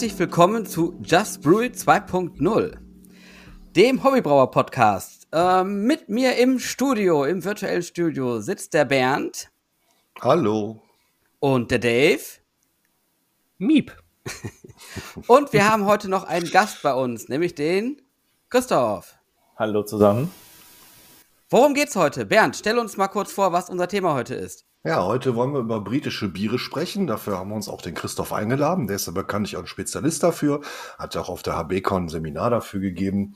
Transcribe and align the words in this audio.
Herzlich 0.00 0.18
willkommen 0.18 0.64
zu 0.64 0.98
Just 1.02 1.42
Brew 1.42 1.60
It 1.60 1.76
2.0, 1.76 2.78
dem 3.76 4.02
Hobbybrauer 4.02 4.50
Podcast. 4.50 5.28
Ähm, 5.30 5.82
mit 5.84 6.08
mir 6.08 6.38
im 6.38 6.58
Studio, 6.58 7.26
im 7.26 7.44
virtuellen 7.44 7.82
Studio, 7.82 8.40
sitzt 8.40 8.72
der 8.72 8.86
Bernd. 8.86 9.50
Hallo. 10.22 10.80
Und 11.38 11.70
der 11.70 11.80
Dave. 11.80 12.22
Miep. 13.58 13.94
Und 15.26 15.52
wir 15.52 15.70
haben 15.70 15.84
heute 15.84 16.08
noch 16.08 16.24
einen 16.24 16.48
Gast 16.50 16.80
bei 16.80 16.94
uns, 16.94 17.28
nämlich 17.28 17.54
den 17.54 18.00
Christoph. 18.48 19.18
Hallo 19.58 19.82
zusammen. 19.82 20.30
Worum 21.50 21.74
geht's 21.74 21.94
heute? 21.94 22.24
Bernd, 22.24 22.56
stell 22.56 22.78
uns 22.78 22.96
mal 22.96 23.08
kurz 23.08 23.32
vor, 23.32 23.52
was 23.52 23.68
unser 23.68 23.86
Thema 23.86 24.14
heute 24.14 24.34
ist. 24.34 24.64
Ja, 24.82 25.04
heute 25.04 25.34
wollen 25.34 25.52
wir 25.52 25.60
über 25.60 25.82
britische 25.82 26.28
Biere 26.28 26.58
sprechen. 26.58 27.06
Dafür 27.06 27.36
haben 27.36 27.50
wir 27.50 27.54
uns 27.56 27.68
auch 27.68 27.82
den 27.82 27.94
Christoph 27.94 28.32
eingeladen. 28.32 28.86
Der 28.86 28.96
ist 28.96 29.06
ja 29.06 29.12
bekanntlich 29.12 29.58
auch 29.58 29.62
ein 29.62 29.66
Spezialist 29.66 30.22
dafür. 30.22 30.62
Hat 30.98 31.14
ja 31.14 31.20
auch 31.20 31.28
auf 31.28 31.42
der 31.42 31.54
HBCon 31.56 32.04
ein 32.04 32.08
Seminar 32.08 32.48
dafür 32.48 32.80
gegeben. 32.80 33.34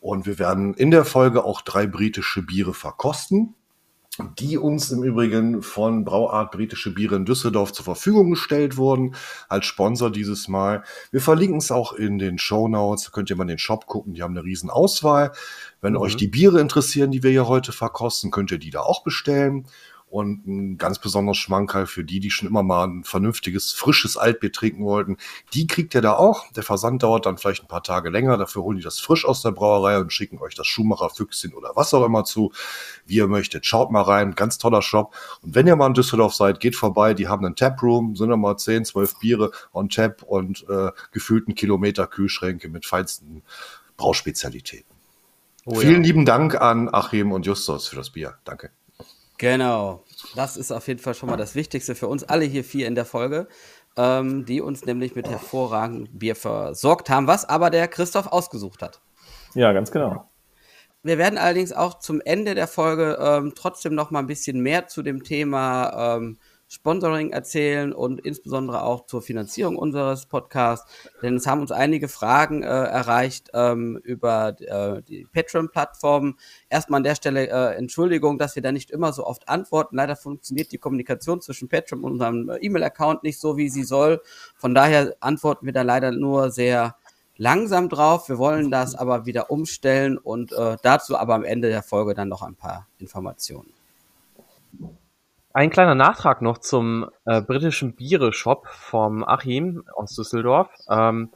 Und 0.00 0.26
wir 0.26 0.38
werden 0.38 0.74
in 0.74 0.90
der 0.90 1.06
Folge 1.06 1.44
auch 1.44 1.62
drei 1.62 1.86
britische 1.86 2.42
Biere 2.42 2.74
verkosten 2.74 3.54
die 4.38 4.56
uns 4.58 4.90
im 4.90 5.02
Übrigen 5.02 5.62
von 5.62 6.04
Brauart 6.04 6.52
Britische 6.52 6.92
Biere 6.92 7.16
in 7.16 7.24
Düsseldorf 7.24 7.72
zur 7.72 7.84
Verfügung 7.84 8.30
gestellt 8.30 8.76
wurden, 8.76 9.14
als 9.48 9.66
Sponsor 9.66 10.10
dieses 10.10 10.48
Mal. 10.48 10.84
Wir 11.10 11.20
verlinken 11.20 11.58
es 11.58 11.70
auch 11.70 11.92
in 11.92 12.18
den 12.18 12.38
Show 12.38 12.68
Notes, 12.68 13.04
da 13.04 13.10
könnt 13.10 13.30
ihr 13.30 13.36
mal 13.36 13.44
in 13.44 13.48
den 13.48 13.58
Shop 13.58 13.86
gucken, 13.86 14.14
die 14.14 14.22
haben 14.22 14.36
eine 14.36 14.44
riesen 14.44 14.70
Auswahl. 14.70 15.32
Wenn 15.80 15.94
mhm. 15.94 16.00
euch 16.00 16.16
die 16.16 16.28
Biere 16.28 16.60
interessieren, 16.60 17.10
die 17.10 17.22
wir 17.22 17.30
hier 17.30 17.48
heute 17.48 17.72
verkosten, 17.72 18.30
könnt 18.30 18.50
ihr 18.50 18.58
die 18.58 18.70
da 18.70 18.80
auch 18.80 19.02
bestellen. 19.02 19.66
Und 20.08 20.46
ein 20.46 20.78
ganz 20.78 21.00
besonderes 21.00 21.36
Schmankerl 21.36 21.86
für 21.86 22.04
die, 22.04 22.20
die 22.20 22.30
schon 22.30 22.48
immer 22.48 22.62
mal 22.62 22.86
ein 22.86 23.04
vernünftiges, 23.04 23.72
frisches 23.72 24.16
Altbier 24.16 24.52
trinken 24.52 24.84
wollten. 24.84 25.16
Die 25.52 25.66
kriegt 25.66 25.94
ihr 25.94 26.00
da 26.00 26.12
auch. 26.12 26.50
Der 26.52 26.62
Versand 26.62 27.02
dauert 27.02 27.26
dann 27.26 27.38
vielleicht 27.38 27.64
ein 27.64 27.68
paar 27.68 27.82
Tage 27.82 28.08
länger. 28.08 28.36
Dafür 28.36 28.62
holen 28.62 28.76
die 28.76 28.84
das 28.84 29.00
frisch 29.00 29.24
aus 29.24 29.42
der 29.42 29.50
Brauerei 29.50 29.98
und 29.98 30.12
schicken 30.12 30.38
euch 30.38 30.54
das 30.54 30.68
Schumacher 30.68 31.10
Füchschen 31.10 31.54
oder 31.54 31.72
was 31.74 31.92
auch 31.92 32.04
immer 32.04 32.24
zu, 32.24 32.52
wie 33.04 33.16
ihr 33.16 33.26
möchtet. 33.26 33.66
Schaut 33.66 33.90
mal 33.90 34.02
rein. 34.02 34.36
Ganz 34.36 34.58
toller 34.58 34.80
Shop. 34.80 35.14
Und 35.42 35.54
wenn 35.56 35.66
ihr 35.66 35.76
mal 35.76 35.88
in 35.88 35.94
Düsseldorf 35.94 36.34
seid, 36.34 36.60
geht 36.60 36.76
vorbei. 36.76 37.12
Die 37.12 37.26
haben 37.26 37.44
einen 37.44 37.56
Taproom, 37.56 38.14
sind 38.14 38.30
mal 38.36 38.56
10, 38.56 38.84
12 38.84 39.18
Biere 39.18 39.50
on 39.72 39.88
Tap 39.88 40.22
und 40.22 40.64
äh, 40.68 40.92
gefühlten 41.10 41.54
Kilometer 41.54 42.06
Kühlschränke 42.06 42.68
mit 42.68 42.86
feinsten 42.86 43.42
Brauspezialitäten. 43.96 44.94
Oh, 45.64 45.74
Vielen 45.74 46.02
ja. 46.02 46.08
lieben 46.08 46.24
Dank 46.24 46.54
an 46.60 46.88
Achim 46.92 47.32
und 47.32 47.44
Justus 47.44 47.88
für 47.88 47.96
das 47.96 48.10
Bier. 48.10 48.38
Danke. 48.44 48.70
Genau. 49.38 50.04
Das 50.34 50.56
ist 50.56 50.72
auf 50.72 50.88
jeden 50.88 51.00
Fall 51.00 51.14
schon 51.14 51.28
mal 51.28 51.36
das 51.36 51.54
Wichtigste 51.54 51.94
für 51.94 52.08
uns 52.08 52.24
alle 52.24 52.44
hier 52.44 52.64
vier 52.64 52.86
in 52.86 52.94
der 52.94 53.04
Folge, 53.04 53.48
ähm, 53.96 54.44
die 54.44 54.60
uns 54.60 54.84
nämlich 54.84 55.14
mit 55.14 55.28
hervorragendem 55.28 56.18
Bier 56.18 56.36
versorgt 56.36 57.10
haben, 57.10 57.26
was 57.26 57.44
aber 57.48 57.70
der 57.70 57.88
Christoph 57.88 58.28
ausgesucht 58.28 58.82
hat. 58.82 59.00
Ja, 59.54 59.72
ganz 59.72 59.90
genau. 59.90 60.28
Wir 61.02 61.18
werden 61.18 61.38
allerdings 61.38 61.72
auch 61.72 61.98
zum 62.00 62.20
Ende 62.20 62.54
der 62.54 62.66
Folge 62.66 63.16
ähm, 63.20 63.52
trotzdem 63.54 63.94
noch 63.94 64.10
mal 64.10 64.18
ein 64.18 64.26
bisschen 64.26 64.60
mehr 64.60 64.88
zu 64.88 65.02
dem 65.02 65.22
Thema 65.22 66.16
ähm, 66.16 66.38
Sponsoring 66.68 67.30
erzählen 67.30 67.92
und 67.92 68.20
insbesondere 68.20 68.82
auch 68.82 69.06
zur 69.06 69.22
Finanzierung 69.22 69.76
unseres 69.76 70.26
Podcasts. 70.26 70.90
Denn 71.22 71.36
es 71.36 71.46
haben 71.46 71.60
uns 71.60 71.70
einige 71.70 72.08
Fragen 72.08 72.62
äh, 72.62 72.66
erreicht 72.66 73.50
ähm, 73.54 73.98
über 74.02 74.56
äh, 74.60 75.02
die 75.02 75.26
Patreon-Plattform. 75.32 76.36
Erstmal 76.68 76.98
an 76.98 77.04
der 77.04 77.14
Stelle 77.14 77.48
äh, 77.48 77.76
Entschuldigung, 77.76 78.38
dass 78.38 78.56
wir 78.56 78.62
da 78.62 78.72
nicht 78.72 78.90
immer 78.90 79.12
so 79.12 79.24
oft 79.24 79.48
antworten. 79.48 79.96
Leider 79.96 80.16
funktioniert 80.16 80.72
die 80.72 80.78
Kommunikation 80.78 81.40
zwischen 81.40 81.68
Patreon 81.68 82.02
und 82.02 82.12
unserem 82.12 82.48
äh, 82.48 82.56
E-Mail-Account 82.56 83.22
nicht 83.22 83.38
so, 83.38 83.56
wie 83.56 83.68
sie 83.68 83.84
soll. 83.84 84.20
Von 84.56 84.74
daher 84.74 85.16
antworten 85.20 85.66
wir 85.66 85.72
da 85.72 85.82
leider 85.82 86.10
nur 86.10 86.50
sehr 86.50 86.96
langsam 87.36 87.88
drauf. 87.88 88.28
Wir 88.28 88.38
wollen 88.38 88.70
das 88.70 88.94
aber 88.94 89.26
wieder 89.26 89.50
umstellen 89.50 90.18
und 90.18 90.52
äh, 90.52 90.76
dazu 90.82 91.16
aber 91.16 91.34
am 91.34 91.44
Ende 91.44 91.68
der 91.68 91.82
Folge 91.82 92.14
dann 92.14 92.28
noch 92.28 92.42
ein 92.42 92.56
paar 92.56 92.88
Informationen. 92.98 93.72
Ein 95.56 95.70
kleiner 95.70 95.94
Nachtrag 95.94 96.42
noch 96.42 96.58
zum 96.58 97.08
äh, 97.24 97.40
britischen 97.40 97.94
Biere-Shop 97.94 98.66
vom 98.66 99.24
Achim 99.24 99.84
aus 99.94 100.14
Düsseldorf. 100.14 100.68
Ähm, 100.86 101.30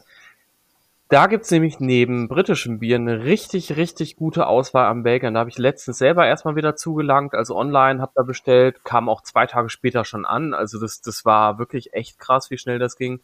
da 1.09 1.27
gibt's 1.27 1.51
nämlich 1.51 1.81
neben 1.81 2.29
britischen 2.29 2.81
Bieren 2.81 3.09
eine 3.09 3.25
richtig, 3.25 3.79
richtig 3.79 4.17
gute 4.17 4.47
Auswahl 4.47 4.89
am 4.89 5.05
Belgien. 5.05 5.33
Da 5.33 5.41
habe 5.41 5.49
ich 5.49 5.57
letztens 5.57 5.97
selber 5.97 6.27
erstmal 6.27 6.55
wieder 6.55 6.77
zugelangt, 6.77 7.33
also 7.35 7.57
online, 7.57 8.03
habe 8.03 8.13
da 8.15 8.23
bestellt, 8.23 8.85
kam 8.85 9.09
auch 9.09 9.23
zwei 9.23 9.47
Tage 9.47 9.71
später 9.71 10.05
schon 10.05 10.27
an. 10.27 10.53
Also 10.53 10.79
das, 10.79 11.01
das 11.01 11.25
war 11.25 11.59
wirklich 11.59 11.95
echt 11.95 12.19
krass, 12.19 12.51
wie 12.51 12.59
schnell 12.59 12.79
das 12.79 12.97
ging. 12.97 13.23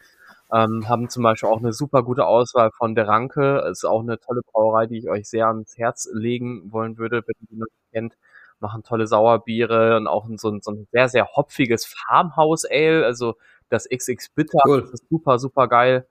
Ähm, 0.50 0.88
haben 0.88 1.10
zum 1.10 1.22
Beispiel 1.24 1.50
auch 1.50 1.58
eine 1.58 1.74
super 1.74 2.04
gute 2.04 2.24
Auswahl 2.24 2.70
von 2.70 2.94
der 2.94 3.06
Ranke. 3.06 3.68
Ist 3.70 3.84
auch 3.84 4.00
eine 4.00 4.18
tolle 4.18 4.40
Brauerei, 4.50 4.86
die 4.86 4.96
ich 4.96 5.10
euch 5.10 5.28
sehr 5.28 5.48
ans 5.48 5.76
Herz 5.76 6.08
legen 6.14 6.72
wollen 6.72 6.96
würde, 6.96 7.22
wenn 7.26 7.34
ihr 7.42 7.48
die 7.50 7.56
noch 7.58 7.66
kennt 7.92 8.14
machen 8.60 8.82
tolle 8.82 9.06
Sauerbiere 9.06 9.96
und 9.96 10.06
auch 10.06 10.26
so 10.36 10.50
ein, 10.50 10.60
so 10.62 10.72
ein 10.72 10.88
sehr, 10.92 11.08
sehr 11.08 11.26
hopfiges 11.34 11.86
Farmhouse 11.86 12.64
Ale, 12.64 13.04
also 13.04 13.34
das 13.68 13.88
XX 13.88 14.28
Bitter, 14.30 14.58
cool. 14.66 14.82
das 14.82 14.90
ist 14.90 15.08
super, 15.08 15.38
super 15.38 15.68
geil. 15.68 16.06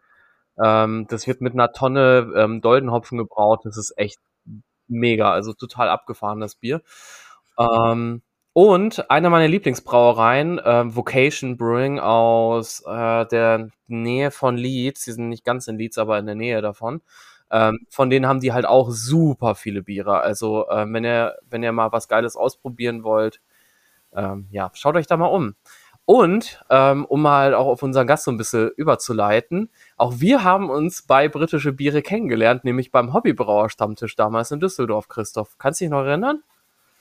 Ähm, 0.61 1.06
das 1.09 1.28
wird 1.28 1.41
mit 1.41 1.53
einer 1.53 1.72
Tonne 1.72 2.31
ähm, 2.35 2.61
Doldenhopfen 2.61 3.17
gebraut, 3.17 3.61
das 3.63 3.78
ist 3.78 3.94
echt 3.97 4.19
mega, 4.88 5.31
also 5.31 5.53
total 5.53 5.89
abgefahrenes 5.89 6.56
Bier. 6.56 6.81
Ähm, 7.57 8.22
und 8.53 9.12
eine 9.12 9.29
meiner 9.29 9.50
Lieblingsbrauereien, 9.50 10.59
äh, 10.59 10.95
Vocation 10.95 11.57
Brewing 11.57 12.00
aus 12.00 12.81
äh, 12.88 13.25
der 13.25 13.69
Nähe 13.88 14.31
von 14.31 14.56
Leeds, 14.56 15.03
die 15.03 15.12
sind 15.12 15.27
nicht 15.27 15.44
ganz 15.44 15.67
in 15.67 15.77
Leeds, 15.77 15.97
aber 15.97 16.17
in 16.19 16.25
der 16.25 16.35
Nähe 16.35 16.62
davon, 16.62 17.01
ähm, 17.51 17.79
von 17.89 18.09
denen 18.09 18.28
haben 18.28 18.39
die 18.39 18.53
halt 18.53 18.66
auch 18.66 18.89
super 18.89 19.56
viele 19.56 19.83
Biere. 19.83 20.19
Also 20.22 20.69
ähm, 20.69 20.94
wenn 20.94 21.06
ihr 21.06 21.35
wenn 21.50 21.63
ihr 21.63 21.72
mal 21.72 21.91
was 21.91 22.07
Geiles 22.07 22.35
ausprobieren 22.35 23.03
wollt, 23.03 23.41
ähm, 24.13 24.47
ja, 24.51 24.72
schaut 24.73 24.95
euch 24.95 25.07
da 25.07 25.17
mal 25.17 25.28
um. 25.28 25.56
Und 26.06 26.63
ähm, 26.69 27.03
um 27.06 27.22
mal 27.23 27.56
auch 27.56 27.66
auf 27.66 27.81
unseren 27.81 28.06
Gast 28.06 28.25
so 28.25 28.31
ein 28.31 28.38
bisschen 28.38 28.69
überzuleiten, 28.78 29.69
auch 29.97 30.13
wir 30.19 30.44
haben 30.44 30.69
uns 30.69 31.01
bei 31.01 31.28
britische 31.28 31.73
Biere 31.73 32.03
kennengelernt, 32.03 32.63
nämlich 32.63 32.91
beim 32.91 33.11
Hobbybrauer-Stammtisch 33.11 34.16
damals 34.16 34.51
in 34.51 34.59
Düsseldorf, 34.59 35.07
Christoph. 35.07 35.57
Kannst 35.57 35.81
du 35.81 35.85
dich 35.85 35.91
noch 35.91 36.06
erinnern? 36.06 36.44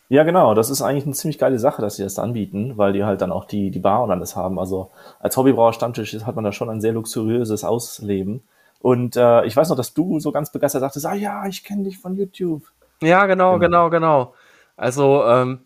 Ja, 0.08 0.22
genau. 0.22 0.54
Das 0.54 0.70
ist 0.70 0.80
eigentlich 0.80 1.04
eine 1.04 1.14
ziemlich 1.14 1.38
geile 1.38 1.58
Sache, 1.58 1.82
dass 1.82 1.96
sie 1.96 2.02
das 2.02 2.18
anbieten, 2.18 2.76
weil 2.76 2.92
die 2.92 3.04
halt 3.04 3.20
dann 3.20 3.32
auch 3.32 3.44
die, 3.44 3.70
die 3.70 3.78
Bar 3.78 4.04
und 4.04 4.10
alles 4.10 4.36
haben. 4.36 4.58
Also 4.58 4.90
als 5.20 5.36
Hobbybrauer-Stammtisch 5.36 6.14
hat 6.24 6.34
man 6.34 6.44
da 6.44 6.52
schon 6.52 6.70
ein 6.70 6.80
sehr 6.80 6.92
luxuriöses 6.92 7.64
Ausleben. 7.64 8.42
Und 8.84 9.16
äh, 9.16 9.46
ich 9.46 9.56
weiß 9.56 9.70
noch, 9.70 9.78
dass 9.78 9.94
du 9.94 10.20
so 10.20 10.30
ganz 10.30 10.52
begeistert 10.52 10.82
sagtest, 10.82 11.06
ah 11.06 11.14
ja, 11.14 11.46
ich 11.46 11.64
kenne 11.64 11.84
dich 11.84 11.96
von 11.96 12.16
YouTube. 12.16 12.64
Ja, 13.00 13.24
genau, 13.24 13.58
genau, 13.58 13.88
genau. 13.88 14.26
genau. 14.26 14.34
Also, 14.76 15.24
ähm, 15.24 15.60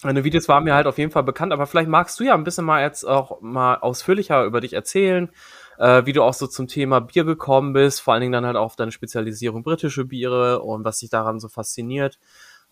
deine 0.00 0.22
Videos 0.22 0.48
waren 0.48 0.62
mir 0.62 0.76
halt 0.76 0.86
auf 0.86 0.96
jeden 0.96 1.10
Fall 1.10 1.24
bekannt, 1.24 1.52
aber 1.52 1.66
vielleicht 1.66 1.88
magst 1.88 2.20
du 2.20 2.24
ja 2.24 2.34
ein 2.34 2.44
bisschen 2.44 2.64
mal 2.64 2.80
jetzt 2.80 3.02
auch 3.02 3.40
mal 3.40 3.78
ausführlicher 3.78 4.44
über 4.44 4.60
dich 4.60 4.74
erzählen, 4.74 5.28
äh, 5.76 6.06
wie 6.06 6.12
du 6.12 6.22
auch 6.22 6.34
so 6.34 6.46
zum 6.46 6.68
Thema 6.68 7.00
Bier 7.00 7.24
gekommen 7.24 7.72
bist, 7.72 8.00
vor 8.00 8.14
allen 8.14 8.20
Dingen 8.20 8.32
dann 8.32 8.46
halt 8.46 8.54
auch 8.54 8.66
auf 8.66 8.76
deine 8.76 8.92
Spezialisierung 8.92 9.64
britische 9.64 10.04
Biere 10.04 10.62
und 10.62 10.84
was 10.84 11.00
dich 11.00 11.10
daran 11.10 11.40
so 11.40 11.48
fasziniert. 11.48 12.20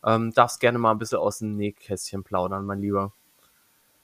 Ähm, 0.06 0.32
darfst 0.32 0.60
gerne 0.60 0.78
mal 0.78 0.92
ein 0.92 0.98
bisschen 0.98 1.18
aus 1.18 1.38
dem 1.40 1.56
Nähkästchen 1.56 2.22
plaudern, 2.22 2.64
mein 2.64 2.80
Lieber. 2.80 3.12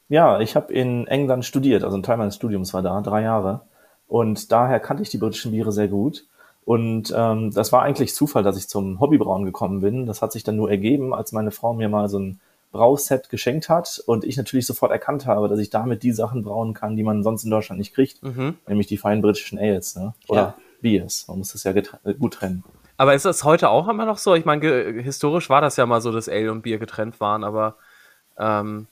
Ja, 0.08 0.40
ich 0.40 0.56
habe 0.56 0.72
in 0.72 1.06
England 1.06 1.44
studiert, 1.44 1.84
also 1.84 1.96
ein 1.96 2.02
Teil 2.02 2.16
meines 2.16 2.34
Studiums 2.34 2.75
war 2.75 2.82
da, 2.82 3.00
drei 3.02 3.22
Jahre. 3.22 3.61
Und 4.08 4.53
daher 4.53 4.81
kannte 4.81 5.03
ich 5.03 5.11
die 5.11 5.19
britischen 5.19 5.53
Biere 5.53 5.73
sehr 5.73 5.88
gut. 5.88 6.25
Und 6.64 7.14
ähm, 7.17 7.53
das 7.53 7.73
war 7.73 7.82
eigentlich 7.82 8.14
Zufall, 8.14 8.43
dass 8.43 8.56
ich 8.56 8.69
zum 8.69 8.99
Hobbybrauen 9.00 9.44
gekommen 9.44 9.81
bin. 9.81 10.06
Das 10.06 10.20
hat 10.20 10.32
sich 10.32 10.43
dann 10.43 10.56
nur 10.56 10.70
ergeben, 10.70 11.14
als 11.14 11.32
meine 11.32 11.53
Frau 11.53 11.75
mir 11.75 11.88
mal 11.88 12.08
so 12.08 12.19
ein 12.19 12.41
Brauset 12.73 13.31
geschenkt 13.31 13.69
hat 13.69 14.03
und 14.06 14.25
ich 14.25 14.37
natürlich 14.37 14.67
sofort 14.67 14.91
erkannt 14.91 15.26
habe, 15.26 15.49
dass 15.49 15.58
ich 15.61 15.70
damit 15.70 16.03
die 16.03 16.12
Sachen 16.12 16.43
brauen 16.43 16.75
kann, 16.75 16.97
die 16.97 17.05
man 17.05 17.23
sonst 17.23 17.44
in 17.44 17.50
Deutschland 17.50 17.79
nicht 17.79 17.94
kriegt, 17.94 18.23
mhm. 18.23 18.56
nämlich 18.67 18.87
die 18.87 18.99
feinen 18.99 19.23
britischen 19.23 19.58
Ales 19.58 19.97
ne? 19.97 20.12
oder 20.29 20.41
ja. 20.41 20.55
Biers. 20.82 21.26
Man 21.29 21.38
muss 21.38 21.52
das 21.52 21.64
ja 21.64 21.73
äh, 21.73 22.14
gut 22.19 22.35
trennen. 22.35 22.64
Aber 22.99 23.14
ist 23.14 23.25
das 23.25 23.44
heute 23.44 23.70
auch 23.70 23.88
immer 23.88 24.05
noch 24.05 24.19
so? 24.19 24.35
Ich 24.35 24.44
meine, 24.44 24.67
historisch 25.02 25.49
war 25.49 25.61
das 25.61 25.76
ja 25.76 25.87
mal 25.87 26.00
so, 26.00 26.12
dass 26.12 26.29
Ale 26.29 26.50
und 26.50 26.62
Bier 26.62 26.79
getrennt 26.79 27.20
waren, 27.20 27.44
aber 27.44 27.76
ähm, 28.38 28.88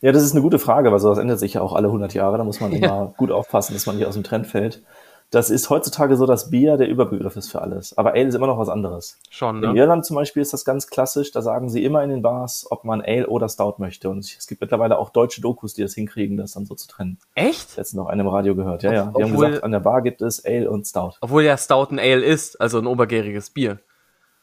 ja, 0.00 0.12
das 0.12 0.22
ist 0.22 0.32
eine 0.32 0.42
gute 0.42 0.58
Frage, 0.58 0.92
weil 0.92 0.98
sowas 0.98 1.18
ändert 1.18 1.38
sich 1.38 1.54
ja 1.54 1.62
auch 1.62 1.72
alle 1.72 1.88
100 1.88 2.14
Jahre. 2.14 2.38
Da 2.38 2.44
muss 2.44 2.60
man 2.60 2.72
ja. 2.72 2.78
immer 2.78 3.14
gut 3.16 3.30
aufpassen, 3.30 3.74
dass 3.74 3.86
man 3.86 3.96
nicht 3.96 4.06
aus 4.06 4.14
dem 4.14 4.24
Trend 4.24 4.46
fällt. 4.46 4.82
Das 5.30 5.50
ist 5.50 5.70
heutzutage 5.70 6.16
so, 6.16 6.24
dass 6.24 6.50
Bier 6.50 6.76
der 6.76 6.88
Überbegriff 6.88 7.34
ist 7.34 7.50
für 7.50 7.60
alles. 7.60 7.98
Aber 7.98 8.10
Ale 8.12 8.28
ist 8.28 8.36
immer 8.36 8.46
noch 8.46 8.58
was 8.58 8.68
anderes. 8.68 9.18
Schon, 9.28 9.58
ne? 9.58 9.70
In 9.70 9.76
Irland 9.76 10.06
zum 10.06 10.14
Beispiel 10.14 10.40
ist 10.40 10.52
das 10.52 10.64
ganz 10.64 10.86
klassisch. 10.86 11.32
Da 11.32 11.42
sagen 11.42 11.68
sie 11.68 11.82
immer 11.82 12.04
in 12.04 12.10
den 12.10 12.22
Bars, 12.22 12.64
ob 12.70 12.84
man 12.84 13.00
Ale 13.00 13.26
oder 13.26 13.48
Stout 13.48 13.74
möchte. 13.78 14.08
Und 14.08 14.20
es 14.20 14.46
gibt 14.46 14.60
mittlerweile 14.60 14.98
auch 14.98 15.10
deutsche 15.10 15.40
Dokus, 15.40 15.74
die 15.74 15.82
das 15.82 15.94
hinkriegen, 15.94 16.36
das 16.36 16.52
dann 16.52 16.64
so 16.64 16.76
zu 16.76 16.86
trennen. 16.86 17.18
Echt? 17.34 17.76
Jetzt 17.76 17.94
noch 17.94 18.06
einem 18.06 18.28
Radio 18.28 18.54
gehört. 18.54 18.84
Ja, 18.84 18.92
ja. 18.92 19.02
Die 19.06 19.24
obwohl, 19.24 19.24
haben 19.24 19.50
gesagt, 19.50 19.64
an 19.64 19.72
der 19.72 19.80
Bar 19.80 20.02
gibt 20.02 20.22
es 20.22 20.44
Ale 20.44 20.70
und 20.70 20.86
Stout. 20.86 21.14
Obwohl 21.20 21.42
ja 21.42 21.56
Stout 21.58 21.88
ein 21.90 21.98
Ale 21.98 22.24
ist, 22.24 22.60
also 22.60 22.78
ein 22.78 22.86
obergäriges 22.86 23.50
Bier. 23.50 23.80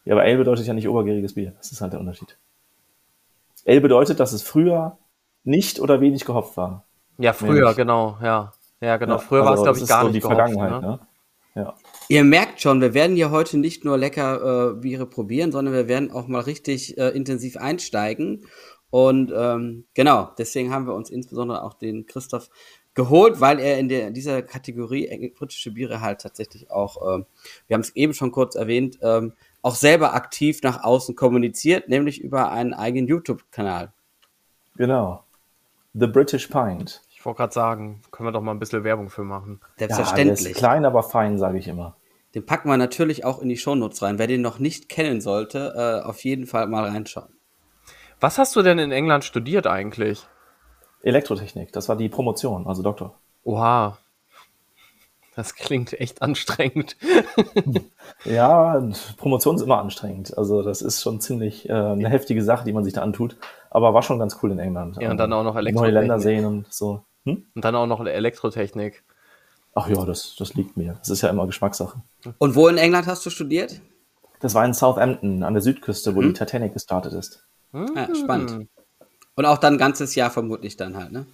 Ja, 0.03 0.15
aber 0.15 0.23
Ale 0.23 0.37
bedeutet 0.37 0.67
ja 0.67 0.73
nicht 0.73 0.89
obergäriges 0.89 1.35
Bier. 1.35 1.53
Das 1.57 1.71
ist 1.71 1.79
halt 1.79 1.93
der 1.93 2.01
Unterschied. 2.01 2.37
Ale 3.65 3.79
bedeutet, 3.79 4.19
dass 4.19 4.33
es 4.33 4.43
früher 4.43 4.97
nicht 5.43 5.79
oder 5.79 6.01
wenig 6.01 6.25
gehopft 6.25 6.57
war. 6.57 6.85
Ja, 7.17 7.33
früher, 7.33 7.53
Nämlich. 7.53 7.75
genau, 7.75 8.17
ja. 8.21 8.53
Ja, 8.81 8.97
genau. 8.97 9.17
Früher 9.17 9.47
also 9.47 9.63
war 9.63 9.71
es, 9.71 9.77
glaube 9.77 9.79
ich, 9.79 9.87
gar 9.87 10.01
so 10.01 10.07
nicht 10.07 10.15
die 10.15 10.19
gehopft, 10.21 10.37
Vergangenheit. 10.37 10.81
ne? 10.81 10.87
Ne? 10.87 10.99
Ja. 11.55 11.75
Ihr 12.09 12.23
merkt 12.23 12.61
schon, 12.61 12.81
wir 12.81 12.93
werden 12.93 13.15
hier 13.15 13.31
heute 13.31 13.57
nicht 13.57 13.85
nur 13.85 13.97
lecker 13.97 14.71
äh, 14.71 14.73
Biere 14.75 15.05
probieren, 15.05 15.51
sondern 15.51 15.73
wir 15.73 15.87
werden 15.87 16.11
auch 16.11 16.27
mal 16.27 16.41
richtig 16.41 16.97
äh, 16.97 17.09
intensiv 17.09 17.57
einsteigen. 17.57 18.45
Und 18.89 19.31
ähm, 19.35 19.85
genau, 19.93 20.31
deswegen 20.37 20.71
haben 20.71 20.85
wir 20.85 20.93
uns 20.93 21.09
insbesondere 21.09 21.63
auch 21.63 21.75
den 21.75 22.05
Christoph 22.05 22.49
geholt, 22.93 23.39
weil 23.41 23.59
er 23.59 23.79
in 23.79 23.89
der 23.89 24.11
dieser 24.11 24.41
Kategorie 24.41 25.07
äh, 25.07 25.29
britische 25.29 25.71
Biere 25.71 26.01
halt 26.01 26.21
tatsächlich 26.21 26.69
auch, 26.69 26.97
ähm, 27.15 27.25
wir 27.67 27.75
haben 27.75 27.81
es 27.81 27.95
eben 27.95 28.13
schon 28.13 28.31
kurz 28.31 28.55
erwähnt, 28.55 28.99
ähm, 29.01 29.33
auch 29.61 29.75
selber 29.75 30.13
aktiv 30.13 30.61
nach 30.61 30.83
außen 30.83 31.15
kommuniziert, 31.15 31.87
nämlich 31.89 32.21
über 32.21 32.51
einen 32.51 32.73
eigenen 32.73 33.07
YouTube-Kanal. 33.07 33.93
Genau. 34.75 35.23
The 35.93 36.07
British 36.07 36.47
Pint. 36.47 37.01
Ich 37.09 37.25
wollte 37.25 37.37
gerade 37.37 37.53
sagen, 37.53 38.01
können 38.11 38.27
wir 38.27 38.31
doch 38.31 38.41
mal 38.41 38.51
ein 38.51 38.59
bisschen 38.59 38.83
Werbung 38.83 39.09
für 39.09 39.23
machen. 39.23 39.59
Ja, 39.61 39.87
der 39.87 39.95
Selbstverständlich. 39.95 40.51
ist 40.51 40.57
klein, 40.57 40.85
aber 40.85 41.03
fein, 41.03 41.37
sage 41.37 41.57
ich 41.57 41.67
immer. 41.67 41.95
Den 42.35 42.45
packen 42.45 42.67
wir 42.67 42.77
natürlich 42.77 43.25
auch 43.25 43.39
in 43.41 43.49
die 43.49 43.57
Shownotes 43.57 44.01
rein. 44.01 44.17
Wer 44.17 44.27
den 44.27 44.41
noch 44.41 44.59
nicht 44.59 44.89
kennen 44.89 45.21
sollte, 45.21 45.73
äh, 45.75 46.05
auf 46.05 46.23
jeden 46.23 46.47
Fall 46.47 46.67
mal 46.67 46.85
reinschauen. 46.89 47.29
Was 48.19 48.37
hast 48.37 48.55
du 48.55 48.61
denn 48.61 48.79
in 48.79 48.91
England 48.91 49.23
studiert 49.23 49.67
eigentlich? 49.67 50.25
Elektrotechnik, 51.03 51.71
das 51.73 51.89
war 51.89 51.95
die 51.95 52.09
Promotion, 52.09 52.65
also 52.65 52.81
Doktor. 52.81 53.19
Oha. 53.43 53.97
Das 55.35 55.55
klingt 55.55 55.93
echt 55.99 56.21
anstrengend. 56.21 56.97
Ja, 58.25 58.81
Promotion 59.17 59.55
ist 59.55 59.63
immer 59.63 59.79
anstrengend. 59.79 60.37
Also 60.37 60.61
das 60.61 60.81
ist 60.81 61.01
schon 61.01 61.19
ziemlich 61.19 61.67
äh, 61.67 61.73
eine 61.73 62.07
heftige 62.07 62.41
Sache, 62.41 62.63
die 62.63 62.71
man 62.71 62.85
sich 62.85 62.93
da 62.93 63.01
antut. 63.01 63.35
Aber 63.73 63.93
war 63.93 64.03
schon 64.03 64.19
ganz 64.19 64.37
cool 64.41 64.51
in 64.51 64.59
England. 64.59 64.97
Ja, 65.01 65.09
und 65.11 65.17
dann 65.17 65.33
auch 65.33 65.43
noch 65.43 65.55
Neue 65.55 65.61
Elektrotechnik. 65.63 65.93
Länder 66.01 66.19
sehen 66.19 66.45
und 66.45 66.71
so. 66.71 67.03
Hm? 67.25 67.45
Und 67.55 67.65
dann 67.65 67.75
auch 67.75 67.87
noch 67.87 68.05
Elektrotechnik. 68.05 69.03
Ach 69.75 69.87
ja, 69.89 70.05
das, 70.05 70.35
das 70.37 70.53
liegt 70.53 70.77
mir. 70.77 70.95
Das 70.99 71.09
ist 71.09 71.21
ja 71.21 71.29
immer 71.29 71.47
Geschmackssache. 71.47 72.01
Und 72.37 72.55
wo 72.55 72.67
in 72.67 72.77
England 72.77 73.07
hast 73.07 73.25
du 73.25 73.29
studiert? 73.31 73.81
Das 74.39 74.53
war 74.53 74.63
in 74.65 74.73
Southampton 74.73 75.41
an 75.43 75.53
der 75.53 75.63
Südküste, 75.63 76.15
wo 76.15 76.21
Mhm. 76.21 76.27
die 76.27 76.33
Titanic 76.33 76.73
gestartet 76.73 77.13
ist. 77.13 77.43
Ja, 77.73 78.13
spannend. 78.13 78.67
Und 79.35 79.45
auch 79.45 79.57
dann 79.57 79.73
ein 79.75 79.79
ganzes 79.79 80.13
Jahr 80.13 80.29
vermutlich 80.29 80.77
dann 80.77 80.95
halt, 80.95 81.11
ne? 81.11 81.25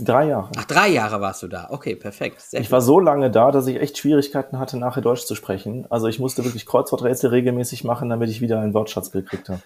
Drei 0.00 0.26
Jahre. 0.28 0.50
Ach, 0.56 0.64
drei 0.64 0.88
Jahre 0.88 1.20
warst 1.20 1.42
du 1.42 1.48
da. 1.48 1.68
Okay, 1.70 1.94
perfekt. 1.96 2.40
Sehr 2.40 2.60
Ich 2.60 2.70
war 2.72 2.80
so 2.80 2.98
lange 3.00 3.30
da, 3.30 3.50
dass 3.52 3.66
ich 3.68 3.76
echt 3.80 3.98
Schwierigkeiten 3.98 4.58
hatte, 4.58 4.76
nachher 4.76 5.00
Deutsch 5.02 5.24
zu 5.26 5.34
sprechen. 5.36 5.86
Also 5.90 6.06
ich 6.08 6.18
musste 6.18 6.44
wirklich 6.44 6.66
Kreuzworträtsel 6.66 7.30
regelmäßig 7.30 7.84
machen, 7.84 8.08
damit 8.08 8.30
ich 8.30 8.40
wieder 8.40 8.60
einen 8.60 8.74
Wortschatz 8.74 9.10
gekriegt 9.12 9.48
habe. 9.48 9.60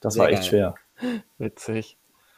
Das 0.00 0.14
Sehr 0.14 0.22
war 0.24 0.30
echt 0.30 0.40
geil. 0.42 0.48
schwer. 0.48 0.74
Witzig. 1.38 1.96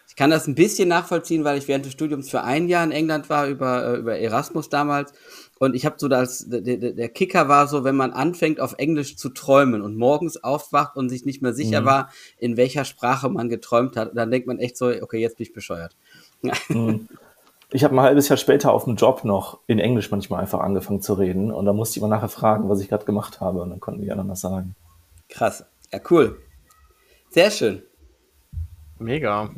Ich 0.09 0.17
kann 0.17 0.31
das 0.31 0.47
ein 0.47 0.55
bisschen 0.55 0.89
nachvollziehen, 0.89 1.43
weil 1.45 1.59
ich 1.59 1.67
während 1.67 1.87
des 1.87 1.93
Studiums 1.93 2.31
für 2.31 2.43
ein 2.43 2.69
Jahr 2.69 2.85
in 2.85 2.93
England 2.93 3.31
war, 3.31 3.49
über, 3.49 3.95
äh, 3.95 3.97
über 3.97 4.17
Erasmus 4.17 4.69
damals. 4.69 5.13
Und 5.59 5.75
ich 5.75 5.87
habe 5.87 5.97
so 5.99 6.07
das, 6.09 6.45
der, 6.49 6.61
der 6.61 7.09
Kicker 7.09 7.49
war 7.49 7.67
so, 7.67 7.83
wenn 7.83 7.97
man 7.97 8.13
anfängt 8.13 8.61
auf 8.61 8.75
Englisch 8.79 9.17
zu 9.17 9.31
träumen 9.31 9.83
und 9.83 9.97
morgens 9.97 10.45
aufwacht 10.45 10.97
und 10.97 11.09
sich 11.09 11.25
nicht 11.25 11.43
mehr 11.43 11.53
sicher 11.53 11.81
Mhm. 11.81 11.87
war, 11.87 12.11
in 12.39 12.57
welcher 12.57 12.85
Sprache 12.85 13.29
man 13.29 13.49
geträumt 13.49 13.97
hat, 13.97 14.13
dann 14.15 14.31
denkt 14.31 14.47
man 14.47 14.59
echt 14.59 14.77
so, 14.77 14.87
okay, 14.87 15.19
jetzt 15.19 15.39
bin 15.39 15.47
ich 15.47 15.53
bescheuert. 15.53 15.97
Ich 17.73 17.83
habe 17.83 17.97
ein 17.97 18.01
halbes 18.01 18.29
Jahr 18.29 18.37
später 18.37 18.73
auf 18.73 18.85
dem 18.85 18.95
Job 18.95 19.25
noch 19.25 19.59
in 19.67 19.81
Englisch 19.81 20.09
manchmal 20.13 20.41
einfach 20.41 20.61
angefangen 20.61 21.01
zu 21.01 21.15
reden 21.15 21.51
und 21.51 21.65
da 21.65 21.73
musste 21.73 21.99
ich 21.99 22.03
mal 22.03 22.09
nachher 22.09 22.29
fragen, 22.29 22.69
was 22.69 22.81
ich 22.81 22.89
gerade 22.89 23.05
gemacht 23.05 23.41
habe 23.41 23.63
und 23.63 23.71
dann 23.71 23.81
konnten 23.81 24.03
die 24.03 24.13
anderen 24.13 24.29
das 24.29 24.43
sagen. 24.43 24.77
Krass. 25.29 25.65
Ja, 25.93 25.99
cool. 26.09 26.39
Sehr 27.31 27.51
schön. 27.51 27.83
Mega. 28.99 29.51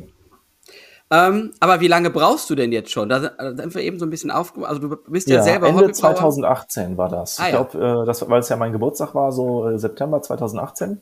Ähm, 1.09 1.53
aber 1.61 1.79
wie 1.79 1.87
lange 1.87 2.09
brauchst 2.09 2.49
du 2.49 2.55
denn 2.55 2.71
jetzt 2.73 2.91
schon? 2.91 3.07
Da 3.07 3.21
sind- 3.21 3.57
sind 3.59 3.75
wir 3.75 3.81
eben 3.81 3.97
so 3.97 4.05
ein 4.05 4.09
bisschen 4.09 4.29
aufgemacht. 4.29 4.69
Also 4.71 4.87
du 4.89 4.97
bist 5.09 5.29
ja, 5.29 5.41
selber 5.41 5.67
Ende 5.67 5.83
Hobbybrauer. 5.83 5.93
2018 6.15 6.97
war 6.97 7.07
das. 7.07 7.39
Ah, 7.39 7.47
ich 7.47 7.53
ja. 7.53 7.63
glaube, 7.63 8.01
äh, 8.03 8.05
das, 8.05 8.29
weil 8.29 8.39
es 8.41 8.49
ja 8.49 8.57
mein 8.57 8.73
Geburtstag 8.73 9.15
war, 9.15 9.31
so 9.31 9.69
äh, 9.69 9.79
September 9.79 10.21
2018. 10.21 11.01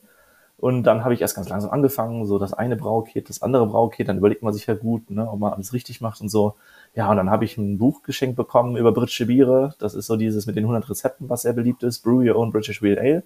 Und 0.57 0.83
dann 0.83 1.03
habe 1.03 1.13
ich 1.13 1.21
erst 1.21 1.35
ganz 1.35 1.49
langsam 1.49 1.71
angefangen, 1.71 2.25
so 2.25 2.39
das 2.39 2.53
eine 2.53 2.75
Braukit, 2.77 3.29
das 3.29 3.41
andere 3.41 3.65
Braukit, 3.67 4.07
dann 4.07 4.17
überlegt 4.19 4.41
man 4.41 4.53
sich 4.53 4.65
ja 4.67 4.73
gut, 4.73 5.09
ne, 5.11 5.29
ob 5.29 5.39
man 5.39 5.51
alles 5.53 5.73
richtig 5.73 5.99
macht 5.99 6.21
und 6.21 6.29
so. 6.29 6.55
Ja, 6.93 7.09
und 7.11 7.17
dann 7.17 7.29
habe 7.29 7.43
ich 7.43 7.57
ein 7.57 7.77
Buch 7.77 8.03
geschenkt 8.03 8.37
bekommen 8.37 8.77
über 8.77 8.93
britische 8.93 9.25
Biere. 9.25 9.73
Das 9.79 9.95
ist 9.95 10.05
so 10.07 10.15
dieses 10.15 10.45
mit 10.45 10.55
den 10.55 10.63
100 10.63 10.89
Rezepten, 10.89 11.29
was 11.29 11.41
sehr 11.41 11.53
beliebt 11.53 11.83
ist. 11.83 11.99
Brew 12.03 12.21
Your 12.21 12.37
Own 12.37 12.51
British 12.51 12.81
Real 12.81 12.97
Ale. 12.99 13.23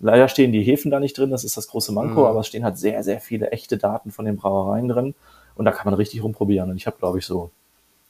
Leider 0.00 0.28
stehen 0.28 0.50
die 0.52 0.62
Hefen 0.62 0.90
da 0.90 0.98
nicht 0.98 1.16
drin, 1.18 1.30
das 1.30 1.44
ist 1.44 1.56
das 1.56 1.68
große 1.68 1.92
Manko, 1.92 2.20
Mhm. 2.22 2.26
aber 2.26 2.40
es 2.40 2.46
stehen 2.46 2.64
halt 2.64 2.78
sehr, 2.78 3.02
sehr 3.04 3.20
viele 3.20 3.50
echte 3.52 3.76
Daten 3.78 4.10
von 4.10 4.24
den 4.24 4.36
Brauereien 4.36 4.88
drin. 4.88 5.14
Und 5.56 5.64
da 5.66 5.72
kann 5.72 5.84
man 5.84 5.94
richtig 5.94 6.22
rumprobieren. 6.22 6.70
Und 6.70 6.76
ich 6.76 6.86
habe, 6.86 6.96
glaube 6.98 7.18
ich, 7.18 7.26
so 7.26 7.50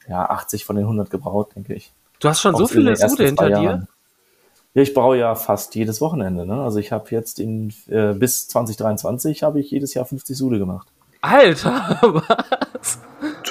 ja, 0.09 0.25
80 0.31 0.65
von 0.65 0.77
den 0.77 0.87
100 0.87 1.11
gebraut, 1.11 1.51
denke 1.57 1.75
ich. 1.75 1.93
Du 2.21 2.29
hast 2.29 2.41
schon 2.41 2.55
so 2.55 2.63
in 2.63 2.85
den 2.85 2.97
viele 2.97 2.97
Sude 3.09 3.25
hinter 3.27 3.47
dir? 3.49 3.63
Jahren. 3.63 3.89
Ja, 4.75 4.83
ich 4.83 4.95
brauche 4.95 5.17
ja 5.17 5.35
fast 5.35 5.75
jedes 5.75 6.01
Wochenende. 6.01 6.47
Ne? 6.47 6.63
Also 6.63 6.79
ich 6.79 6.93
habe 6.93 7.07
jetzt 7.11 7.41
in, 7.41 7.73
äh, 7.89 8.13
bis 8.15 8.47
2023 8.49 9.43
habe 9.43 9.59
ich 9.59 9.71
jedes 9.73 9.95
Jahr 9.95 10.05
50 10.05 10.37
Sude 10.37 10.59
gemacht. 10.61 10.87
Alter, 11.23 11.99
was? 12.81 13.01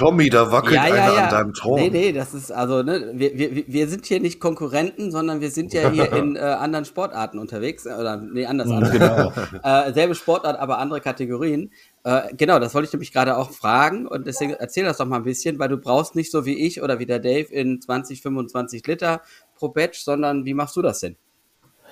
Tommy, 0.00 0.30
da 0.30 0.50
wackelt 0.50 0.74
Ja, 0.74 0.88
ja, 0.88 0.94
einer 0.94 1.14
ja. 1.14 1.24
an 1.24 1.30
deinem 1.30 1.54
Thron. 1.54 1.78
Nee, 1.78 1.90
nee, 1.90 2.12
das 2.12 2.34
ist 2.34 2.50
also, 2.50 2.82
ne, 2.82 3.12
wir, 3.14 3.36
wir, 3.36 3.64
wir 3.66 3.88
sind 3.88 4.06
hier 4.06 4.18
nicht 4.18 4.40
Konkurrenten, 4.40 5.10
sondern 5.10 5.40
wir 5.40 5.50
sind 5.50 5.72
ja 5.72 5.90
hier 5.90 6.12
in 6.12 6.36
äh, 6.36 6.40
anderen 6.40 6.84
Sportarten 6.84 7.38
unterwegs. 7.38 7.86
äh, 7.86 7.92
Oder 7.92 8.16
nee, 8.16 8.46
anders. 8.46 8.70
anders. 8.70 8.90
Genau. 8.90 9.32
Äh, 9.62 9.92
selbe 9.92 10.14
Sportart, 10.14 10.58
aber 10.58 10.78
andere 10.78 11.00
Kategorien. 11.00 11.70
Äh, 12.04 12.34
genau, 12.36 12.58
das 12.58 12.74
wollte 12.74 12.86
ich 12.86 12.92
nämlich 12.92 13.12
gerade 13.12 13.36
auch 13.36 13.50
fragen 13.50 14.06
und 14.06 14.26
deswegen 14.26 14.52
erzähl 14.52 14.84
das 14.84 14.96
doch 14.96 15.06
mal 15.06 15.16
ein 15.16 15.24
bisschen, 15.24 15.58
weil 15.58 15.68
du 15.68 15.76
brauchst 15.76 16.16
nicht 16.16 16.30
so 16.30 16.46
wie 16.46 16.54
ich 16.66 16.82
oder 16.82 16.98
wie 16.98 17.06
der 17.06 17.18
Dave 17.18 17.52
in 17.52 17.80
20, 17.80 18.22
25 18.22 18.86
Liter 18.86 19.20
pro 19.56 19.68
Batch, 19.68 20.00
sondern 20.00 20.44
wie 20.46 20.54
machst 20.54 20.76
du 20.76 20.82
das 20.82 21.00
denn? 21.00 21.16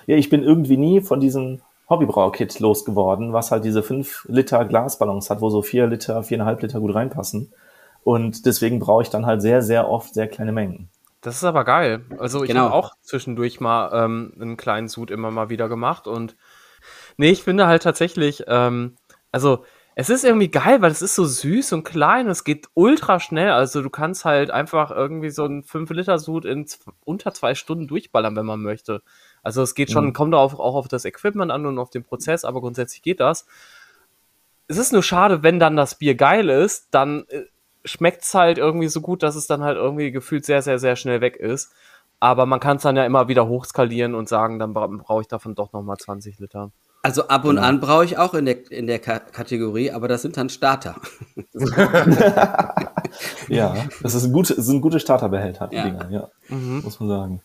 Ja, 0.06 0.16
ich 0.16 0.30
bin 0.30 0.42
irgendwie 0.42 0.78
nie 0.78 1.02
von 1.02 1.20
diesem 1.20 1.60
Hobbybrau-Kit 1.88 2.60
losgeworden, 2.60 3.32
was 3.32 3.50
halt 3.50 3.64
diese 3.64 3.82
5 3.82 4.26
Liter 4.28 4.64
Glasballons 4.64 5.30
hat, 5.30 5.40
wo 5.40 5.50
so 5.50 5.62
4 5.62 5.86
Liter, 5.86 6.20
4,5 6.20 6.62
Liter 6.62 6.80
gut 6.80 6.94
reinpassen. 6.94 7.52
Und 8.04 8.46
deswegen 8.46 8.78
brauche 8.78 9.02
ich 9.02 9.10
dann 9.10 9.26
halt 9.26 9.42
sehr, 9.42 9.62
sehr 9.62 9.88
oft 9.88 10.14
sehr 10.14 10.28
kleine 10.28 10.52
Mengen. 10.52 10.88
Das 11.20 11.36
ist 11.36 11.44
aber 11.44 11.64
geil. 11.64 12.04
Also 12.18 12.42
ich 12.42 12.48
Genau. 12.48 12.64
habe 12.64 12.74
auch 12.74 12.92
zwischendurch 13.02 13.60
mal 13.60 13.90
ähm, 13.92 14.32
einen 14.40 14.56
kleinen 14.56 14.88
Sud 14.88 15.10
immer 15.10 15.30
mal 15.30 15.48
wieder 15.50 15.68
gemacht 15.68 16.06
und 16.06 16.36
nee, 17.16 17.30
ich 17.30 17.42
finde 17.42 17.66
halt 17.66 17.82
tatsächlich, 17.82 18.44
ähm, 18.46 18.96
also 19.32 19.64
es 19.96 20.10
ist 20.10 20.24
irgendwie 20.24 20.48
geil, 20.48 20.80
weil 20.80 20.92
es 20.92 21.02
ist 21.02 21.16
so 21.16 21.24
süß 21.24 21.72
und 21.72 21.82
klein 21.82 22.26
und 22.26 22.30
es 22.32 22.44
geht 22.44 22.68
ultra 22.74 23.18
schnell. 23.18 23.50
Also 23.50 23.82
du 23.82 23.90
kannst 23.90 24.24
halt 24.24 24.52
einfach 24.52 24.92
irgendwie 24.92 25.30
so 25.30 25.42
einen 25.42 25.64
5-Liter-Sud 25.64 26.44
in 26.44 26.66
unter 27.04 27.34
zwei 27.34 27.56
Stunden 27.56 27.88
durchballern, 27.88 28.36
wenn 28.36 28.46
man 28.46 28.62
möchte. 28.62 29.02
Also 29.42 29.60
es 29.60 29.74
geht 29.74 29.90
schon, 29.90 30.06
Mhm. 30.06 30.12
kommt 30.12 30.36
auch, 30.36 30.54
auch 30.60 30.76
auf 30.76 30.86
das 30.86 31.04
Equipment 31.04 31.50
an 31.50 31.66
und 31.66 31.80
auf 31.80 31.90
den 31.90 32.04
Prozess, 32.04 32.44
aber 32.44 32.60
grundsätzlich 32.60 33.02
geht 33.02 33.18
das. 33.18 33.44
Es 34.68 34.76
ist 34.76 34.92
nur 34.92 35.02
schade, 35.02 35.42
wenn 35.42 35.58
dann 35.58 35.76
das 35.76 35.96
Bier 35.96 36.14
geil 36.14 36.48
ist, 36.48 36.88
dann 36.92 37.24
schmeckt 37.88 38.22
es 38.22 38.34
halt 38.34 38.58
irgendwie 38.58 38.88
so 38.88 39.00
gut, 39.00 39.22
dass 39.22 39.34
es 39.36 39.46
dann 39.46 39.62
halt 39.62 39.76
irgendwie 39.76 40.10
gefühlt 40.12 40.44
sehr, 40.44 40.62
sehr, 40.62 40.78
sehr 40.78 40.96
schnell 40.96 41.20
weg 41.20 41.36
ist. 41.36 41.72
Aber 42.20 42.46
man 42.46 42.58
kann 42.60 42.76
es 42.78 42.82
dann 42.82 42.96
ja 42.96 43.04
immer 43.04 43.28
wieder 43.28 43.46
hochskalieren 43.48 44.14
und 44.14 44.28
sagen, 44.28 44.58
dann 44.58 44.74
bra 44.74 44.86
brauche 44.88 45.20
ich 45.22 45.28
davon 45.28 45.54
doch 45.54 45.72
nochmal 45.72 45.96
20 45.98 46.38
Liter. 46.40 46.72
Also 47.02 47.28
ab 47.28 47.44
und 47.44 47.56
Genau. 47.56 47.66
an 47.68 47.78
brauche 47.80 48.04
ich 48.04 48.18
auch 48.18 48.34
in 48.34 48.44
der, 48.44 48.70
in 48.72 48.88
der 48.88 48.98
Ka 48.98 49.20
Kategorie, 49.20 49.92
aber 49.92 50.08
das 50.08 50.22
sind 50.22 50.36
dann 50.36 50.48
Starter. 50.48 50.96
Ja, 53.48 53.74
das 54.02 54.14
ist 54.14 54.24
ein 54.24 54.32
gute, 54.32 54.54
das 54.54 54.66
sind 54.66 54.80
gute 54.80 55.00
Starterbehälter, 55.00 55.68
die 55.68 55.76
Ja. 55.76 55.84
Dinger, 55.84 56.10
ja, 56.10 56.28
muss 56.50 57.00
man 57.00 57.08
sagen. 57.08 57.40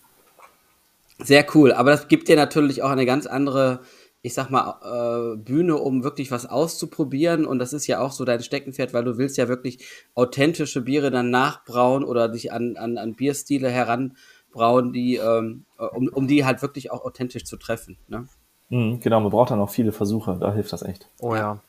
Sehr 1.19 1.45
cool, 1.55 1.71
aber 1.71 1.91
das 1.91 2.07
gibt 2.07 2.27
dir 2.27 2.35
natürlich 2.35 2.81
auch 2.83 2.89
eine 2.89 3.05
ganz 3.05 3.25
andere, 3.27 3.81
ich 4.25 4.34
sag 4.34 4.50
mal, 4.50 5.34
äh, 5.34 5.38
Bühne, 5.38 5.75
um 5.75 6.06
wirklich 6.06 6.32
was 6.32 6.46
auszuprobieren. 6.46 7.46
Und 7.46 7.60
das 7.60 7.74
ist 7.74 7.88
ja 7.88 8.00
auch 8.00 8.12
so 8.12 8.24
dein 8.24 8.42
Steckenpferd, 8.42 8.94
weil 8.94 9.03
du 9.03 9.18
willst 9.18 9.38
ja 9.38 9.50
wirklich 9.50 9.86
authentische 10.15 10.82
Biere 10.82 11.12
dann 11.12 11.30
nachbrauen 11.30 12.06
oder 12.06 12.30
dich 12.30 12.53
an, 12.53 12.77
an, 12.77 12.98
an 12.98 13.15
Bierstile 13.15 13.70
heranbrauen, 13.70 14.94
die, 14.94 15.18
ähm, 15.18 15.65
äh, 15.77 15.84
um, 15.84 16.08
um 16.08 16.27
die 16.27 16.46
halt 16.46 16.62
wirklich 16.62 16.89
auch 16.89 17.03
authentisch 17.03 17.44
zu 17.44 17.58
treffen. 17.58 17.98
Ne? 18.08 18.25
Mhm, 18.70 19.01
genau, 19.01 19.20
man 19.20 19.30
braucht 19.30 19.51
dann 19.51 19.60
auch 19.60 19.70
viele 19.70 19.92
Versuche, 19.92 20.38
da 20.39 20.53
hilft 20.53 20.72
das 20.72 20.84
echt. 20.84 21.10
Oh 21.20 21.36
ja. 21.36 21.60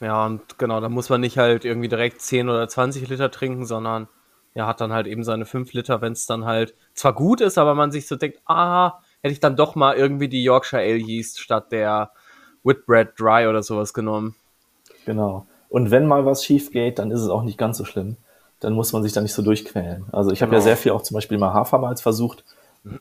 Ja, 0.00 0.26
und 0.26 0.58
genau, 0.58 0.80
da 0.80 0.90
muss 0.90 1.08
man 1.08 1.22
nicht 1.22 1.38
halt 1.38 1.64
irgendwie 1.64 1.88
direkt 1.88 2.20
10 2.20 2.50
oder 2.50 2.68
20 2.68 3.08
Liter 3.08 3.30
trinken, 3.30 3.64
sondern 3.64 4.06
ja, 4.54 4.66
hat 4.66 4.82
dann 4.82 4.92
halt 4.92 5.06
eben 5.06 5.24
seine 5.24 5.46
5 5.46 5.72
Liter, 5.72 6.02
wenn 6.02 6.12
es 6.12 6.26
dann 6.26 6.44
halt 6.44 6.74
zwar 6.92 7.14
gut 7.14 7.40
ist, 7.40 7.56
aber 7.56 7.74
man 7.74 7.90
sich 7.90 8.06
so 8.06 8.16
denkt, 8.16 8.40
ah, 8.44 9.00
hätte 9.22 9.32
ich 9.32 9.40
dann 9.40 9.56
doch 9.56 9.74
mal 9.74 9.96
irgendwie 9.96 10.28
die 10.28 10.42
Yorkshire 10.42 10.82
Ale 10.82 10.96
Yeast 10.96 11.38
statt 11.40 11.72
der 11.72 12.10
Whitbread 12.64 13.18
Dry 13.18 13.46
oder 13.46 13.62
sowas 13.62 13.94
genommen. 13.94 14.34
Genau. 15.06 15.46
Und 15.68 15.90
wenn 15.90 16.06
mal 16.06 16.26
was 16.26 16.44
schief 16.44 16.70
geht, 16.72 16.98
dann 16.98 17.10
ist 17.10 17.20
es 17.20 17.28
auch 17.28 17.42
nicht 17.42 17.58
ganz 17.58 17.78
so 17.78 17.84
schlimm. 17.84 18.16
Dann 18.60 18.72
muss 18.74 18.92
man 18.92 19.02
sich 19.02 19.12
da 19.12 19.20
nicht 19.20 19.32
so 19.32 19.42
durchquälen. 19.42 20.04
Also 20.12 20.30
ich 20.32 20.42
habe 20.42 20.52
ja 20.52 20.58
Genau. 20.58 20.64
sehr 20.64 20.76
viel 20.76 20.92
auch 20.92 21.02
zum 21.02 21.14
Beispiel 21.14 21.38
mal 21.38 21.54
Hafermalz 21.54 22.00
versucht. 22.02 22.44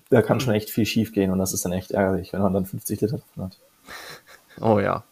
Da 0.09 0.21
kann 0.21 0.39
schon 0.39 0.53
echt 0.53 0.69
viel 0.69 0.85
schief 0.85 1.11
gehen 1.13 1.31
und 1.31 1.39
das 1.39 1.53
ist 1.53 1.65
dann 1.65 1.71
echt 1.71 1.91
ärgerlich, 1.91 2.31
wenn 2.33 2.41
man 2.41 2.53
dann 2.53 2.65
50 2.65 3.01
Liter 3.01 3.17
davon 3.17 3.45
hat. 3.45 3.57
Oh 4.61 4.79
ja. 4.79 5.03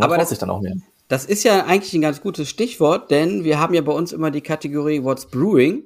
Aber 0.00 0.18
das- 0.18 0.30
sich 0.30 0.38
dann 0.38 0.50
auch 0.50 0.60
mehr. 0.60 0.74
Das 1.06 1.24
ist 1.26 1.44
ja 1.44 1.64
eigentlich 1.66 1.92
ein 1.94 2.00
ganz 2.00 2.20
gutes 2.22 2.48
Stichwort, 2.48 3.10
denn 3.10 3.44
wir 3.44 3.60
haben 3.60 3.74
ja 3.74 3.82
bei 3.82 3.92
uns 3.92 4.12
immer 4.12 4.30
die 4.30 4.40
Kategorie 4.40 5.04
What's 5.04 5.26
Brewing. 5.26 5.84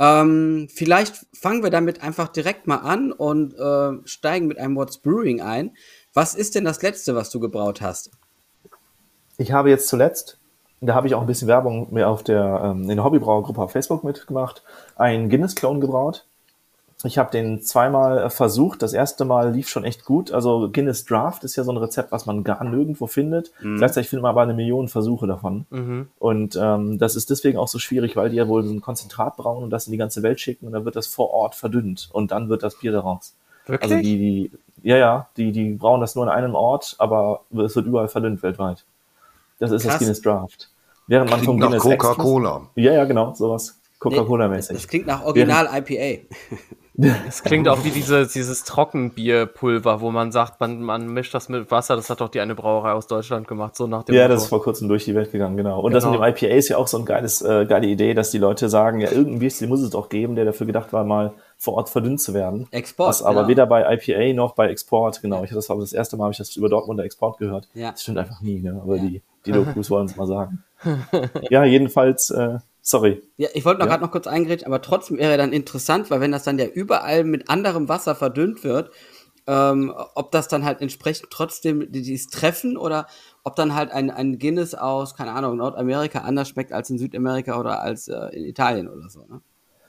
Ähm, 0.00 0.68
vielleicht 0.72 1.26
fangen 1.32 1.62
wir 1.62 1.70
damit 1.70 2.02
einfach 2.02 2.28
direkt 2.28 2.66
mal 2.66 2.76
an 2.76 3.10
und 3.12 3.54
äh, 3.54 4.06
steigen 4.06 4.46
mit 4.46 4.58
einem 4.58 4.76
What's 4.76 4.98
Brewing 4.98 5.40
ein. 5.40 5.76
Was 6.14 6.34
ist 6.34 6.54
denn 6.54 6.64
das 6.64 6.82
letzte, 6.82 7.14
was 7.14 7.30
du 7.30 7.40
gebraut 7.40 7.80
hast? 7.80 8.10
Ich 9.38 9.52
habe 9.52 9.70
jetzt 9.70 9.88
zuletzt, 9.88 10.38
da 10.80 10.94
habe 10.94 11.06
ich 11.06 11.14
auch 11.14 11.20
ein 11.20 11.26
bisschen 11.26 11.48
Werbung 11.48 11.92
mehr 11.92 12.08
auf 12.08 12.22
der 12.22 12.60
ähm, 12.64 12.88
in 12.88 12.96
der 12.96 13.04
Hobbybrauergruppe 13.04 13.60
auf 13.60 13.72
Facebook 13.72 14.04
mitgemacht, 14.04 14.62
einen 14.96 15.28
Guinness-Clone 15.30 15.80
gebraut. 15.80 16.26
Ich 17.04 17.16
habe 17.16 17.30
den 17.30 17.62
zweimal 17.62 18.18
äh, 18.18 18.30
versucht. 18.30 18.82
Das 18.82 18.92
erste 18.92 19.24
Mal 19.24 19.52
lief 19.52 19.68
schon 19.68 19.84
echt 19.84 20.04
gut. 20.04 20.32
Also 20.32 20.68
Guinness 20.72 21.04
Draft 21.04 21.44
ist 21.44 21.54
ja 21.54 21.62
so 21.62 21.70
ein 21.70 21.76
Rezept, 21.76 22.10
was 22.10 22.26
man 22.26 22.42
gar 22.42 22.64
nirgendwo 22.64 23.06
findet. 23.06 23.52
Mhm. 23.62 23.78
Gleichzeitig 23.78 24.10
findet 24.10 24.22
man 24.22 24.30
aber 24.30 24.42
eine 24.42 24.54
Million 24.54 24.88
Versuche 24.88 25.28
davon. 25.28 25.64
Mhm. 25.70 26.08
Und 26.18 26.58
ähm, 26.60 26.98
das 26.98 27.14
ist 27.14 27.30
deswegen 27.30 27.56
auch 27.56 27.68
so 27.68 27.78
schwierig, 27.78 28.16
weil 28.16 28.30
die 28.30 28.36
ja 28.36 28.48
wohl 28.48 28.64
so 28.64 28.72
ein 28.72 28.80
Konzentrat 28.80 29.36
brauen 29.36 29.62
und 29.62 29.70
das 29.70 29.86
in 29.86 29.92
die 29.92 29.98
ganze 29.98 30.24
Welt 30.24 30.40
schicken 30.40 30.66
und 30.66 30.72
dann 30.72 30.84
wird 30.84 30.96
das 30.96 31.06
vor 31.06 31.30
Ort 31.32 31.54
verdünnt 31.54 32.08
und 32.12 32.32
dann 32.32 32.48
wird 32.48 32.64
das 32.64 32.76
Bier 32.76 32.90
daraus. 32.90 33.34
Wirklich? 33.66 33.92
Also 33.92 34.02
die, 34.02 34.18
die, 34.18 34.50
ja, 34.82 34.96
ja, 34.96 35.28
die, 35.36 35.52
die 35.52 35.74
brauen 35.74 36.00
das 36.00 36.16
nur 36.16 36.24
in 36.24 36.30
einem 36.30 36.56
Ort, 36.56 36.96
aber 36.98 37.42
es 37.52 37.76
wird 37.76 37.86
überall 37.86 38.08
verdünnt 38.08 38.42
weltweit. 38.42 38.84
Das 39.60 39.70
ist 39.70 39.82
Krass. 39.82 39.92
das 39.92 39.98
Guinness 40.00 40.22
Draft. 40.22 40.70
Während 41.06 41.30
man 41.30 41.40
vom 41.40 41.60
Guinness 41.60 41.82
Coca-Cola. 41.82 42.68
Ja, 42.74 42.92
ja, 42.92 43.04
genau, 43.04 43.34
sowas. 43.34 43.78
Coca-Cola-mäßig. 44.00 44.70
Nee, 44.70 44.76
das 44.76 44.88
klingt 44.88 45.06
nach 45.06 45.24
Original 45.24 45.68
Während, 45.70 45.90
IPA. 45.90 46.34
Es 47.28 47.44
klingt 47.44 47.68
auch 47.68 47.84
wie 47.84 47.90
diese, 47.90 48.26
dieses 48.26 48.64
Trockenbierpulver, 48.64 50.00
wo 50.00 50.10
man 50.10 50.32
sagt, 50.32 50.58
man, 50.58 50.82
man 50.82 51.06
mischt 51.06 51.32
das 51.32 51.48
mit 51.48 51.70
Wasser. 51.70 51.94
Das 51.94 52.10
hat 52.10 52.20
doch 52.20 52.28
die 52.28 52.40
eine 52.40 52.56
Brauerei 52.56 52.92
aus 52.92 53.06
Deutschland 53.06 53.46
gemacht, 53.46 53.76
so 53.76 53.86
nach 53.86 54.02
dem 54.02 54.16
Ja, 54.16 54.22
Motto. 54.22 54.34
das 54.34 54.42
ist 54.44 54.48
vor 54.48 54.62
kurzem 54.62 54.88
durch 54.88 55.04
die 55.04 55.14
Welt 55.14 55.30
gegangen, 55.30 55.56
genau. 55.56 55.80
Und 55.80 55.92
genau. 55.92 55.94
das 55.94 56.04
mit 56.10 56.42
dem 56.42 56.48
IPA 56.48 56.56
ist 56.56 56.68
ja 56.68 56.76
auch 56.76 56.88
so 56.88 56.96
eine 56.96 57.06
geiles, 57.06 57.40
äh, 57.40 57.66
geile 57.66 57.86
Idee, 57.86 58.14
dass 58.14 58.30
die 58.30 58.38
Leute 58.38 58.68
sagen, 58.68 59.00
ja, 59.00 59.10
irgendein 59.12 59.38
Bier 59.38 59.68
muss 59.68 59.80
es 59.80 59.90
doch 59.90 60.08
geben, 60.08 60.34
der 60.34 60.44
dafür 60.44 60.66
gedacht 60.66 60.92
war, 60.92 61.04
mal 61.04 61.34
vor 61.56 61.74
Ort 61.74 61.88
verdünnt 61.88 62.20
zu 62.20 62.34
werden. 62.34 62.66
Export. 62.72 63.08
Was 63.08 63.22
aber 63.22 63.40
genau. 63.40 63.48
weder 63.48 63.66
bei 63.66 63.94
IPA 63.94 64.34
noch 64.34 64.54
bei 64.54 64.68
Export, 64.68 65.22
genau. 65.22 65.44
Ich 65.44 65.50
hatte 65.50 65.56
das 65.56 65.70
aber 65.70 65.80
das 65.80 65.92
erste 65.92 66.16
Mal 66.16 66.24
habe 66.24 66.32
ich 66.32 66.38
das 66.38 66.56
über 66.56 66.68
Dortmunder 66.68 67.04
Export 67.04 67.38
gehört. 67.38 67.68
Ja. 67.74 67.92
Das 67.92 68.02
stimmt 68.02 68.18
einfach 68.18 68.40
nie, 68.40 68.60
ne? 68.60 68.80
Aber 68.82 68.96
ja. 68.96 69.02
die, 69.02 69.22
die 69.46 69.52
Locals 69.52 69.88
wollen 69.90 70.06
es 70.06 70.16
mal 70.16 70.26
sagen. 70.26 70.64
ja, 71.50 71.64
jedenfalls, 71.64 72.30
äh, 72.30 72.58
Sorry. 72.88 73.20
Ja, 73.36 73.50
ich 73.52 73.66
wollte 73.66 73.80
noch 73.80 73.86
ja. 73.86 73.90
gerade 73.90 74.02
noch 74.02 74.10
kurz 74.10 74.26
eingreifen, 74.26 74.64
aber 74.64 74.80
trotzdem 74.80 75.18
wäre 75.18 75.36
dann 75.36 75.52
interessant, 75.52 76.10
weil 76.10 76.22
wenn 76.22 76.32
das 76.32 76.44
dann 76.44 76.58
ja 76.58 76.64
überall 76.64 77.22
mit 77.22 77.50
anderem 77.50 77.86
Wasser 77.90 78.14
verdünnt 78.14 78.64
wird, 78.64 78.90
ähm, 79.46 79.92
ob 80.14 80.30
das 80.30 80.48
dann 80.48 80.64
halt 80.64 80.80
entsprechend 80.80 81.28
trotzdem 81.28 81.92
dieses 81.92 82.28
Treffen 82.28 82.78
oder 82.78 83.06
ob 83.44 83.56
dann 83.56 83.74
halt 83.74 83.90
ein, 83.90 84.10
ein 84.10 84.38
Guinness 84.38 84.74
aus, 84.74 85.14
keine 85.14 85.32
Ahnung, 85.32 85.58
Nordamerika 85.58 86.20
anders 86.20 86.48
schmeckt 86.48 86.72
als 86.72 86.88
in 86.88 86.96
Südamerika 86.96 87.60
oder 87.60 87.82
als 87.82 88.08
äh, 88.08 88.28
in 88.28 88.46
Italien 88.46 88.88
oder 88.88 89.10
so. 89.10 89.20
Ne? 89.20 89.42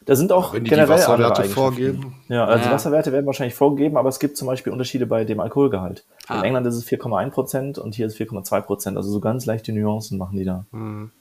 Da 0.04 0.18
sind 0.18 0.34
auch 0.34 0.52
wenn 0.52 0.66
die 0.66 0.70
generell 0.70 0.98
die 0.98 1.02
Wasserwerte 1.02 1.46
vorgeben. 1.46 2.16
Ja, 2.28 2.44
also 2.44 2.66
ja. 2.66 2.72
Wasserwerte 2.74 3.14
werden 3.14 3.28
wahrscheinlich 3.28 3.56
vorgegeben, 3.56 3.96
aber 3.96 4.10
es 4.10 4.20
gibt 4.20 4.36
zum 4.36 4.48
Beispiel 4.50 4.74
Unterschiede 4.74 5.06
bei 5.06 5.24
dem 5.24 5.40
Alkoholgehalt. 5.40 6.06
Ah. 6.28 6.40
In 6.40 6.44
England 6.44 6.68
ist 6.68 6.76
es 6.76 6.86
4,1 6.86 7.30
Prozent 7.30 7.78
und 7.78 7.96
hier 7.96 8.08
ist 8.08 8.20
es 8.20 8.28
4,2 8.28 8.60
Prozent. 8.60 8.98
Also 8.98 9.10
so 9.10 9.22
ganz 9.22 9.46
leichte 9.46 9.72
Nuancen 9.72 10.18
machen 10.18 10.38
die 10.38 10.44
da. 10.44 10.66
Mhm. 10.72 11.12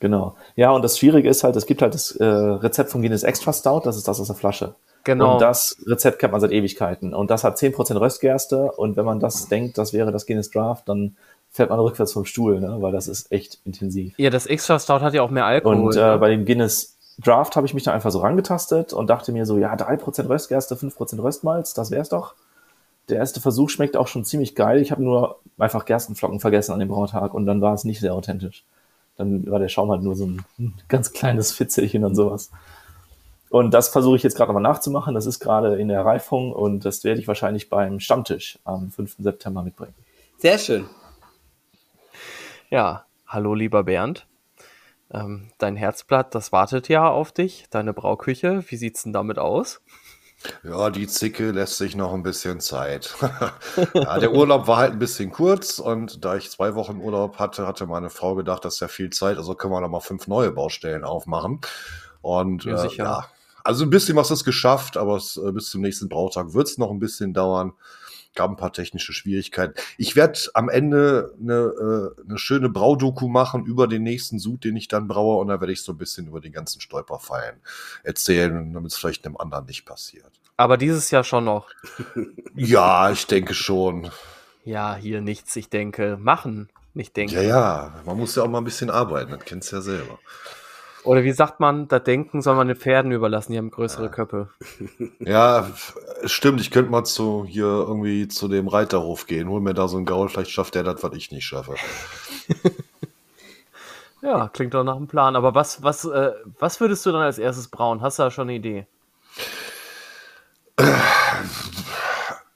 Genau. 0.00 0.34
Ja, 0.56 0.72
und 0.72 0.82
das 0.82 0.98
Schwierige 0.98 1.28
ist 1.28 1.44
halt, 1.44 1.54
es 1.56 1.66
gibt 1.66 1.82
halt 1.82 1.94
das 1.94 2.12
äh, 2.16 2.24
Rezept 2.24 2.90
von 2.90 3.02
Guinness 3.02 3.22
Extra 3.22 3.52
Stout, 3.52 3.82
das 3.84 3.96
ist 3.96 4.08
das 4.08 4.18
aus 4.18 4.26
der 4.26 4.36
Flasche. 4.36 4.74
Genau. 5.04 5.34
Und 5.34 5.42
das 5.42 5.76
Rezept 5.86 6.18
kennt 6.18 6.32
man 6.32 6.40
seit 6.40 6.52
Ewigkeiten. 6.52 7.14
Und 7.14 7.30
das 7.30 7.44
hat 7.44 7.56
10% 7.56 7.98
Röstgerste. 8.00 8.72
Und 8.72 8.96
wenn 8.96 9.04
man 9.04 9.20
das 9.20 9.48
denkt, 9.48 9.78
das 9.78 9.92
wäre 9.92 10.12
das 10.12 10.26
Guinness 10.26 10.50
Draft, 10.50 10.88
dann 10.88 11.16
fällt 11.50 11.70
man 11.70 11.80
rückwärts 11.80 12.12
vom 12.12 12.24
Stuhl, 12.24 12.60
ne? 12.60 12.76
weil 12.80 12.92
das 12.92 13.08
ist 13.08 13.32
echt 13.32 13.60
intensiv. 13.64 14.14
Ja, 14.18 14.30
das 14.30 14.46
Extra 14.46 14.78
Stout 14.78 15.00
hat 15.00 15.14
ja 15.14 15.22
auch 15.22 15.30
mehr 15.30 15.46
Alkohol. 15.46 15.76
Und 15.76 15.96
äh, 15.96 16.00
ne? 16.00 16.18
bei 16.18 16.30
dem 16.30 16.44
Guinness 16.44 16.96
Draft 17.18 17.56
habe 17.56 17.66
ich 17.66 17.74
mich 17.74 17.82
da 17.82 17.92
einfach 17.92 18.10
so 18.10 18.20
rangetastet 18.20 18.92
und 18.92 19.10
dachte 19.10 19.32
mir 19.32 19.44
so, 19.46 19.58
ja, 19.58 19.74
3% 19.74 20.28
Röstgerste, 20.28 20.74
5% 20.74 21.22
Röstmalz, 21.22 21.74
das 21.74 21.90
wär's 21.90 22.08
doch. 22.08 22.34
Der 23.08 23.18
erste 23.18 23.40
Versuch 23.40 23.68
schmeckt 23.68 23.96
auch 23.96 24.06
schon 24.06 24.24
ziemlich 24.24 24.54
geil. 24.54 24.80
Ich 24.80 24.92
habe 24.92 25.02
nur 25.02 25.40
einfach 25.58 25.84
Gerstenflocken 25.84 26.40
vergessen 26.40 26.72
an 26.72 26.78
dem 26.78 26.88
Brautag 26.88 27.34
und 27.34 27.44
dann 27.46 27.60
war 27.60 27.74
es 27.74 27.84
nicht 27.84 28.00
sehr 28.00 28.14
authentisch. 28.14 28.64
Dann 29.20 29.50
war 29.50 29.58
der 29.58 29.68
Schaum 29.68 29.90
halt 29.90 30.02
nur 30.02 30.16
so 30.16 30.26
ein 30.26 30.44
ganz 30.88 31.12
kleines 31.12 31.52
Fitzelchen 31.52 32.04
und 32.04 32.14
sowas. 32.14 32.50
Und 33.50 33.74
das 33.74 33.88
versuche 33.88 34.16
ich 34.16 34.22
jetzt 34.22 34.36
gerade 34.36 34.48
nochmal 34.48 34.62
nachzumachen. 34.62 35.14
Das 35.14 35.26
ist 35.26 35.40
gerade 35.40 35.76
in 35.76 35.88
der 35.88 36.04
Reifung 36.04 36.52
und 36.52 36.84
das 36.84 37.04
werde 37.04 37.20
ich 37.20 37.28
wahrscheinlich 37.28 37.68
beim 37.68 38.00
Stammtisch 38.00 38.58
am 38.64 38.90
5. 38.90 39.16
September 39.18 39.62
mitbringen. 39.62 39.94
Sehr 40.38 40.56
schön. 40.56 40.86
Ja, 42.70 43.04
hallo 43.26 43.54
lieber 43.54 43.84
Bernd. 43.84 44.26
Ähm, 45.12 45.50
dein 45.58 45.76
Herzblatt, 45.76 46.34
das 46.34 46.52
wartet 46.52 46.88
ja 46.88 47.08
auf 47.08 47.32
dich. 47.32 47.66
Deine 47.70 47.92
Brauküche, 47.92 48.64
wie 48.68 48.76
sieht's 48.76 49.02
denn 49.02 49.12
damit 49.12 49.38
aus? 49.38 49.82
Ja, 50.62 50.90
die 50.90 51.06
Zicke 51.06 51.50
lässt 51.50 51.76
sich 51.76 51.96
noch 51.96 52.14
ein 52.14 52.22
bisschen 52.22 52.60
Zeit. 52.60 53.14
ja, 53.94 54.18
der 54.18 54.32
Urlaub 54.32 54.66
war 54.66 54.78
halt 54.78 54.92
ein 54.92 54.98
bisschen 54.98 55.30
kurz 55.30 55.78
und 55.78 56.24
da 56.24 56.36
ich 56.36 56.50
zwei 56.50 56.74
Wochen 56.74 56.98
Urlaub 56.98 57.38
hatte, 57.38 57.66
hatte 57.66 57.86
meine 57.86 58.10
Frau 58.10 58.34
gedacht, 58.34 58.64
das 58.64 58.74
ist 58.74 58.80
ja 58.80 58.88
viel 58.88 59.10
Zeit, 59.10 59.36
also 59.36 59.54
können 59.54 59.72
wir 59.72 59.80
noch 59.80 59.90
mal 59.90 60.00
fünf 60.00 60.26
neue 60.26 60.50
Baustellen 60.50 61.04
aufmachen. 61.04 61.60
Und 62.22 62.64
ja, 62.64 62.84
äh, 62.84 62.94
ja 62.94 63.26
also 63.64 63.84
ein 63.84 63.90
bisschen 63.90 64.16
was 64.16 64.30
ist 64.30 64.44
geschafft, 64.44 64.96
aber 64.96 65.16
es, 65.16 65.36
äh, 65.36 65.52
bis 65.52 65.70
zum 65.70 65.82
nächsten 65.82 66.08
Brautag 66.08 66.54
wird 66.54 66.68
es 66.68 66.78
noch 66.78 66.90
ein 66.90 66.98
bisschen 66.98 67.34
dauern 67.34 67.72
gab 68.34 68.50
ein 68.50 68.56
paar 68.56 68.72
technische 68.72 69.12
Schwierigkeiten. 69.12 69.74
Ich 69.98 70.16
werde 70.16 70.38
am 70.54 70.68
Ende 70.68 71.34
eine, 71.40 71.54
äh, 71.54 72.22
eine 72.24 72.38
schöne 72.38 72.68
Braudoku 72.68 73.28
machen 73.28 73.64
über 73.64 73.86
den 73.86 74.02
nächsten 74.02 74.38
Sud, 74.38 74.64
den 74.64 74.76
ich 74.76 74.88
dann 74.88 75.08
braue, 75.08 75.40
und 75.40 75.48
da 75.48 75.60
werde 75.60 75.72
ich 75.72 75.82
so 75.82 75.92
ein 75.92 75.98
bisschen 75.98 76.28
über 76.28 76.40
die 76.40 76.50
ganzen 76.50 76.80
Stolperfallen 76.80 77.60
erzählen, 78.02 78.72
damit 78.72 78.92
es 78.92 78.98
vielleicht 78.98 79.26
einem 79.26 79.36
anderen 79.36 79.66
nicht 79.66 79.84
passiert. 79.84 80.30
Aber 80.56 80.76
dieses 80.76 81.10
Jahr 81.10 81.24
schon 81.24 81.44
noch. 81.44 81.68
ja, 82.54 83.10
ich 83.10 83.26
denke 83.26 83.54
schon. 83.54 84.10
Ja, 84.64 84.94
hier 84.94 85.20
nichts, 85.20 85.56
ich 85.56 85.70
denke, 85.70 86.18
machen, 86.20 86.68
nicht 86.94 87.16
denken. 87.16 87.34
Ja, 87.34 87.42
ja, 87.42 88.02
man 88.04 88.18
muss 88.18 88.36
ja 88.36 88.42
auch 88.42 88.48
mal 88.48 88.58
ein 88.58 88.64
bisschen 88.64 88.90
arbeiten, 88.90 89.32
das 89.32 89.44
kennst 89.44 89.72
du 89.72 89.76
ja 89.76 89.82
selber. 89.82 90.18
Oder 91.04 91.24
wie 91.24 91.32
sagt 91.32 91.60
man, 91.60 91.88
da 91.88 91.98
denken 91.98 92.42
soll 92.42 92.56
man 92.56 92.68
den 92.68 92.76
Pferden 92.76 93.10
überlassen, 93.12 93.52
die 93.52 93.58
haben 93.58 93.70
größere 93.70 94.04
ja. 94.04 94.08
Köpfe. 94.08 94.48
Ja, 95.20 95.70
stimmt, 96.24 96.60
ich 96.60 96.70
könnte 96.70 96.90
mal 96.90 97.04
zu 97.04 97.44
hier 97.46 97.64
irgendwie 97.64 98.28
zu 98.28 98.48
dem 98.48 98.68
Reiterhof 98.68 99.26
gehen, 99.26 99.48
hol 99.48 99.60
mir 99.60 99.74
da 99.74 99.88
so 99.88 99.98
ein 99.98 100.04
Gaul, 100.04 100.28
vielleicht 100.28 100.50
schafft 100.50 100.74
der 100.74 100.82
das, 100.82 101.02
was 101.02 101.14
ich 101.14 101.30
nicht 101.30 101.44
schaffe. 101.44 101.74
ja, 104.22 104.48
klingt 104.48 104.74
doch 104.74 104.84
nach 104.84 104.96
einem 104.96 105.06
Plan. 105.06 105.36
Aber 105.36 105.54
was, 105.54 105.82
was, 105.82 106.04
äh, 106.04 106.32
was 106.58 106.80
würdest 106.80 107.04
du 107.06 107.12
dann 107.12 107.22
als 107.22 107.38
erstes 107.38 107.68
brauen? 107.68 108.00
Hast 108.00 108.18
du 108.18 108.24
da 108.24 108.30
schon 108.30 108.48
eine 108.48 108.54
Idee? 108.54 108.86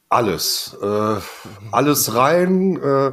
Alles. 0.09 0.77
Äh, 0.83 1.17
alles 1.71 2.15
rein. 2.15 2.77
Äh, 2.77 3.13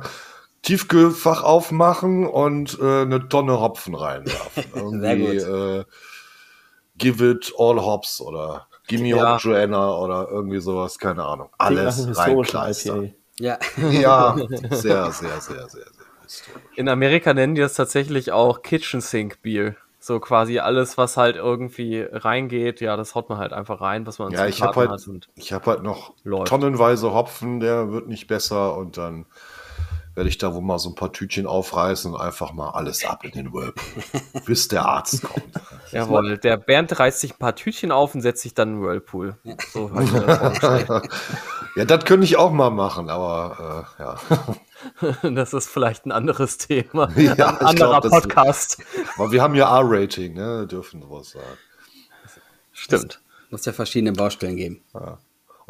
Tiefkühlfach 0.61 1.43
aufmachen 1.43 2.27
und 2.27 2.77
äh, 2.79 3.01
eine 3.01 3.27
Tonne 3.27 3.59
Hopfen 3.59 3.95
reinwerfen. 3.95 4.63
Irgendwie 4.75 5.37
äh, 5.37 5.85
Give 6.97 7.31
it 7.31 7.53
all 7.57 7.81
hops 7.81 8.21
oder 8.21 8.67
Gimme 8.87 9.07
ja. 9.07 9.33
Hop 9.33 9.41
Joanna 9.41 9.97
oder 9.97 10.27
irgendwie 10.29 10.59
sowas, 10.59 10.99
keine 10.99 11.23
Ahnung. 11.23 11.49
Alles 11.57 12.15
reinkleistern. 12.17 13.13
Ja. 13.39 13.57
ja, 13.77 14.35
sehr, 14.69 15.11
sehr, 15.11 15.11
sehr, 15.11 15.41
sehr, 15.41 15.67
sehr 15.69 15.85
historisch. 16.31 16.63
In 16.75 16.89
Amerika 16.89 17.33
nennen 17.33 17.55
die 17.55 17.61
das 17.61 17.73
tatsächlich 17.73 18.31
auch 18.31 18.61
Kitchen 18.61 19.01
Sink 19.01 19.41
Bier. 19.41 19.75
So 19.99 20.19
quasi 20.19 20.57
alles, 20.57 20.97
was 20.97 21.15
halt 21.15 21.35
irgendwie 21.35 22.01
reingeht, 22.01 22.81
ja, 22.81 22.97
das 22.97 23.13
haut 23.13 23.29
man 23.29 23.37
halt 23.37 23.53
einfach 23.53 23.81
rein, 23.81 24.07
was 24.07 24.17
man 24.17 24.31
Ja, 24.31 24.47
ich 24.47 24.63
habe 24.63 24.89
halt, 24.89 25.29
ich 25.35 25.53
habe 25.53 25.65
halt 25.67 25.83
noch 25.83 26.15
läuft. 26.23 26.47
tonnenweise 26.47 27.13
Hopfen, 27.13 27.59
der 27.59 27.91
wird 27.91 28.07
nicht 28.07 28.25
besser 28.25 28.75
und 28.75 28.97
dann 28.97 29.27
werde 30.13 30.29
ich 30.29 30.37
da 30.37 30.53
wohl 30.53 30.61
mal 30.61 30.77
so 30.77 30.89
ein 30.89 30.95
paar 30.95 31.13
Tütchen 31.13 31.47
aufreißen 31.47 32.13
und 32.13 32.19
einfach 32.19 32.51
mal 32.53 32.71
alles 32.71 33.05
ab 33.05 33.23
in 33.23 33.31
den 33.31 33.53
Whirlpool, 33.53 34.03
bis 34.45 34.67
der 34.67 34.85
Arzt 34.85 35.23
kommt. 35.23 35.43
Jawohl, 35.91 36.37
der 36.37 36.57
Bernd 36.57 36.97
reißt 36.97 37.19
sich 37.19 37.33
ein 37.33 37.37
paar 37.37 37.55
Tütchen 37.55 37.91
auf 37.91 38.15
und 38.15 38.21
setzt 38.21 38.41
sich 38.41 38.53
dann 38.53 38.69
in 38.69 38.75
den 38.75 38.83
Whirlpool. 38.83 39.37
So 39.71 39.89
ja, 41.75 41.85
das 41.85 42.05
könnte 42.05 42.25
ich 42.25 42.37
auch 42.37 42.51
mal 42.51 42.69
machen, 42.69 43.09
aber 43.09 43.87
äh, 43.99 44.03
ja. 44.03 45.31
das 45.35 45.53
ist 45.53 45.69
vielleicht 45.69 46.05
ein 46.05 46.11
anderes 46.11 46.57
Thema. 46.57 47.09
Ja, 47.15 47.57
ein 47.59 47.65
anderer 47.65 48.01
glaub, 48.01 48.11
Podcast. 48.11 48.83
Aber 49.17 49.31
wir 49.31 49.41
haben 49.41 49.55
ja 49.55 49.79
R-Rating, 49.79 50.33
ne? 50.33 50.67
Dürfen 50.67 51.01
sowas 51.01 51.31
sagen. 51.31 51.45
Stimmt. 52.73 53.21
Muss 53.49 53.65
ja 53.65 53.73
verschiedene 53.73 54.13
Baustellen 54.13 54.55
geben. 54.55 54.81
Ja. 54.93 55.19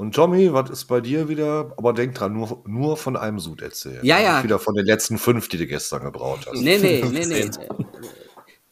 Und 0.02 0.16
Tommy, 0.16 0.52
was 0.52 0.72
ist 0.72 0.86
bei 0.86 1.00
dir 1.00 1.30
wieder? 1.30 1.76
Aber 1.78 1.94
denk 1.94 2.16
dran, 2.16 2.34
nur, 2.34 2.64
nur 2.66 2.98
von 2.98 3.16
einem 3.16 3.38
Sud 3.38 3.62
erzählen. 3.62 4.04
Ja, 4.04 4.20
ja. 4.20 4.38
Nicht 4.38 4.46
wieder 4.46 4.58
von 4.58 4.74
den 4.74 4.88
letzten 4.88 5.20
fünf, 5.20 5.48
die 5.48 5.60
du 5.60 5.68
gestern 5.68 6.02
gebraut 6.02 6.48
hast. 6.48 6.60
Nee, 6.60 6.80
nee, 6.80 7.06
nee, 7.08 7.24
nee. 7.28 7.52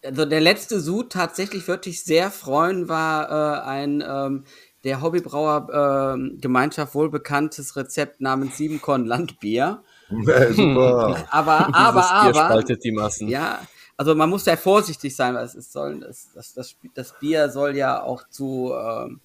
Also 0.03 0.25
der 0.25 0.41
letzte 0.41 0.79
Sud 0.79 1.12
tatsächlich 1.12 1.67
würde 1.67 1.91
ich 1.91 2.03
sehr 2.03 2.31
freuen, 2.31 2.89
war 2.89 3.29
äh, 3.29 3.62
ein 3.62 4.03
ähm, 4.03 4.43
der 4.83 5.03
Hobbybrauer 5.03 6.17
äh, 6.17 6.39
Gemeinschaft 6.39 6.95
wohlbekanntes 6.95 7.75
Rezept 7.75 8.21
namens 8.21 8.57
Siebenkorn 8.57 9.05
Landbier. 9.05 9.83
Ja, 10.09 10.51
super. 10.51 11.27
aber, 11.29 11.67
aber, 11.75 12.12
aber. 12.12 12.33
spaltet 12.33 12.83
die 12.83 12.91
Massen. 12.91 13.27
Ja, 13.27 13.59
also 13.98 14.15
man 14.15 14.31
muss 14.31 14.45
sehr 14.45 14.57
vorsichtig 14.57 15.15
sein, 15.15 15.36
weil 15.36 15.45
es 15.45 15.53
ist, 15.53 15.71
soll, 15.71 16.00
das, 16.00 16.29
das, 16.33 16.55
das, 16.55 16.75
das 16.95 17.19
Bier 17.19 17.50
soll 17.50 17.77
ja 17.77 18.01
auch 18.01 18.27
zu 18.27 18.74
ähm, 18.74 19.19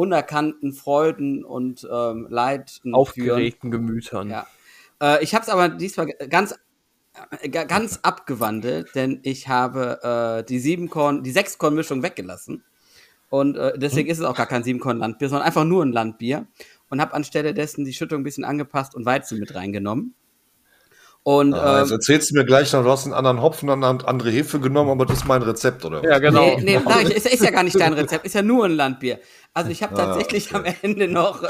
unerkannten 0.00 0.72
Freuden 0.72 1.44
und 1.44 1.86
ähm, 1.90 2.26
Leiden 2.30 2.94
Aufgeregten 2.94 3.70
führen. 3.70 3.86
Gemütern. 3.86 4.30
Ja. 4.30 4.46
Äh, 5.02 5.22
ich 5.22 5.34
habe 5.34 5.42
es 5.42 5.50
aber 5.50 5.68
diesmal 5.68 6.06
ganz 6.06 6.54
äh, 7.42 7.48
ganz 7.50 8.00
abgewandelt, 8.02 8.94
denn 8.94 9.20
ich 9.24 9.48
habe 9.48 10.40
äh, 10.40 10.44
die 10.48 10.58
Siebenkorn, 10.58 11.22
die 11.22 11.32
Sechskorn-Mischung 11.32 12.02
weggelassen. 12.02 12.64
Und 13.28 13.56
äh, 13.56 13.78
deswegen 13.78 14.08
hm. 14.08 14.12
ist 14.12 14.18
es 14.20 14.24
auch 14.24 14.36
gar 14.36 14.46
kein 14.46 14.64
Siebenkorn-Landbier, 14.64 15.28
sondern 15.28 15.46
einfach 15.46 15.64
nur 15.64 15.84
ein 15.84 15.92
Landbier. 15.92 16.46
Und 16.88 17.00
habe 17.00 17.14
anstelle 17.14 17.54
dessen 17.54 17.84
die 17.84 17.92
Schüttung 17.92 18.22
ein 18.22 18.24
bisschen 18.24 18.44
angepasst 18.44 18.94
und 18.94 19.04
Weizen 19.04 19.38
mit 19.38 19.54
reingenommen. 19.54 20.14
Und, 21.22 21.52
ah, 21.52 21.80
jetzt 21.80 21.90
ähm, 21.90 21.96
erzählst 21.96 22.30
du 22.30 22.34
mir 22.34 22.46
gleich 22.46 22.72
noch, 22.72 22.82
du 22.82 22.90
hast 22.90 23.04
einen 23.04 23.12
anderen 23.12 23.42
Hopfen, 23.42 23.68
eine 23.68 23.86
andere 23.86 24.30
Hefe 24.30 24.58
genommen, 24.58 24.90
aber 24.90 25.04
das 25.04 25.18
ist 25.18 25.26
mein 25.26 25.42
Rezept, 25.42 25.84
oder? 25.84 26.02
Ja, 26.02 26.18
genau. 26.18 26.40
Nee, 26.40 26.62
nee 26.62 26.80
nein, 26.82 27.08
ist, 27.08 27.26
ist, 27.26 27.42
ja 27.44 27.50
gar 27.50 27.62
nicht 27.62 27.78
dein 27.78 27.92
Rezept, 27.92 28.24
ist 28.24 28.34
ja 28.34 28.40
nur 28.40 28.64
ein 28.64 28.72
Landbier. 28.72 29.20
Also 29.52 29.70
ich 29.70 29.82
habe 29.82 29.94
ah, 29.94 30.06
tatsächlich 30.06 30.54
okay. 30.54 30.68
am 30.68 30.74
Ende 30.82 31.08
noch 31.08 31.42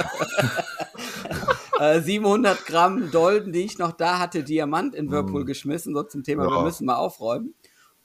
700 1.78 2.58
äh, 2.58 2.62
Gramm 2.64 3.10
Dolden, 3.10 3.52
die 3.52 3.64
ich 3.64 3.78
noch 3.78 3.92
da 3.92 4.18
hatte, 4.18 4.42
Diamant 4.42 4.94
in 4.94 5.10
Whirlpool 5.10 5.44
mm. 5.44 5.46
geschmissen, 5.46 5.94
so 5.94 6.02
zum 6.02 6.24
Thema, 6.24 6.44
ja. 6.44 6.50
wir 6.50 6.62
müssen 6.62 6.86
mal 6.86 6.96
aufräumen. 6.96 7.54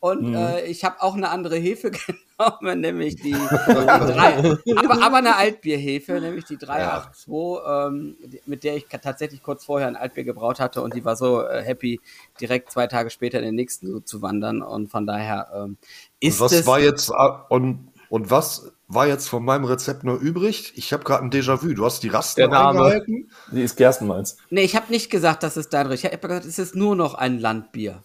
Und 0.05 0.29
mhm. 0.29 0.35
äh, 0.35 0.65
ich 0.65 0.83
habe 0.83 1.01
auch 1.01 1.15
eine 1.15 1.29
andere 1.29 1.55
Hefe 1.55 1.89
genommen, 2.37 2.79
nämlich 2.79 3.15
die, 3.15 3.31
die 3.31 3.37
drei, 3.37 4.55
aber, 4.75 5.03
aber 5.03 5.17
eine 5.17 5.35
Altbierhefe, 5.35 6.21
nämlich 6.21 6.45
die 6.45 6.57
382, 6.57 7.27
ja. 7.27 7.87
ähm, 7.87 8.15
mit 8.45 8.63
der 8.63 8.75
ich 8.75 8.85
tatsächlich 8.87 9.41
kurz 9.41 9.65
vorher 9.65 9.87
ein 9.87 9.95
Altbier 9.95 10.23
gebraut 10.23 10.59
hatte 10.59 10.83
und 10.83 10.93
die 10.93 11.03
war 11.05 11.15
so 11.15 11.41
äh, 11.41 11.63
happy, 11.63 11.99
direkt 12.39 12.71
zwei 12.71 12.85
Tage 12.85 13.09
später 13.09 13.39
in 13.39 13.45
den 13.45 13.55
nächsten 13.55 13.87
so 13.87 13.99
zu 13.99 14.21
wandern. 14.21 14.61
Und 14.61 14.89
von 14.91 15.07
daher 15.07 15.49
ähm, 15.55 15.77
ist 16.19 16.39
und 16.39 16.45
was 16.45 16.51
es. 16.51 16.67
war 16.67 16.79
jetzt 16.79 17.09
äh, 17.09 17.29
und, 17.49 17.91
und 18.15 18.31
was 18.31 18.71
war 18.87 19.07
jetzt 19.07 19.27
von 19.27 19.43
meinem 19.43 19.65
Rezept 19.65 20.05
nur 20.05 20.17
übrig? 20.17 20.71
Ich 20.77 20.93
habe 20.93 21.03
gerade 21.03 21.25
ein 21.25 21.31
Déjà-vu. 21.31 21.73
Du 21.73 21.83
hast 21.83 22.01
die 22.01 22.07
Rasten 22.07 22.43
eingehalten. 22.43 23.29
Die 23.51 23.61
ist 23.61 23.75
Gerstenmalz. 23.75 24.37
Nee, 24.49 24.61
ich 24.61 24.77
habe 24.77 24.89
nicht 24.89 25.09
gesagt, 25.09 25.43
dass 25.43 25.57
es 25.57 25.67
dein 25.67 25.91
Ich 25.91 26.05
habe 26.05 26.17
gesagt, 26.17 26.45
es 26.45 26.57
ist 26.57 26.75
nur 26.75 26.95
noch 26.95 27.15
ein 27.15 27.39
Landbier. 27.39 28.03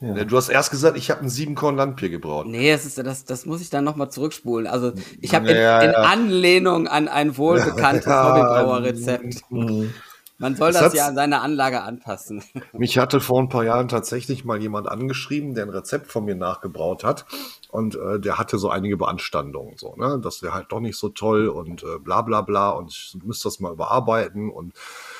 Ja. 0.00 0.24
Du 0.24 0.34
hast 0.34 0.48
erst 0.48 0.70
gesagt, 0.70 0.96
ich 0.96 1.10
habe 1.10 1.20
ein 1.20 1.28
Siebenkorn 1.28 1.76
Landbier 1.76 2.08
gebraut. 2.08 2.46
Nee, 2.46 2.72
das, 2.72 2.86
ist, 2.86 2.96
das, 2.96 3.26
das 3.26 3.44
muss 3.44 3.60
ich 3.60 3.68
dann 3.68 3.84
nochmal 3.84 4.10
zurückspulen. 4.10 4.66
Also 4.66 4.92
ich 5.20 5.34
habe 5.34 5.50
in, 5.50 5.56
ja, 5.58 5.82
in, 5.82 5.94
Anlehnung 5.94 6.88
an 6.88 7.08
ein 7.08 7.36
wohlbekanntes 7.36 8.06
Hobbybrauerrezept. 8.10 9.42
Mhm. 9.50 9.92
Man 10.38 10.54
soll 10.54 10.72
das, 10.72 10.82
das 10.82 10.94
ja 10.94 11.08
an 11.08 11.16
seine 11.16 11.40
Anlage 11.40 11.82
anpassen. 11.82 12.44
Mich 12.72 12.96
hatte 12.96 13.20
vor 13.20 13.40
ein 13.40 13.48
paar 13.48 13.64
Jahren 13.64 13.88
tatsächlich 13.88 14.44
mal 14.44 14.60
jemand 14.60 14.88
angeschrieben, 14.88 15.54
der 15.54 15.66
ein 15.66 15.70
Rezept 15.70 16.12
von 16.12 16.24
mir 16.24 16.36
nachgebraut 16.36 17.02
hat. 17.02 17.26
Und 17.70 17.96
äh, 17.96 18.20
der 18.20 18.38
hatte 18.38 18.56
so 18.58 18.70
einige 18.70 18.96
Beanstandungen, 18.96 19.76
so, 19.76 19.96
ne? 19.96 20.20
Das 20.22 20.42
wäre 20.42 20.54
halt 20.54 20.70
doch 20.70 20.80
nicht 20.80 20.96
so 20.96 21.08
toll 21.08 21.48
und 21.48 21.82
äh, 21.82 21.98
bla 21.98 22.22
bla 22.22 22.40
bla 22.42 22.70
und 22.70 22.90
ich 22.90 23.16
müsste 23.22 23.48
das 23.48 23.60
mal 23.60 23.72
überarbeiten 23.72 24.48
und 24.48 24.72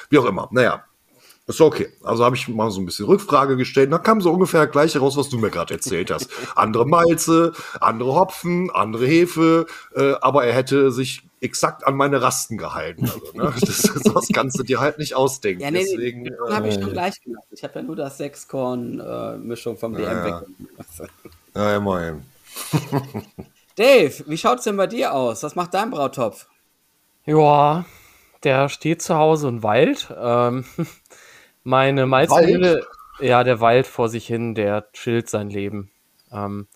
wie 0.09 0.19
auch 0.19 0.25
immer. 0.25 0.49
Naja, 0.53 0.85
ist 1.49 1.61
okay. 1.63 1.89
Also 2.03 2.25
habe 2.25 2.37
ich 2.37 2.47
mal 2.49 2.71
so 2.71 2.81
ein 2.81 2.87
bisschen 2.87 3.07
Rückfrage 3.07 3.57
gestellt. 3.57 3.91
Da 3.91 3.99
kam 3.99 4.21
so 4.21 4.31
ungefähr 4.31 4.65
das 4.65 4.73
gleiche 4.73 4.99
raus, 4.99 5.17
was 5.17 5.31
du 5.31 5.39
mir 5.39 5.51
gerade 5.51 5.75
erzählt 5.75 6.11
hast. 6.11 6.31
Andere 6.57 6.87
Malze, 6.87 7.53
andere 7.81 8.15
Hopfen, 8.15 8.71
andere 8.71 9.07
Hefe, 9.07 9.67
äh, 9.95 10.13
aber 10.21 10.45
er 10.45 10.53
hätte 10.53 10.93
sich 10.93 11.23
exakt 11.41 11.87
an 11.87 11.97
meine 11.97 12.21
Rasten 12.21 12.59
gehalten. 12.59 13.05
Also, 13.05 13.33
ne? 13.33 13.55
das, 13.61 13.83
das 13.83 14.29
kannst 14.33 14.59
du 14.59 14.63
dir 14.63 14.81
halt 14.81 14.99
nicht 14.99 15.15
ausdenken. 15.15 15.63
Ja, 15.63 15.71
nee, 15.71 15.85
Deswegen 15.85 16.27
äh, 16.27 16.33
habe 16.51 16.69
ich 16.69 16.75
schon 16.75 16.93
gleich 16.93 17.21
gemacht. 17.23 17.45
Ich 17.51 17.63
habe 17.63 17.77
ja 17.77 17.83
nur 17.83 17.97
das 17.97 18.19
Sechskorn-Mischung 18.19 19.77
äh, 19.77 19.79
vom 19.79 19.95
DM 19.95 20.05
ja, 20.05 20.25
weg. 20.25 21.09
Ja, 21.55 21.77
immerhin. 21.77 22.23
Dave, 23.77 24.25
wie 24.27 24.37
schaut's 24.37 24.65
denn 24.65 24.77
bei 24.77 24.87
dir 24.87 25.15
aus? 25.15 25.43
Was 25.43 25.55
macht 25.55 25.73
dein 25.73 25.91
Brautopf? 25.91 26.47
Ja, 27.25 27.85
der 28.43 28.69
steht 28.69 29.03
zu 29.03 29.15
Hause 29.15 29.49
und 29.49 29.63
weilt. 29.63 30.13
Ähm, 30.19 30.65
meine 31.69 32.07
Malzmühle, 32.07 32.87
ja, 33.21 33.45
der 33.45 33.61
Wald 33.61 33.87
vor 33.87 34.09
sich 34.09 34.27
hin, 34.27 34.55
der 34.55 34.91
chillt 34.93 35.29
sein 35.29 35.51
Leben. 35.51 35.91
Ähm, 36.33 36.67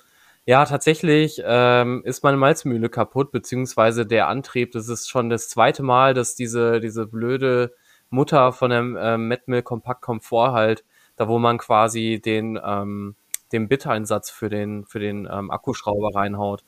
ja, 0.44 0.66
tatsächlich 0.66 1.40
ähm, 1.44 2.02
ist 2.05 2.22
meine 2.22 2.37
Malzmühle 2.37 2.90
kaputt, 2.90 3.33
beziehungsweise 3.33 4.05
der 4.05 4.28
Antrieb. 4.28 4.72
Das 4.72 4.88
ist 4.88 5.09
schon 5.09 5.31
das 5.31 5.48
zweite 5.48 5.83
Mal, 5.83 6.12
dass 6.12 6.35
diese, 6.35 6.78
diese 6.78 7.07
blöde 7.07 7.74
Mutter 8.11 8.52
von 8.52 8.70
dem 8.70 8.98
ähm, 9.00 9.28
Metmill 9.28 9.62
Kompakt 9.62 10.02
Komfort 10.02 10.52
halt, 10.52 10.85
da 11.16 11.26
wo 11.26 11.38
man 11.38 11.57
quasi 11.57 12.20
den, 12.22 12.61
ähm, 12.62 13.16
den 13.50 13.68
Bittereinsatz 13.68 14.28
für 14.28 14.50
den, 14.50 14.85
für 14.85 14.98
den 14.98 15.26
ähm, 15.33 15.50
Akkuschrauber 15.50 16.14
reinhaut. 16.14 16.64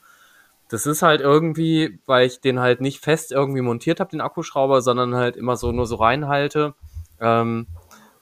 Das 0.71 0.87
ist 0.87 1.03
halt 1.03 1.21
irgendwie, 1.21 1.99
weil 2.07 2.27
ich 2.27 2.41
den 2.41 2.59
halt 2.59 2.81
nicht 2.81 3.01
fest 3.01 3.33
irgendwie 3.33 3.61
montiert 3.61 4.01
habe, 4.01 4.11
den 4.11 4.23
Akkuschrauber, 4.23 4.81
sondern 4.81 5.15
halt 5.15 5.37
immer 5.37 5.57
so 5.57 5.73
nur 5.73 5.87
so 5.87 5.97
reinhalte. 5.97 6.75
Ähm, 7.21 7.67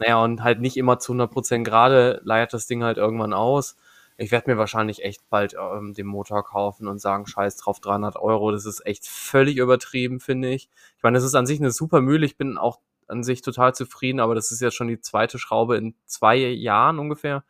naja, 0.02 0.22
und 0.22 0.42
halt 0.42 0.60
nicht 0.60 0.76
immer 0.76 0.98
zu 0.98 1.12
100% 1.12 1.62
gerade 1.62 2.20
leiert 2.24 2.52
das 2.52 2.66
Ding 2.66 2.82
halt 2.82 2.96
irgendwann 2.96 3.32
aus. 3.32 3.76
Ich 4.16 4.30
werde 4.30 4.50
mir 4.50 4.58
wahrscheinlich 4.58 5.04
echt 5.04 5.28
bald 5.30 5.54
ähm, 5.54 5.94
den 5.94 6.06
Motor 6.06 6.44
kaufen 6.44 6.86
und 6.86 7.00
sagen, 7.00 7.26
scheiß 7.26 7.56
drauf, 7.56 7.80
300 7.80 8.16
Euro. 8.16 8.52
Das 8.52 8.66
ist 8.66 8.84
echt 8.84 9.06
völlig 9.06 9.56
übertrieben, 9.56 10.20
finde 10.20 10.50
ich. 10.50 10.68
Ich 10.96 11.02
meine, 11.02 11.16
das 11.16 11.24
ist 11.24 11.34
an 11.34 11.46
sich 11.46 11.60
eine 11.60 11.70
super 11.70 12.00
Mühle. 12.00 12.26
Ich 12.26 12.36
bin 12.36 12.58
auch 12.58 12.78
an 13.08 13.22
sich 13.22 13.42
total 13.42 13.74
zufrieden, 13.74 14.20
aber 14.20 14.34
das 14.34 14.52
ist 14.52 14.60
jetzt 14.60 14.74
schon 14.74 14.88
die 14.88 15.00
zweite 15.00 15.38
Schraube 15.38 15.76
in 15.76 15.94
zwei 16.06 16.36
Jahren 16.36 16.98
ungefähr, 16.98 17.44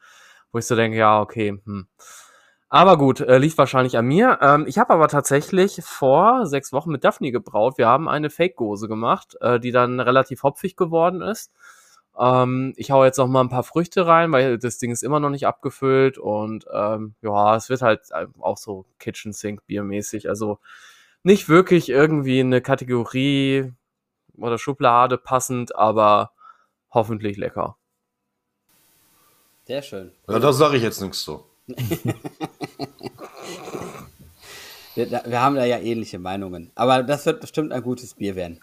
wo 0.52 0.58
ich 0.58 0.66
so 0.66 0.76
denke, 0.76 0.98
ja, 0.98 1.20
okay, 1.20 1.60
hm. 1.64 1.86
Aber 2.68 2.96
gut, 2.96 3.20
äh, 3.20 3.36
liegt 3.36 3.58
wahrscheinlich 3.58 3.98
an 3.98 4.06
mir. 4.06 4.38
Ähm, 4.40 4.64
ich 4.66 4.78
habe 4.78 4.94
aber 4.94 5.08
tatsächlich 5.08 5.82
vor 5.84 6.46
sechs 6.46 6.72
Wochen 6.72 6.90
mit 6.90 7.04
Daphne 7.04 7.30
gebraut. 7.30 7.76
Wir 7.76 7.86
haben 7.86 8.08
eine 8.08 8.30
Fake-Gose 8.30 8.88
gemacht, 8.88 9.36
äh, 9.42 9.60
die 9.60 9.72
dann 9.72 10.00
relativ 10.00 10.42
hopfig 10.42 10.74
geworden 10.74 11.20
ist. 11.20 11.52
Ähm, 12.18 12.74
ich 12.76 12.90
hau 12.90 13.04
jetzt 13.04 13.16
noch 13.18 13.26
mal 13.26 13.40
ein 13.40 13.48
paar 13.48 13.62
Früchte 13.62 14.06
rein, 14.06 14.32
weil 14.32 14.58
das 14.58 14.78
Ding 14.78 14.90
ist 14.90 15.02
immer 15.02 15.20
noch 15.20 15.30
nicht 15.30 15.46
abgefüllt 15.46 16.18
und 16.18 16.66
ähm, 16.72 17.14
ja, 17.22 17.56
es 17.56 17.68
wird 17.70 17.82
halt 17.82 18.02
äh, 18.10 18.26
auch 18.40 18.58
so 18.58 18.84
Kitchen 18.98 19.32
Sink 19.32 19.66
Biermäßig, 19.66 20.28
also 20.28 20.58
nicht 21.22 21.48
wirklich 21.48 21.88
irgendwie 21.88 22.40
eine 22.40 22.60
Kategorie 22.60 23.72
oder 24.36 24.58
Schublade 24.58 25.18
passend, 25.18 25.74
aber 25.74 26.32
hoffentlich 26.90 27.36
lecker. 27.36 27.76
Sehr 29.64 29.82
schön. 29.82 30.12
Ja, 30.28 30.38
das 30.38 30.58
sage 30.58 30.76
ich 30.76 30.82
jetzt 30.82 31.00
nichts 31.00 31.22
so. 31.24 31.46
wir, 34.94 35.10
wir 35.10 35.40
haben 35.40 35.54
da 35.54 35.64
ja 35.64 35.78
ähnliche 35.78 36.18
Meinungen, 36.18 36.72
aber 36.74 37.02
das 37.04 37.24
wird 37.24 37.40
bestimmt 37.40 37.72
ein 37.72 37.82
gutes 37.82 38.14
Bier 38.14 38.36
werden. 38.36 38.60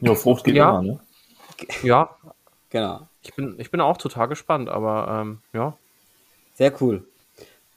Ja, 0.00 0.14
Frucht 0.14 0.44
geht 0.44 0.54
ja. 0.54 0.70
immer, 0.70 0.82
ne? 0.82 1.00
Ja. 1.82 2.16
Genau. 2.70 3.08
Ich 3.22 3.34
bin, 3.34 3.56
ich 3.58 3.70
bin 3.70 3.80
auch 3.80 3.96
total 3.96 4.28
gespannt, 4.28 4.68
aber 4.68 5.22
ähm, 5.22 5.38
ja. 5.52 5.76
Sehr 6.54 6.72
cool. 6.80 7.06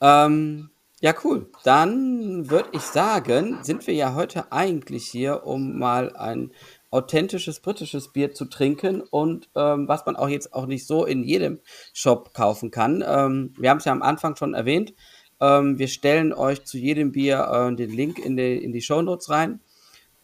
Ähm, 0.00 0.70
ja, 1.00 1.14
cool. 1.24 1.46
Dann 1.64 2.50
würde 2.50 2.70
ich 2.72 2.82
sagen, 2.82 3.58
sind 3.62 3.86
wir 3.86 3.94
ja 3.94 4.14
heute 4.14 4.52
eigentlich 4.52 5.06
hier, 5.06 5.46
um 5.46 5.78
mal 5.78 6.14
ein 6.16 6.52
authentisches 6.90 7.60
britisches 7.60 8.08
Bier 8.08 8.34
zu 8.34 8.46
trinken 8.46 9.00
und 9.00 9.48
ähm, 9.54 9.86
was 9.86 10.04
man 10.06 10.16
auch 10.16 10.28
jetzt 10.28 10.52
auch 10.52 10.66
nicht 10.66 10.86
so 10.86 11.04
in 11.04 11.22
jedem 11.22 11.60
Shop 11.92 12.34
kaufen 12.34 12.70
kann. 12.70 13.04
Ähm, 13.06 13.54
wir 13.58 13.70
haben 13.70 13.78
es 13.78 13.84
ja 13.84 13.92
am 13.92 14.02
Anfang 14.02 14.36
schon 14.36 14.54
erwähnt. 14.54 14.92
Ähm, 15.40 15.78
wir 15.78 15.88
stellen 15.88 16.32
euch 16.32 16.64
zu 16.64 16.78
jedem 16.78 17.12
Bier 17.12 17.48
äh, 17.70 17.74
den 17.74 17.90
Link 17.90 18.18
in 18.18 18.36
die, 18.36 18.62
in 18.62 18.72
die 18.72 18.82
Show 18.82 19.02
Notes 19.02 19.30
rein 19.30 19.60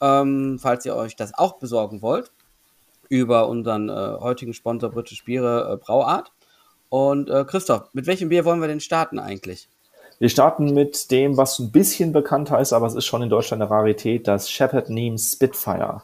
ähm, 0.00 0.58
falls 0.60 0.84
ihr 0.86 0.94
euch 0.94 1.16
das 1.16 1.34
auch 1.34 1.58
besorgen 1.58 2.02
wollt, 2.02 2.32
über 3.08 3.48
unseren 3.48 3.88
äh, 3.88 3.92
heutigen 3.92 4.52
Sponsor 4.52 4.90
British 4.90 5.24
Biere 5.24 5.72
äh, 5.72 5.76
Brauart. 5.76 6.32
Und 6.88 7.30
äh, 7.30 7.44
Christoph, 7.44 7.88
mit 7.92 8.06
welchem 8.06 8.28
Bier 8.28 8.44
wollen 8.44 8.60
wir 8.60 8.68
denn 8.68 8.80
starten 8.80 9.18
eigentlich? 9.18 9.68
Wir 10.18 10.28
starten 10.28 10.72
mit 10.72 11.10
dem, 11.10 11.36
was 11.36 11.58
ein 11.58 11.70
bisschen 11.72 12.12
bekannter 12.12 12.58
ist, 12.58 12.72
aber 12.72 12.86
es 12.86 12.94
ist 12.94 13.04
schon 13.04 13.22
in 13.22 13.28
Deutschland 13.28 13.62
eine 13.62 13.70
Rarität, 13.70 14.26
das 14.26 14.50
Shepherd 14.50 14.88
Neame 14.88 15.18
Spitfire. 15.18 16.02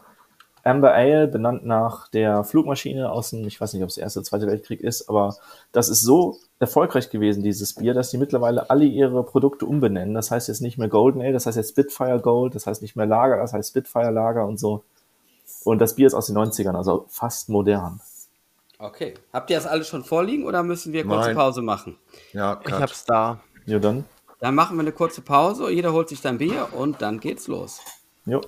Amber 0.63 0.93
Ale, 0.93 1.27
benannt 1.27 1.65
nach 1.65 2.07
der 2.07 2.45
Flugmaschine 2.45 3.11
aus 3.11 3.31
dem, 3.31 3.45
ich 3.45 3.59
weiß 3.59 3.73
nicht, 3.73 3.83
ob 3.83 3.89
es 3.89 3.95
der 3.95 4.05
Erste 4.05 4.19
oder 4.19 4.25
Zweite 4.25 4.47
Weltkrieg 4.47 4.79
ist, 4.79 5.09
aber 5.09 5.35
das 5.73 5.89
ist 5.89 6.01
so 6.01 6.37
erfolgreich 6.59 7.09
gewesen, 7.09 7.43
dieses 7.43 7.73
Bier, 7.73 7.93
dass 7.93 8.11
die 8.11 8.17
mittlerweile 8.17 8.69
alle 8.69 8.85
ihre 8.85 9.23
Produkte 9.23 9.65
umbenennen. 9.65 10.13
Das 10.13 10.31
heißt 10.31 10.47
jetzt 10.47 10.61
nicht 10.61 10.77
mehr 10.77 10.87
Golden 10.87 11.21
Ale, 11.21 11.33
das 11.33 11.45
heißt 11.45 11.57
jetzt 11.57 11.71
Spitfire 11.71 12.19
Gold, 12.21 12.55
das 12.55 12.65
heißt 12.65 12.81
nicht 12.81 12.95
mehr 12.95 13.05
Lager, 13.05 13.37
das 13.37 13.51
heißt 13.51 13.69
Spitfire 13.69 14.11
Lager 14.11 14.45
und 14.45 14.57
so. 14.57 14.83
Und 15.65 15.79
das 15.79 15.95
Bier 15.95 16.07
ist 16.07 16.13
aus 16.13 16.27
den 16.27 16.37
90ern, 16.37 16.75
also 16.75 17.05
fast 17.09 17.49
modern. 17.49 17.99
Okay. 18.79 19.15
Habt 19.33 19.49
ihr 19.49 19.57
das 19.57 19.67
alles 19.67 19.87
schon 19.87 20.05
vorliegen 20.05 20.45
oder 20.45 20.63
müssen 20.63 20.93
wir 20.93 21.03
kurze 21.03 21.27
Nein. 21.27 21.35
Pause 21.35 21.61
machen? 21.61 21.97
Ja, 22.31 22.55
cut. 22.55 22.67
ich 22.67 22.73
hab's 22.73 23.05
da. 23.05 23.41
Ja, 23.65 23.79
dann. 23.79 24.05
Dann 24.39 24.55
machen 24.55 24.77
wir 24.77 24.81
eine 24.81 24.91
kurze 24.91 25.21
Pause, 25.21 25.69
jeder 25.71 25.93
holt 25.93 26.09
sich 26.09 26.19
sein 26.21 26.37
Bier 26.37 26.69
und 26.71 27.01
dann 27.01 27.19
geht's 27.19 27.47
los. 27.47 27.79
Jo. 28.25 28.41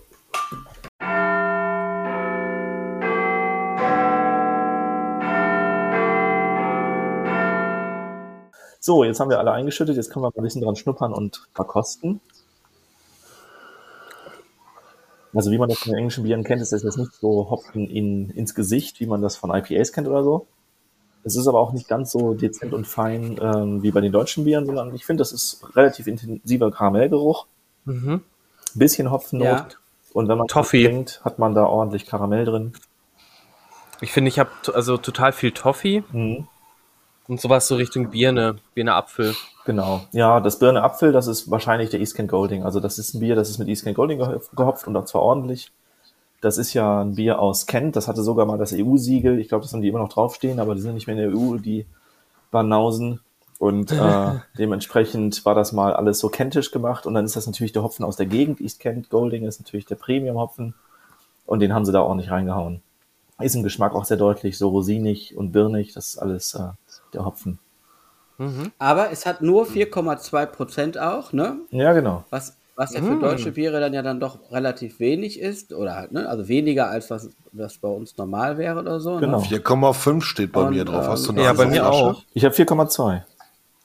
So, 8.85 9.03
jetzt 9.03 9.19
haben 9.19 9.31
wir 9.31 9.39
alle 9.39 9.51
eingeschüttet, 9.51 9.95
jetzt 9.95 10.11
können 10.11 10.23
wir 10.23 10.27
mal 10.27 10.33
ein 10.37 10.43
bisschen 10.43 10.61
dran 10.61 10.75
schnuppern 10.75 11.11
und 11.11 11.47
verkosten. 11.55 12.21
Also 15.33 15.49
wie 15.49 15.57
man 15.57 15.69
das 15.69 15.79
von 15.79 15.91
den 15.91 15.97
englischen 15.97 16.23
Bieren 16.23 16.43
kennt, 16.43 16.61
ist 16.61 16.71
das 16.71 16.83
jetzt 16.83 16.99
nicht 16.99 17.11
so 17.15 17.49
Hopfen 17.49 17.89
in, 17.89 18.29
ins 18.29 18.53
Gesicht, 18.53 18.99
wie 18.99 19.07
man 19.07 19.23
das 19.23 19.37
von 19.37 19.49
IPAs 19.49 19.91
kennt 19.91 20.07
oder 20.07 20.23
so. 20.23 20.45
Es 21.23 21.35
ist 21.35 21.47
aber 21.47 21.61
auch 21.61 21.73
nicht 21.73 21.87
ganz 21.87 22.11
so 22.11 22.35
dezent 22.35 22.73
und 22.73 22.85
fein 22.85 23.39
ähm, 23.41 23.81
wie 23.81 23.89
bei 23.89 24.01
den 24.01 24.11
deutschen 24.11 24.43
Bieren, 24.43 24.67
sondern 24.67 24.93
ich 24.93 25.03
finde, 25.03 25.21
das 25.21 25.31
ist 25.31 25.65
relativ 25.75 26.05
intensiver 26.05 26.69
Karamellgeruch. 26.69 27.47
Mhm. 27.85 28.21
Bisschen 28.75 29.09
Hopfennot. 29.09 29.47
Ja. 29.47 29.67
Und 30.13 30.27
wenn 30.27 30.37
man 30.37 30.47
Toffee. 30.47 30.85
trinkt, 30.85 31.25
hat 31.25 31.39
man 31.39 31.55
da 31.55 31.65
ordentlich 31.65 32.05
Karamell 32.05 32.45
drin. 32.45 32.73
Ich 33.99 34.11
finde, 34.11 34.29
ich 34.29 34.37
habe 34.37 34.51
also 34.75 34.97
total 34.97 35.31
viel 35.31 35.53
Toffee 35.53 36.03
Mhm. 36.11 36.47
Und 37.27 37.41
sowas 37.41 37.67
so 37.67 37.75
Richtung 37.75 38.09
Birne, 38.09 38.57
Birne 38.73 38.93
Apfel. 38.93 39.33
Genau. 39.65 40.01
Ja, 40.11 40.39
das 40.39 40.59
Birne 40.59 40.83
Apfel, 40.83 41.11
das 41.11 41.27
ist 41.27 41.49
wahrscheinlich 41.49 41.89
der 41.89 41.99
East 41.99 42.15
Kent 42.15 42.29
Golding. 42.29 42.63
Also 42.63 42.79
das 42.79 42.99
ist 42.99 43.13
ein 43.13 43.19
Bier, 43.19 43.35
das 43.35 43.49
ist 43.49 43.57
mit 43.57 43.67
East 43.67 43.83
Kent 43.83 43.95
Golding 43.95 44.19
gehopf- 44.19 44.55
gehopft 44.55 44.87
und 44.87 44.95
auch 44.95 45.05
zwar 45.05 45.23
ordentlich. 45.23 45.71
Das 46.41 46.57
ist 46.57 46.73
ja 46.73 47.01
ein 47.01 47.15
Bier 47.15 47.39
aus 47.39 47.65
Kent, 47.65 47.95
das 47.95 48.07
hatte 48.07 48.21
sogar 48.21 48.45
mal 48.45 48.59
das 48.59 48.73
EU-Siegel. 48.73 49.39
Ich 49.39 49.47
glaube, 49.47 49.63
das 49.63 49.73
haben 49.73 49.81
die 49.81 49.87
immer 49.87 49.99
noch 49.99 50.13
draufstehen, 50.13 50.59
aber 50.59 50.75
die 50.75 50.81
sind 50.81 50.93
nicht 50.93 51.07
mehr 51.07 51.15
in 51.15 51.31
der 51.31 51.39
EU, 51.39 51.57
die 51.57 51.87
Banausen. 52.51 53.21
Und 53.57 53.91
äh, 53.91 54.31
dementsprechend 54.57 55.43
war 55.45 55.55
das 55.55 55.71
mal 55.71 55.93
alles 55.93 56.19
so 56.19 56.29
kentisch 56.29 56.71
gemacht. 56.71 57.07
Und 57.07 57.15
dann 57.15 57.25
ist 57.25 57.35
das 57.35 57.47
natürlich 57.47 57.71
der 57.71 57.83
Hopfen 57.83 58.05
aus 58.05 58.17
der 58.17 58.27
Gegend. 58.27 58.61
East 58.61 58.79
Kent 58.79 59.09
Golding 59.09 59.45
ist 59.45 59.59
natürlich 59.59 59.85
der 59.85 59.95
Premium-Hopfen. 59.95 60.75
Und 61.47 61.59
den 61.59 61.73
haben 61.73 61.85
sie 61.85 61.91
da 61.91 62.01
ordentlich 62.01 62.29
reingehauen. 62.29 62.81
Ist 63.39 63.55
im 63.55 63.63
Geschmack 63.63 63.95
auch 63.95 64.05
sehr 64.05 64.17
deutlich, 64.17 64.57
so 64.57 64.69
rosinig 64.69 65.35
und 65.35 65.51
birnig. 65.51 65.93
Das 65.93 66.09
ist 66.09 66.17
alles 66.17 66.53
äh, 66.53 66.69
der 67.15 67.25
Hopfen. 67.25 67.59
Aber 68.79 69.11
es 69.11 69.25
hat 69.25 69.41
nur 69.41 69.65
4,2 69.65 70.45
Prozent 70.47 70.97
auch, 70.97 71.31
ne? 71.31 71.57
Ja, 71.71 71.93
genau. 71.93 72.25
Was, 72.31 72.57
was 72.75 72.93
ja 72.93 73.01
für 73.01 73.13
Mm. 73.15 73.21
deutsche 73.21 73.51
Biere 73.53 73.79
dann 73.79 73.93
ja 73.93 74.01
dann 74.01 74.19
doch 74.19 74.51
relativ 74.51 74.99
wenig 74.99 75.39
ist. 75.39 75.71
Oder 75.71 75.95
halt, 75.95 76.11
ne? 76.11 76.27
Also 76.27 76.49
weniger 76.49 76.89
als 76.89 77.09
was, 77.09 77.29
was 77.53 77.77
bei 77.77 77.87
uns 77.87 78.17
normal 78.17 78.57
wäre 78.57 78.77
oder 78.79 78.99
so. 78.99 79.15
Genau. 79.19 79.39
Ne? 79.39 79.45
4,5 79.45 80.21
steht 80.21 80.51
bei 80.51 80.63
Und, 80.63 80.71
mir 80.71 80.83
drauf. 80.83 81.07
Hast 81.07 81.25
du 81.27 81.31
ähm, 81.31 81.37
eine 81.37 81.45
Ja, 81.47 81.53
bei 81.53 81.65
mir 81.65 81.89
auch. 81.89 82.23
Ich 82.33 82.43
habe 82.43 82.53
4,2. 82.53 83.21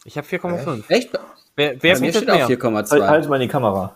Ich 0.05 0.17
habe 0.19 0.27
4,5. 0.27 0.83
Echt? 0.89 1.11
Wer, 1.55 1.81
wer 1.81 1.95
Bei 1.95 2.01
mir 2.01 2.13
steht 2.13 2.29
auch 2.29 2.35
mehr? 2.35 2.49
4,2. 2.49 2.91
Halt, 2.91 3.03
halt 3.05 3.29
mal 3.29 3.37
in 3.37 3.43
die 3.43 3.49
Kamera. 3.49 3.95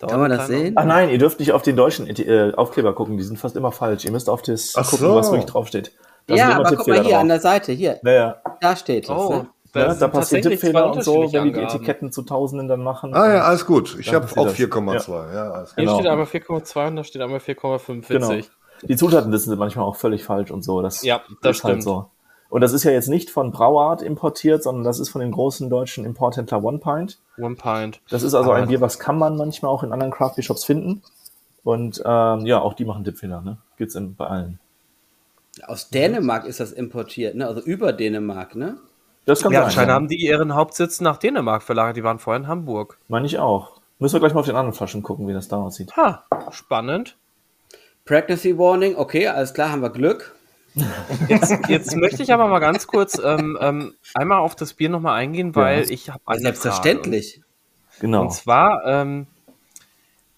Kann 0.00 0.20
man 0.20 0.30
das 0.30 0.48
sehen? 0.48 0.74
Ach 0.76 0.84
nein, 0.84 1.08
ihr 1.08 1.18
dürft 1.18 1.38
nicht 1.38 1.52
auf 1.52 1.62
den 1.62 1.76
deutschen 1.76 2.08
äh, 2.08 2.52
Aufkleber 2.56 2.94
gucken, 2.94 3.16
die 3.16 3.22
sind 3.22 3.38
fast 3.38 3.56
immer 3.56 3.72
falsch. 3.72 4.04
Ihr 4.04 4.10
müsst 4.10 4.28
auf 4.28 4.42
das 4.42 4.74
Ach 4.76 4.84
gucken, 4.90 5.06
so. 5.06 5.14
was 5.14 5.30
wirklich 5.30 5.46
draufsteht. 5.50 5.92
Da 6.26 6.34
ja, 6.34 6.46
sind 6.46 6.56
immer 6.56 6.66
aber 6.68 6.76
guck 6.76 6.86
mal 6.88 7.02
hier 7.04 7.18
an 7.18 7.28
drauf. 7.28 7.34
der 7.36 7.40
Seite, 7.40 7.72
hier, 7.72 7.98
Naja, 8.02 8.36
da 8.60 8.76
steht 8.76 9.04
es. 9.04 9.10
Oh, 9.10 9.30
Ne? 9.30 9.46
da, 9.72 9.80
ja, 9.88 9.94
da 9.94 10.08
passieren 10.08 10.42
Tippfehler 10.42 10.92
und 10.92 11.02
so, 11.04 11.22
wenn 11.22 11.30
die 11.30 11.38
Angaben. 11.38 11.66
Etiketten 11.66 12.12
zu 12.12 12.22
Tausenden 12.22 12.68
dann 12.68 12.82
machen. 12.82 13.12
Ah 13.14 13.32
ja, 13.34 13.40
alles 13.42 13.66
gut. 13.66 13.96
Ich 13.98 14.14
habe 14.14 14.26
auch 14.36 14.44
das. 14.46 14.54
4,2. 14.54 15.34
Ja. 15.34 15.50
alles 15.50 15.74
Hier 15.74 15.84
Genau. 15.84 15.94
steht 15.98 16.06
einmal 16.06 16.26
4,2 16.26 16.86
und 16.88 16.96
da 16.96 17.04
steht 17.04 17.20
einmal 17.22 17.40
4,5. 17.40 18.08
Genau. 18.08 18.32
Die 18.82 18.96
Zutatenlisten 18.96 19.50
sind 19.50 19.58
manchmal 19.58 19.84
auch 19.84 19.96
völlig 19.96 20.24
falsch 20.24 20.50
und 20.50 20.62
so. 20.62 20.80
Das 20.82 21.02
Ja, 21.02 21.22
das 21.42 21.56
ist 21.58 21.64
halt 21.64 21.72
stimmt. 21.72 21.82
so. 21.82 22.06
Und 22.50 22.60
das 22.60 22.72
ist 22.72 22.84
ja 22.84 22.92
jetzt 22.92 23.08
nicht 23.08 23.30
von 23.30 23.50
Brauart 23.50 24.00
importiert, 24.02 24.62
sondern 24.62 24.84
das 24.84 25.00
ist 25.00 25.08
von 25.08 25.20
dem 25.20 25.32
großen 25.32 25.68
deutschen 25.68 26.04
Importhändler 26.04 26.62
One 26.62 26.78
Pint. 26.78 27.18
One 27.38 27.56
Pint. 27.56 28.00
Das 28.10 28.22
ist 28.22 28.34
also 28.34 28.52
ein 28.52 28.68
Bier, 28.68 28.80
was 28.80 28.98
kann 29.00 29.18
man 29.18 29.36
manchmal 29.36 29.72
auch 29.72 29.82
in 29.82 29.92
anderen 29.92 30.12
Craft 30.12 30.34
Beer 30.36 30.44
Shops 30.44 30.64
finden. 30.64 31.02
Und 31.64 32.00
ähm, 32.04 32.46
ja, 32.46 32.60
auch 32.60 32.74
die 32.74 32.84
machen 32.84 33.02
Tippfehler, 33.02 33.40
ne? 33.40 33.56
Gibt's 33.76 33.94
in, 33.96 34.14
bei 34.14 34.26
allen. 34.26 34.60
Aus 35.68 35.88
Dänemark 35.90 36.44
ist 36.46 36.60
das 36.60 36.72
importiert, 36.72 37.34
ne? 37.34 37.46
Also 37.46 37.60
über 37.60 37.92
Dänemark, 37.92 38.54
ne? 38.56 38.78
Das 39.26 39.42
kann 39.42 39.52
Ja, 39.52 39.60
sein. 39.60 39.66
anscheinend 39.68 39.92
haben 39.92 40.08
die 40.08 40.16
ihren 40.16 40.54
Hauptsitz 40.54 41.00
nach 41.00 41.16
Dänemark 41.16 41.62
verlagert. 41.62 41.96
Die 41.96 42.04
waren 42.04 42.18
vorher 42.18 42.40
in 42.42 42.48
Hamburg. 42.48 42.98
Meine 43.08 43.26
ich 43.26 43.38
auch. 43.38 43.80
Müssen 43.98 44.14
wir 44.16 44.20
gleich 44.20 44.34
mal 44.34 44.40
auf 44.40 44.46
den 44.46 44.56
anderen 44.56 44.74
Flaschen 44.74 45.02
gucken, 45.02 45.26
wie 45.28 45.32
das 45.32 45.48
da 45.48 45.56
aussieht. 45.56 45.96
Ha, 45.96 46.24
spannend. 46.50 47.16
Pregnancy 48.04 48.58
Warning, 48.58 48.96
okay, 48.96 49.28
alles 49.28 49.54
klar, 49.54 49.70
haben 49.70 49.80
wir 49.82 49.90
Glück. 49.90 50.34
Jetzt, 51.28 51.68
jetzt 51.68 51.94
möchte 51.96 52.24
ich 52.24 52.32
aber 52.32 52.48
mal 52.48 52.58
ganz 52.58 52.88
kurz 52.88 53.16
ähm, 53.24 53.56
ähm, 53.60 53.94
einmal 54.14 54.40
auf 54.40 54.56
das 54.56 54.74
Bier 54.74 54.88
nochmal 54.90 55.16
eingehen, 55.16 55.54
weil 55.54 55.84
Ja. 55.84 55.90
ich 55.90 56.10
habe 56.10 56.20
Also 56.26 56.42
selbstverständlich. 56.42 57.40
Genau. 58.00 58.22
Und 58.22 58.32
zwar, 58.32 58.84
ähm, 58.84 59.28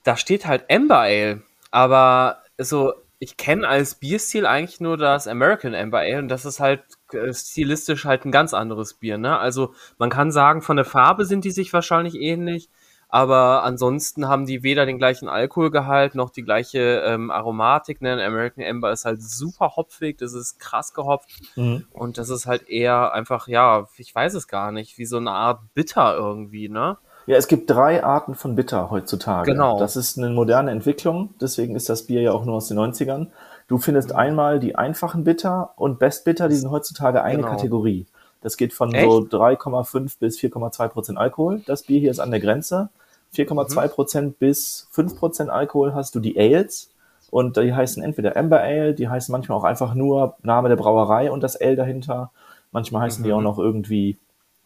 da 0.05 0.19
steht 0.19 0.45
halt 0.47 0.71
Amber 0.71 0.99
Ale, 1.01 1.41
aber 1.71 2.43
so, 2.59 2.93
ich 3.27 3.37
kenne 3.37 3.67
als 3.67 3.97
Bierstil 3.97 4.47
eigentlich 4.47 4.81
nur 4.81 4.97
das 4.97 5.27
American 5.27 5.75
Amber 5.75 5.99
Ale 5.99 6.21
und 6.21 6.29
das 6.29 6.45
ist 6.45 6.61
halt 6.61 6.85
äh, 7.12 7.33
stilistisch 7.35 8.05
halt 8.05 8.25
ein 8.25 8.31
ganz 8.31 8.55
anderes 8.55 8.95
Bier, 8.95 9.19
ne? 9.19 9.37
Also 9.37 9.75
man 9.99 10.11
kann 10.11 10.31
sagen, 10.31 10.62
von 10.62 10.77
der 10.77 10.85
Farbe 10.85 11.25
sind 11.25 11.45
die 11.45 11.51
sich 11.51 11.73
wahrscheinlich 11.73 12.15
ähnlich, 12.15 12.71
aber 13.09 13.65
ansonsten 13.65 14.29
haben 14.29 14.47
die 14.47 14.62
weder 14.62 14.87
den 14.87 14.99
gleichen 14.99 15.29
Alkoholgehalt 15.29 16.15
noch 16.15 16.31
die 16.31 16.45
gleiche 16.45 17.03
ähm, 17.05 17.33
Aromatik, 17.33 18.01
ne? 18.01 18.12
American 18.25 18.62
Amber 18.65 18.93
ist 18.93 19.05
halt 19.05 19.21
super 19.21 19.73
hopfig, 19.75 20.19
das 20.19 20.33
ist 20.33 20.61
krass 20.61 20.95
gehopft 20.95 21.29
Mhm. 21.57 21.85
und 21.91 22.19
das 22.19 22.29
ist 22.29 22.47
halt 22.47 22.69
eher 22.69 23.12
einfach, 23.12 23.49
ja, 23.49 23.89
ich 23.99 24.15
weiß 24.15 24.35
es 24.35 24.47
gar 24.47 24.71
nicht, 24.71 24.99
wie 24.99 25.07
so 25.07 25.17
eine 25.17 25.33
Art 25.33 25.62
Bitter 25.75 26.15
irgendwie, 26.17 26.69
ne? 26.69 26.97
Ja, 27.27 27.37
es 27.37 27.49
gibt 27.49 27.69
drei 27.69 28.05
Arten 28.05 28.35
von 28.35 28.55
Bitter 28.55 28.91
heutzutage. 28.91 29.51
Genau. 29.53 29.79
Das 29.79 29.97
ist 29.97 30.17
eine 30.17 30.31
moderne 30.31 30.71
Entwicklung, 30.71 31.31
deswegen 31.41 31.75
ist 31.75 31.89
das 31.89 32.05
Bier 32.05 32.23
ja 32.23 32.33
auch 32.33 32.45
nur 32.45 32.55
aus 32.57 32.69
den 32.69 32.79
90ern. 32.79 33.29
Du 33.69 33.79
findest 33.79 34.15
einmal 34.15 34.61
die 34.61 34.77
einfachen 34.77 35.25
Bitter 35.25 35.73
und 35.77 35.99
Best 35.99 36.25
Bitter, 36.25 36.49
die 36.49 36.55
sind 36.55 36.71
heutzutage 36.71 37.23
eine 37.23 37.39
Genau. 37.39 37.49
Kategorie. 37.49 38.07
Das 38.43 38.57
geht 38.57 38.73
von 38.73 38.95
Echt? 38.95 39.11
so 39.11 39.19
3,5 39.23 40.21
bis 40.21 40.39
4,2 40.39 40.89
Prozent 40.89 41.19
Alkohol. 41.19 41.62
Das 41.67 41.83
Bier 41.83 41.99
hier 41.99 42.12
ist 42.12 42.21
an 42.21 42.31
der 42.31 42.39
Grenze. 42.39 42.91
4,2 43.35 43.89
Prozent 43.89 44.39
bis 44.39 44.87
5 44.93 45.19
Prozent 45.19 45.51
Alkohol 45.51 45.95
hast 45.95 46.15
du 46.15 46.21
die 46.21 46.39
Ales. 46.39 46.91
Und 47.33 47.57
die 47.57 47.75
heißen 47.75 48.05
entweder 48.05 48.37
Amber 48.37 48.61
Ale, 48.61 48.95
die 48.95 49.09
heißen 49.09 49.33
manchmal 49.33 49.59
auch 49.59 49.65
einfach 49.65 49.95
nur 49.95 50.37
Name 50.43 50.69
der 50.69 50.77
Brauerei 50.77 51.33
und 51.33 51.43
das 51.43 51.61
Ale 51.61 51.75
dahinter. 51.75 52.31
Manchmal 52.71 53.03
heißen 53.03 53.25
die 53.25 53.33
auch 53.33 53.41
noch 53.41 53.59
irgendwie 53.59 54.17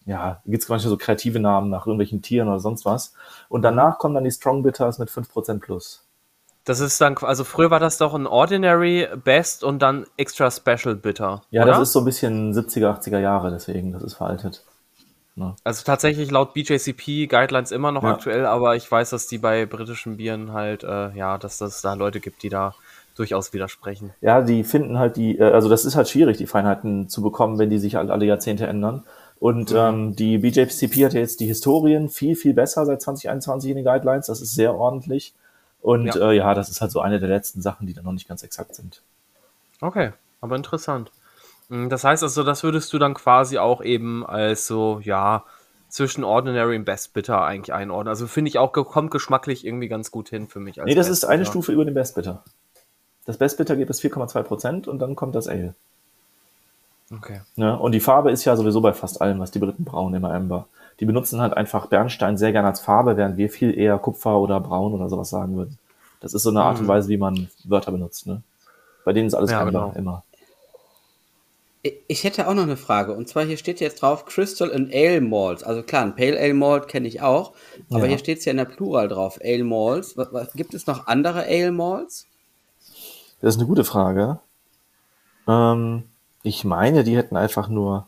ja, 0.06 0.40
gibt 0.46 0.62
es 0.62 0.68
manchmal 0.68 0.90
so 0.90 0.96
kreative 0.96 1.40
Namen 1.40 1.70
nach 1.70 1.86
irgendwelchen 1.86 2.22
Tieren 2.22 2.48
oder 2.48 2.60
sonst 2.60 2.84
was. 2.84 3.14
Und 3.48 3.62
danach 3.62 3.98
kommen 3.98 4.14
dann 4.14 4.24
die 4.24 4.30
Strong 4.30 4.62
Bitters 4.62 4.98
mit 4.98 5.10
5% 5.10 5.60
plus. 5.60 6.06
Das 6.64 6.80
ist 6.80 7.00
dann, 7.00 7.16
also 7.18 7.44
früher 7.44 7.70
war 7.70 7.80
das 7.80 7.98
doch 7.98 8.14
ein 8.14 8.26
Ordinary, 8.26 9.08
Best 9.24 9.64
und 9.64 9.80
dann 9.80 10.06
Extra 10.16 10.50
Special 10.50 10.94
Bitter. 10.94 11.42
Ja, 11.50 11.62
oder? 11.62 11.72
das 11.72 11.82
ist 11.82 11.92
so 11.92 12.00
ein 12.00 12.04
bisschen 12.04 12.52
70er, 12.52 13.00
80er 13.00 13.18
Jahre, 13.18 13.50
deswegen, 13.50 13.92
das 13.92 14.02
ist 14.02 14.14
veraltet. 14.14 14.62
Also 15.64 15.84
tatsächlich 15.84 16.30
laut 16.30 16.54
BJCP 16.54 17.26
Guidelines 17.26 17.70
immer 17.70 17.92
noch 17.92 18.02
Ja. 18.02 18.10
aktuell, 18.10 18.46
aber 18.46 18.76
ich 18.76 18.90
weiß, 18.90 19.10
dass 19.10 19.26
die 19.26 19.38
bei 19.38 19.66
britischen 19.66 20.16
Bieren 20.16 20.52
halt, 20.52 20.84
äh, 20.84 21.10
ja, 21.16 21.38
dass 21.38 21.58
das 21.58 21.82
da 21.82 21.94
Leute 21.94 22.20
gibt, 22.20 22.42
die 22.42 22.48
da 22.48 22.74
durchaus 23.16 23.52
widersprechen. 23.52 24.12
Ja, 24.20 24.40
die 24.42 24.64
finden 24.64 24.98
halt 24.98 25.16
die, 25.16 25.38
äh, 25.38 25.52
also 25.52 25.68
das 25.68 25.84
ist 25.84 25.96
halt 25.96 26.08
schwierig, 26.08 26.36
die 26.36 26.46
Feinheiten 26.46 27.08
zu 27.08 27.22
bekommen, 27.22 27.58
wenn 27.58 27.70
die 27.70 27.78
sich 27.78 27.94
halt 27.94 28.10
alle 28.10 28.26
Jahrzehnte 28.26 28.66
ändern. 28.66 29.04
Und 29.40 29.72
ähm, 29.74 30.14
die 30.14 30.38
BJCP 30.38 31.06
hat 31.06 31.14
ja 31.14 31.20
jetzt 31.20 31.40
die 31.40 31.46
Historien 31.46 32.08
viel, 32.10 32.36
viel 32.36 32.52
besser 32.52 32.84
seit 32.84 33.00
2021 33.00 33.70
in 33.70 33.76
den 33.76 33.84
Guidelines. 33.86 34.26
Das 34.26 34.40
ist 34.42 34.54
sehr 34.54 34.74
ordentlich. 34.74 35.34
Und 35.80 36.14
Ja. 36.14 36.30
äh, 36.30 36.36
ja 36.36 36.54
das 36.54 36.68
ist 36.68 36.82
halt 36.82 36.90
so 36.92 37.00
eine 37.00 37.18
der 37.20 37.30
letzten 37.30 37.62
Sachen, 37.62 37.86
die 37.86 37.94
dann 37.94 38.04
noch 38.04 38.12
nicht 38.12 38.28
ganz 38.28 38.42
exakt 38.42 38.74
sind. 38.74 39.02
Okay, 39.80 40.12
aber 40.42 40.56
interessant. 40.56 41.10
Mm, 41.70 41.88
Das 41.88 42.04
heißt 42.04 42.22
also, 42.22 42.42
das 42.44 42.62
würdest 42.62 42.92
du 42.92 42.98
dann 42.98 43.14
quasi 43.14 43.56
auch 43.56 43.82
eben 43.82 44.26
als 44.26 44.66
so, 44.66 45.00
ja, 45.02 45.44
zwischen 45.88 46.22
Ordinary 46.22 46.76
und 46.76 46.84
Best 46.84 47.14
Bitter 47.14 47.42
eigentlich 47.42 47.72
einordnen. 47.72 48.08
Also 48.08 48.26
finde 48.26 48.50
ich 48.50 48.58
auch, 48.58 48.72
kommt 48.72 49.10
geschmacklich 49.10 49.64
irgendwie 49.66 49.88
ganz 49.88 50.10
gut 50.10 50.28
hin 50.28 50.48
für 50.48 50.60
mich. 50.60 50.76
Nee, 50.76 50.94
das 50.94 51.08
Best 51.08 51.24
ist 51.24 51.24
eine 51.24 51.38
Bitter. 51.38 51.50
Stufe 51.50 51.72
über 51.72 51.86
dem 51.86 51.94
Best 51.94 52.14
Bitter. 52.14 52.44
Das 53.24 53.38
Best 53.38 53.56
Bitter 53.56 53.74
gibt 53.76 53.90
es 53.90 54.02
4,2% 54.02 54.86
und 54.86 54.98
dann 54.98 55.16
kommt 55.16 55.34
das 55.34 55.48
Ale. 55.48 55.74
Okay. 57.12 57.40
Ne? 57.56 57.78
Und 57.78 57.92
die 57.92 58.00
Farbe 58.00 58.30
ist 58.30 58.44
ja 58.44 58.54
sowieso 58.56 58.80
bei 58.80 58.92
fast 58.92 59.20
allem, 59.20 59.40
was 59.40 59.50
die 59.50 59.58
Briten 59.58 59.84
brauen, 59.84 60.14
immer 60.14 60.32
Amber. 60.32 60.66
Die 61.00 61.06
benutzen 61.06 61.40
halt 61.40 61.56
einfach 61.56 61.86
Bernstein 61.86 62.36
sehr 62.36 62.52
gerne 62.52 62.68
als 62.68 62.80
Farbe, 62.80 63.16
während 63.16 63.36
wir 63.36 63.50
viel 63.50 63.76
eher 63.76 63.98
Kupfer 63.98 64.38
oder 64.38 64.60
Braun 64.60 64.92
oder 64.92 65.08
sowas 65.08 65.30
sagen 65.30 65.56
würden. 65.56 65.78
Das 66.20 66.34
ist 66.34 66.42
so 66.42 66.50
eine 66.50 66.62
Art 66.62 66.78
und 66.78 66.86
Weise, 66.88 67.08
wie 67.08 67.16
man 67.16 67.48
Wörter 67.64 67.90
benutzt. 67.92 68.26
Ne? 68.26 68.42
Bei 69.04 69.12
denen 69.12 69.26
ist 69.26 69.34
alles 69.34 69.50
Ja, 69.50 69.60
Amber, 69.60 69.72
genau. 69.72 69.92
immer. 69.96 70.22
Ich- 71.82 71.94
Ich 72.08 72.24
hätte 72.24 72.46
auch 72.46 72.52
noch 72.54 72.64
eine 72.64 72.76
Frage. 72.76 73.14
Und 73.14 73.26
zwar 73.28 73.44
hier 73.44 73.56
steht 73.56 73.80
jetzt 73.80 74.02
drauf 74.02 74.26
Crystal 74.26 74.70
and 74.72 74.92
Ale 74.94 75.22
Malts. 75.22 75.62
Also 75.64 75.82
klar, 75.82 76.02
ein 76.02 76.14
Pale 76.14 76.38
Ale 76.38 76.52
Malt 76.52 76.88
kenne 76.88 77.08
ich 77.08 77.22
auch. 77.22 77.54
Aber 77.90 78.00
Ja. 78.00 78.06
hier 78.08 78.18
steht 78.18 78.38
es 78.38 78.44
ja 78.44 78.50
in 78.50 78.58
der 78.58 78.66
Plural 78.66 79.08
drauf. 79.08 79.38
Ale 79.42 79.64
Malts. 79.64 80.16
Was, 80.18 80.30
was, 80.32 80.52
gibt 80.52 80.74
es 80.74 80.86
noch 80.86 81.06
andere 81.06 81.44
Ale 81.46 81.72
Malts? 81.72 82.26
Das 83.40 83.54
ist 83.54 83.58
eine 83.58 83.66
gute 83.66 83.84
Frage. 83.84 84.40
Ähm, 85.48 86.02
ich 86.42 86.64
meine, 86.64 87.04
die 87.04 87.16
hätten 87.16 87.36
einfach 87.36 87.68
nur 87.68 88.06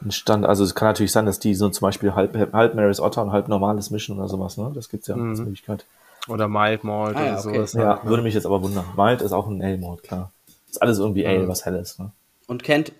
einen 0.00 0.12
Stand, 0.12 0.46
also 0.46 0.64
es 0.64 0.74
kann 0.74 0.88
natürlich 0.88 1.12
sein, 1.12 1.26
dass 1.26 1.38
die 1.38 1.54
so 1.54 1.68
zum 1.68 1.86
Beispiel 1.86 2.14
halb, 2.14 2.34
halb 2.52 2.74
Mary's 2.74 3.00
Otter 3.00 3.22
und 3.22 3.32
halb 3.32 3.48
normales 3.48 3.90
mischen 3.90 4.18
oder 4.18 4.28
sowas, 4.28 4.56
ne? 4.56 4.70
Das 4.74 4.88
gibt's 4.88 5.08
ja 5.08 5.14
als 5.14 5.40
Möglichkeit. 5.40 5.86
Oder 6.28 6.48
Mild 6.48 6.84
Malt 6.84 7.16
Ah, 7.16 7.20
oder 7.20 7.32
okay. 7.32 7.42
sowas. 7.42 7.72
Ja, 7.74 7.88
halt, 7.94 8.04
ne? 8.04 8.10
würde 8.10 8.22
mich 8.22 8.34
jetzt 8.34 8.46
aber 8.46 8.62
wundern. 8.62 8.84
Malt 8.96 9.20
ist 9.22 9.32
auch 9.32 9.46
ein 9.48 9.62
Ale-Mode, 9.62 10.02
klar. 10.02 10.32
Ist 10.68 10.80
alles 10.80 10.98
irgendwie 10.98 11.26
Ale, 11.26 11.48
was 11.48 11.64
hell 11.64 11.74
ist, 11.76 11.98
ne? 11.98 12.12
Und 12.46 12.62
kennt, 12.62 12.92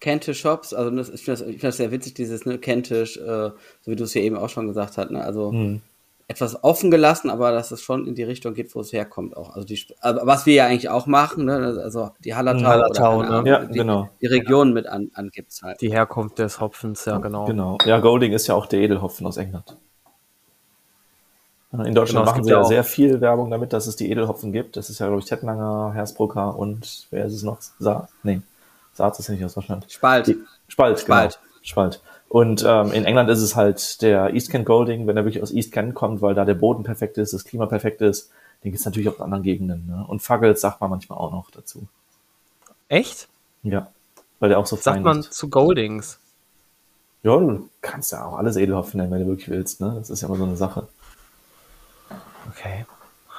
Kentish 0.00 0.40
Shops, 0.40 0.74
also 0.74 0.90
das, 0.90 1.08
ich 1.08 1.24
finde 1.24 1.40
das, 1.40 1.48
find 1.48 1.64
das 1.64 1.76
sehr 1.78 1.90
witzig, 1.90 2.14
dieses 2.14 2.44
ne, 2.44 2.58
Kentish, 2.58 3.16
äh, 3.16 3.22
so 3.22 3.56
wie 3.86 3.96
du 3.96 4.04
es 4.04 4.14
ja 4.14 4.20
eben 4.20 4.36
auch 4.36 4.48
schon 4.50 4.66
gesagt 4.66 4.98
hast, 4.98 5.10
ne? 5.10 5.22
also 5.22 5.52
Mhm. 5.52 5.80
Etwas 6.26 6.64
offen 6.64 6.90
gelassen, 6.90 7.28
aber 7.28 7.52
dass 7.52 7.70
es 7.70 7.82
schon 7.82 8.06
in 8.06 8.14
die 8.14 8.22
Richtung 8.22 8.54
geht, 8.54 8.74
wo 8.74 8.80
es 8.80 8.92
herkommt 8.92 9.36
auch. 9.36 9.54
Also 9.54 9.66
die, 9.66 9.78
was 10.02 10.46
wir 10.46 10.54
ja 10.54 10.66
eigentlich 10.66 10.88
auch 10.88 11.06
machen, 11.06 11.44
ne? 11.44 11.78
also 11.82 12.12
die 12.20 12.34
Hallertau, 12.34 12.64
Hallertau, 12.66 13.22
ne? 13.22 13.28
Ahnung, 13.28 13.46
Ja, 13.46 13.64
die, 13.64 13.78
genau. 13.78 14.08
die 14.22 14.26
Region 14.26 14.72
mit 14.72 14.86
an, 14.86 15.10
angibst 15.14 15.62
halt. 15.62 15.80
Die 15.82 15.92
Herkunft 15.92 16.38
des 16.38 16.60
Hopfens, 16.60 17.04
ja 17.04 17.18
genau. 17.18 17.44
Genau. 17.44 17.76
Ja, 17.84 17.98
Golding 18.00 18.32
ist 18.32 18.46
ja 18.46 18.54
auch 18.54 18.64
der 18.66 18.80
Edelhopfen 18.80 19.26
aus 19.26 19.36
England. 19.36 19.76
In 21.72 21.92
Deutschland 21.94 22.24
Genau, 22.24 22.24
machen 22.24 22.44
sie 22.44 22.50
ja 22.52 22.60
auch- 22.60 22.68
sehr 22.68 22.84
viel 22.84 23.20
Werbung 23.20 23.50
damit, 23.50 23.72
dass 23.72 23.88
es 23.88 23.96
die 23.96 24.08
Edelhopfen 24.10 24.52
gibt. 24.52 24.76
Das 24.76 24.90
ist 24.90 25.00
ja, 25.00 25.06
glaube 25.08 25.20
ich, 25.20 25.26
Tettlanger, 25.26 25.90
Hersbrucker 25.92 26.56
und 26.56 27.08
wer 27.10 27.24
ist 27.26 27.34
es 27.34 27.42
noch? 27.42 27.58
Saar? 27.80 28.08
Nee, 28.22 28.42
Saar 28.92 29.10
ist 29.18 29.26
ja 29.26 29.34
nicht 29.34 29.44
aus 29.44 29.54
Deutschland. 29.54 29.84
Spalt. 29.90 30.28
Die, 30.28 30.38
Spalt, 30.68 31.00
Spalt. 31.00 31.32
Genau. 31.32 31.60
Spalt. 31.62 32.00
Und 32.34 32.64
ähm, 32.66 32.90
in 32.90 33.04
England 33.04 33.30
ist 33.30 33.42
es 33.42 33.54
halt 33.54 34.02
der 34.02 34.34
East 34.34 34.50
Kent 34.50 34.66
Golding, 34.66 35.06
wenn 35.06 35.16
er 35.16 35.24
wirklich 35.24 35.40
aus 35.40 35.52
East 35.52 35.70
Kent 35.70 35.94
kommt, 35.94 36.20
weil 36.20 36.34
da 36.34 36.44
der 36.44 36.54
Boden 36.54 36.82
perfekt 36.82 37.16
ist, 37.16 37.32
das 37.32 37.44
Klima 37.44 37.66
perfekt 37.66 38.00
ist. 38.00 38.28
Den 38.64 38.72
gibt 38.72 38.80
es 38.80 38.84
natürlich 38.84 39.08
auch 39.08 39.18
in 39.18 39.22
anderen 39.22 39.44
Gegenden. 39.44 39.86
Ne? 39.86 40.04
Und 40.08 40.20
Fuggles 40.20 40.60
sagt 40.60 40.80
man 40.80 40.90
manchmal 40.90 41.16
auch 41.16 41.30
noch 41.30 41.52
dazu. 41.52 41.86
Echt? 42.88 43.28
Ja, 43.62 43.86
weil 44.40 44.48
der 44.48 44.58
auch 44.58 44.66
so 44.66 44.74
Sagt 44.74 44.96
fein 44.96 45.04
man 45.04 45.20
ist. 45.20 45.32
zu 45.32 45.48
Goldings. 45.48 46.18
Ja, 47.22 47.38
du 47.38 47.68
kannst 47.80 48.10
ja 48.10 48.24
auch 48.24 48.36
alles 48.36 48.56
Edelhopfen 48.56 48.98
nennen, 48.98 49.12
wenn 49.12 49.20
du 49.20 49.28
wirklich 49.28 49.48
willst. 49.48 49.80
Ne? 49.80 49.94
Das 49.96 50.10
ist 50.10 50.20
ja 50.20 50.26
immer 50.26 50.36
so 50.36 50.42
eine 50.42 50.56
Sache. 50.56 50.88
Okay. 52.50 52.84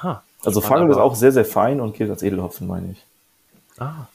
Ha. 0.03 0.23
Also 0.45 0.61
Fagel 0.61 0.89
ist 0.89 0.95
auch 0.95 1.15
sehr, 1.15 1.33
sehr 1.33 1.43
fein 1.43 1.81
und 1.81 1.97
gilt 1.97 2.11
als 2.11 2.23
Edelhopfen, 2.23 2.65
meine 2.65 2.91
ich. 2.93 3.05
Ah. 3.77 4.07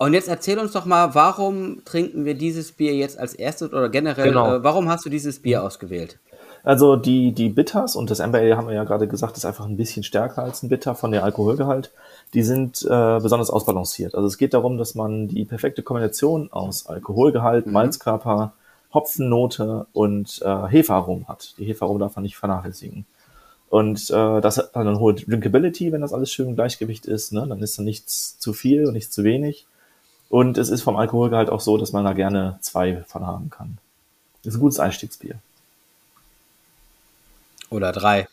Und 0.00 0.14
jetzt 0.14 0.28
erzähl 0.28 0.58
uns 0.58 0.72
doch 0.72 0.86
mal, 0.86 1.14
warum 1.14 1.84
trinken 1.84 2.24
wir 2.24 2.32
dieses 2.32 2.72
Bier 2.72 2.94
jetzt 2.94 3.18
als 3.18 3.34
erstes 3.34 3.70
oder 3.70 3.90
generell, 3.90 4.28
Genau. 4.28 4.54
äh, 4.54 4.64
warum 4.64 4.88
hast 4.88 5.04
du 5.04 5.10
dieses 5.10 5.40
Bier 5.40 5.62
ausgewählt? 5.62 6.18
Also 6.62 6.96
die, 6.96 7.32
die 7.32 7.50
Bitters 7.50 7.96
und 7.96 8.10
das 8.10 8.22
Amber 8.22 8.38
Ale 8.38 8.56
haben 8.56 8.66
wir 8.66 8.74
ja 8.74 8.84
gerade 8.84 9.06
gesagt, 9.06 9.36
ist 9.36 9.44
einfach 9.44 9.66
ein 9.66 9.76
bisschen 9.76 10.02
stärker 10.02 10.42
als 10.42 10.62
ein 10.62 10.70
Bitter 10.70 10.94
von 10.94 11.10
der 11.12 11.22
Alkoholgehalt. 11.22 11.90
Die 12.32 12.42
sind 12.42 12.80
äh, 12.82 13.18
besonders 13.20 13.50
ausbalanciert. 13.50 14.14
Also 14.14 14.26
es 14.26 14.38
geht 14.38 14.54
darum, 14.54 14.78
dass 14.78 14.94
man 14.94 15.28
die 15.28 15.44
perfekte 15.44 15.82
Kombination 15.82 16.50
aus 16.50 16.86
Alkoholgehalt, 16.86 17.66
Malzkörper, 17.66 18.54
Hopfennote 18.94 19.86
und 19.92 20.40
äh, 20.42 20.66
Hefearomen 20.68 21.28
hat. 21.28 21.52
Die 21.58 21.66
Hefearomen 21.66 22.00
darf 22.00 22.16
man 22.16 22.22
nicht 22.22 22.38
vernachlässigen. 22.38 23.04
Und 23.68 24.08
äh, 24.08 24.40
das 24.40 24.56
hat 24.56 24.70
dann 24.74 24.88
eine 24.88 24.98
hohe 24.98 25.12
Drinkability, 25.12 25.92
wenn 25.92 26.00
das 26.00 26.14
alles 26.14 26.32
schön 26.32 26.48
im 26.48 26.54
Gleichgewicht 26.54 27.04
ist. 27.04 27.34
Ne? 27.34 27.46
Dann 27.46 27.60
ist 27.60 27.78
da 27.78 27.82
nichts 27.82 28.38
zu 28.38 28.54
viel 28.54 28.86
und 28.86 28.94
nichts 28.94 29.10
zu 29.10 29.24
wenig. 29.24 29.66
Und 30.30 30.56
es 30.58 30.70
ist 30.70 30.82
vom 30.82 30.96
Alkoholgehalt 30.96 31.50
auch 31.50 31.60
so, 31.60 31.76
dass 31.76 31.92
man 31.92 32.04
da 32.04 32.12
gerne 32.12 32.56
zwei 32.60 33.02
von 33.08 33.26
haben 33.26 33.50
kann. 33.50 33.78
Das 34.42 34.54
ist 34.54 34.58
ein 34.58 34.62
gutes 34.62 34.78
Einstiegsbier. 34.78 35.34
Oder 37.68 37.92
drei. 37.92 38.28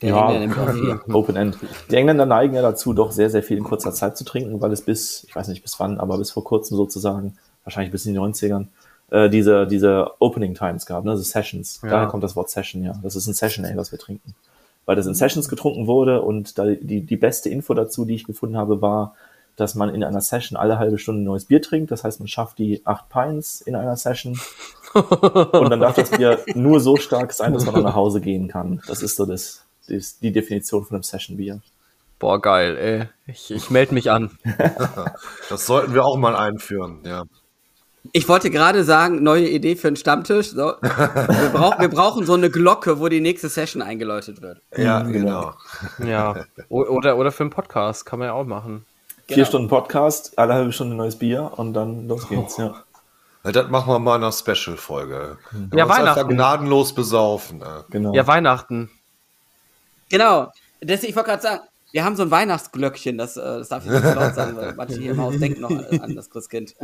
Der 0.00 0.10
Ja. 0.10 1.00
Open 1.12 1.36
End. 1.36 1.58
Die 1.90 1.96
Engländer 1.96 2.26
neigen 2.26 2.54
ja 2.54 2.62
dazu, 2.62 2.94
doch 2.94 3.12
sehr, 3.12 3.30
sehr 3.30 3.42
viel 3.42 3.58
in 3.58 3.64
kurzer 3.64 3.92
Zeit 3.92 4.16
zu 4.16 4.24
trinken, 4.24 4.60
weil 4.60 4.72
es 4.72 4.82
bis, 4.82 5.24
ich 5.24 5.36
weiß 5.36 5.48
nicht 5.48 5.62
bis 5.62 5.78
wann, 5.78 6.00
aber 6.00 6.18
bis 6.18 6.30
vor 6.30 6.42
kurzem 6.42 6.76
sozusagen, 6.76 7.36
wahrscheinlich 7.64 7.92
bis 7.92 8.06
in 8.06 8.14
die 8.14 8.18
90ern, 8.18 8.66
äh, 9.10 9.28
diese, 9.28 9.66
diese 9.66 10.10
Opening 10.18 10.54
Times 10.54 10.86
gab, 10.86 11.04
ne, 11.04 11.12
also 11.12 11.22
Sessions. 11.22 11.80
Ja. 11.82 11.90
Daher 11.90 12.08
kommt 12.08 12.24
das 12.24 12.34
Wort 12.34 12.50
Session, 12.50 12.82
ja. 12.82 12.94
Das 13.02 13.14
ist 13.14 13.26
ein 13.26 13.34
Session 13.34 13.64
Ale, 13.64 13.76
was 13.76 13.92
wir 13.92 13.98
trinken. 13.98 14.34
Weil 14.86 14.96
das 14.96 15.06
in 15.06 15.14
Sessions 15.14 15.48
getrunken 15.48 15.86
wurde 15.86 16.22
und 16.22 16.58
da 16.58 16.64
die, 16.66 17.02
die 17.02 17.16
beste 17.16 17.50
Info 17.50 17.74
dazu, 17.74 18.04
die 18.06 18.14
ich 18.14 18.24
gefunden 18.24 18.56
habe, 18.56 18.80
war, 18.80 19.14
dass 19.56 19.74
man 19.74 19.94
in 19.94 20.04
einer 20.04 20.20
Session 20.20 20.56
alle 20.56 20.78
halbe 20.78 20.98
Stunde 20.98 21.22
ein 21.22 21.24
neues 21.24 21.46
Bier 21.46 21.62
trinkt. 21.62 21.90
Das 21.90 22.04
heißt, 22.04 22.20
man 22.20 22.28
schafft 22.28 22.58
die 22.58 22.82
acht 22.84 23.08
Pints 23.08 23.60
in 23.62 23.74
einer 23.74 23.96
Session. 23.96 24.38
und 24.94 25.70
dann 25.70 25.80
darf 25.80 25.96
das 25.96 26.10
Bier 26.10 26.40
nur 26.54 26.80
so 26.80 26.96
stark 26.96 27.32
sein, 27.32 27.52
dass 27.52 27.64
man 27.64 27.74
dann 27.74 27.84
nach 27.84 27.94
Hause 27.94 28.20
gehen 28.20 28.48
kann. 28.48 28.82
Das 28.86 29.02
ist 29.02 29.16
so 29.16 29.24
das, 29.26 29.64
das 29.88 30.18
die 30.18 30.32
Definition 30.32 30.84
von 30.84 30.96
einem 30.96 31.02
Session-Bier. 31.02 31.60
Boah, 32.18 32.40
geil, 32.40 32.76
ey. 32.76 33.08
Ich, 33.30 33.50
ich 33.50 33.70
melde 33.70 33.94
mich 33.94 34.10
an. 34.10 34.38
Das 35.48 35.66
sollten 35.66 35.94
wir 35.94 36.04
auch 36.04 36.16
mal 36.16 36.34
einführen, 36.34 37.00
ja. 37.04 37.24
Ich 38.12 38.28
wollte 38.28 38.50
gerade 38.50 38.84
sagen, 38.84 39.22
neue 39.22 39.48
Idee 39.48 39.76
für 39.76 39.88
einen 39.88 39.96
Stammtisch. 39.96 40.50
So. 40.50 40.74
Wir, 40.80 41.50
brauch, 41.52 41.78
wir 41.78 41.88
brauchen 41.88 42.24
so 42.24 42.34
eine 42.34 42.50
Glocke, 42.50 43.00
wo 43.00 43.08
die 43.08 43.20
nächste 43.20 43.48
Session 43.48 43.82
eingeläutet 43.82 44.42
wird. 44.42 44.60
Ja, 44.76 45.02
Mhm, 45.02 45.12
genau. 45.12 45.54
Ja. 46.04 46.44
Oder, 46.68 47.16
oder 47.16 47.32
für 47.32 47.44
einen 47.44 47.50
Podcast 47.50 48.06
kann 48.06 48.18
man 48.18 48.28
ja 48.28 48.34
auch 48.34 48.44
machen. 48.46 48.84
Vier 49.26 49.36
Genau. 49.36 49.48
Stunden 49.48 49.68
Podcast, 49.68 50.38
alle 50.38 50.54
halbe 50.54 50.72
Stunde 50.72 50.94
neues 50.94 51.16
Bier 51.18 51.52
und 51.56 51.74
dann 51.74 52.06
los 52.06 52.28
geht's, 52.28 52.56
ja. 52.58 52.82
Na, 53.42 53.52
das 53.52 53.68
machen 53.70 53.92
wir 53.92 53.98
mal 53.98 54.16
in 54.16 54.22
einer 54.22 54.32
Special-Folge. 54.32 55.38
Ja, 55.74 55.84
Uns 55.84 55.92
einfach 55.92 55.98
Weihnachten. 55.98 56.28
gnadenlos 56.28 56.94
besaufen. 56.94 57.58
Ne? 57.58 57.84
Genau. 57.90 58.14
Ja, 58.14 58.26
Weihnachten. 58.26 58.90
Genau. 60.10 60.52
Deswegen, 60.80 61.10
ich 61.10 61.16
wollte 61.16 61.30
gerade 61.30 61.42
sagen, 61.42 61.60
wir 61.92 62.04
haben 62.04 62.14
so 62.16 62.22
ein 62.22 62.30
Weihnachtsglöckchen, 62.30 63.18
das, 63.18 63.36
äh, 63.36 63.40
das 63.40 63.68
darf 63.68 63.84
ich 63.84 63.90
nicht 63.90 64.02
so 64.04 64.12
laut 64.14 64.34
sagen, 64.34 64.56
weil 64.56 64.74
manche 64.76 64.98
hier 65.00 65.12
im 65.12 65.20
Haus 65.20 65.36
denken 65.38 65.60
noch 65.60 65.70
an, 65.70 66.00
an 66.00 66.14
das 66.14 66.30
Christkind. 66.30 66.74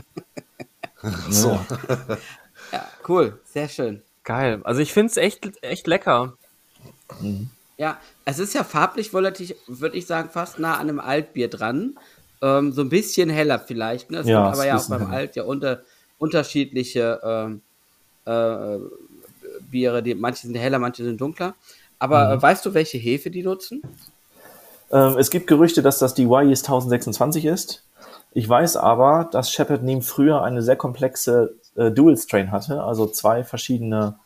So. 1.31 1.61
Ja, 2.73 2.87
cool, 3.09 3.41
sehr 3.45 3.69
schön. 3.69 4.03
Geil. 4.25 4.61
Also 4.65 4.81
ich 4.81 4.93
finde 4.93 5.11
es 5.11 5.17
echt, 5.17 5.63
echt 5.63 5.87
lecker. 5.87 6.35
Ja, 7.77 7.99
es 8.25 8.39
ist 8.39 8.55
ja 8.55 8.63
farblich, 8.65 9.13
würde 9.13 9.43
ich, 9.43 9.57
würd 9.67 9.95
ich 9.95 10.07
sagen, 10.07 10.31
fast 10.31 10.59
nah 10.61 10.75
an 10.75 10.89
einem 10.89 11.01
Altbier 11.01 11.51
dran. 11.51 11.99
Ähm, 12.43 12.73
so 12.73 12.83
ein 12.83 12.89
bisschen 12.91 13.31
heller 13.31 13.59
vielleicht. 13.61 14.11
Ne? 14.11 14.19
Es 14.19 14.27
Ja, 14.27 14.35
gibt 14.35 14.53
aber 14.53 14.67
ja 14.67 14.79
auch 14.81 14.89
beim 14.89 15.07
heller. 15.07 15.11
Alt 15.13 15.37
ja 15.37 15.45
unter, 15.45 15.83
unterschiedliche 16.19 17.21
ähm, 17.25 17.63
äh, 18.27 18.79
Biere. 19.61 20.03
Die, 20.03 20.15
manche 20.15 20.47
sind 20.47 20.57
heller, 20.57 20.79
manche 20.79 21.05
sind 21.05 21.21
dunkler. 21.21 21.57
Aber 21.99 22.31
Mhm. 22.31 22.33
äh, 22.33 22.43
weißt 22.43 22.67
du, 22.67 22.75
welche 22.75 22.99
Hefe 22.99 23.31
die 23.31 23.43
nutzen? 23.43 23.85
Ähm, 24.91 25.17
es 25.19 25.31
gibt 25.31 25.47
Gerüchte, 25.47 25.83
dass 25.83 25.99
das 25.99 26.15
die 26.15 26.25
YES 26.25 26.63
1026 26.65 27.45
ist. 27.47 27.85
Ich 28.33 28.49
weiß 28.49 28.77
aber, 28.77 29.29
dass 29.31 29.51
Shepard 29.51 29.83
Neem 29.83 30.03
früher 30.03 30.43
eine 30.43 30.63
sehr 30.63 30.77
komplexe 30.77 31.55
äh, 31.77 31.91
Dual 31.91 32.17
Strain 32.17 32.51
hatte, 32.51 32.83
also 32.83 33.07
zwei 33.07 33.45
verschiedene 33.45 34.19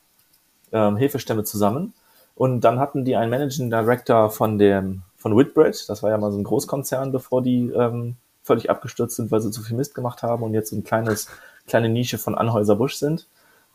ähm, 0.72 0.96
Hefestämme 0.96 1.44
zusammen. 1.44 1.94
Und 2.36 2.62
dann 2.62 2.80
hatten 2.80 3.04
die 3.04 3.16
einen 3.16 3.30
Managing 3.30 3.70
Director 3.70 4.30
von 4.30 4.58
dem 4.58 5.02
von 5.26 5.36
Whitbread, 5.36 5.88
das 5.88 6.04
war 6.04 6.10
ja 6.10 6.18
mal 6.18 6.30
so 6.30 6.38
ein 6.38 6.44
Großkonzern, 6.44 7.10
bevor 7.10 7.42
die 7.42 7.68
ähm, 7.70 8.14
völlig 8.44 8.70
abgestürzt 8.70 9.16
sind, 9.16 9.32
weil 9.32 9.40
sie 9.40 9.50
zu 9.50 9.60
viel 9.60 9.76
Mist 9.76 9.92
gemacht 9.92 10.22
haben 10.22 10.44
und 10.44 10.54
jetzt 10.54 10.70
so 10.70 10.76
ein 10.76 10.84
kleines 10.84 11.28
kleine 11.66 11.88
Nische 11.88 12.16
von 12.16 12.36
Anhäuser 12.36 12.76
Busch 12.76 12.94
sind. 12.94 13.26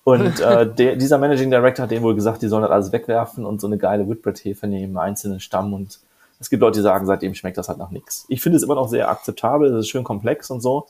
Und 0.06 0.40
äh, 0.40 0.66
der, 0.66 0.96
dieser 0.96 1.18
Managing 1.18 1.52
Director 1.52 1.84
hat 1.84 1.92
denen 1.92 2.04
wohl 2.04 2.16
gesagt, 2.16 2.42
die 2.42 2.48
sollen 2.48 2.62
das 2.62 2.72
alles 2.72 2.94
wegwerfen 2.94 3.46
und 3.46 3.60
so 3.60 3.68
eine 3.68 3.78
geile 3.78 4.08
Whitbread-Hefe 4.08 4.66
nehmen, 4.66 4.98
einzelnen 4.98 5.42
Stamm. 5.42 5.74
Und 5.74 6.00
es 6.40 6.50
gibt 6.50 6.62
Leute, 6.62 6.80
die 6.80 6.84
sagen, 6.84 7.06
seitdem 7.06 7.36
schmeckt 7.36 7.58
das 7.58 7.68
halt 7.68 7.80
nach 7.80 7.92
nichts. 7.92 8.24
Ich 8.30 8.40
finde 8.40 8.56
es 8.56 8.64
immer 8.64 8.76
noch 8.76 8.88
sehr 8.88 9.10
akzeptabel, 9.10 9.74
es 9.74 9.80
ist 9.82 9.90
schön 9.90 10.06
komplex 10.06 10.52
und 10.52 10.62
so. 10.62 10.88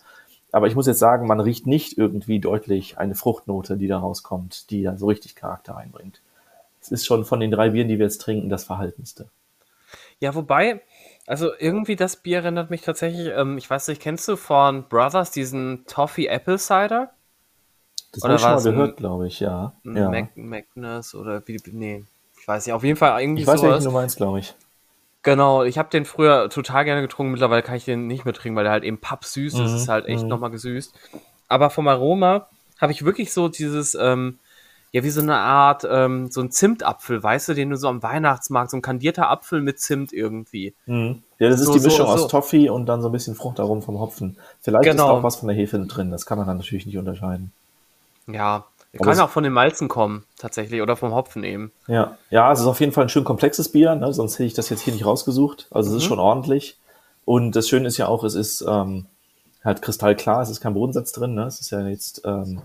Aber 0.52 0.67
ich 0.67 0.76
muss 0.76 0.86
jetzt 0.86 1.00
sagen, 1.00 1.26
man 1.26 1.39
riecht 1.39 1.65
nicht 1.65 1.97
irgendwie 1.97 2.39
deutlich 2.39 3.00
eine 3.00 3.15
Fruchtnote, 3.15 3.78
die 3.78 3.88
da 3.88 3.97
rauskommt, 3.97 4.69
die 4.69 4.84
da 4.84 4.95
so 4.95 5.08
richtig 5.08 5.34
Charakter 5.34 5.76
einbringt. 5.76 6.21
Es 6.84 6.91
ist 6.91 7.08
schon 7.08 7.26
von 7.26 7.39
den 7.39 7.50
drei 7.50 7.71
Bieren, 7.71 7.88
die 7.88 7.97
wir 7.97 8.06
jetzt 8.06 8.21
trinken, 8.21 8.50
das 8.50 8.63
Verhaltenste. 8.63 9.26
Ja, 10.21 10.36
wobei, 10.36 10.81
also 11.27 11.51
irgendwie 11.57 11.95
das 11.97 12.15
Bier 12.15 12.38
erinnert 12.38 12.69
mich 12.69 12.81
tatsächlich, 12.84 13.27
ähm, 13.36 13.57
ich 13.57 13.69
weiß 13.69 13.88
nicht, 13.89 14.01
kennst 14.01 14.27
du 14.27 14.36
von 14.38 14.88
Brothers 14.88 15.31
diesen 15.31 15.86
Toffee 15.88 16.27
Apple 16.27 16.57
Cider? 16.60 17.12
Das 18.13 18.23
habe 18.23 18.36
ich 18.36 18.41
schon 18.41 18.53
mal 18.55 18.62
gehört, 18.63 18.97
glaube 18.97 19.27
ich, 19.27 19.39
ja. 19.39 19.73
ja. 19.84 20.10
Mac 20.10 20.38
Magnus 20.38 21.15
oder 21.15 21.41
wie, 21.47 21.60
nee, 21.71 22.05
ich 22.39 22.47
weiß 22.47 22.65
nicht, 22.65 22.73
auf 22.73 22.84
jeden 22.84 22.97
Fall 22.97 23.19
irgendwie 23.21 23.41
Ich 23.41 23.47
weiß, 23.47 23.62
sowas. 23.62 23.84
du 23.84 23.91
meinst, 23.91 24.17
glaube 24.17 24.39
ich. 24.39 24.53
Genau, 25.23 25.63
ich 25.63 25.77
habe 25.77 25.89
den 25.89 26.05
früher 26.05 26.49
total 26.49 26.84
gerne 26.84 27.01
getrunken, 27.01 27.31
mittlerweile 27.31 27.62
kann 27.62 27.75
ich 27.75 27.86
den 27.86 28.07
nicht 28.07 28.25
mehr 28.25 28.34
trinken, 28.34 28.55
weil 28.55 28.63
der 28.63 28.73
halt 28.73 28.84
eben 28.84 28.99
pappsüß 28.99 29.53
ist, 29.53 29.60
Mhm, 29.60 29.75
ist 29.75 29.88
halt 29.88 30.07
echt 30.07 30.23
mhm. 30.23 30.29
nochmal 30.29 30.49
gesüßt. 30.49 30.95
Aber 31.47 31.69
vom 31.69 31.88
Aroma 31.88 32.49
habe 32.79 32.91
ich 32.91 33.05
wirklich 33.05 33.31
so 33.31 33.47
dieses, 33.47 33.93
ähm, 33.95 34.39
ja, 34.93 35.04
wie 35.04 35.10
so 35.10 35.21
eine 35.21 35.38
Art, 35.38 35.88
ähm, 35.89 36.30
so 36.32 36.41
ein 36.41 36.51
Zimtapfel, 36.51 37.23
weißt 37.23 37.49
du, 37.49 37.54
den 37.54 37.69
du 37.69 37.77
so 37.77 37.88
am 37.88 38.04
Weihnachtsmarkt, 38.04 38.71
so 38.71 38.77
ein 38.77 38.82
kandierter 38.82 39.30
Apfel 39.30 39.62
mit 39.62 39.80
Zimt 39.80 40.12
irgendwie. 40.12 40.73
Mhm. 40.86 41.23
Ja, 41.39 41.49
das 41.49 41.62
ist 41.62 41.67
So, 41.67 41.73
die 41.73 41.80
so, 41.80 41.88
Mischung 41.88 42.08
so. 42.08 42.12
aus 42.13 42.27
Toffee 42.27 42.69
und 42.69 42.86
dann 42.88 43.01
so 43.01 43.10
ein 43.10 43.12
bisschen 43.13 43.36
Fruchtaromen 43.36 43.82
vom 43.82 43.99
Hopfen. 43.99 44.38
Vielleicht 44.62 44.86
ist 44.86 44.91
Genau. 44.91 45.08
da 45.08 45.13
auch 45.13 45.23
was 45.23 45.38
von 45.38 45.47
der 45.47 45.56
Hefe 45.58 45.80
drin, 45.80 46.12
das 46.12 46.25
kann 46.25 46.38
man 46.38 46.45
dann 46.47 46.58
natürlich 46.58 46.86
nicht 46.86 46.97
unterscheiden. 46.97 47.51
Ja, 48.27 48.65
Aber 48.99 49.06
kann 49.06 49.19
auch 49.21 49.30
von 49.30 49.43
den 49.43 49.54
Malzen 49.54 49.88
kommen, 49.88 50.25
tatsächlich, 50.38 50.82
oder 50.82 50.95
vom 50.97 51.13
Hopfen 51.13 51.43
eben. 51.43 51.71
Ja, 51.88 52.17
ja, 52.30 52.51
es 52.51 52.60
ist 52.60 52.65
auf 52.67 52.80
jeden 52.82 52.91
Fall 52.91 53.06
ein 53.06 53.10
schön 53.10 53.23
komplexes 53.23 53.69
Bier, 53.71 53.95
ne? 53.95 54.13
sonst 54.13 54.34
hätte 54.36 54.43
ich 54.43 54.54
das 54.54 54.69
jetzt 54.69 54.82
hier 54.82 54.93
nicht 54.93 55.06
rausgesucht. 55.06 55.67
Also 55.71 55.89
es 55.91 55.97
ist 55.97 56.04
Mhm. 56.04 56.08
schon 56.10 56.19
ordentlich. 56.19 56.77
Und 57.23 57.56
das 57.56 57.69
Schöne 57.69 57.88
ist 57.88 57.97
ja 57.97 58.08
auch, 58.08 58.23
es 58.25 58.36
ist 58.36 58.62
ähm, 58.67 59.06
halt 59.63 59.82
kristallklar, 59.82 60.41
es 60.41 60.49
ist 60.49 60.60
kein 60.60 60.73
Bodensatz 60.73 61.12
drin, 61.13 61.34
ne? 61.34 61.43
es 61.45 61.62
ist 61.62 61.69
ja 61.71 61.80
jetzt 61.88 62.21
ähm, 62.25 62.62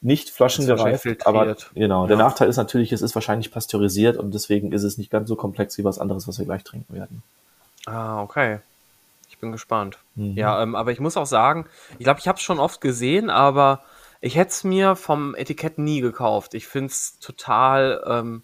nicht 0.00 0.30
flaschengereift, 0.30 1.26
aber 1.26 1.56
genau. 1.74 2.06
Der 2.06 2.16
Ja. 2.16 2.22
Nachteil 2.24 2.48
ist 2.48 2.56
natürlich, 2.56 2.92
es 2.92 3.02
ist 3.02 3.14
wahrscheinlich 3.14 3.50
pasteurisiert 3.50 4.16
und 4.16 4.34
deswegen 4.34 4.72
ist 4.72 4.82
es 4.82 4.98
nicht 4.98 5.10
ganz 5.10 5.28
so 5.28 5.36
komplex 5.36 5.78
wie 5.78 5.84
was 5.84 5.98
anderes, 5.98 6.28
was 6.28 6.38
wir 6.38 6.46
gleich 6.46 6.64
trinken 6.64 6.94
werden. 6.94 7.22
Ah, 7.86 8.22
okay. 8.22 8.58
Ich 9.28 9.38
bin 9.38 9.52
gespannt. 9.52 9.98
Mhm. 10.14 10.36
Ja, 10.36 10.62
ähm, 10.62 10.74
aber 10.74 10.90
ich 10.92 11.00
muss 11.00 11.16
auch 11.16 11.26
sagen, 11.26 11.66
ich 11.98 12.04
glaube, 12.04 12.20
ich 12.20 12.28
habe 12.28 12.36
es 12.36 12.42
schon 12.42 12.58
oft 12.58 12.80
gesehen, 12.80 13.30
aber 13.30 13.82
ich 14.20 14.36
hätte 14.36 14.50
es 14.50 14.64
mir 14.64 14.96
vom 14.96 15.34
Etikett 15.34 15.78
nie 15.78 16.00
gekauft. 16.00 16.54
Ich 16.54 16.66
finde 16.66 16.88
es 16.88 17.18
total 17.20 18.02
ähm, 18.06 18.42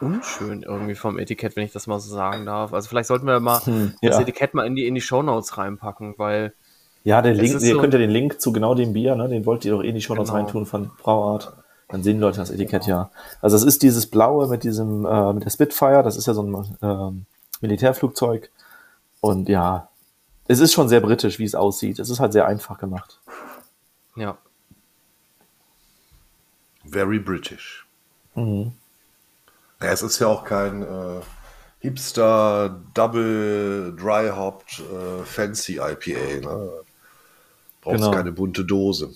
unschön 0.00 0.62
irgendwie 0.62 0.94
vom 0.94 1.18
Etikett, 1.18 1.56
wenn 1.56 1.64
ich 1.64 1.72
das 1.72 1.86
mal 1.86 1.98
so 1.98 2.14
sagen 2.14 2.44
darf. 2.46 2.72
Also 2.72 2.88
vielleicht 2.88 3.08
sollten 3.08 3.26
wir 3.26 3.40
mal 3.40 3.64
hm, 3.64 3.94
das 4.02 4.16
ja. 4.16 4.22
Etikett 4.22 4.54
mal 4.54 4.66
in 4.66 4.76
die, 4.76 4.86
in 4.86 4.94
die 4.94 5.00
Shownotes 5.00 5.56
reinpacken, 5.58 6.14
weil. 6.18 6.54
Ja, 7.08 7.22
der 7.22 7.32
Link, 7.32 7.62
ihr 7.62 7.74
so 7.74 7.80
könnt 7.80 7.94
ja 7.94 7.98
den 7.98 8.10
Link 8.10 8.38
zu 8.38 8.52
genau 8.52 8.74
dem 8.74 8.92
Bier, 8.92 9.16
ne, 9.16 9.30
den 9.30 9.46
wollt 9.46 9.64
ihr 9.64 9.72
doch 9.72 9.82
eh 9.82 9.88
in 9.88 9.94
die 9.94 10.02
Shownotes 10.02 10.28
genau. 10.28 10.42
reintun 10.42 10.66
von 10.66 10.90
Brauart. 10.98 11.56
Dann 11.88 12.02
sehen 12.02 12.16
die 12.16 12.20
Leute 12.20 12.36
das 12.36 12.50
Etikett 12.50 12.84
genau. 12.84 12.98
ja. 12.98 13.10
Also 13.40 13.56
es 13.56 13.62
ist 13.62 13.82
dieses 13.82 14.08
blaue 14.08 14.46
mit 14.46 14.62
diesem, 14.62 15.06
äh, 15.06 15.32
mit 15.32 15.42
der 15.42 15.48
Spitfire, 15.48 16.02
das 16.02 16.18
ist 16.18 16.26
ja 16.26 16.34
so 16.34 16.42
ein 16.42 16.76
äh, 16.82 17.24
Militärflugzeug. 17.62 18.50
Und 19.22 19.48
ja, 19.48 19.88
es 20.48 20.60
ist 20.60 20.74
schon 20.74 20.90
sehr 20.90 21.00
britisch, 21.00 21.38
wie 21.38 21.44
es 21.44 21.54
aussieht. 21.54 21.98
Es 21.98 22.10
ist 22.10 22.20
halt 22.20 22.34
sehr 22.34 22.46
einfach 22.46 22.76
gemacht. 22.76 23.22
Ja. 24.14 24.36
Very 26.84 27.20
British. 27.20 27.86
Mhm. 28.34 28.72
Ja, 29.80 29.92
es 29.92 30.02
ist 30.02 30.18
ja 30.18 30.26
auch 30.26 30.44
kein 30.44 30.82
äh, 30.82 31.20
Hipster 31.78 32.82
Double 32.92 33.96
Dry 33.96 34.28
Hopped 34.28 34.80
äh, 34.80 35.24
Fancy 35.24 35.76
IPA. 35.76 36.46
Ne? 36.46 36.70
Braucht 37.88 38.00
genau. 38.00 38.10
keine 38.10 38.32
bunte 38.32 38.66
Dose. 38.66 39.14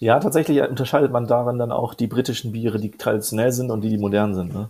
Ja, 0.00 0.20
tatsächlich 0.20 0.60
unterscheidet 0.60 1.12
man 1.12 1.26
daran 1.26 1.58
dann 1.58 1.72
auch 1.72 1.94
die 1.94 2.08
britischen 2.08 2.52
Biere, 2.52 2.78
die 2.78 2.90
traditionell 2.90 3.52
sind 3.52 3.70
und 3.70 3.80
die, 3.80 3.88
die 3.88 3.96
modern 3.96 4.34
sind. 4.34 4.52
Ne? 4.52 4.68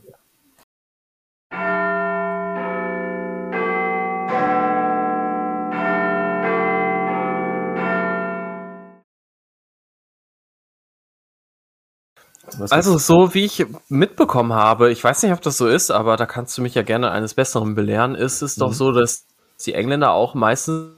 Also 12.70 12.96
so 12.98 13.34
wie 13.34 13.44
ich 13.44 13.66
mitbekommen 13.88 14.52
habe, 14.52 14.92
ich 14.92 15.02
weiß 15.02 15.24
nicht, 15.24 15.32
ob 15.32 15.40
das 15.40 15.58
so 15.58 15.66
ist, 15.66 15.90
aber 15.90 16.16
da 16.16 16.26
kannst 16.26 16.56
du 16.56 16.62
mich 16.62 16.76
ja 16.76 16.82
gerne 16.82 17.10
eines 17.10 17.34
Besseren 17.34 17.74
belehren, 17.74 18.14
ist 18.14 18.40
es 18.42 18.56
mhm. 18.56 18.60
doch 18.60 18.72
so, 18.72 18.92
dass 18.92 19.24
die 19.66 19.74
Engländer 19.74 20.12
auch 20.12 20.34
meistens 20.34 20.92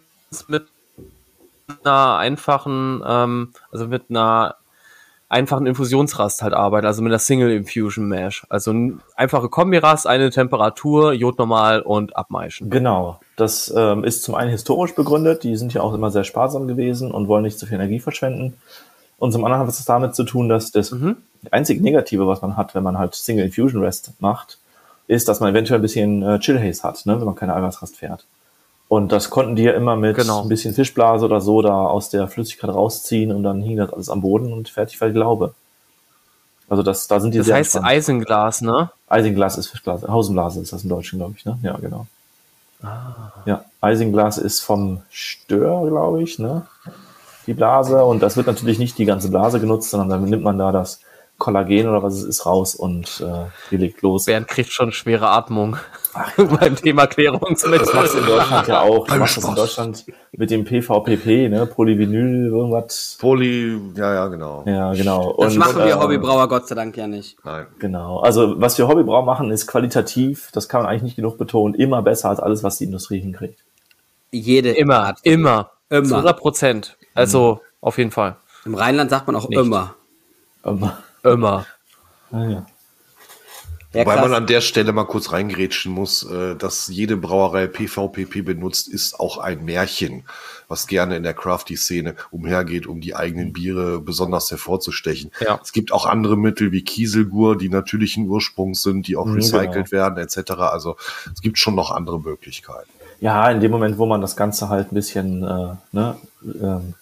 mit 0.49 0.72
einer 1.85 2.17
einfachen, 2.17 3.03
ähm, 3.07 3.53
also 3.71 3.87
mit 3.87 4.05
einer 4.11 4.57
einfachen 5.29 5.67
Infusionsrast 5.67 6.43
halt 6.43 6.53
arbeiten, 6.53 6.87
also 6.87 7.03
mit 7.03 7.11
einer 7.11 7.19
Single 7.19 7.51
Infusion 7.53 8.07
Mash. 8.07 8.45
Also 8.51 8.75
einfache 9.17 9.49
Kombirast, 9.49 10.07
eine 10.07 10.31
Temperatur, 10.31 11.13
Jod 11.15 11.39
normal 11.39 11.81
und 11.81 12.17
abmeischen. 12.17 12.69
Genau. 12.69 13.19
Das 13.37 13.73
ähm, 13.75 14.05
ist 14.05 14.23
zum 14.23 14.35
einen 14.35 14.51
historisch 14.51 14.95
begründet, 14.95 15.43
die 15.43 15.57
sind 15.57 15.73
ja 15.73 15.81
auch 15.81 15.95
immer 15.95 16.11
sehr 16.11 16.25
sparsam 16.25 16.69
gewesen 16.69 17.11
und 17.11 17.29
wollen 17.29 17.45
nicht 17.45 17.59
zu 17.59 17.67
viel 17.67 17.77
Energie 17.77 18.01
verschwenden. 18.01 18.59
Und 19.19 19.33
zum 19.33 19.45
anderen 19.45 19.63
hat 19.63 19.69
es 19.69 19.85
damit 19.85 20.15
zu 20.15 20.25
tun, 20.25 20.49
dass 20.49 20.71
das 20.71 20.91
mhm 20.91 21.17
einzige 21.51 21.83
Negative, 21.83 22.27
was 22.27 22.43
man 22.43 22.57
hat, 22.57 22.75
wenn 22.75 22.83
man 22.83 22.99
halt 22.99 23.15
Single 23.15 23.47
Infusion 23.47 23.83
Rest 23.83 24.13
macht, 24.21 24.59
ist, 25.09 25.29
dass 25.29 25.41
man 25.41 25.51
eventuell 25.51 25.81
ein 25.81 25.83
bisschen 25.83 26.23
äh, 26.23 26.39
Chill 26.39 26.61
Haze 26.61 26.83
hat, 26.85 27.05
ne, 27.07 27.19
wenn 27.19 27.27
man 27.27 27.35
keine 27.35 27.55
Eiweißrast 27.55 27.97
fährt. 27.97 28.25
Und 28.93 29.11
das 29.11 29.31
konnten 29.31 29.57
die 29.57 29.63
ja 29.63 29.73
immer 29.73 29.97
mit 29.97 30.17
genau. 30.17 30.43
ein 30.43 30.51
bisschen 30.51 30.75
Fischblase 30.75 31.25
oder 31.25 31.41
so 31.41 31.63
da 31.63 31.87
aus 31.87 32.11
der 32.11 32.29
Flüssigkeit 32.29 32.69
rausziehen 32.69 33.33
und 33.33 33.43
dann 33.43 33.63
hing 33.63 33.79
das 33.79 33.91
alles 33.91 34.11
am 34.11 34.21
Boden 34.21 34.53
und 34.53 34.69
fertig 34.69 35.01
war 35.01 35.09
die 35.09 35.15
Glaube. 35.15 35.55
Also 36.69 36.83
das, 36.83 37.09
da 37.09 37.19
sind 37.19 37.33
die 37.33 37.39
Das 37.39 37.51
heißt 37.51 37.77
entspannt. 37.77 37.87
Eisenglas, 37.87 38.61
ne? 38.61 38.91
Eisenglas 39.09 39.57
ist 39.57 39.69
Fischblase. 39.69 40.09
Hausenblase 40.09 40.61
ist 40.61 40.75
das 40.75 40.83
im 40.83 40.91
Deutschen, 40.91 41.21
glaube 41.21 41.37
ich, 41.39 41.47
ne? 41.47 41.59
Ja, 41.63 41.79
genau. 41.79 42.07
Ah. 42.83 43.33
Ja, 43.47 43.65
Eisenglas 43.81 44.37
ist 44.37 44.61
vom 44.61 45.01
Stör, 45.09 45.89
glaube 45.89 46.23
ich, 46.23 46.39
ne? 46.39 46.67
Die 47.47 47.55
Blase. 47.55 48.05
Und 48.05 48.23
das 48.23 48.37
wird 48.37 48.47
natürlich 48.47 48.79
nicht 48.79 48.99
die 48.99 49.07
ganze 49.07 49.31
Blase 49.31 49.59
genutzt, 49.59 49.89
sondern 49.89 50.11
dann 50.11 50.25
nimmt 50.25 50.43
man 50.45 50.59
da 50.59 50.71
das 50.71 51.01
Kollagen 51.43 51.89
oder 51.89 52.05
was 52.05 52.15
es 52.15 52.23
ist 52.23 52.47
raus 52.47 52.77
und 52.77 53.21
äh, 53.21 53.47
die 53.73 53.77
legt 53.77 54.01
los. 54.03 54.27
Bernd 54.27 54.47
kriegt 54.47 54.71
schon 54.71 54.93
schwere 54.93 55.29
Atmung 55.29 55.77
Ach, 56.15 56.31
beim 56.37 56.77
Thema 56.77 57.09
Klärungsmittel. 57.09 57.81
Das 57.81 57.93
machst 57.93 58.15
du 58.15 58.19
in 58.19 58.27
Deutschland 58.27 58.69
ja 58.69 58.83
auch. 58.83 59.09
Du 59.09 59.17
machst 59.17 59.39
das 59.39 59.45
in 59.45 59.55
Deutschland 59.57 60.05
mit 60.31 60.53
dem 60.53 60.63
PVPP, 60.63 61.49
ne? 61.49 61.67
Polyvinyl, 61.67 62.47
irgendwas. 62.47 63.19
Poly, 63.21 63.77
ja, 63.97 64.15
ja, 64.15 64.29
genau. 64.29 64.63
Ja, 64.67 64.93
genau. 64.93 65.35
Das 65.37 65.55
und, 65.55 65.59
machen 65.59 65.79
wir 65.79 65.87
äh, 65.87 65.95
Hobbybrauer 65.95 66.49
Gott 66.49 66.69
sei 66.69 66.77
Dank 66.77 66.97
ja 66.97 67.09
nicht. 67.09 67.37
Nein. 67.45 67.67
Genau. 67.81 68.21
Also, 68.21 68.61
was 68.61 68.79
wir 68.79 68.87
Hobbybrauer 68.87 69.25
machen, 69.25 69.51
ist 69.51 69.67
qualitativ, 69.67 70.51
das 70.53 70.69
kann 70.69 70.83
man 70.83 70.91
eigentlich 70.91 71.03
nicht 71.03 71.17
genug 71.17 71.39
betonen, 71.39 71.75
immer 71.75 72.03
besser 72.03 72.29
als 72.29 72.39
alles, 72.39 72.63
was 72.63 72.79
die 72.79 72.85
Industrie 72.85 73.19
hinkriegt. 73.19 73.59
Jede. 74.31 74.71
Immer, 74.71 75.07
Art. 75.07 75.19
immer. 75.25 75.73
Immer. 75.91 76.05
Zu 76.05 76.15
100 76.15 76.39
Prozent. 76.39 76.97
Also, 77.15 77.55
mhm. 77.55 77.61
auf 77.81 77.99
jeden 77.99 78.13
Fall. 78.13 78.37
Im 78.65 78.77
Rheinland 78.77 79.11
sagt 79.11 79.27
man 79.27 79.35
auch 79.35 79.49
nicht. 79.49 79.59
immer. 79.59 79.97
Immer. 80.65 80.99
Immer. 81.23 81.67
Ah, 82.31 82.45
ja. 82.45 82.67
Ja, 83.95 84.07
Wobei 84.07 84.17
man 84.17 84.33
an 84.33 84.47
der 84.47 84.63
Stelle 84.63 84.93
mal 84.93 85.05
kurz 85.05 85.33
reingrätschen 85.33 85.93
muss, 85.93 86.23
äh, 86.23 86.57
dass 86.57 86.89
jede 86.89 87.19
Brauerei 87.19 87.67
PVPP 87.67 88.43
benutzt, 88.43 88.89
ist 88.89 89.21
auch 89.21 89.37
ein 89.37 89.67
Märchen, 89.67 90.25
was 90.67 90.87
gerne 90.87 91.17
in 91.17 91.23
der 91.23 91.35
Crafty-Szene 91.35 92.15
umhergeht, 92.31 92.87
um 92.87 93.03
die 93.03 93.15
eigenen 93.15 93.53
Biere 93.53 94.01
besonders 94.01 94.51
hervorzustechen. 94.51 95.31
Ja. 95.41 95.61
Es 95.63 95.73
gibt 95.73 95.93
auch 95.93 96.07
andere 96.07 96.39
Mittel 96.39 96.73
wie 96.73 96.83
Kieselgur, 96.83 97.59
die 97.59 97.69
natürlichen 97.69 98.27
Ursprungs 98.29 98.81
sind, 98.81 99.09
die 99.09 99.17
auch 99.17 99.27
mhm, 99.27 99.35
recycelt 99.35 99.91
genau. 99.91 99.93
werden, 99.93 100.17
etc. 100.17 100.53
Also 100.53 100.97
es 101.31 101.43
gibt 101.43 101.59
schon 101.59 101.75
noch 101.75 101.91
andere 101.91 102.19
Möglichkeiten. 102.19 102.89
Ja, 103.21 103.51
in 103.51 103.61
dem 103.61 103.71
Moment, 103.71 103.99
wo 103.99 104.07
man 104.07 104.23
das 104.23 104.37
Ganze 104.37 104.71
halt 104.71 104.91
ein 104.91 104.95
bisschen 104.95 105.45
äh, 105.45 105.75
ne, 105.93 106.17
ähm, 106.43 106.95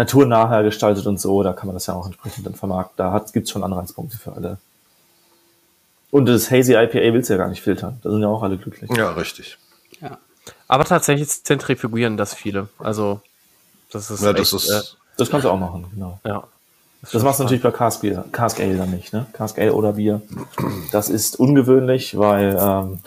naturnah 0.00 0.62
gestaltet 0.62 1.06
und 1.06 1.20
so, 1.20 1.42
da 1.42 1.52
kann 1.52 1.66
man 1.66 1.74
das 1.74 1.86
ja 1.86 1.94
auch 1.94 2.06
entsprechend 2.06 2.46
dann 2.46 2.54
vermarkten. 2.54 2.96
Da 2.96 3.24
gibt 3.32 3.46
es 3.46 3.50
schon 3.50 3.62
Anreiz.punkte 3.62 4.16
für 4.16 4.32
alle. 4.32 4.58
Und 6.10 6.26
das 6.26 6.50
Hazy 6.50 6.72
IPA 6.72 7.12
willst 7.14 7.28
du 7.28 7.34
ja 7.34 7.38
gar 7.38 7.48
nicht 7.48 7.62
filtern. 7.62 7.98
Da 8.02 8.10
sind 8.10 8.22
ja 8.22 8.28
auch 8.28 8.42
alle 8.42 8.56
glücklich. 8.56 8.90
Ja, 8.96 9.10
richtig. 9.12 9.58
Ja. 10.00 10.18
Aber 10.66 10.84
tatsächlich 10.84 11.28
zentrifugieren 11.44 12.16
das 12.16 12.34
viele. 12.34 12.68
Also, 12.78 13.20
das 13.92 14.10
ist. 14.10 14.22
Ja, 14.22 14.32
das 14.32 14.52
echt, 14.52 14.64
ist. 14.64 14.70
Äh, 14.70 14.82
das 15.18 15.30
kannst 15.30 15.44
du 15.44 15.50
auch 15.50 15.58
machen, 15.58 15.86
genau. 15.92 16.18
Ja. 16.24 16.44
Das, 17.02 17.12
das 17.12 17.22
machst 17.22 17.38
du 17.38 17.44
natürlich 17.44 17.62
bei 17.62 17.70
Cask, 17.70 18.02
Bier, 18.02 18.24
Cask 18.32 18.60
Ale 18.60 18.76
dann 18.76 18.90
nicht, 18.90 19.12
ne? 19.12 19.26
Cask 19.32 19.58
Ale 19.58 19.72
oder 19.72 19.92
Bier. 19.94 20.20
Das 20.92 21.08
ist 21.08 21.38
ungewöhnlich, 21.38 22.18
weil 22.18 22.58
ähm, 22.60 22.98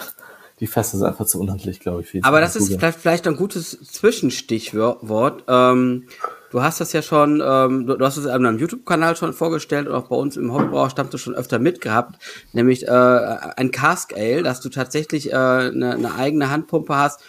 die 0.63 0.67
Feste 0.67 0.95
sind 0.95 1.05
einfach 1.05 1.25
zu 1.25 1.41
unhandlich, 1.41 1.81
glaube 1.81 2.03
ich. 2.03 2.23
Aber 2.23 2.39
das 2.39 2.55
ist 2.55 2.69
vielleicht, 2.69 2.97
vielleicht 2.97 3.27
ein 3.27 3.35
gutes 3.35 3.77
Zwischenstichwort. 3.83 5.43
Ähm, 5.49 6.05
Du 6.51 6.61
hast 6.61 6.79
das 6.79 6.93
ja 6.93 7.01
schon, 7.01 7.41
ähm, 7.43 7.87
du, 7.87 7.97
du, 7.97 8.05
hast 8.05 8.15
es 8.15 8.27
auf 8.27 8.33
deinem 8.33 8.59
YouTube-Kanal 8.59 9.15
schon 9.15 9.33
vorgestellt 9.33 9.87
und 9.87 9.95
auch 9.95 10.09
bei 10.09 10.15
uns 10.15 10.37
im 10.37 10.53
Hobbybrauer 10.53 10.91
Stammtisch 10.91 11.23
schon 11.23 11.33
öfter 11.33 11.57
mitgehabt, 11.57 12.19
nämlich 12.51 12.87
äh, 12.87 12.91
ein 12.91 13.71
Cask 13.71 14.13
Ale, 14.15 14.43
dass 14.43 14.61
du 14.61 14.69
tatsächlich 14.69 15.31
äh, 15.31 15.35
eine, 15.35 15.93
eine 15.93 16.13
eigene 16.13 16.51
Handpumpe 16.51 16.95
hast, 16.95 17.21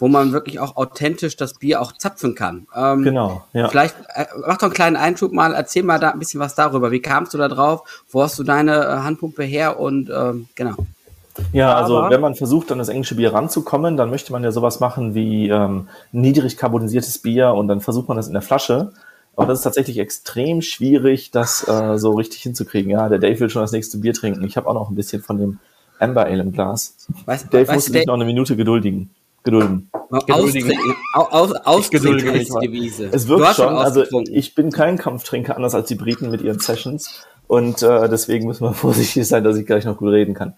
wo 0.00 0.08
man 0.08 0.32
wirklich 0.32 0.58
auch 0.58 0.74
authentisch 0.74 1.36
das 1.36 1.60
Bier 1.60 1.80
auch 1.80 1.92
zapfen 1.92 2.34
kann. 2.34 2.66
Ähm, 2.74 3.04
genau, 3.04 3.44
ja. 3.52 3.68
Vielleicht 3.68 3.94
äh, 4.16 4.26
mach 4.44 4.56
doch 4.56 4.64
einen 4.64 4.72
kleinen 4.72 4.96
Einschub 4.96 5.30
mal, 5.30 5.54
erzähl 5.54 5.84
mal 5.84 6.00
da 6.00 6.10
ein 6.10 6.18
bisschen 6.18 6.40
was 6.40 6.56
darüber. 6.56 6.90
Wie 6.90 7.00
kamst 7.00 7.34
du 7.34 7.38
da 7.38 7.46
drauf? 7.46 8.02
Wo 8.10 8.24
hast 8.24 8.36
du 8.40 8.42
deine 8.42 8.84
äh, 8.84 8.88
Handpumpe 9.04 9.44
her? 9.44 9.78
Und 9.78 10.10
ähm, 10.10 10.48
genau. 10.56 10.74
Ja, 11.52 11.74
also 11.74 11.98
Aber 11.98 12.10
wenn 12.10 12.20
man 12.20 12.34
versucht, 12.34 12.70
an 12.72 12.78
das 12.78 12.88
englische 12.88 13.14
Bier 13.14 13.32
ranzukommen, 13.32 13.96
dann 13.96 14.10
möchte 14.10 14.32
man 14.32 14.44
ja 14.44 14.52
sowas 14.52 14.80
machen 14.80 15.14
wie 15.14 15.48
ähm, 15.48 15.88
niedrig 16.12 16.56
carbonisiertes 16.56 17.18
Bier 17.18 17.54
und 17.54 17.68
dann 17.68 17.80
versucht 17.80 18.08
man 18.08 18.16
das 18.16 18.26
in 18.26 18.34
der 18.34 18.42
Flasche. 18.42 18.92
Aber 19.34 19.46
das 19.46 19.60
ist 19.60 19.64
tatsächlich 19.64 19.98
extrem 19.98 20.60
schwierig, 20.60 21.30
das 21.30 21.66
äh, 21.66 21.96
so 21.96 22.12
richtig 22.12 22.42
hinzukriegen. 22.42 22.90
Ja, 22.90 23.08
der 23.08 23.18
Dave 23.18 23.40
will 23.40 23.50
schon 23.50 23.62
das 23.62 23.72
nächste 23.72 23.98
Bier 23.98 24.12
trinken. 24.12 24.44
Ich 24.44 24.56
habe 24.56 24.68
auch 24.68 24.74
noch 24.74 24.90
ein 24.90 24.94
bisschen 24.94 25.22
von 25.22 25.38
dem 25.38 25.58
Amber 25.98 26.26
Ale 26.26 26.42
im 26.42 26.52
Glas. 26.52 26.96
Weißt, 27.24 27.46
Dave 27.46 27.68
weißt, 27.68 27.74
musste 27.74 27.92
sich 27.92 28.06
noch 28.06 28.14
eine 28.14 28.26
Minute 28.26 28.56
geduldigen. 28.56 29.10
Gedulden. 29.44 29.90
Ausdrücken. 30.10 30.94
Aus, 31.14 31.52
aus, 31.52 31.90
Devise. 31.90 33.08
Es 33.10 33.26
wirkt 33.26 33.56
schon, 33.56 33.74
also 33.74 34.04
ich 34.30 34.54
bin 34.54 34.70
kein 34.70 34.98
Kampftrinker, 34.98 35.56
anders 35.56 35.74
als 35.74 35.88
die 35.88 35.96
Briten 35.96 36.30
mit 36.30 36.42
ihren 36.42 36.60
Sessions. 36.60 37.26
Und 37.52 37.82
äh, 37.82 38.08
deswegen 38.08 38.46
müssen 38.46 38.64
wir 38.64 38.72
vorsichtig 38.72 39.28
sein, 39.28 39.44
dass 39.44 39.58
ich 39.58 39.66
gleich 39.66 39.84
noch 39.84 39.98
gut 39.98 40.10
reden 40.10 40.32
kann. 40.32 40.54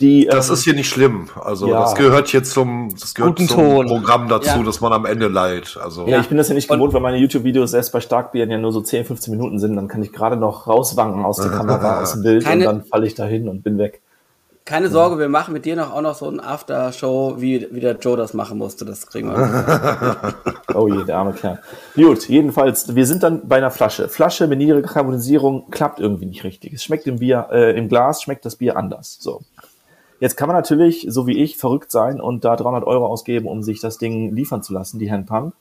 Die, 0.00 0.26
das 0.26 0.48
ähm, 0.48 0.54
ist 0.54 0.64
hier 0.64 0.74
nicht 0.74 0.88
schlimm. 0.88 1.28
Also 1.40 1.68
ja. 1.68 1.82
das 1.82 1.94
gehört 1.94 2.26
hier 2.26 2.42
zum, 2.42 2.88
das 2.98 3.14
gehört 3.14 3.38
zum 3.38 3.46
Ton. 3.46 3.86
Programm 3.86 4.28
dazu, 4.28 4.58
ja. 4.58 4.62
dass 4.64 4.80
man 4.80 4.92
am 4.92 5.06
Ende 5.06 5.28
leidet. 5.28 5.78
Also 5.80 6.04
ja, 6.08 6.18
ich 6.18 6.26
bin 6.26 6.38
das 6.38 6.48
ja 6.48 6.56
nicht 6.56 6.68
gewohnt, 6.68 6.92
weil 6.94 7.00
meine 7.00 7.18
YouTube-Videos 7.18 7.74
erst 7.74 7.92
bei 7.92 8.00
Starkbieren 8.00 8.50
ja 8.50 8.58
nur 8.58 8.72
so 8.72 8.80
10, 8.80 9.04
15 9.04 9.30
Minuten 9.30 9.60
sind. 9.60 9.76
Dann 9.76 9.86
kann 9.86 10.02
ich 10.02 10.12
gerade 10.12 10.36
noch 10.36 10.66
rauswanken 10.66 11.24
aus 11.24 11.36
der 11.36 11.50
Kamera, 11.56 12.00
aus 12.02 12.14
dem 12.14 12.24
Bild 12.24 12.42
Keine, 12.42 12.68
und 12.68 12.74
dann 12.74 12.84
falle 12.86 13.06
ich 13.06 13.14
dahin 13.14 13.48
und 13.48 13.62
bin 13.62 13.78
weg. 13.78 14.02
Keine 14.64 14.88
Sorge, 14.88 15.18
wir 15.18 15.28
machen 15.28 15.52
mit 15.52 15.64
dir 15.64 15.74
noch 15.74 15.92
auch 15.92 16.02
noch 16.02 16.14
so 16.14 16.28
ein 16.28 16.38
After-Show, 16.38 17.36
wie, 17.38 17.66
wie 17.72 17.80
der 17.80 17.96
Joe 17.96 18.16
das 18.16 18.32
machen 18.32 18.58
musste. 18.58 18.84
Das 18.84 19.08
kriegen 19.08 19.28
wir. 19.28 20.34
oh 20.74 20.86
je, 20.86 21.04
der 21.04 21.18
arme 21.18 21.32
Kerl. 21.32 21.60
Gut, 21.96 22.28
jedenfalls, 22.28 22.94
wir 22.94 23.06
sind 23.06 23.24
dann 23.24 23.48
bei 23.48 23.56
einer 23.56 23.72
Flasche. 23.72 24.08
Flasche 24.08 24.46
mit 24.46 24.58
niedriger 24.58 24.86
Karbonisierung 24.86 25.68
klappt 25.70 25.98
irgendwie 25.98 26.26
nicht 26.26 26.44
richtig. 26.44 26.74
Es 26.74 26.84
schmeckt 26.84 27.08
im 27.08 27.18
Bier, 27.18 27.48
äh, 27.50 27.76
im 27.76 27.88
Glas 27.88 28.22
schmeckt 28.22 28.44
das 28.44 28.54
Bier 28.54 28.76
anders. 28.76 29.18
So. 29.20 29.42
Jetzt 30.20 30.36
kann 30.36 30.46
man 30.46 30.56
natürlich, 30.56 31.06
so 31.08 31.26
wie 31.26 31.42
ich, 31.42 31.56
verrückt 31.56 31.90
sein 31.90 32.20
und 32.20 32.44
da 32.44 32.54
300 32.54 32.84
Euro 32.84 33.06
ausgeben, 33.06 33.48
um 33.48 33.64
sich 33.64 33.80
das 33.80 33.98
Ding 33.98 34.32
liefern 34.32 34.62
zu 34.62 34.72
lassen, 34.72 35.00
die 35.00 35.10
Handpump. 35.10 35.54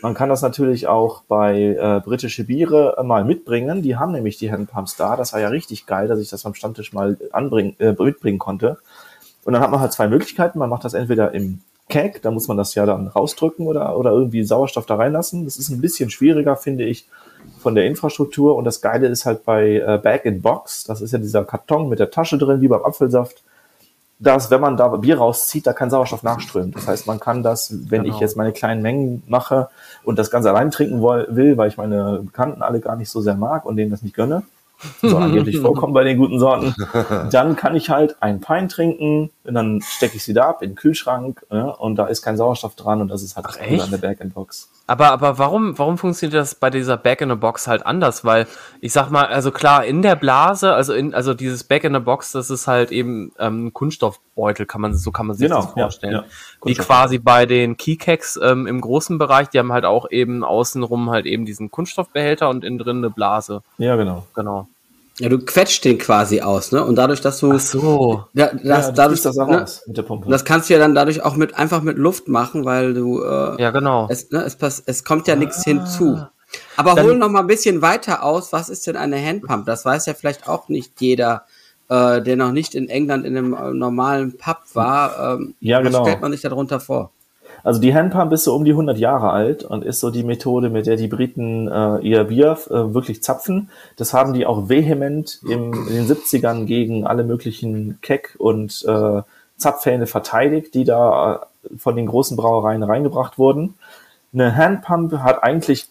Man 0.00 0.14
kann 0.14 0.28
das 0.28 0.42
natürlich 0.42 0.86
auch 0.86 1.22
bei 1.22 1.76
äh, 1.78 2.00
britische 2.04 2.44
Biere 2.44 2.96
äh, 2.98 3.02
mal 3.02 3.24
mitbringen. 3.24 3.82
Die 3.82 3.96
haben 3.96 4.12
nämlich 4.12 4.36
die 4.36 4.52
Handpumps 4.52 4.96
da. 4.96 5.16
Das 5.16 5.32
war 5.32 5.40
ja 5.40 5.48
richtig 5.48 5.86
geil, 5.86 6.08
dass 6.08 6.20
ich 6.20 6.28
das 6.28 6.46
am 6.46 6.54
Stammtisch 6.54 6.92
mal 6.92 7.16
anbringen, 7.32 7.74
äh, 7.78 7.92
mitbringen 7.92 8.38
konnte. 8.38 8.78
Und 9.44 9.54
dann 9.54 9.62
hat 9.62 9.70
man 9.70 9.80
halt 9.80 9.92
zwei 9.92 10.08
Möglichkeiten. 10.08 10.58
Man 10.58 10.70
macht 10.70 10.84
das 10.84 10.94
entweder 10.94 11.32
im 11.32 11.60
Keg, 11.88 12.22
da 12.22 12.30
muss 12.30 12.48
man 12.48 12.56
das 12.56 12.74
ja 12.74 12.86
dann 12.86 13.08
rausdrücken 13.08 13.66
oder, 13.66 13.98
oder 13.98 14.12
irgendwie 14.12 14.44
Sauerstoff 14.44 14.86
da 14.86 14.94
reinlassen. 14.94 15.44
Das 15.44 15.56
ist 15.56 15.68
ein 15.68 15.80
bisschen 15.80 16.10
schwieriger, 16.10 16.56
finde 16.56 16.84
ich, 16.84 17.08
von 17.58 17.74
der 17.74 17.86
Infrastruktur. 17.86 18.56
Und 18.56 18.64
das 18.64 18.80
Geile 18.80 19.08
ist 19.08 19.26
halt 19.26 19.44
bei 19.44 19.76
äh, 19.76 19.98
Bag 20.02 20.24
in 20.24 20.42
Box. 20.42 20.84
Das 20.84 21.00
ist 21.00 21.12
ja 21.12 21.18
dieser 21.18 21.44
Karton 21.44 21.88
mit 21.88 21.98
der 21.98 22.10
Tasche 22.10 22.38
drin, 22.38 22.60
wie 22.60 22.68
beim 22.68 22.84
Apfelsaft 22.84 23.42
dass, 24.22 24.50
wenn 24.50 24.60
man 24.60 24.76
da 24.76 24.88
Bier 24.88 25.18
rauszieht, 25.18 25.66
da 25.66 25.72
kein 25.72 25.90
Sauerstoff 25.90 26.22
nachströmt. 26.22 26.76
Das 26.76 26.86
heißt, 26.86 27.06
man 27.06 27.18
kann 27.18 27.42
das, 27.42 27.74
wenn 27.90 28.04
genau. 28.04 28.14
ich 28.14 28.20
jetzt 28.20 28.36
meine 28.36 28.52
kleinen 28.52 28.80
Mengen 28.80 29.22
mache 29.26 29.68
und 30.04 30.18
das 30.18 30.30
Ganze 30.30 30.50
allein 30.50 30.70
trinken 30.70 31.02
will, 31.02 31.56
weil 31.56 31.68
ich 31.68 31.76
meine 31.76 32.20
Bekannten 32.24 32.62
alle 32.62 32.80
gar 32.80 32.96
nicht 32.96 33.10
so 33.10 33.20
sehr 33.20 33.34
mag 33.34 33.66
und 33.66 33.76
denen 33.76 33.90
das 33.90 34.02
nicht 34.02 34.14
gönne, 34.14 34.44
so 35.00 35.16
angeblich 35.18 35.58
vorkommen 35.58 35.92
bei 35.92 36.04
den 36.04 36.18
guten 36.18 36.38
Sorten, 36.38 36.74
dann 37.32 37.56
kann 37.56 37.74
ich 37.74 37.90
halt 37.90 38.16
ein 38.20 38.40
Pein 38.40 38.68
trinken 38.68 39.30
und 39.44 39.54
dann 39.54 39.80
stecke 39.80 40.16
ich 40.16 40.24
sie 40.24 40.34
da 40.34 40.48
ab 40.50 40.62
in 40.62 40.70
den 40.70 40.76
Kühlschrank 40.76 41.44
ja, 41.50 41.68
und 41.68 41.96
da 41.96 42.06
ist 42.06 42.22
kein 42.22 42.36
Sauerstoff 42.36 42.76
dran 42.76 43.00
und 43.00 43.08
das 43.08 43.22
ist 43.22 43.36
halt 43.36 43.46
Ach, 43.48 43.58
an 43.58 43.90
der 43.90 43.98
Back-in-Box. 43.98 44.70
Aber, 44.86 45.10
aber 45.10 45.38
warum, 45.38 45.78
warum 45.78 45.96
funktioniert 45.96 46.40
das 46.40 46.54
bei 46.54 46.68
dieser 46.68 46.96
Back-in-a-Box 46.96 47.66
halt 47.66 47.86
anders? 47.86 48.24
Weil 48.24 48.46
ich 48.80 48.92
sag 48.92 49.10
mal, 49.10 49.26
also 49.26 49.50
klar, 49.50 49.84
in 49.84 50.02
der 50.02 50.16
Blase, 50.16 50.74
also 50.74 50.92
in, 50.92 51.14
also 51.14 51.34
dieses 51.34 51.64
Back-in-a-Box, 51.64 52.32
das 52.32 52.50
ist 52.50 52.66
halt 52.66 52.90
eben 52.90 53.32
ähm, 53.38 53.66
ein 53.66 53.72
Kunststoffbeutel, 53.72 54.66
kann 54.66 54.80
man, 54.80 54.94
so 54.94 55.10
kann 55.10 55.26
man 55.26 55.36
sich 55.36 55.48
genau, 55.48 55.62
das 55.62 55.72
vorstellen. 55.72 56.12
Ja, 56.12 56.20
ja. 56.20 56.26
Wie 56.64 56.74
quasi 56.74 57.18
bei 57.18 57.46
den 57.46 57.76
Keycacks 57.76 58.38
ähm, 58.42 58.66
im 58.66 58.80
großen 58.80 59.18
Bereich, 59.18 59.48
die 59.48 59.58
haben 59.58 59.72
halt 59.72 59.84
auch 59.84 60.10
eben 60.10 60.44
außenrum 60.44 61.10
halt 61.10 61.26
eben 61.26 61.46
diesen 61.46 61.70
Kunststoffbehälter 61.70 62.48
und 62.48 62.64
innen 62.64 62.78
drin 62.78 62.98
eine 62.98 63.10
Blase. 63.10 63.62
Ja, 63.78 63.96
genau. 63.96 64.26
Genau. 64.34 64.68
Ja, 65.22 65.28
du 65.28 65.38
quetscht 65.38 65.84
den 65.84 65.98
quasi 65.98 66.40
aus, 66.40 66.72
ne? 66.72 66.84
Und 66.84 66.96
dadurch, 66.96 67.20
dass 67.20 67.38
du. 67.38 67.52
Ach 67.52 67.60
so. 67.60 68.24
Da, 68.34 68.46
das, 68.46 68.62
ja, 68.64 68.90
dadurch, 68.90 69.22
das 69.22 69.38
auch 69.38 69.46
ne? 69.46 69.64
mit 69.86 69.96
der 69.96 70.02
Pumpe. 70.02 70.28
Das 70.28 70.44
kannst 70.44 70.68
du 70.68 70.74
ja 70.74 70.80
dann 70.80 70.96
dadurch 70.96 71.22
auch 71.22 71.36
mit 71.36 71.54
einfach 71.56 71.80
mit 71.80 71.96
Luft 71.96 72.26
machen, 72.26 72.64
weil 72.64 72.92
du. 72.92 73.22
Äh, 73.22 73.62
ja, 73.62 73.70
genau. 73.70 74.08
Es, 74.10 74.32
ne, 74.32 74.42
es, 74.42 74.56
pass, 74.56 74.82
es 74.84 75.04
kommt 75.04 75.28
ja 75.28 75.34
ah. 75.34 75.36
nichts 75.36 75.62
hinzu. 75.62 76.26
Aber 76.76 76.96
dann, 76.96 77.06
hol 77.06 77.16
noch 77.16 77.28
mal 77.28 77.38
ein 77.38 77.46
bisschen 77.46 77.82
weiter 77.82 78.24
aus. 78.24 78.52
Was 78.52 78.68
ist 78.68 78.84
denn 78.88 78.96
eine 78.96 79.24
Handpump? 79.24 79.64
Das 79.64 79.84
weiß 79.84 80.06
ja 80.06 80.14
vielleicht 80.14 80.48
auch 80.48 80.68
nicht 80.68 81.00
jeder, 81.00 81.44
äh, 81.88 82.20
der 82.20 82.34
noch 82.34 82.50
nicht 82.50 82.74
in 82.74 82.88
England 82.88 83.24
in 83.24 83.36
einem 83.36 83.54
äh, 83.54 83.72
normalen 83.72 84.36
Pub 84.36 84.58
war. 84.74 85.36
Ähm, 85.36 85.54
ja, 85.60 85.80
genau. 85.82 86.00
Was 86.00 86.08
stellt 86.08 86.20
man 86.20 86.32
sich 86.32 86.40
darunter 86.40 86.80
vor? 86.80 87.12
Also 87.64 87.80
die 87.80 87.94
Handpump 87.94 88.32
ist 88.32 88.44
so 88.44 88.54
um 88.54 88.64
die 88.64 88.72
100 88.72 88.98
Jahre 88.98 89.30
alt 89.30 89.64
und 89.64 89.84
ist 89.84 90.00
so 90.00 90.10
die 90.10 90.24
Methode, 90.24 90.68
mit 90.68 90.86
der 90.86 90.96
die 90.96 91.06
Briten 91.06 91.68
äh, 91.68 91.98
ihr 91.98 92.24
Bier 92.24 92.58
äh, 92.68 92.94
wirklich 92.94 93.22
zapfen. 93.22 93.70
Das 93.96 94.12
haben 94.12 94.32
die 94.32 94.46
auch 94.46 94.68
vehement 94.68 95.40
im, 95.48 95.72
in 95.88 95.94
den 95.94 96.06
70ern 96.06 96.64
gegen 96.64 97.06
alle 97.06 97.24
möglichen 97.24 97.98
Keck- 98.02 98.34
und 98.38 98.84
äh, 98.86 99.22
Zapfhähne 99.56 100.06
verteidigt, 100.06 100.74
die 100.74 100.84
da 100.84 101.46
äh, 101.62 101.76
von 101.76 101.94
den 101.94 102.06
großen 102.06 102.36
Brauereien 102.36 102.82
reingebracht 102.82 103.38
wurden. 103.38 103.74
Eine 104.32 104.56
Handpump 104.56 105.12
hat 105.18 105.44
eigentlich 105.44 105.88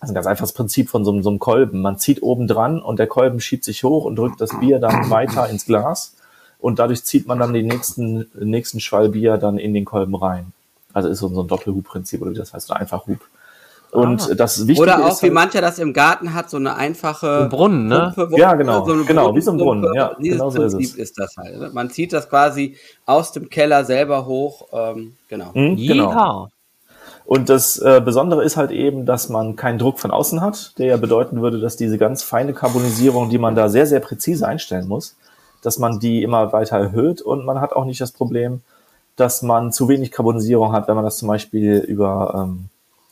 also 0.00 0.12
ein 0.12 0.14
ganz 0.14 0.26
einfaches 0.26 0.52
Prinzip 0.52 0.90
von 0.90 1.04
so, 1.04 1.22
so 1.22 1.30
einem 1.30 1.38
Kolben. 1.38 1.80
Man 1.80 1.98
zieht 1.98 2.22
oben 2.22 2.46
dran 2.46 2.82
und 2.82 2.98
der 2.98 3.06
Kolben 3.06 3.40
schiebt 3.40 3.64
sich 3.64 3.82
hoch 3.82 4.04
und 4.04 4.16
drückt 4.16 4.40
das 4.40 4.58
Bier 4.60 4.78
dann 4.78 5.08
weiter 5.10 5.48
ins 5.48 5.64
Glas 5.64 6.16
und 6.58 6.78
dadurch 6.78 7.04
zieht 7.04 7.26
man 7.26 7.38
dann 7.38 7.54
den 7.54 7.66
nächsten, 7.66 8.30
nächsten 8.38 8.80
Schwall 8.80 9.08
Bier 9.10 9.38
dann 9.38 9.56
in 9.56 9.72
den 9.72 9.86
Kolben 9.86 10.14
rein. 10.14 10.52
Also 10.96 11.10
ist 11.10 11.18
so, 11.18 11.28
ein 11.28 11.46
Doppelhub-Prinzip 11.46 12.22
oder 12.22 12.30
wie 12.30 12.36
das 12.36 12.54
heißt, 12.54 12.70
oder 12.70 12.80
einfach 12.80 13.06
Hub. 13.06 13.18
Und 13.90 14.30
ah. 14.30 14.34
das 14.34 14.66
Wichtige 14.66 14.80
Oder 14.80 15.04
auch, 15.04 15.12
ist 15.12 15.20
wie 15.22 15.26
halt, 15.26 15.34
mancher 15.34 15.60
das 15.60 15.78
im 15.78 15.92
Garten 15.92 16.32
hat, 16.32 16.48
so 16.48 16.56
eine 16.56 16.74
einfache 16.74 17.42
ein 17.42 17.48
Brunnen, 17.50 17.86
ne? 17.86 18.12
Pumpe, 18.14 18.38
ja, 18.38 18.54
genau, 18.54 18.82
so 18.86 19.04
genau, 19.04 19.34
wie 19.36 19.42
so 19.42 19.50
ein 19.50 19.58
Brunnen. 19.58 19.92
Ja, 19.92 20.14
Dieses 20.18 20.38
genau 20.38 20.48
so 20.48 20.58
Prinzip 20.60 20.80
ist, 20.80 20.92
es. 20.94 20.98
ist 20.98 21.18
das 21.18 21.36
halt. 21.36 21.60
Ne? 21.60 21.70
Man 21.74 21.90
zieht 21.90 22.14
das 22.14 22.30
quasi 22.30 22.76
aus 23.04 23.32
dem 23.32 23.50
Keller 23.50 23.84
selber 23.84 24.24
hoch, 24.24 24.68
ähm, 24.72 25.16
genau. 25.28 25.50
Mhm, 25.52 25.76
genau. 25.76 26.48
Und 27.26 27.50
das 27.50 27.76
äh, 27.76 28.00
Besondere 28.02 28.42
ist 28.42 28.56
halt 28.56 28.70
eben, 28.70 29.04
dass 29.04 29.28
man 29.28 29.54
keinen 29.54 29.78
Druck 29.78 29.98
von 29.98 30.10
außen 30.10 30.40
hat, 30.40 30.78
der 30.78 30.86
ja 30.86 30.96
bedeuten 30.96 31.42
würde, 31.42 31.60
dass 31.60 31.76
diese 31.76 31.98
ganz 31.98 32.22
feine 32.22 32.54
Karbonisierung, 32.54 33.28
die 33.28 33.38
man 33.38 33.54
da 33.54 33.68
sehr, 33.68 33.86
sehr 33.86 34.00
präzise 34.00 34.48
einstellen 34.48 34.88
muss, 34.88 35.14
dass 35.60 35.78
man 35.78 36.00
die 36.00 36.22
immer 36.22 36.54
weiter 36.54 36.78
erhöht 36.78 37.20
und 37.20 37.44
man 37.44 37.60
hat 37.60 37.74
auch 37.74 37.84
nicht 37.84 38.00
das 38.00 38.12
Problem, 38.12 38.62
dass 39.16 39.42
man 39.42 39.72
zu 39.72 39.88
wenig 39.88 40.12
Karbonisierung 40.12 40.72
hat, 40.72 40.88
wenn 40.88 40.94
man 40.94 41.04
das 41.04 41.18
zum 41.18 41.28
Beispiel 41.28 41.78
über 41.78 42.34
ähm, 42.36 42.68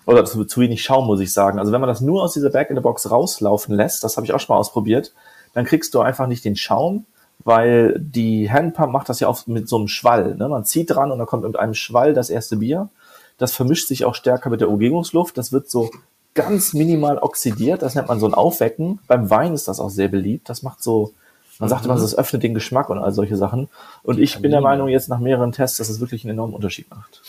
oder 0.07 0.25
zu, 0.25 0.45
zu 0.45 0.61
wenig 0.61 0.83
Schaum, 0.83 1.07
muss 1.07 1.21
ich 1.21 1.33
sagen. 1.33 1.59
Also 1.59 1.73
wenn 1.73 1.81
man 1.81 1.89
das 1.89 2.03
nur 2.03 2.23
aus 2.23 2.35
dieser 2.35 2.51
Back-in-the-Box 2.51 3.11
rauslaufen 3.11 3.75
lässt, 3.75 4.05
das 4.05 4.17
habe 4.17 4.27
ich 4.27 4.35
auch 4.35 4.41
schon 4.41 4.55
mal 4.55 4.61
ausprobiert, 4.61 5.15
dann 5.55 5.65
kriegst 5.65 5.95
du 5.95 6.01
einfach 6.01 6.27
nicht 6.27 6.45
den 6.45 6.57
Schaum, 6.57 7.07
weil 7.43 7.99
die 7.99 8.51
Handpump 8.51 8.93
macht 8.93 9.09
das 9.09 9.21
ja 9.21 9.29
oft 9.29 9.49
mit 9.49 9.69
so 9.69 9.77
einem 9.77 9.89
Schwall. 9.89 10.35
Ne? 10.37 10.49
Man 10.49 10.65
zieht 10.65 10.91
dran 10.91 11.11
und 11.11 11.19
dann 11.19 11.27
kommt 11.27 11.45
mit 11.45 11.59
einem 11.59 11.75
Schwall 11.75 12.13
das 12.13 12.29
erste 12.29 12.57
Bier. 12.57 12.91
Das 13.39 13.53
vermischt 13.53 13.89
sich 13.89 14.05
auch 14.05 14.15
stärker 14.15 14.51
mit 14.51 14.61
der 14.61 14.69
Umgebungsluft. 14.69 15.39
Das 15.39 15.53
wird 15.53 15.71
so 15.71 15.91
ganz 16.35 16.75
minimal 16.75 17.19
oxidiert. 17.19 17.83
Das 17.83 17.95
nennt 17.95 18.09
man 18.09 18.21
so 18.21 18.27
ein 18.27 18.35
Aufwecken. 18.35 19.01
Beim 19.07 19.31
Wein 19.31 19.55
ist 19.55 19.69
das 19.69 19.81
auch 19.81 19.91
sehr 19.91 20.09
beliebt. 20.09 20.49
Das 20.49 20.63
macht 20.63 20.83
so 20.83 21.13
man 21.59 21.69
sagt 21.69 21.85
immer, 21.85 21.95
es 21.95 22.17
öffnet 22.17 22.43
den 22.43 22.55
Geschmack 22.55 22.91
und 22.91 22.99
all 22.99 23.13
solche 23.13 23.37
Sachen. 23.37 23.69
Und 24.03 24.19
ich 24.19 24.41
bin 24.41 24.51
der 24.51 24.61
Meinung, 24.61 24.89
jetzt 24.89 25.09
nach 25.09 25.21
mehreren 25.21 25.53
Tests, 25.53 25.79
dass 25.79 25.89
es 25.89 26.01
wirklich 26.01 26.25
einen 26.25 26.33
enormen 26.33 26.55
Unterschied 26.55 26.91
macht. 26.91 27.23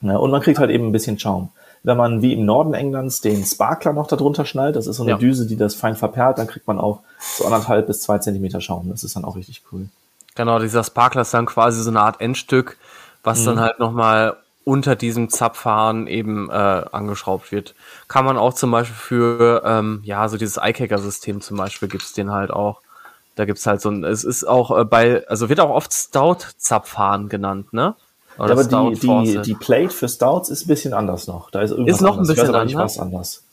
Ja, 0.00 0.16
und 0.16 0.30
man 0.30 0.42
kriegt 0.42 0.58
halt 0.58 0.70
eben 0.70 0.86
ein 0.86 0.92
bisschen 0.92 1.18
Schaum. 1.18 1.50
Wenn 1.82 1.96
man 1.96 2.22
wie 2.22 2.32
im 2.32 2.44
Norden 2.44 2.74
Englands 2.74 3.20
den 3.20 3.44
Sparkler 3.44 3.92
noch 3.92 4.06
darunter 4.06 4.44
schnallt, 4.44 4.76
das 4.76 4.86
ist 4.86 4.96
so 4.96 5.02
eine 5.02 5.12
ja. 5.12 5.18
Düse, 5.18 5.46
die 5.46 5.56
das 5.56 5.74
fein 5.74 5.96
verperlt, 5.96 6.38
dann 6.38 6.46
kriegt 6.46 6.66
man 6.66 6.78
auch 6.78 7.00
so 7.18 7.44
anderthalb 7.44 7.86
bis 7.86 8.00
zwei 8.00 8.18
Zentimeter 8.18 8.60
Schaum. 8.60 8.88
Das 8.90 9.04
ist 9.04 9.16
dann 9.16 9.24
auch 9.24 9.36
richtig 9.36 9.62
cool. 9.70 9.88
Genau, 10.34 10.58
dieser 10.58 10.82
Sparkler 10.82 11.22
ist 11.22 11.34
dann 11.34 11.46
quasi 11.46 11.82
so 11.82 11.90
eine 11.90 12.00
Art 12.00 12.20
Endstück, 12.20 12.78
was 13.22 13.40
mhm. 13.40 13.46
dann 13.46 13.60
halt 13.60 13.78
nochmal 13.78 14.36
unter 14.64 14.96
diesem 14.96 15.28
Zapfhahn 15.28 16.06
eben 16.06 16.50
äh, 16.50 16.52
angeschraubt 16.52 17.52
wird. 17.52 17.74
Kann 18.08 18.24
man 18.24 18.38
auch 18.38 18.54
zum 18.54 18.70
Beispiel 18.70 18.96
für, 18.96 19.62
ähm, 19.64 20.00
ja, 20.04 20.28
so 20.28 20.36
dieses 20.36 20.58
iCaker-System 20.62 21.40
zum 21.40 21.56
Beispiel 21.56 21.88
gibt's 21.88 22.14
den 22.14 22.30
halt 22.30 22.50
auch. 22.50 22.80
Da 23.36 23.44
gibt's 23.44 23.66
halt 23.66 23.80
so 23.80 23.90
ein, 23.90 24.04
es 24.04 24.24
ist 24.24 24.44
auch 24.44 24.76
äh, 24.76 24.84
bei, 24.84 25.26
also 25.28 25.48
wird 25.48 25.60
auch 25.60 25.70
oft 25.70 25.92
Stout-Zapfhahn 25.92 27.28
genannt, 27.28 27.72
ne? 27.72 27.94
Oder 28.38 28.54
ja, 28.54 28.60
aber 28.60 28.90
die, 28.90 29.00
die, 29.00 29.42
die 29.42 29.54
Plate 29.54 29.90
für 29.90 30.08
Stouts 30.08 30.48
ist 30.48 30.64
ein 30.64 30.68
bisschen 30.68 30.92
anders 30.92 31.26
noch. 31.26 31.50
Da 31.50 31.60
ist 31.60 31.70
irgendwas 31.70 31.96
ist 31.96 32.00
noch 32.00 32.18
anders. 32.18 32.30
ein 32.30 32.34
bisschen 32.34 32.54
anders. 32.54 32.74
was 32.74 32.98
anders. 32.98 33.44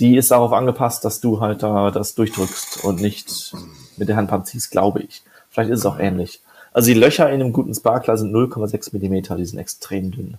Die 0.00 0.16
ist 0.16 0.30
darauf 0.30 0.52
angepasst, 0.52 1.04
dass 1.04 1.20
du 1.20 1.40
halt 1.40 1.62
da 1.62 1.90
das 1.90 2.14
durchdrückst 2.14 2.84
und 2.84 3.00
nicht 3.00 3.54
mit 3.98 4.08
der 4.08 4.16
Handpump 4.16 4.46
ziehst, 4.46 4.70
glaube 4.70 5.00
ich. 5.00 5.22
Vielleicht 5.50 5.70
ist 5.70 5.80
es 5.80 5.86
auch 5.86 5.98
ähnlich. 5.98 6.40
Also 6.72 6.86
die 6.86 6.98
Löcher 6.98 7.28
in 7.28 7.42
einem 7.42 7.52
guten 7.52 7.74
Sparkler 7.74 8.16
sind 8.16 8.34
0,6 8.34 8.90
Millimeter, 8.92 9.36
die 9.36 9.44
sind 9.44 9.58
extrem 9.58 10.10
dünn. 10.10 10.38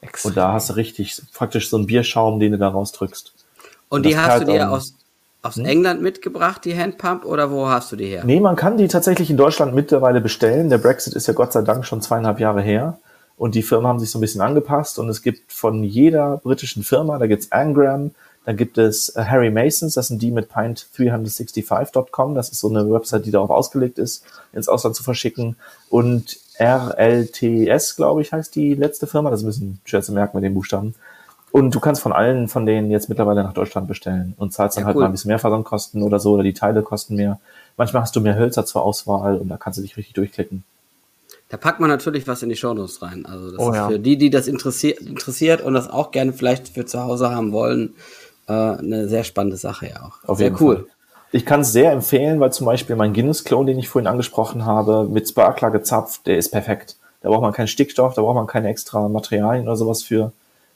Extrem. 0.00 0.30
Und 0.30 0.36
da 0.36 0.52
hast 0.52 0.70
du 0.70 0.74
richtig 0.74 1.20
praktisch 1.34 1.68
so 1.68 1.76
einen 1.76 1.86
Bierschaum, 1.86 2.40
den 2.40 2.52
du 2.52 2.58
da 2.58 2.68
rausdrückst. 2.68 3.32
Und, 3.88 3.96
und 3.98 4.06
die 4.06 4.16
hast 4.16 4.42
du 4.42 4.46
dir 4.46 4.70
aus, 4.70 4.94
aus 5.42 5.56
hm? 5.56 5.66
England 5.66 6.02
mitgebracht, 6.02 6.64
die 6.64 6.76
Handpump, 6.76 7.24
oder 7.24 7.50
wo 7.50 7.68
hast 7.68 7.92
du 7.92 7.96
die 7.96 8.06
her? 8.06 8.24
Nee, 8.24 8.40
man 8.40 8.56
kann 8.56 8.76
die 8.76 8.88
tatsächlich 8.88 9.30
in 9.30 9.36
Deutschland 9.36 9.74
mittlerweile 9.74 10.20
bestellen. 10.20 10.70
Der 10.70 10.78
Brexit 10.78 11.14
ist 11.14 11.26
ja 11.26 11.34
Gott 11.34 11.52
sei 11.52 11.62
Dank 11.62 11.84
schon 11.84 12.00
zweieinhalb 12.00 12.40
Jahre 12.40 12.62
her. 12.62 12.98
Und 13.36 13.54
die 13.54 13.62
Firmen 13.62 13.86
haben 13.86 13.98
sich 13.98 14.10
so 14.10 14.18
ein 14.18 14.20
bisschen 14.20 14.42
angepasst. 14.42 14.98
Und 14.98 15.08
es 15.08 15.22
gibt 15.22 15.52
von 15.52 15.82
jeder 15.82 16.38
britischen 16.38 16.82
Firma, 16.82 17.18
da 17.18 17.26
gibt's 17.26 17.50
Angram, 17.52 18.10
dann 18.44 18.56
gibt 18.56 18.78
es 18.78 19.10
äh, 19.16 19.24
Harry 19.24 19.50
Masons, 19.50 19.94
das 19.94 20.08
sind 20.08 20.20
die 20.22 20.30
mit 20.30 20.50
pint365.com. 20.50 22.34
Das 22.34 22.50
ist 22.50 22.60
so 22.60 22.68
eine 22.68 22.90
Website, 22.90 23.26
die 23.26 23.30
darauf 23.30 23.50
ausgelegt 23.50 23.98
ist, 23.98 24.24
ins 24.52 24.68
Ausland 24.68 24.96
zu 24.96 25.02
verschicken. 25.02 25.56
Und 25.88 26.38
RLTS, 26.60 27.96
glaube 27.96 28.22
ich, 28.22 28.32
heißt 28.32 28.54
die 28.54 28.74
letzte 28.74 29.06
Firma. 29.06 29.30
Das 29.30 29.40
ist 29.40 29.44
ein 29.44 29.48
bisschen 29.48 29.80
schwer 29.84 30.02
zu 30.02 30.12
merken 30.12 30.36
mit 30.36 30.44
den 30.44 30.54
Buchstaben. 30.54 30.94
Und 31.52 31.74
du 31.74 31.80
kannst 31.80 32.02
von 32.02 32.12
allen 32.12 32.48
von 32.48 32.66
denen 32.66 32.90
jetzt 32.90 33.08
mittlerweile 33.08 33.42
nach 33.42 33.54
Deutschland 33.54 33.88
bestellen 33.88 34.34
und 34.36 34.52
zahlst 34.52 34.76
dann 34.76 34.82
ja, 34.82 34.86
halt 34.86 34.96
cool. 34.96 35.02
mal 35.02 35.08
ein 35.08 35.12
bisschen 35.12 35.30
mehr 35.30 35.38
Versandkosten 35.38 36.02
oder 36.02 36.20
so 36.20 36.32
oder 36.32 36.42
die 36.42 36.52
Teile 36.52 36.82
kosten 36.82 37.16
mehr. 37.16 37.40
Manchmal 37.76 38.02
hast 38.02 38.14
du 38.14 38.20
mehr 38.20 38.36
Hölzer 38.36 38.66
zur 38.66 38.82
Auswahl 38.82 39.36
und 39.36 39.48
da 39.48 39.56
kannst 39.56 39.78
du 39.78 39.82
dich 39.82 39.96
richtig 39.96 40.14
durchklicken. 40.14 40.64
Da 41.48 41.56
packt 41.56 41.80
man 41.80 41.90
natürlich 41.90 42.28
was 42.28 42.42
in 42.44 42.48
die 42.48 42.56
Shownotes 42.56 43.02
rein. 43.02 43.26
Also 43.26 43.50
das 43.50 43.58
oh, 43.58 43.70
ist 43.70 43.76
ja. 43.76 43.88
für 43.88 43.98
die, 43.98 44.16
die 44.16 44.30
das 44.30 44.46
interessiert, 44.46 45.00
interessiert 45.00 45.62
und 45.62 45.74
das 45.74 45.90
auch 45.90 46.12
gerne 46.12 46.32
vielleicht 46.32 46.68
für 46.68 46.86
zu 46.86 47.02
Hause 47.02 47.30
haben 47.30 47.50
wollen, 47.50 47.94
äh, 48.46 48.52
eine 48.52 49.08
sehr 49.08 49.24
spannende 49.24 49.56
Sache 49.56 49.88
ja 49.88 50.04
auch. 50.04 50.28
Auf 50.28 50.38
sehr 50.38 50.52
cool. 50.60 50.76
Fall. 50.76 50.86
Ich 51.32 51.46
kann 51.46 51.60
es 51.60 51.72
sehr 51.72 51.92
empfehlen, 51.92 52.40
weil 52.40 52.52
zum 52.52 52.66
Beispiel 52.66 52.96
mein 52.96 53.12
Guinness-Klon, 53.12 53.66
den 53.66 53.78
ich 53.78 53.88
vorhin 53.88 54.08
angesprochen 54.08 54.64
habe, 54.66 55.04
mit 55.04 55.28
Sparkler 55.28 55.70
gezapft, 55.70 56.26
der 56.26 56.38
ist 56.38 56.50
perfekt. 56.50 56.96
Da 57.20 57.28
braucht 57.28 57.42
man 57.42 57.52
keinen 57.52 57.68
Stickstoff, 57.68 58.14
da 58.14 58.22
braucht 58.22 58.34
man 58.34 58.46
keine 58.46 58.68
extra 58.68 59.08
Materialien 59.08 59.66
oder 59.66 59.76
sowas 59.76 60.02
für. 60.02 60.32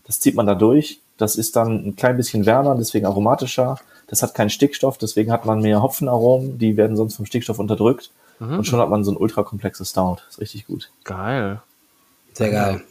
Das 0.07 0.21
zieht 0.21 0.37
man 0.37 0.47
da 0.47 0.55
durch. 0.55 1.01
Das 1.17 1.37
ist 1.37 1.57
dann 1.57 1.87
ein 1.87 1.97
klein 1.97 2.17
bisschen 2.17 2.47
wärmer, 2.47 2.75
deswegen 2.77 3.07
aromatischer. 3.07 3.79
Das 4.07 4.23
hat 4.23 4.35
keinen 4.35 4.51
Stickstoff, 4.51 4.99
deswegen 4.99 5.33
hat 5.33 5.45
man 5.45 5.61
mehr 5.61 5.83
Hopfenaromen, 5.83 6.59
die 6.59 6.77
werden 6.77 6.97
sonst 6.97 7.17
vom 7.17 7.27
Stickstoff 7.27 7.59
unterdrückt. 7.59 8.11
Mhm. 8.39 8.59
Und 8.59 8.65
schon 8.67 8.81
hat 8.81 8.91
man 8.91 9.05
so 9.05 9.13
ein 9.13 9.17
ultra 9.17 9.43
komplexes 9.43 9.91
Stout. 9.91 10.19
Ist 10.29 10.41
richtig 10.41 10.67
gut. 10.67 10.91
Geil. 11.05 11.63
Sehr 12.35 12.51
geil. 12.51 12.83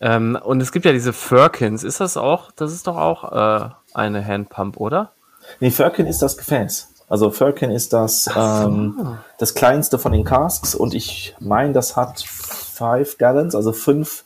Ähm, 0.00 0.38
und 0.42 0.60
es 0.60 0.70
gibt 0.70 0.84
ja 0.84 0.92
diese 0.92 1.12
Firkins. 1.12 1.82
Ist 1.82 2.00
das 2.00 2.16
auch, 2.16 2.52
das 2.52 2.72
ist 2.72 2.86
doch 2.86 2.96
auch 2.96 3.32
äh, 3.32 3.70
eine 3.94 4.24
Handpump, 4.24 4.76
oder? 4.78 5.12
Nee, 5.60 5.70
Firkin 5.70 6.06
ist 6.06 6.22
das 6.22 6.36
Gefäß. 6.36 6.88
Also 7.08 7.30
Firkin 7.30 7.70
ist 7.70 7.92
das, 7.92 8.28
ähm, 8.34 9.18
das 9.38 9.54
kleinste 9.54 9.98
von 9.98 10.12
den 10.12 10.24
Casks 10.24 10.74
und 10.74 10.94
ich 10.94 11.34
meine, 11.38 11.72
das 11.72 11.96
hat 11.96 12.20
5 12.20 13.18
Gallons, 13.18 13.54
also 13.54 13.72
5, 13.72 14.24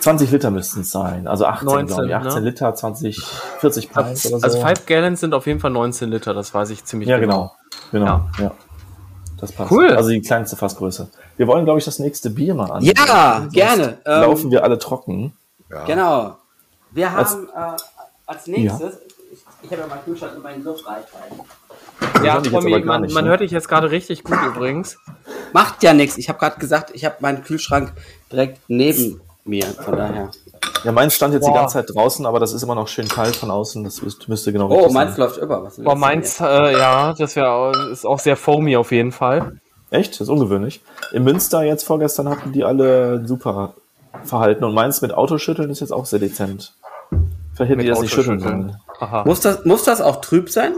20 0.00 0.30
Liter 0.32 0.50
müssten 0.50 0.80
es 0.80 0.90
sein. 0.90 1.28
Also 1.28 1.46
18, 1.46 1.66
19, 1.66 1.86
glaube 1.86 2.08
ich. 2.08 2.14
18 2.14 2.42
ne? 2.42 2.50
Liter, 2.50 2.74
20, 2.74 3.22
40 3.60 3.90
Pints 3.92 4.26
oder 4.26 4.38
so. 4.40 4.44
Also 4.44 4.60
5 4.60 4.86
Gallons 4.86 5.20
sind 5.20 5.34
auf 5.34 5.46
jeden 5.46 5.60
Fall 5.60 5.70
19 5.70 6.10
Liter, 6.10 6.34
das 6.34 6.52
weiß 6.52 6.70
ich 6.70 6.84
ziemlich 6.84 7.08
Ja, 7.08 7.18
genau. 7.18 7.52
Genau, 7.92 8.06
Ja. 8.06 8.30
ja. 8.38 8.50
Das 9.38 9.50
passt. 9.52 9.72
Cool. 9.72 9.88
Also 9.90 10.10
die 10.10 10.20
kleinste 10.20 10.56
Fassgröße. 10.56 11.08
Wir 11.36 11.46
wollen, 11.48 11.64
glaube 11.64 11.78
ich, 11.80 11.84
das 11.84 11.98
nächste 11.98 12.30
Bier 12.30 12.54
mal 12.54 12.70
an. 12.70 12.82
Ja, 12.84 13.40
gerne. 13.50 13.98
Ähm, 14.04 14.20
Laufen 14.22 14.50
wir 14.52 14.62
alle 14.62 14.78
trocken. 14.78 15.32
Ja. 15.68 15.84
Genau. 15.84 16.36
Wir 16.92 17.10
Als- 17.10 17.32
haben 17.32 17.48
äh, 17.48 17.76
als 18.26 18.46
nächstes, 18.46 18.98
ich, 19.06 19.11
ich 19.62 19.70
habe 19.70 19.82
ja 19.82 19.86
meinen 19.86 20.04
Kühlschrank 20.04 20.36
und 20.36 20.42
meinen 20.42 20.64
Luftreichweiten. 20.64 21.40
Ja, 22.24 22.40
Tommy, 22.40 22.80
man, 22.84 23.02
nicht, 23.02 23.14
man 23.14 23.24
ne? 23.24 23.30
hört 23.30 23.40
dich 23.40 23.50
jetzt 23.50 23.68
gerade 23.68 23.90
richtig 23.90 24.24
gut 24.24 24.38
übrigens. 24.46 24.98
Macht 25.52 25.82
ja 25.82 25.92
nichts. 25.92 26.18
Ich 26.18 26.28
habe 26.28 26.38
gerade 26.38 26.58
gesagt, 26.58 26.90
ich 26.94 27.04
habe 27.04 27.16
meinen 27.20 27.42
Kühlschrank 27.42 27.92
direkt 28.30 28.60
neben 28.68 29.20
mir. 29.44 29.64
Von 29.66 29.96
daher. 29.96 30.30
Ja, 30.84 30.92
meins 30.92 31.14
stand 31.14 31.34
jetzt 31.34 31.46
die 31.46 31.50
Boah. 31.50 31.60
ganze 31.60 31.74
Zeit 31.74 31.94
draußen, 31.94 32.26
aber 32.26 32.40
das 32.40 32.52
ist 32.52 32.62
immer 32.62 32.74
noch 32.74 32.88
schön 32.88 33.06
kalt 33.08 33.36
von 33.36 33.50
außen. 33.50 33.84
Das 33.84 34.02
müsste, 34.02 34.28
müsste 34.28 34.52
genau 34.52 34.68
Oh, 34.70 34.90
meins 34.90 35.12
sein. 35.16 35.20
läuft 35.20 35.38
über. 35.38 35.62
Was 35.64 35.76
Boah, 35.76 35.94
meins, 35.94 36.40
äh, 36.40 36.72
ja, 36.72 37.14
das 37.16 37.36
wäre 37.36 37.90
ist 37.92 38.04
auch 38.04 38.18
sehr 38.18 38.36
foamy 38.36 38.76
auf 38.76 38.90
jeden 38.90 39.12
Fall. 39.12 39.60
Echt? 39.90 40.14
Das 40.14 40.22
ist 40.22 40.28
ungewöhnlich. 40.28 40.80
In 41.12 41.22
Münster 41.22 41.62
jetzt 41.62 41.84
vorgestern 41.84 42.28
hatten 42.28 42.52
die 42.52 42.64
alle 42.64 43.26
super 43.26 43.74
Verhalten 44.24 44.64
und 44.64 44.74
meins 44.74 45.02
mit 45.02 45.12
Autoschütteln 45.12 45.70
ist 45.70 45.80
jetzt 45.80 45.92
auch 45.92 46.06
sehr 46.06 46.18
dezent. 46.18 46.74
Mit 47.58 47.80
die 47.80 47.86
das 47.86 48.00
nicht 48.00 48.12
schütteln 48.14 48.40
sollen. 48.40 48.76
Muss 49.24 49.40
das, 49.40 49.64
muss 49.64 49.84
das 49.84 50.00
auch 50.00 50.20
trüb 50.20 50.48
sein? 50.50 50.74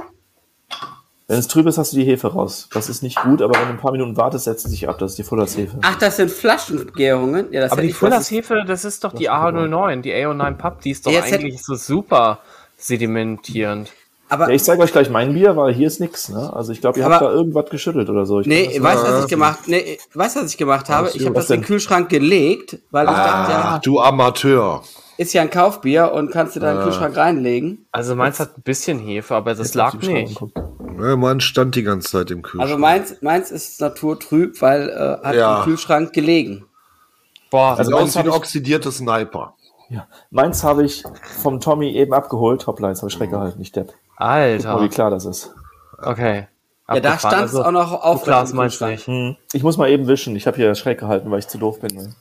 Wenn 1.26 1.38
es 1.38 1.48
trüb 1.48 1.66
ist, 1.66 1.78
hast 1.78 1.92
du 1.92 1.96
die 1.96 2.04
Hefe 2.04 2.28
raus. 2.28 2.68
Das 2.74 2.90
ist 2.90 3.02
nicht 3.02 3.22
gut, 3.22 3.40
aber 3.40 3.54
wenn 3.54 3.62
du 3.68 3.74
ein 3.74 3.78
paar 3.78 3.92
Minuten 3.92 4.16
wartest, 4.18 4.44
setzt 4.44 4.64
sie 4.64 4.70
sich 4.70 4.88
ab. 4.88 4.98
Das 4.98 5.12
ist 5.12 5.18
die 5.18 5.22
Fullers 5.22 5.56
Hefe. 5.56 5.78
Ach, 5.80 5.96
das 5.96 6.16
sind 6.16 6.30
Flaschengärungen. 6.30 7.50
Ja, 7.50 7.62
das 7.62 7.72
Aber 7.72 7.80
die 7.80 7.88
ich 7.88 7.94
Fullers 7.94 8.20
was- 8.20 8.30
Hefe, 8.30 8.64
das 8.66 8.84
ist 8.84 9.04
doch 9.04 9.12
die 9.12 9.24
ist 9.24 9.30
super. 9.30 9.48
A09, 9.48 10.02
die 10.02 10.12
A09 10.12 10.54
Pub, 10.56 10.82
die 10.82 10.90
ist 10.90 11.06
doch 11.06 11.12
Jetzt 11.12 11.32
eigentlich 11.32 11.62
so 11.62 11.76
super 11.76 12.40
sedimentierend. 12.76 13.90
Aber 14.28 14.48
Ja, 14.48 14.54
ich 14.54 14.64
zeige 14.64 14.82
euch 14.82 14.92
gleich 14.92 15.08
mein 15.10 15.32
Bier, 15.34 15.56
weil 15.56 15.72
hier 15.72 15.86
ist 15.86 16.00
nix. 16.00 16.28
Ne? 16.28 16.52
Also 16.54 16.72
ich 16.72 16.80
glaube, 16.80 16.98
ihr 16.98 17.04
habt 17.04 17.22
da 17.22 17.30
irgendwas 17.30 17.70
geschüttelt 17.70 18.10
oder 18.10 18.26
so. 18.26 18.40
Ich 18.40 18.46
Nee, 18.46 18.78
weißt 18.80 19.02
du, 19.02 19.06
was 19.08 19.24
ich 19.24 19.30
gemacht, 19.30 19.60
nee, 19.66 19.98
weißt 20.12 20.36
du, 20.36 20.40
was 20.42 20.50
ich 20.50 20.58
gemacht 20.58 20.88
habe? 20.88 21.10
Ich 21.14 21.24
habe 21.24 21.34
das 21.34 21.48
in 21.50 21.60
den? 21.60 21.66
Kühlschrank 21.66 22.08
gelegt, 22.08 22.78
weil 22.90 23.06
ich 23.06 23.12
dachte, 23.12 23.54
Ach, 23.54 23.72
ja, 23.74 23.78
du 23.82 24.00
Amateur. 24.00 24.82
Ist 25.16 25.32
ja 25.32 25.42
ein 25.42 25.50
Kaufbier 25.50 26.12
und 26.12 26.30
kannst 26.32 26.56
du 26.56 26.60
da 26.60 26.70
in 26.72 26.76
den 26.78 26.84
Kühlschrank 26.84 27.16
reinlegen. 27.16 27.86
Also 27.92 28.14
meins 28.16 28.40
hat 28.40 28.58
ein 28.58 28.62
bisschen 28.62 28.98
Hefe, 28.98 29.34
aber 29.34 29.54
das 29.54 29.74
lag 29.74 29.94
nicht. 29.94 30.40
Ja, 31.00 31.16
man 31.16 31.40
stand 31.40 31.74
die 31.74 31.82
ganze 31.82 32.08
Zeit 32.10 32.30
im 32.30 32.42
Kühlschrank. 32.42 32.62
Also 32.70 32.78
meins, 32.78 33.16
meins 33.22 33.50
ist 33.50 33.80
naturtrüb, 33.80 34.60
weil 34.62 34.88
äh, 34.88 35.26
hat 35.26 35.34
Ja. 35.34 35.58
im 35.58 35.64
Kühlschrank 35.64 36.12
gelegen. 36.12 36.66
Boah, 37.50 37.76
Also 37.76 37.84
Sieht 37.84 37.94
meins 37.94 38.16
aus 38.16 38.24
wie 38.24 38.28
ein 38.28 38.34
oxidierter 38.34 38.92
Sniper. 38.92 39.54
Ja. 39.90 40.06
Meins 40.30 40.64
habe 40.64 40.84
ich 40.84 41.02
vom 41.42 41.60
Tommy 41.60 41.92
eben 41.92 42.12
abgeholt. 42.14 42.66
Hoppla, 42.66 42.88
jetzt 42.88 43.00
habe 43.00 43.08
ich 43.08 43.14
Schreck 43.14 43.30
gehalten, 43.30 43.58
nicht 43.58 43.76
Depp. 43.76 43.88
Guck 44.16 44.20
mal, 44.20 44.58
wie 44.58 44.64
Alter. 44.64 44.88
klar 44.88 45.10
das 45.10 45.24
ist. 45.24 45.52
Okay. 46.02 46.46
Ja, 46.88 47.00
da 47.00 47.18
stand 47.18 47.34
es 47.34 47.40
Also, 47.54 47.64
auch 47.64 47.70
noch 47.70 47.92
auf 47.92 48.22
klar 48.24 48.46
meins 48.52 48.80
nicht. 48.80 49.06
Hm. 49.06 49.36
Ich 49.52 49.62
muss 49.62 49.76
mal 49.76 49.88
eben 49.90 50.06
wischen. 50.06 50.36
Ich 50.36 50.46
habe 50.46 50.56
hier 50.56 50.74
Schreck 50.74 51.00
gehalten, 51.00 51.30
weil 51.30 51.38
ich 51.38 51.48
zu 51.48 51.58
doof 51.58 51.80
bin. 51.80 51.94
Ne? 51.96 52.14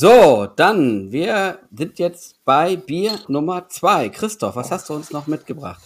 So, 0.00 0.48
dann, 0.56 1.12
wir 1.12 1.58
sind 1.76 1.98
jetzt 1.98 2.42
bei 2.46 2.76
Bier 2.76 3.18
Nummer 3.28 3.68
zwei. 3.68 4.08
Christoph, 4.08 4.56
was 4.56 4.70
hast 4.70 4.88
du 4.88 4.94
uns 4.94 5.10
noch 5.10 5.26
mitgebracht? 5.26 5.82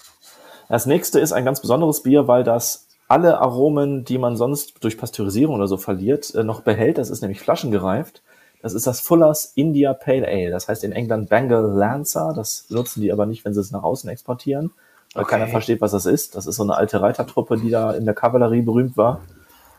Das 0.68 0.86
nächste 0.86 1.18
ist 1.18 1.32
ein 1.32 1.44
ganz 1.44 1.60
besonderes 1.60 2.04
Bier, 2.04 2.28
weil 2.28 2.44
das 2.44 2.86
alle 3.08 3.40
Aromen, 3.40 4.04
die 4.04 4.18
man 4.18 4.36
sonst 4.36 4.84
durch 4.84 4.98
Pasteurisierung 4.98 5.56
oder 5.56 5.66
so 5.66 5.78
verliert, 5.78 6.32
äh, 6.32 6.44
noch 6.44 6.60
behält. 6.60 6.98
Das 6.98 7.10
ist 7.10 7.22
nämlich 7.22 7.40
flaschengereift. 7.40 8.22
Das 8.62 8.72
ist 8.72 8.86
das 8.86 9.00
Fullers 9.00 9.50
India 9.56 9.92
Pale 9.94 10.28
Ale. 10.28 10.52
Das 10.52 10.68
heißt 10.68 10.84
in 10.84 10.92
England 10.92 11.28
Bengal 11.28 11.72
Lancer. 11.72 12.34
Das 12.36 12.66
benutzen 12.68 13.00
die 13.00 13.10
aber 13.10 13.26
nicht, 13.26 13.44
wenn 13.44 13.52
sie 13.52 13.62
es 13.62 13.72
nach 13.72 13.82
außen 13.82 14.08
exportieren, 14.08 14.70
weil 15.14 15.24
Okay. 15.24 15.32
keiner 15.32 15.48
versteht, 15.48 15.80
was 15.80 15.90
das 15.90 16.06
ist. 16.06 16.36
Das 16.36 16.46
ist 16.46 16.54
so 16.54 16.62
eine 16.62 16.76
alte 16.76 17.00
Reitertruppe, 17.00 17.56
die 17.56 17.70
da 17.70 17.90
in 17.90 18.04
der 18.04 18.14
Kavallerie 18.14 18.62
berühmt 18.62 18.96
war. 18.96 19.22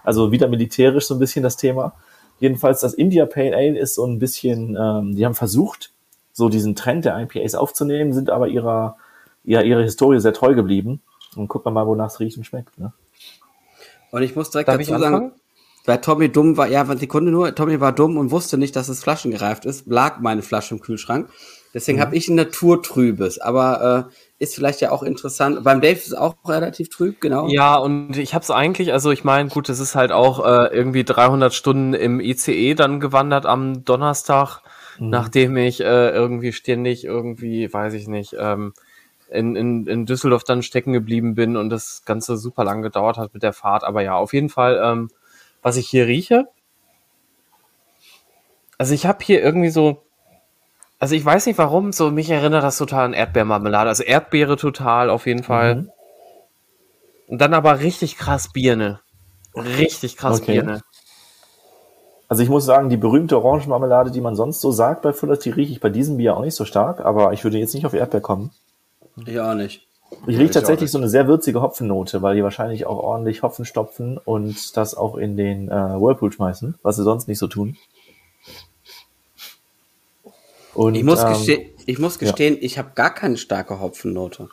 Also 0.03 0.33
wieder 0.33 0.49
militärisch 0.49 1.07
so 1.07 1.13
ein 1.13 1.19
bisschen 1.19 1.41
das 1.41 1.55
Thema. 1.55 1.93
Jedenfalls 2.39 2.81
das 2.81 2.93
India 2.93 3.25
Pale 3.25 3.55
Ale 3.55 3.77
ist 3.77 3.95
so 3.95 4.05
ein 4.05 4.19
bisschen, 4.19 4.77
ähm, 4.79 5.15
die 5.15 5.25
haben 5.25 5.35
versucht, 5.35 5.93
so 6.33 6.49
diesen 6.49 6.75
Trend 6.75 7.05
der 7.05 7.17
IPAs 7.17 7.55
aufzunehmen, 7.55 8.13
sind 8.13 8.29
aber 8.29 8.49
ihrer, 8.49 8.97
ja, 9.43 9.61
ihrer 9.61 9.81
Historie 9.81 10.19
sehr 10.19 10.33
treu 10.33 10.53
geblieben. 10.53 11.01
Und 11.35 11.47
gucken 11.47 11.67
wir 11.67 11.71
mal, 11.71 11.87
wonach 11.87 12.07
es 12.07 12.19
riecht 12.19 12.37
und 12.37 12.43
schmeckt. 12.43 12.77
Ne? 12.77 12.93
Und 14.11 14.23
ich 14.23 14.35
muss 14.35 14.49
direkt 14.49 14.69
Darf 14.69 14.79
ich 14.79 14.87
dazu 14.87 15.01
sagen, 15.01 15.31
weil 15.85 16.01
Tommy 16.01 16.29
dumm 16.29 16.57
war, 16.57 16.67
ja, 16.67 16.81
eine 16.81 16.97
Sekunde 16.97 17.31
nur, 17.31 17.53
Tommy 17.53 17.79
war 17.79 17.91
dumm 17.91 18.17
und 18.17 18.31
wusste 18.31 18.57
nicht, 18.57 18.75
dass 18.75 18.89
es 18.89 19.03
flaschengereift 19.03 19.65
ist, 19.65 19.87
lag 19.87 20.19
meine 20.19 20.41
Flasche 20.41 20.75
im 20.75 20.81
Kühlschrank. 20.81 21.29
Deswegen 21.73 21.99
habe 21.99 22.15
ich 22.15 22.27
ein 22.27 22.35
naturtrübes, 22.35 23.39
aber 23.39 24.07
äh, 24.09 24.13
ist 24.37 24.55
vielleicht 24.55 24.81
ja 24.81 24.91
auch 24.91 25.03
interessant. 25.03 25.63
Beim 25.63 25.81
Dave 25.81 25.93
ist 25.93 26.07
es 26.07 26.13
auch 26.13 26.35
relativ 26.45 26.89
trüb, 26.89 27.21
genau. 27.21 27.47
Ja, 27.47 27.77
und 27.77 28.17
ich 28.17 28.33
habe 28.33 28.43
es 28.43 28.51
eigentlich, 28.51 28.91
also 28.91 29.11
ich 29.11 29.23
meine, 29.23 29.49
gut, 29.49 29.69
es 29.69 29.79
ist 29.79 29.95
halt 29.95 30.11
auch 30.11 30.45
äh, 30.45 30.75
irgendwie 30.75 31.05
300 31.05 31.53
Stunden 31.53 31.93
im 31.93 32.19
ICE 32.19 32.75
dann 32.75 32.99
gewandert 32.99 33.45
am 33.45 33.85
Donnerstag, 33.85 34.61
nachdem 34.99 35.55
ich 35.57 35.81
äh, 35.81 36.09
irgendwie 36.09 36.51
ständig 36.51 37.05
irgendwie, 37.05 37.71
weiß 37.71 37.93
ich 37.93 38.07
nicht, 38.07 38.35
ähm, 38.37 38.73
in, 39.29 39.55
in, 39.55 39.87
in 39.87 40.05
Düsseldorf 40.05 40.43
dann 40.43 40.63
stecken 40.63 40.93
geblieben 40.93 41.35
bin 41.35 41.57
und 41.57 41.69
das 41.69 42.03
Ganze 42.05 42.37
super 42.37 42.63
lang 42.63 42.81
gedauert 42.81 43.17
hat 43.17 43.33
mit 43.33 43.43
der 43.43 43.53
Fahrt. 43.53 43.83
Aber 43.83 44.01
ja, 44.01 44.15
auf 44.15 44.33
jeden 44.33 44.49
Fall, 44.49 44.79
ähm, 44.83 45.09
was 45.61 45.77
ich 45.77 45.87
hier 45.87 46.07
rieche, 46.07 46.47
also 48.77 48.93
ich 48.93 49.05
habe 49.05 49.23
hier 49.23 49.41
irgendwie 49.41 49.69
so, 49.69 50.03
also 51.05 51.13
ich 51.13 51.23
weiß 51.23 51.45
nicht 51.45 51.59
warum, 51.59 51.91
so 51.91 52.09
mich 52.09 52.31
erinnert 52.31 52.63
das 52.63 52.79
total 52.79 53.05
an 53.05 53.13
Erdbeermarmelade, 53.13 53.89
also 53.89 54.01
Erdbeere 54.01 54.57
total 54.57 55.11
auf 55.11 55.27
jeden 55.27 55.43
Fall. 55.43 55.87
Und 57.27 57.39
dann 57.39 57.53
aber 57.53 57.79
richtig 57.79 58.17
krass 58.17 58.51
Birne. 58.51 59.01
Richtig 59.53 60.17
krass 60.17 60.41
Okay. 60.41 60.53
Birne. 60.53 60.81
Also 62.27 62.41
ich 62.41 62.49
muss 62.49 62.65
sagen, 62.65 62.89
die 62.89 62.97
berühmte 62.97 63.37
Orangenmarmelade, 63.37 64.09
die 64.09 64.19
man 64.19 64.35
sonst 64.35 64.61
so 64.61 64.71
sagt 64.71 65.03
bei 65.03 65.13
Fullers, 65.13 65.37
die 65.37 65.51
rieche 65.51 65.73
ich 65.73 65.79
bei 65.79 65.89
diesem 65.89 66.17
Bier 66.17 66.35
auch 66.35 66.41
nicht 66.41 66.55
so 66.55 66.65
stark, 66.65 67.05
aber 67.05 67.33
ich 67.33 67.43
würde 67.43 67.59
jetzt 67.59 67.75
nicht 67.75 67.85
auf 67.85 67.93
Erdbeer 67.93 68.21
kommen. 68.21 68.49
Ich 69.27 69.39
auch 69.39 69.53
nicht. 69.53 69.87
Ich 70.25 70.39
rieche 70.39 70.53
tatsächlich 70.53 70.89
so 70.89 70.97
eine 70.97 71.07
sehr 71.07 71.27
würzige 71.27 71.61
Hopfennote, 71.61 72.23
weil 72.23 72.35
die 72.35 72.43
wahrscheinlich 72.43 72.87
auch 72.87 72.97
ordentlich 72.97 73.43
Hopfen 73.43 73.65
stopfen 73.65 74.17
und 74.17 74.75
das 74.75 74.95
auch 74.95 75.17
in 75.17 75.37
den 75.37 75.69
äh, 75.69 75.71
Whirlpool 75.71 76.31
schmeißen, 76.31 76.79
was 76.81 76.95
sie 76.95 77.03
sonst 77.03 77.27
nicht 77.27 77.37
so 77.37 77.45
tun. 77.45 77.77
Und, 80.75 80.95
Ich 80.95 81.03
muss, 81.03 81.21
ähm, 81.21 81.27
gestehen, 81.29 81.69
ich 81.85 81.99
muss 81.99 82.19
gestehen, 82.19 82.57
ich 82.59 82.77
habe 82.77 82.91
gar 82.95 83.13
keine 83.13 83.37
starke 83.37 83.79
Hopfennote. 83.79 84.49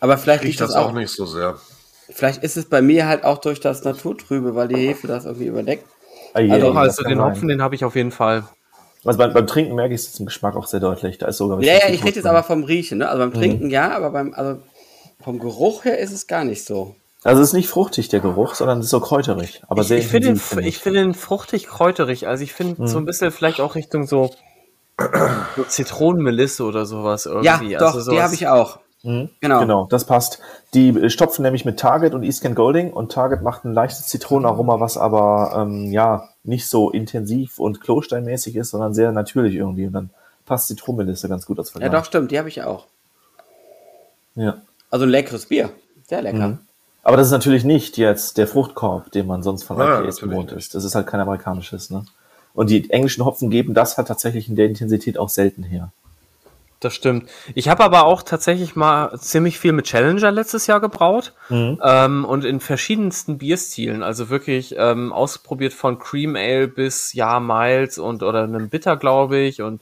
Aber 0.00 0.18
vielleicht 0.18 0.44
Riecht 0.44 0.60
das 0.60 0.74
auch 0.74 0.92
nicht 0.92 1.10
so 1.10 1.26
sehr. 1.26 1.58
Vielleicht 2.10 2.42
ist 2.42 2.56
es 2.56 2.68
bei 2.68 2.80
mir 2.80 3.06
halt 3.06 3.24
auch 3.24 3.38
durch 3.38 3.60
das 3.60 3.84
Naturtrübe, 3.84 4.54
weil 4.54 4.68
die 4.68 4.76
Hefe 4.76 5.06
das 5.06 5.24
irgendwie 5.24 5.46
überdeckt. 5.46 5.84
ah, 6.34 6.40
je, 6.40 6.52
Also, 6.52 6.72
also 6.72 7.02
den 7.02 7.18
sein. 7.18 7.26
Hopfen, 7.26 7.48
den 7.48 7.62
habe 7.62 7.74
ich 7.74 7.84
auf 7.84 7.96
jeden 7.96 8.12
Fall. 8.12 8.44
Also 9.04 9.18
beim, 9.18 9.32
beim 9.32 9.46
Trinken 9.46 9.74
merke 9.74 9.94
ich 9.94 10.02
es 10.02 10.18
im 10.18 10.26
Geschmack 10.26 10.56
auch 10.56 10.66
sehr 10.66 10.80
deutlich. 10.80 11.18
Da 11.18 11.26
ist 11.26 11.38
sogar 11.38 11.60
Ja, 11.60 11.74
ja, 11.74 11.88
ich 11.88 12.04
rede 12.04 12.16
jetzt 12.16 12.26
aber 12.26 12.42
vom 12.42 12.64
Riechen, 12.64 12.98
ne? 12.98 13.08
Also 13.08 13.24
Mhm. 13.24 13.30
beim 13.30 13.38
Trinken 13.40 13.70
ja, 13.70 13.90
aber 13.94 14.10
beim, 14.10 14.34
also 14.34 14.60
vom 15.20 15.38
Geruch 15.38 15.84
her 15.84 15.98
ist 15.98 16.12
es 16.12 16.26
gar 16.26 16.44
nicht 16.44 16.64
so. 16.64 16.94
Also 17.24 17.42
es 17.42 17.48
ist 17.48 17.54
nicht 17.54 17.68
fruchtig, 17.68 18.08
der 18.08 18.20
Geruch, 18.20 18.54
sondern 18.54 18.78
es 18.78 18.86
ist 18.86 18.90
so 18.90 19.00
kräuterig. 19.00 19.62
Aber 19.68 19.82
Ich, 19.82 19.88
sehr 19.88 19.98
ich 19.98 20.06
finde 20.06 20.40
ich 20.62 20.78
finde 20.78 21.00
den 21.00 21.14
fruchtig 21.14 21.66
kräuterig. 21.66 22.28
Also 22.28 22.44
ich 22.44 22.52
finde 22.52 22.86
so 22.88 22.98
ein 22.98 23.04
bisschen 23.04 23.32
vielleicht 23.32 23.60
auch 23.60 23.74
Richtung 23.74 24.06
so 24.06 24.30
Zitronenmelisse 25.68 26.64
oder 26.64 26.86
sowas 26.86 27.24
Ja, 27.24 27.54
irgendwie. 27.60 27.76
doch, 27.76 27.94
also 27.94 28.10
die 28.10 28.20
habe 28.22 28.34
ich 28.34 28.46
auch. 28.48 28.78
Mhm. 29.04 29.30
Genau. 29.40 29.60
Genau, 29.60 29.86
das 29.88 30.04
passt. 30.04 30.40
Die 30.74 30.88
äh, 30.88 31.08
stopfen 31.08 31.42
nämlich 31.42 31.64
mit 31.64 31.78
Target 31.78 32.14
und 32.14 32.24
Eastern 32.24 32.54
Golding 32.56 32.92
und 32.92 33.12
Target 33.12 33.42
macht 33.42 33.64
ein 33.64 33.72
leichtes 33.72 34.06
Zitronenaroma, 34.06 34.80
was 34.80 34.96
aber 34.96 35.52
ähm, 35.56 35.92
ja 35.92 36.28
nicht 36.42 36.66
so 36.66 36.90
intensiv 36.90 37.60
und 37.60 37.80
klosteinmäßig 37.80 38.56
ist, 38.56 38.70
sondern 38.70 38.94
sehr 38.94 39.12
natürlich 39.12 39.54
irgendwie. 39.54 39.86
Und 39.86 39.92
dann 39.92 40.10
passt 40.46 40.66
Zitronenmelisse 40.66 41.28
ganz 41.28 41.46
gut 41.46 41.58
als 41.60 41.68
Ja, 41.68 41.72
Vergleich. 41.72 41.92
doch, 41.92 42.04
stimmt, 42.06 42.32
die 42.32 42.38
habe 42.38 42.48
ich 42.48 42.62
auch. 42.64 42.86
Ja. 44.34 44.62
Also 44.90 45.04
ein 45.04 45.10
leckeres 45.10 45.46
Bier. 45.46 45.70
Sehr 46.08 46.22
lecker. 46.22 46.48
Mhm. 46.48 46.58
Aber 47.04 47.16
das 47.16 47.26
ist 47.28 47.32
natürlich 47.32 47.64
nicht 47.64 47.98
jetzt 47.98 48.36
der 48.36 48.48
Fruchtkorb, 48.48 49.12
den 49.12 49.26
man 49.26 49.42
sonst 49.42 49.62
von 49.62 49.78
Ja, 49.78 49.84
IPAs 50.00 50.16
natürlich 50.16 50.20
gewohnt 50.22 50.52
ist. 50.52 50.74
Das 50.74 50.82
ist 50.84 50.94
halt 50.96 51.06
kein 51.06 51.20
amerikanisches, 51.20 51.90
ne? 51.90 52.04
Und 52.58 52.70
die 52.70 52.90
englischen 52.90 53.24
Hopfen 53.24 53.50
geben 53.50 53.72
das 53.72 53.96
halt 53.96 54.08
tatsächlich 54.08 54.48
in 54.48 54.56
der 54.56 54.66
Intensität 54.66 55.16
auch 55.16 55.28
selten 55.28 55.62
her. 55.62 55.92
Das 56.80 56.92
stimmt. 56.92 57.30
Ich 57.54 57.68
habe 57.68 57.84
aber 57.84 58.04
auch 58.04 58.24
tatsächlich 58.24 58.74
mal 58.74 59.16
ziemlich 59.20 59.60
viel 59.60 59.70
mit 59.70 59.86
Challenger 59.86 60.32
letztes 60.32 60.66
Jahr 60.66 60.80
gebraut 60.80 61.34
mhm. 61.50 61.78
ähm, 61.84 62.24
und 62.24 62.44
in 62.44 62.58
verschiedensten 62.58 63.38
Bierstilen. 63.38 64.02
Also 64.02 64.28
wirklich 64.28 64.74
ähm, 64.76 65.12
ausprobiert 65.12 65.72
von 65.72 66.00
Cream 66.00 66.34
Ale 66.34 66.66
bis 66.66 67.12
ja 67.12 67.38
Miles 67.38 67.96
und 67.96 68.24
oder 68.24 68.42
einem 68.42 68.68
Bitter, 68.68 68.96
glaube 68.96 69.38
ich. 69.38 69.62
Und 69.62 69.80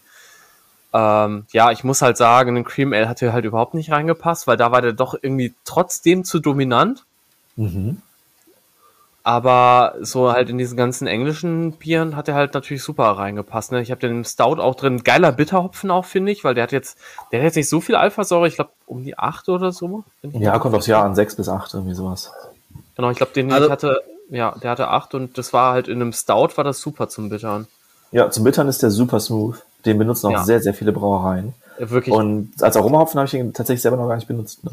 ähm, 0.92 1.46
ja, 1.52 1.72
ich 1.72 1.82
muss 1.82 2.02
halt 2.02 2.18
sagen, 2.18 2.58
ein 2.58 2.64
Cream 2.64 2.92
Ale 2.92 3.08
hat 3.08 3.20
hier 3.20 3.32
halt 3.32 3.46
überhaupt 3.46 3.72
nicht 3.72 3.90
reingepasst, 3.90 4.46
weil 4.46 4.58
da 4.58 4.70
war 4.70 4.82
der 4.82 4.92
doch 4.92 5.14
irgendwie 5.14 5.54
trotzdem 5.64 6.24
zu 6.24 6.40
dominant. 6.40 7.06
Mhm. 7.56 8.02
Aber 9.26 9.96
so 10.02 10.30
halt 10.30 10.50
in 10.50 10.56
diesen 10.56 10.76
ganzen 10.76 11.08
englischen 11.08 11.72
Bieren 11.72 12.14
hat 12.14 12.28
er 12.28 12.36
halt 12.36 12.54
natürlich 12.54 12.84
super 12.84 13.06
reingepasst. 13.06 13.72
Ne? 13.72 13.82
Ich 13.82 13.90
habe 13.90 14.00
den 14.00 14.24
Stout 14.24 14.60
auch 14.60 14.76
drin. 14.76 15.02
Geiler 15.02 15.32
Bitterhopfen 15.32 15.90
auch, 15.90 16.04
finde 16.04 16.30
ich, 16.30 16.44
weil 16.44 16.54
der 16.54 16.62
hat 16.62 16.70
jetzt, 16.70 16.96
der 17.32 17.40
hat 17.40 17.46
jetzt 17.46 17.56
nicht 17.56 17.68
so 17.68 17.80
viel 17.80 17.96
Alphasäure, 17.96 18.46
ich 18.46 18.54
glaube 18.54 18.70
um 18.86 19.02
die 19.02 19.18
acht 19.18 19.48
oder 19.48 19.72
so. 19.72 20.04
Ja, 20.22 20.56
kommt 20.60 20.76
aufs 20.76 20.86
Jahr 20.86 21.04
an, 21.04 21.16
sechs 21.16 21.34
bis 21.34 21.48
acht 21.48 21.74
irgendwie 21.74 21.96
sowas. 21.96 22.30
Genau, 22.94 23.10
ich 23.10 23.16
glaube, 23.16 23.32
den 23.32 23.52
also, 23.52 23.66
ich 23.66 23.72
hatte, 23.72 24.00
ja, 24.30 24.54
der 24.62 24.70
hatte 24.70 24.86
acht 24.86 25.12
und 25.12 25.36
das 25.36 25.52
war 25.52 25.72
halt 25.72 25.88
in 25.88 26.00
einem 26.00 26.12
Stout, 26.12 26.50
war 26.54 26.62
das 26.62 26.80
super 26.80 27.08
zum 27.08 27.28
Bittern. 27.28 27.66
Ja, 28.12 28.30
zum 28.30 28.44
Bittern 28.44 28.68
ist 28.68 28.84
der 28.84 28.92
super 28.92 29.18
smooth. 29.18 29.60
Den 29.84 29.98
benutzen 29.98 30.28
auch 30.28 30.30
ja. 30.30 30.44
sehr, 30.44 30.60
sehr 30.60 30.72
viele 30.72 30.92
Brauereien. 30.92 31.52
Ja, 31.80 31.90
wirklich. 31.90 32.14
Und 32.14 32.52
als 32.60 32.76
Aromahopfen 32.76 33.18
habe 33.18 33.24
ich 33.24 33.32
den 33.32 33.52
tatsächlich 33.52 33.82
selber 33.82 33.96
noch 33.96 34.06
gar 34.06 34.14
nicht 34.14 34.28
benutzt. 34.28 34.62
Ne? 34.62 34.70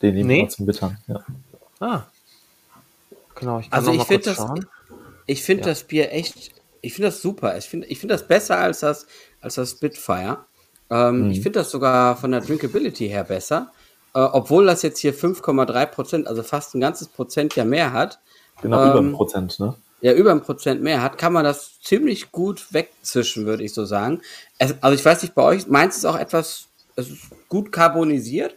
Den 0.00 0.14
nehmen 0.14 0.28
nee. 0.28 0.48
zum 0.48 0.64
Bittern, 0.64 0.96
ja. 1.06 1.20
Ah, 1.80 2.04
Genau, 3.44 3.58
ich 3.58 3.70
also 3.70 3.92
ich 3.92 4.02
finde 4.04 4.24
das, 4.24 4.46
ich 5.26 5.42
finde 5.42 5.64
ja. 5.64 5.68
das 5.68 5.84
Bier 5.84 6.10
echt, 6.12 6.52
ich 6.80 6.94
finde 6.94 7.08
das 7.08 7.20
super. 7.20 7.58
Ich 7.58 7.66
finde, 7.66 7.86
ich 7.88 7.98
finde 7.98 8.14
das 8.14 8.26
besser 8.26 8.56
als 8.56 8.80
das, 8.80 9.06
als 9.42 9.56
das 9.56 9.72
Spitfire. 9.72 10.46
Ähm, 10.88 11.26
mhm. 11.26 11.30
Ich 11.30 11.42
finde 11.42 11.58
das 11.58 11.70
sogar 11.70 12.16
von 12.16 12.30
der 12.30 12.40
Drinkability 12.40 13.06
her 13.06 13.24
besser, 13.24 13.70
äh, 14.14 14.20
obwohl 14.20 14.64
das 14.64 14.80
jetzt 14.80 14.98
hier 14.98 15.14
5,3 15.14 15.86
Prozent, 15.86 16.26
also 16.26 16.42
fast 16.42 16.74
ein 16.74 16.80
ganzes 16.80 17.08
Prozent 17.08 17.54
ja 17.54 17.66
mehr 17.66 17.92
hat. 17.92 18.18
Genau, 18.62 18.82
ähm, 18.82 18.90
über 18.90 19.00
ein 19.00 19.12
Prozent, 19.12 19.60
ne? 19.60 19.74
Ja, 20.00 20.14
über 20.14 20.30
ein 20.30 20.40
Prozent 20.40 20.82
mehr 20.82 21.02
hat, 21.02 21.18
kann 21.18 21.34
man 21.34 21.44
das 21.44 21.80
ziemlich 21.82 22.32
gut 22.32 22.72
wegzischen, 22.72 23.44
würde 23.44 23.62
ich 23.62 23.74
so 23.74 23.84
sagen. 23.84 24.22
Es, 24.58 24.74
also 24.80 24.94
ich 24.94 25.04
weiß 25.04 25.20
nicht, 25.20 25.34
bei 25.34 25.42
euch, 25.42 25.66
meins 25.66 25.98
ist 25.98 26.06
auch 26.06 26.18
etwas, 26.18 26.68
es 26.96 27.10
ist 27.10 27.22
gut 27.50 27.72
carbonisiert, 27.72 28.56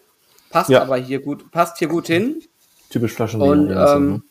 passt 0.49 0.69
ja. 0.69 0.81
aber 0.81 0.95
hier 0.95 1.19
gut, 1.19 1.51
passt 1.51 1.77
hier 1.77 1.89
gut 1.89 2.07
hin. 2.07 2.41
Typisch 2.89 3.13
Flaschen. 3.13 3.41
Und, 3.41 3.69
ähm, 3.69 4.11
ne? 4.11 4.21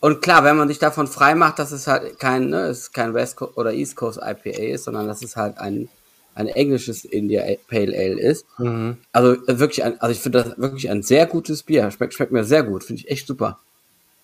Und 0.00 0.22
klar, 0.22 0.44
wenn 0.44 0.56
man 0.56 0.68
sich 0.68 0.78
davon 0.78 1.06
frei 1.06 1.34
macht, 1.34 1.58
dass 1.58 1.72
es 1.72 1.86
halt 1.86 2.18
kein, 2.18 2.50
ne, 2.50 2.66
es 2.66 2.92
kein 2.92 3.14
West 3.14 3.36
Coast 3.36 3.56
oder 3.56 3.72
East 3.72 3.96
Coast 3.96 4.18
IPA 4.18 4.58
ist, 4.58 4.84
sondern 4.84 5.08
dass 5.08 5.22
es 5.22 5.34
halt 5.36 5.58
ein, 5.58 5.88
ein 6.34 6.46
englisches 6.46 7.04
India 7.04 7.42
Pale 7.68 7.96
Ale 7.96 8.20
ist. 8.20 8.46
Mhm. 8.58 8.98
Also 9.12 9.32
äh, 9.46 9.58
wirklich 9.58 9.82
ein, 9.82 10.00
also 10.00 10.12
ich 10.12 10.20
finde 10.20 10.44
das 10.44 10.58
wirklich 10.58 10.88
ein 10.88 11.02
sehr 11.02 11.26
gutes 11.26 11.64
Bier. 11.64 11.90
Schmeckt, 11.90 12.14
schmeckt 12.14 12.30
mir 12.30 12.44
sehr 12.44 12.62
gut, 12.62 12.84
finde 12.84 13.02
ich 13.02 13.10
echt 13.10 13.26
super. 13.26 13.58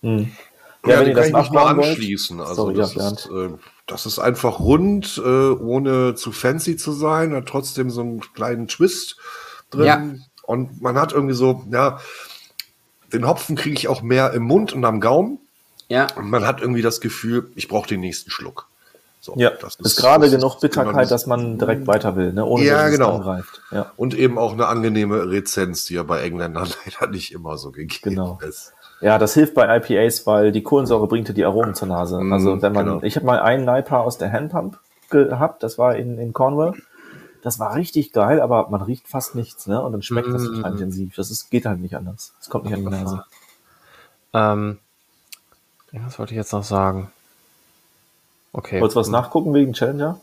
Mhm. 0.01 0.31
Ja, 0.85 0.93
ja, 0.93 0.99
wenn 1.01 1.07
ihr 1.09 1.15
das 1.15 1.31
kann 1.31 1.43
ich 1.43 1.51
mal 1.51 1.65
anschließen. 1.65 2.39
Also 2.39 2.53
Sorry, 2.53 2.75
das, 2.75 2.95
ja, 2.95 3.09
ist, 3.09 3.25
äh, 3.25 3.49
das 3.87 4.05
ist 4.05 4.19
einfach 4.19 4.59
rund, 4.59 5.21
äh, 5.23 5.49
ohne 5.49 6.15
zu 6.15 6.31
fancy 6.31 6.77
zu 6.77 6.93
sein, 6.93 7.33
hat 7.33 7.47
trotzdem 7.47 7.89
so 7.89 8.01
einen 8.01 8.21
kleinen 8.21 8.67
Twist 8.67 9.17
drin. 9.71 9.85
Ja. 9.85 10.03
Und 10.43 10.81
man 10.81 10.97
hat 10.97 11.11
irgendwie 11.11 11.35
so, 11.35 11.65
ja, 11.71 11.99
den 13.11 13.27
Hopfen 13.27 13.55
kriege 13.55 13.75
ich 13.75 13.87
auch 13.87 14.01
mehr 14.01 14.33
im 14.33 14.43
Mund 14.43 14.71
und 14.71 14.85
am 14.85 15.01
Gaumen. 15.01 15.39
Ja. 15.87 16.07
Und 16.15 16.29
man 16.29 16.45
hat 16.45 16.61
irgendwie 16.61 16.81
das 16.81 17.01
Gefühl, 17.01 17.51
ich 17.55 17.67
brauche 17.67 17.87
den 17.87 17.99
nächsten 17.99 18.31
Schluck. 18.31 18.67
So, 19.25 19.33
ja, 19.37 19.49
das 19.49 19.75
ist, 19.75 19.85
ist 19.85 19.95
gerade 19.95 20.29
genug 20.29 20.59
Bitterkeit, 20.59 21.09
dass 21.09 21.25
man 21.25 21.57
direkt 21.57 21.87
weiter 21.87 22.15
will, 22.15 22.31
ne? 22.31 22.45
ohne 22.45 22.63
ja, 22.63 22.83
dass 22.83 22.91
genau. 22.91 23.09
es 23.09 23.15
angreift. 23.15 23.61
Ja. 23.71 23.91
Und 23.97 24.13
eben 24.13 24.37
auch 24.37 24.53
eine 24.53 24.67
angenehme 24.67 25.27
Rezenz, 25.27 25.85
die 25.85 25.95
ja 25.95 26.03
bei 26.03 26.21
Engländern 26.21 26.67
leider 26.85 27.11
nicht 27.11 27.31
immer 27.33 27.57
so 27.57 27.71
gegeben 27.71 28.15
genau. 28.15 28.39
ist. 28.47 28.73
Ja, 29.01 29.17
das 29.17 29.33
hilft 29.33 29.55
bei 29.55 29.77
IPAs, 29.77 30.27
weil 30.27 30.51
die 30.51 30.61
Kohlensäure 30.61 31.07
bringt 31.07 31.35
die 31.35 31.43
Aromen 31.43 31.73
zur 31.73 31.87
Nase. 31.87 32.19
Mhm, 32.19 32.33
also 32.33 32.61
wenn 32.61 32.73
man, 32.73 32.85
genau. 32.85 32.99
ich 33.01 33.15
habe 33.15 33.25
mal 33.25 33.39
einen 33.39 33.65
Naipa 33.65 33.99
aus 33.99 34.19
der 34.19 34.31
Handpump 34.31 34.77
gehabt, 35.09 35.63
das 35.63 35.79
war 35.79 35.95
in, 35.95 36.19
in 36.19 36.31
Cornwall. 36.31 36.73
Das 37.41 37.59
war 37.59 37.75
richtig 37.75 38.11
geil, 38.11 38.41
aber 38.41 38.69
man 38.69 38.81
riecht 38.81 39.07
fast 39.07 39.33
nichts, 39.33 39.67
ne? 39.67 39.81
Und 39.81 39.91
dann 39.91 40.01
schmeckt 40.01 40.27
mm. 40.27 40.33
das 40.33 40.43
total 40.43 40.71
mhm. 40.71 40.77
intensiv. 40.77 41.15
Das 41.15 41.29
ist, 41.29 41.51
geht 41.51 41.65
halt 41.65 41.79
nicht 41.79 41.95
anders. 41.95 42.33
Es 42.39 42.49
kommt 42.49 42.65
nicht 42.65 42.73
an 42.73 42.79
die 42.79 42.89
Nase. 42.89 43.23
Ähm, 44.33 44.79
was 46.05 46.19
wollte 46.19 46.33
ich 46.33 46.37
jetzt 46.37 46.53
noch 46.53 46.63
sagen? 46.63 47.11
Okay. 48.53 48.79
Wolltest 48.81 48.95
du 48.95 48.99
was 49.01 49.09
nachgucken 49.09 49.53
wegen 49.53 49.73
Challenger? 49.73 50.19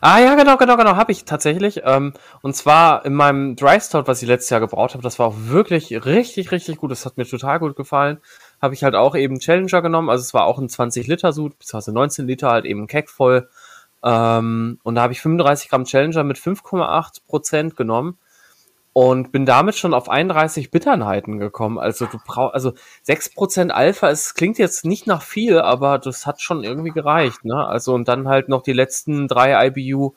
Ah 0.00 0.18
ja, 0.20 0.34
genau, 0.34 0.56
genau, 0.56 0.76
genau, 0.76 0.96
habe 0.96 1.12
ich 1.12 1.24
tatsächlich. 1.24 1.82
Ähm, 1.84 2.14
und 2.40 2.56
zwar 2.56 3.04
in 3.04 3.14
meinem 3.14 3.56
Dry 3.56 3.78
Stout, 3.80 4.04
was 4.06 4.22
ich 4.22 4.28
letztes 4.28 4.50
Jahr 4.50 4.60
gebraut 4.60 4.94
habe, 4.94 5.02
das 5.02 5.18
war 5.18 5.26
auch 5.26 5.34
wirklich 5.36 6.04
richtig, 6.06 6.50
richtig 6.50 6.78
gut. 6.78 6.90
Das 6.90 7.04
hat 7.04 7.18
mir 7.18 7.26
total 7.26 7.58
gut 7.58 7.76
gefallen. 7.76 8.18
Habe 8.60 8.74
ich 8.74 8.84
halt 8.84 8.94
auch 8.94 9.14
eben 9.14 9.38
Challenger 9.38 9.82
genommen. 9.82 10.08
Also 10.08 10.22
es 10.22 10.32
war 10.32 10.46
auch 10.46 10.58
ein 10.58 10.68
20 10.68 11.06
Liter 11.06 11.32
Sud, 11.32 11.58
beziehungsweise 11.58 11.92
19 11.92 12.26
Liter, 12.26 12.50
halt 12.50 12.64
eben 12.64 12.86
Keck 12.86 13.10
voll. 13.10 13.48
Ähm, 14.02 14.78
und 14.82 14.94
da 14.94 15.02
habe 15.02 15.12
ich 15.12 15.20
35 15.20 15.68
Gramm 15.68 15.84
Challenger 15.84 16.24
mit 16.24 16.38
5,8 16.38 17.26
Prozent 17.26 17.76
genommen 17.76 18.16
und 18.92 19.32
bin 19.32 19.46
damit 19.46 19.74
schon 19.76 19.94
auf 19.94 20.08
31 20.08 20.70
Bitternheiten 20.70 21.38
gekommen. 21.38 21.78
Also 21.78 22.06
du 22.06 22.18
brauchst, 22.24 22.54
also 22.54 22.72
6% 23.06 23.70
Alpha, 23.70 24.10
es 24.10 24.34
klingt 24.34 24.58
jetzt 24.58 24.84
nicht 24.84 25.06
nach 25.06 25.22
viel, 25.22 25.58
aber 25.58 25.98
das 25.98 26.26
hat 26.26 26.42
schon 26.42 26.62
irgendwie 26.62 26.90
gereicht, 26.90 27.44
ne? 27.44 27.66
Also 27.66 27.94
und 27.94 28.08
dann 28.08 28.28
halt 28.28 28.48
noch 28.48 28.62
die 28.62 28.74
letzten 28.74 29.28
drei 29.28 29.68
IBU 29.68 30.14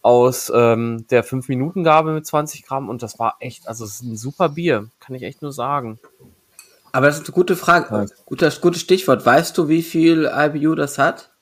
aus 0.00 0.52
ähm, 0.54 1.06
der 1.10 1.24
5-Minuten-Gabe 1.24 2.12
mit 2.12 2.26
20 2.26 2.64
Gramm 2.64 2.88
und 2.88 3.02
das 3.02 3.18
war 3.18 3.36
echt, 3.40 3.68
also 3.68 3.84
es 3.84 3.96
ist 3.96 4.02
ein 4.02 4.16
super 4.16 4.50
Bier, 4.50 4.88
kann 5.00 5.14
ich 5.16 5.22
echt 5.22 5.42
nur 5.42 5.52
sagen. 5.52 5.98
Aber 6.92 7.06
das 7.06 7.16
ist 7.18 7.26
eine 7.26 7.34
gute 7.34 7.56
Frage, 7.56 8.06
gutes, 8.24 8.60
gutes 8.60 8.82
Stichwort. 8.82 9.26
Weißt 9.26 9.58
du, 9.58 9.68
wie 9.68 9.82
viel 9.82 10.30
IBU 10.32 10.74
das 10.76 10.98
hat? 10.98 11.33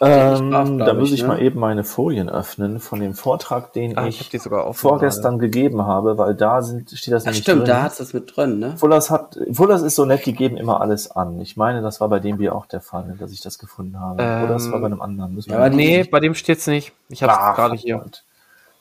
Ähm, 0.00 0.78
da 0.78 0.94
muss 0.94 1.10
ich, 1.10 1.22
ne? 1.22 1.28
mal 1.28 1.42
eben 1.42 1.58
meine 1.58 1.82
Folien 1.82 2.28
öffnen 2.28 2.78
von 2.78 3.00
dem 3.00 3.14
Vortrag, 3.14 3.72
den 3.72 3.98
ah, 3.98 4.06
ich, 4.06 4.32
ich 4.32 4.42
vorgestern 4.72 5.38
gerade. 5.38 5.50
gegeben 5.50 5.82
habe, 5.86 6.16
weil 6.18 6.36
da 6.36 6.62
sind, 6.62 6.90
steht 6.90 7.14
das 7.14 7.24
Ach, 7.24 7.26
nämlich 7.26 7.42
stimmt, 7.42 7.62
drin. 7.62 7.66
da 7.66 7.82
hat 7.82 7.98
es 7.98 8.12
mit 8.12 8.36
drin, 8.36 8.60
ne? 8.60 8.76
Fullers 8.76 9.10
hat, 9.10 9.36
Fullers 9.52 9.82
ist 9.82 9.96
so 9.96 10.04
nett, 10.04 10.24
die 10.24 10.34
geben 10.34 10.56
immer 10.56 10.80
alles 10.80 11.10
an. 11.10 11.40
Ich 11.40 11.56
meine, 11.56 11.82
das 11.82 12.00
war 12.00 12.08
bei 12.08 12.20
dem 12.20 12.38
Bier 12.38 12.54
auch 12.54 12.66
der 12.66 12.80
Fall, 12.80 13.16
dass 13.18 13.32
ich 13.32 13.40
das 13.40 13.58
gefunden 13.58 13.98
habe. 13.98 14.22
Ähm, 14.22 14.44
Oder 14.44 14.52
das 14.52 14.70
war 14.70 14.78
bei 14.78 14.86
einem 14.86 15.02
anderen. 15.02 15.36
ja, 15.46 15.56
aber 15.56 15.70
nee, 15.70 16.04
bei 16.04 16.20
dem 16.20 16.34
steht's 16.34 16.68
nicht. 16.68 16.92
Ich 17.08 17.24
habe 17.24 17.32
es 17.32 17.56
gerade 17.56 17.74
hier. 17.74 18.04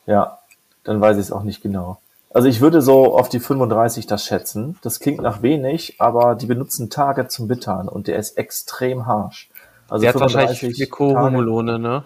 Ja, 0.05 0.37
dann 0.83 1.01
weiß 1.01 1.17
ich 1.17 1.23
es 1.23 1.31
auch 1.31 1.43
nicht 1.43 1.63
genau. 1.63 1.97
Also 2.31 2.47
ich 2.47 2.61
würde 2.61 2.83
so 2.83 3.17
auf 3.17 3.29
die 3.29 3.39
35 3.39 4.05
das 4.05 4.23
schätzen. 4.23 4.77
Das 4.83 4.99
klingt 4.99 5.21
nach 5.21 5.41
wenig, 5.41 5.95
aber 5.97 6.35
die 6.35 6.45
benutzen 6.45 6.91
Tage 6.91 7.27
zum 7.27 7.47
Bittern 7.47 7.89
und 7.89 8.07
der 8.07 8.19
ist 8.19 8.37
extrem 8.37 9.07
harsh. 9.07 9.49
Also 9.89 10.01
Der 10.01 10.13
hat 10.13 10.19
wahrscheinlich 10.19 10.59
viele 10.59 10.87
Kohomolone, 10.87 11.79
ne? 11.79 12.03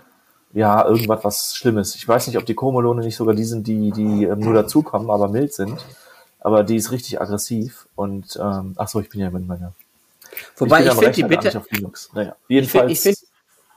Ja, 0.54 0.86
irgendwas 0.86 1.24
was 1.24 1.56
Schlimmes. 1.56 1.96
Ich 1.96 2.08
weiß 2.08 2.28
nicht, 2.28 2.38
ob 2.38 2.46
die 2.46 2.56
Kohomolone 2.56 3.04
nicht 3.04 3.16
sogar 3.16 3.34
die 3.34 3.46
sind, 3.46 3.68
die, 3.68 3.92
die 3.92 4.26
ähm, 4.26 4.40
nur 4.40 4.54
dazukommen, 4.54 5.10
aber 5.10 5.30
mild 5.30 5.54
sind. 5.54 5.84
Aber 6.40 6.64
die 6.64 6.76
ist 6.76 6.92
richtig 6.92 7.22
aggressiv 7.22 7.88
und 7.96 8.38
ähm, 8.42 8.74
ach 8.76 8.88
so, 8.88 9.00
ich 9.00 9.10
bin 9.10 9.22
ja 9.22 9.30
mit 9.30 9.48
meiner. 9.48 9.74
Wobei 10.58 10.82
ich, 10.82 10.88
ich 10.88 10.94
finde 10.94 11.12
die 11.12 11.24
Bitter. 11.24 11.64
Naja, 12.14 12.36
jedenfalls. 12.48 12.92
Ich 12.92 13.02
finde 13.02 13.20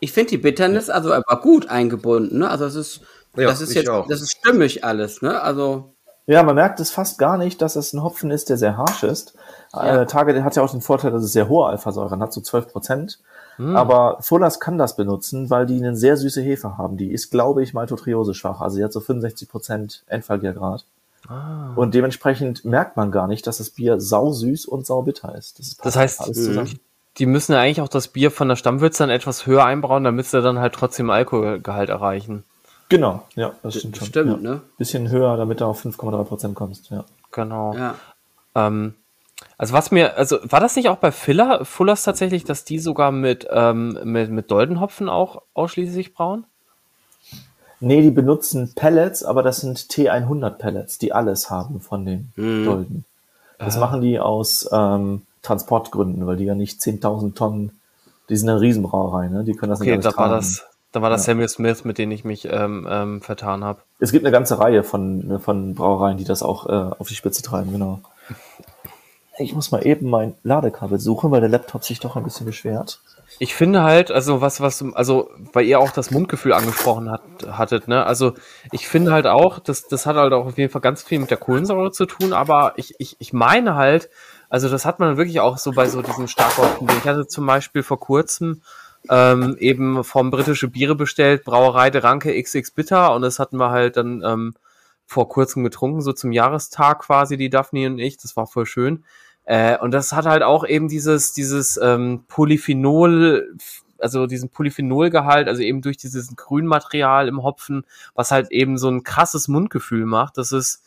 ich 0.01 0.13
find 0.13 0.31
die 0.31 0.39
Bitterness 0.39 0.91
also 0.91 1.13
aber 1.13 1.41
gut 1.41 1.69
eingebunden. 1.69 2.41
Ne? 2.41 2.51
Also 2.51 2.67
es 2.67 2.75
ist, 2.75 3.01
ja, 3.37 3.47
das 3.47 3.61
ist 3.61 3.75
jetzt, 3.75 3.89
auch. 3.89 4.07
das 4.09 4.21
ist 4.21 4.33
stimmig 4.33 4.85
alles. 4.85 5.23
Ne? 5.23 5.41
Also 5.41 5.95
ja, 6.27 6.43
man 6.43 6.55
merkt 6.55 6.81
es 6.81 6.91
fast 6.91 7.19
gar 7.19 7.37
nicht, 7.37 7.61
dass 7.61 7.77
es 7.77 7.93
ein 7.93 8.03
Hopfen 8.03 8.31
ist, 8.31 8.49
der 8.49 8.57
sehr 8.57 8.77
harsch 8.77 9.03
ist. 9.03 9.35
Ja. 9.75 10.03
Äh, 10.03 10.07
Tage 10.07 10.45
hat 10.45 10.57
ja 10.57 10.63
auch 10.63 10.71
den 10.71 10.81
Vorteil, 10.81 11.11
dass 11.11 11.23
es 11.23 11.33
sehr 11.33 11.49
hohe 11.49 11.67
Alphasäuren 11.67 12.21
hat, 12.21 12.33
so 12.33 12.41
12 12.41 12.69
Prozent. 12.69 13.19
Hm. 13.57 13.77
Aber 13.77 14.19
Fullers 14.21 14.61
kann 14.61 14.79
das 14.79 14.97
benutzen, 14.97 15.51
weil 15.51 15.67
die 15.67 15.77
eine 15.77 15.97
sehr 15.97 16.17
süße 16.17 16.43
Hefe 16.43 16.77
haben. 16.77 16.97
Die 16.97 17.11
ist, 17.11 17.31
glaube 17.31 17.63
ich, 17.63 17.75
maltotriose 17.75 18.35
schwach. 18.35 18.61
Also 18.61 18.77
sie 18.77 18.85
hat 18.85 18.93
so 18.93 19.01
65 19.01 19.49
Prozent 19.49 20.05
Endfallgärgrad. 20.07 20.85
Ah. 21.29 21.73
Und 21.75 21.95
dementsprechend 21.95 22.65
merkt 22.65 22.97
man 22.97 23.11
gar 23.11 23.27
nicht, 23.27 23.47
dass 23.47 23.59
das 23.59 23.71
Bier 23.71 24.01
sausüß 24.01 24.67
und 24.67 24.87
saubitter 24.87 25.35
ist. 25.35 25.59
Das, 25.59 25.77
das 25.77 25.97
heißt, 25.97 26.31
die 27.19 27.27
müssen 27.27 27.53
ja 27.53 27.61
eigentlich 27.61 27.81
auch 27.81 27.89
das 27.89 28.09
Bier 28.09 28.31
von 28.31 28.49
der 28.49 28.57
Stammwürze 28.57 29.05
dann 29.05 29.11
etwas 29.11 29.47
höher 29.47 29.65
einbrauen, 29.65 30.05
damit 30.05 30.27
sie 30.27 30.43
dann 30.43 30.59
halt 30.59 30.75
trotzdem 30.75 31.11
Alkoholgehalt 31.11 31.89
erreichen. 31.89 32.45
Genau, 32.89 33.23
ja, 33.35 33.53
das 33.63 33.77
stimmt 33.77 33.97
schon. 33.97 34.07
Stimmt, 34.09 34.43
ja. 34.45 34.51
ne? 34.51 34.61
Bisschen 34.77 35.09
höher, 35.09 35.37
damit 35.37 35.61
du 35.61 35.65
auf 35.65 35.85
5,3 35.85 36.25
Prozent 36.25 36.55
kommst, 36.55 36.91
ja. 36.91 37.05
Genau. 37.31 37.75
Ja. 37.75 37.95
Ähm, 38.55 38.95
also 39.57 39.73
was 39.73 39.91
mir, 39.91 40.17
also 40.17 40.39
war 40.43 40.61
das 40.61 40.77
nicht 40.77 40.89
auch 40.89 40.97
bei 40.97 41.13
Filler, 41.13 41.65
Fullers 41.65 42.03
tatsächlich, 42.03 42.45
dass 42.45 42.65
die 42.65 42.79
sogar 42.79 43.13
mit, 43.13 43.47
ähm, 43.51 43.99
mit, 44.05 44.31
mit 44.31 44.51
Doldenhopfen 44.51 45.09
auch 45.09 45.43
ausschließlich 45.55 46.15
brauen? 46.15 46.45
Nee, 47.81 48.03
die 48.03 48.11
benutzen 48.11 48.73
Pellets, 48.75 49.25
aber 49.25 49.43
das 49.43 49.59
sind 49.59 49.79
T100 49.79 50.51
Pellets, 50.51 50.99
die 50.99 51.13
alles 51.13 51.51
haben 51.51 51.81
von 51.81 52.07
den 52.07 52.33
hm. 52.37 52.65
Dolden. 52.65 53.05
Das 53.59 53.77
ah. 53.77 53.81
machen 53.81 54.01
die 54.01 54.19
aus 54.19 54.69
ähm, 54.73 55.23
Transportgründen, 55.43 56.27
weil 56.27 56.37
die 56.37 56.45
ja 56.45 56.55
nicht 56.55 56.81
10.000 56.81 57.35
Tonnen 57.35 57.73
Die 58.29 58.37
sind 58.37 58.49
eine 58.49 58.61
Riesenbrauerei, 58.61 59.29
ne? 59.29 59.45
Die 59.45 59.53
können 59.53 59.71
das 59.71 59.81
Okay, 59.81 59.97
nicht 59.97 60.05
da 60.05 60.11
alles 60.11 60.19
war 60.19 60.29
tragen. 60.29 60.37
das, 60.37 60.67
da 60.93 61.03
war 61.03 61.11
das 61.11 61.27
Ja. 61.27 61.33
Samuel 61.33 61.49
Smith, 61.49 61.85
mit 61.85 61.99
dem 61.99 62.11
ich 62.11 62.25
mich 62.25 62.49
ähm, 62.51 62.87
ähm, 62.91 63.21
vertan 63.21 63.63
habe. 63.63 63.81
Es 63.99 64.13
gibt 64.13 64.25
eine 64.25 64.33
ganze 64.33 64.59
Reihe 64.59 64.83
von, 64.83 65.39
von 65.41 65.75
Brauereien, 65.75 66.17
die 66.17 66.25
das 66.25 66.43
auch 66.43 66.67
äh, 66.67 66.73
auf 66.99 67.09
die 67.09 67.15
Spitze 67.15 67.43
treiben, 67.43 67.71
genau. 67.73 68.01
Ich 69.39 69.55
muss 69.55 69.73
mal 69.73 69.85
eben 69.85 70.09
mein 70.09 70.35
Ladekabel 70.43 71.01
suchen, 71.01 71.31
weil 71.31 71.41
der 71.41 71.51
Laptop 71.51 71.85
sich 71.85 71.99
doch 71.99 72.17
ein 72.17 72.23
bisschen 72.23 72.47
beschwert. 72.47 73.01
Ich 73.41 73.55
finde 73.55 73.83
halt, 73.83 74.13
also 74.13 74.41
was, 74.41 74.61
was, 74.61 74.85
also, 74.95 75.31
weil 75.53 75.67
ihr 75.67 75.81
auch 75.81 75.91
das 75.91 76.13
Mundgefühl 76.13 76.53
angesprochen 76.53 77.11
hat, 77.11 77.23
hattet, 77.49 77.89
ne? 77.89 78.07
Also 78.07 78.35
ich 78.71 78.87
finde 78.87 79.13
halt 79.13 79.27
auch, 79.27 79.59
das, 79.59 79.89
das 79.89 80.07
hat 80.07 80.17
halt 80.17 80.33
auch 80.33 80.47
auf 80.47 80.59
jeden 80.59 80.71
Fall 80.71 80.83
ganz 80.83 81.03
viel 81.03 81.19
mit 81.19 81.31
der 81.31 81.39
Kohlensäure 81.39 81.91
zu 81.91 82.07
tun, 82.07 82.33
aber 82.33 82.75
ich, 82.77 82.95
ich, 82.99 83.17
ich 83.19 83.33
meine 83.33 83.75
halt, 83.75 84.09
also 84.49 84.69
das 84.69 84.85
hat 84.85 85.01
man 85.01 85.17
wirklich 85.17 85.41
auch 85.41 85.59
so 85.59 85.73
bei 85.73 85.89
so 85.89 86.01
diesen 86.01 86.29
Starkrosten. 86.29 86.89
Ich 86.99 87.09
hatte 87.09 87.27
zum 87.27 87.45
Beispiel 87.45 87.83
vor 87.83 87.99
kurzem 87.99 88.63
ähm, 89.11 89.57
eben 89.59 90.05
vom 90.05 90.31
britische 90.31 90.69
Biere 90.69 90.95
bestellt, 90.95 91.45
Brauerei 91.45 91.91
de 91.91 92.03
Ranke 92.03 92.41
XX 92.41 92.71
Bitter 92.71 93.15
und 93.15 93.23
das 93.23 93.41
hatten 93.41 93.57
wir 93.57 93.71
halt 93.71 93.97
dann 93.97 94.23
ähm, 94.25 94.55
vor 95.07 95.29
kurzem 95.29 95.65
getrunken, 95.65 96.01
so 96.01 96.13
zum 96.13 96.33
Jahrestag 96.33 97.01
quasi, 97.01 97.37
die 97.37 97.51
Daphne 97.51 97.87
und 97.87 97.99
ich. 97.99 98.17
Das 98.17 98.37
war 98.37 98.47
voll 98.47 98.67
schön. 98.67 99.05
Äh, 99.45 99.79
und 99.79 99.91
das 99.91 100.13
hat 100.13 100.27
halt 100.27 100.43
auch 100.43 100.67
eben 100.67 100.89
dieses, 100.89 101.33
dieses 101.33 101.77
ähm, 101.77 102.25
Polyphenol, 102.29 103.55
also 103.99 104.27
diesen 104.27 104.49
Polyphenolgehalt, 104.49 105.49
also 105.49 105.63
eben 105.63 105.83
durch 105.83 105.97
dieses 105.97 106.35
Grünmaterial 106.35 107.29
im 107.29 107.43
Hopfen, 107.43 107.85
was 108.15 108.31
halt 108.31 108.51
eben 108.51 108.79
so 108.79 108.89
ein 108.89 109.03
krasses 109.03 109.49
Mundgefühl 109.49 110.07
macht. 110.07 110.39
Das 110.39 110.53
ist, 110.53 110.83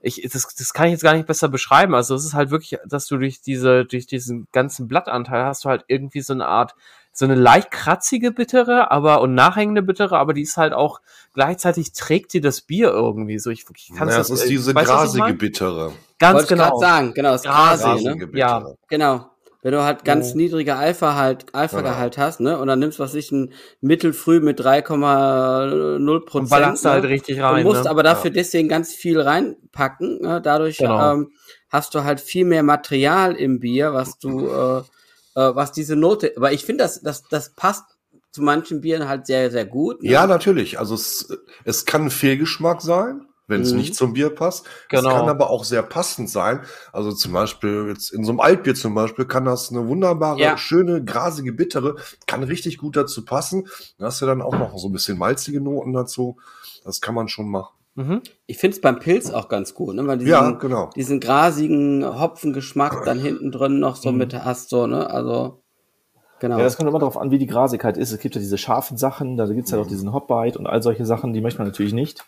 ich, 0.00 0.28
das, 0.30 0.54
das 0.54 0.72
kann 0.74 0.86
ich 0.86 0.92
jetzt 0.92 1.02
gar 1.02 1.14
nicht 1.14 1.26
besser 1.26 1.48
beschreiben. 1.48 1.94
Also 1.94 2.14
es 2.14 2.24
ist 2.24 2.34
halt 2.34 2.50
wirklich, 2.50 2.78
dass 2.86 3.06
du 3.06 3.16
durch 3.16 3.40
diese, 3.40 3.86
durch 3.86 4.06
diesen 4.06 4.46
ganzen 4.52 4.86
Blattanteil 4.86 5.44
hast 5.44 5.64
du 5.64 5.70
halt 5.70 5.84
irgendwie 5.88 6.20
so 6.20 6.34
eine 6.34 6.46
Art, 6.46 6.74
so 7.12 7.24
eine 7.24 7.36
leicht 7.36 7.70
kratzige 7.70 8.32
Bittere, 8.32 8.90
aber 8.90 9.20
und 9.20 9.34
nachhängende 9.34 9.82
Bittere, 9.82 10.18
aber 10.18 10.34
die 10.34 10.42
ist 10.42 10.56
halt 10.56 10.72
auch 10.72 11.00
gleichzeitig 11.32 11.92
trägt 11.92 12.32
dir 12.32 12.40
das 12.40 12.60
Bier 12.60 12.90
irgendwie 12.90 13.38
so. 13.38 13.50
Ich, 13.50 13.64
ich 13.74 13.92
kann 13.94 14.08
Ja, 14.08 14.18
das 14.18 14.30
ist 14.30 14.48
diese 14.48 14.72
ich 14.72 14.76
grasige? 14.76 15.32
Bittere. 15.34 15.92
Ganz 16.26 16.34
Wollte 16.34 16.44
ich 16.44 16.48
genau. 16.60 16.68
gerade 16.70 16.80
sagen, 16.80 17.14
genau, 17.14 17.32
das 17.32 17.42
Grasig, 17.42 17.86
ne? 18.04 18.16
Grasige 18.16 18.38
Ja. 18.38 18.66
Genau. 18.88 19.30
Wenn 19.62 19.72
du 19.72 19.82
halt 19.82 20.04
ganz 20.04 20.32
Oh. 20.32 20.36
niedrige 20.36 20.76
Alpha 20.76 21.14
halt, 21.14 21.46
Alpha-Gehalt 21.54 22.18
hast, 22.18 22.40
ne? 22.40 22.58
Und 22.58 22.66
dann 22.68 22.78
nimmst 22.80 22.98
was 22.98 23.14
ich 23.14 23.32
ein 23.32 23.52
Mittelfrüh 23.80 24.40
mit 24.40 24.60
3,0 24.60 25.96
Und 26.18 26.26
Prozent. 26.26 26.50
ballerst 26.50 26.84
ne? 26.84 26.90
halt 26.90 27.04
richtig 27.04 27.38
Du 27.38 27.42
rein. 27.44 27.64
musst 27.64 27.84
ne? 27.84 27.90
aber 27.90 28.02
dafür 28.02 28.30
deswegen 28.30 28.68
ganz 28.68 28.92
viel 28.92 29.20
reinpacken. 29.20 30.20
Ne? 30.20 30.40
Dadurch 30.42 30.78
Genau. 30.78 31.12
ähm, 31.14 31.30
hast 31.70 31.94
du 31.94 32.04
halt 32.04 32.20
viel 32.20 32.44
mehr 32.44 32.62
Material 32.62 33.34
im 33.36 33.58
Bier, 33.60 33.94
was 33.94 34.18
du, 34.18 34.46
äh, 34.48 34.78
äh, 35.40 35.54
was 35.56 35.72
diese 35.72 35.96
Note. 35.96 36.32
Aber 36.36 36.52
ich 36.52 36.64
finde, 36.64 36.84
das, 36.84 37.00
das, 37.00 37.22
das 37.28 37.54
passt 37.54 37.84
zu 38.32 38.42
manchen 38.42 38.80
Bieren 38.82 39.08
halt 39.08 39.26
sehr, 39.26 39.50
sehr 39.50 39.64
gut. 39.64 40.02
Ne? 40.02 40.10
Ja, 40.10 40.26
natürlich. 40.26 40.78
Also 40.78 40.94
es, 40.94 41.28
es 41.64 41.84
kann 41.86 42.02
ein 42.04 42.10
Fehlgeschmack 42.10 42.82
sein, 42.82 43.26
wenn 43.46 43.60
es 43.62 43.72
Mhm. 43.72 43.78
nicht 43.78 43.94
zum 43.94 44.12
Bier 44.14 44.30
passt. 44.30 44.66
Genau. 44.88 45.08
Es 45.10 45.14
kann 45.14 45.28
aber 45.28 45.50
auch 45.50 45.64
sehr 45.64 45.82
passend 45.82 46.30
sein. 46.30 46.60
Also 46.92 47.12
zum 47.12 47.32
Beispiel 47.32 47.86
jetzt 47.88 48.12
in 48.12 48.24
so 48.24 48.30
einem 48.32 48.40
Altbier 48.40 48.74
zum 48.74 48.94
Beispiel 48.94 49.24
kann 49.26 49.44
das 49.44 49.70
eine 49.70 49.86
wunderbare, 49.86 50.40
Ja. 50.40 50.56
schöne, 50.56 51.04
grasige 51.04 51.52
Bittere, 51.52 51.96
kann 52.26 52.42
richtig 52.42 52.78
gut 52.78 52.96
dazu 52.96 53.24
passen. 53.24 53.68
Da 53.98 54.06
hast 54.06 54.22
du 54.22 54.26
dann 54.26 54.40
auch 54.42 54.56
noch 54.56 54.76
so 54.78 54.88
ein 54.88 54.92
bisschen 54.92 55.18
malzige 55.18 55.60
Noten 55.60 55.92
dazu. 55.92 56.36
Das 56.84 57.00
kann 57.00 57.14
man 57.14 57.28
schon 57.28 57.48
machen. 57.48 57.74
Mhm. 57.96 58.22
Ich 58.46 58.58
finde 58.58 58.74
es 58.74 58.80
beim 58.80 58.98
Pilz 58.98 59.30
auch 59.30 59.48
ganz 59.48 59.72
gut, 59.72 59.94
ne? 59.94 60.04
Weil 60.06 60.18
diesen, 60.18 60.30
Ja, 60.32 60.50
genau. 60.50 60.90
diesen 60.96 61.20
grasigen 61.20 62.04
Hopfengeschmack 62.20 63.04
dann 63.04 63.20
hinten 63.20 63.52
drin 63.52 63.78
noch 63.78 63.94
so 63.96 64.10
mit 64.10 64.34
hast, 64.34 64.68
so, 64.70 64.86
ne? 64.88 65.08
Also, 65.10 65.62
genau. 66.40 66.58
Ja, 66.58 66.64
das 66.64 66.76
kommt 66.76 66.88
immer 66.88 66.98
darauf 66.98 67.16
an, 67.16 67.30
wie 67.30 67.38
die 67.38 67.46
Grasigkeit 67.46 67.96
ist. 67.96 68.10
Es 68.10 68.18
gibt 68.18 68.34
ja 68.34 68.40
diese 68.40 68.58
scharfen 68.58 68.96
Sachen, 68.96 69.36
da 69.36 69.46
gibt's 69.46 69.70
ja 69.70 69.78
auch 69.78 69.86
diesen 69.86 70.12
Hopbite 70.12 70.58
und 70.58 70.66
all 70.66 70.82
solche 70.82 71.06
Sachen, 71.06 71.32
die 71.32 71.40
möchte 71.40 71.58
man 71.60 71.68
natürlich 71.68 71.92
nicht. 71.92 72.24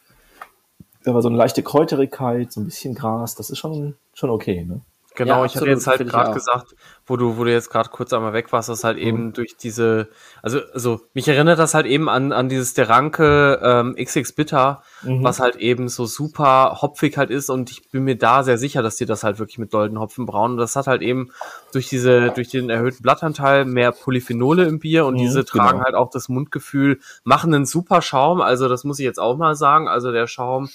Aber 1.06 1.22
so 1.22 1.28
eine 1.28 1.36
leichte 1.36 1.62
Kräuterigkeit, 1.62 2.52
so 2.52 2.60
ein 2.60 2.64
bisschen 2.64 2.94
Gras, 2.94 3.34
das 3.36 3.50
ist 3.50 3.58
schon, 3.58 3.94
schon 4.12 4.30
okay, 4.30 4.64
ne? 4.64 4.80
Genau, 5.14 5.38
Ja, 5.38 5.44
ich 5.46 5.52
hatte 5.52 5.60
absolut, 5.64 5.74
jetzt 5.78 5.86
halt 5.86 6.06
gerade 6.10 6.34
gesagt, 6.34 6.74
wo 7.06 7.16
du, 7.16 7.38
wo 7.38 7.44
du 7.44 7.50
jetzt 7.50 7.70
gerade 7.70 7.88
kurz 7.88 8.12
einmal 8.12 8.34
weg 8.34 8.52
warst, 8.52 8.68
dass 8.68 8.84
halt 8.84 8.98
Mhm. 8.98 9.02
eben 9.02 9.32
durch 9.32 9.56
diese, 9.56 10.08
also, 10.42 10.60
also 10.74 11.00
mich 11.14 11.26
erinnert 11.26 11.58
das 11.58 11.72
halt 11.72 11.86
eben 11.86 12.10
an, 12.10 12.32
an 12.32 12.50
dieses 12.50 12.74
Deranke 12.74 13.58
ähm, 13.62 13.96
XX 13.96 14.30
Bitter, 14.34 14.82
Mhm. 15.02 15.24
was 15.24 15.40
halt 15.40 15.56
eben 15.56 15.88
so 15.88 16.04
super 16.04 16.80
hopfig 16.82 17.16
halt 17.16 17.30
ist 17.30 17.48
und 17.48 17.70
ich 17.70 17.88
bin 17.90 18.04
mir 18.04 18.16
da 18.18 18.42
sehr 18.42 18.58
sicher, 18.58 18.82
dass 18.82 18.96
die 18.96 19.06
das 19.06 19.24
halt 19.24 19.38
wirklich 19.38 19.56
mit 19.56 19.70
golden 19.70 19.98
Hopfen 19.98 20.26
brauen. 20.26 20.50
Und 20.52 20.56
das 20.58 20.76
hat 20.76 20.86
halt 20.86 21.00
eben 21.00 21.30
durch 21.72 21.88
diese, 21.88 22.30
durch 22.32 22.48
den 22.48 22.68
erhöhten 22.68 23.02
Blattanteil 23.02 23.64
mehr 23.64 23.92
Polyphenole 23.92 24.64
im 24.66 24.80
Bier 24.80 25.06
und 25.06 25.14
Mhm, 25.14 25.18
diese 25.20 25.46
tragen 25.46 25.78
genau. 25.78 25.84
halt 25.86 25.94
auch 25.94 26.10
das 26.10 26.28
Mundgefühl, 26.28 27.00
machen 27.24 27.54
einen 27.54 27.64
super 27.64 28.02
Schaum. 28.02 28.42
Also 28.42 28.68
das 28.68 28.84
muss 28.84 28.98
ich 28.98 29.04
jetzt 29.06 29.18
auch 29.18 29.38
mal 29.38 29.54
sagen. 29.54 29.88
Also 29.88 30.12
der 30.12 30.26
Schaum 30.26 30.68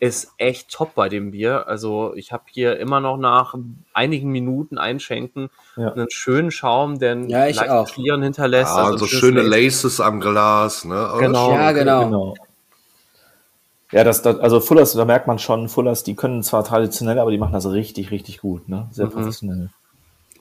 ist 0.00 0.32
echt 0.38 0.70
top 0.70 0.94
bei 0.94 1.08
dem 1.08 1.32
Bier. 1.32 1.66
Also 1.66 2.14
ich 2.14 2.32
habe 2.32 2.44
hier 2.46 2.78
immer 2.78 3.00
noch 3.00 3.16
nach 3.16 3.54
einigen 3.92 4.30
Minuten 4.30 4.78
einschenken 4.78 5.50
Ja. 5.76 5.92
einen 5.92 6.10
schönen 6.10 6.50
Schaum, 6.52 6.98
der 6.98 7.12
einen 7.12 7.28
Ja, 7.28 7.46
auch. 7.80 7.88
Schlieren 7.88 8.22
hinterlässt. 8.22 8.76
Ja, 8.76 8.84
also 8.84 9.06
schönes 9.06 9.20
schöne 9.20 9.42
Lace. 9.42 9.82
Laces 9.82 10.00
am 10.00 10.20
Glas, 10.20 10.84
ne? 10.84 10.94
Aber 10.94 11.18
Genau. 11.18 11.52
ja, 11.52 11.72
genau. 11.72 12.04
Genau. 12.04 12.34
Ja, 13.90 14.04
das, 14.04 14.20
das, 14.22 14.38
also 14.38 14.60
Fullers, 14.60 14.92
da 14.92 15.04
merkt 15.06 15.26
man 15.26 15.38
schon, 15.38 15.68
Fullers, 15.68 16.04
die 16.04 16.14
können 16.14 16.42
zwar 16.42 16.62
traditionell, 16.62 17.18
aber 17.18 17.30
die 17.30 17.38
machen 17.38 17.54
das 17.54 17.68
richtig, 17.70 18.10
richtig 18.10 18.38
gut, 18.40 18.68
ne? 18.68 18.86
Sehr 18.92 19.06
Mhm. 19.06 19.10
professionell. 19.12 19.70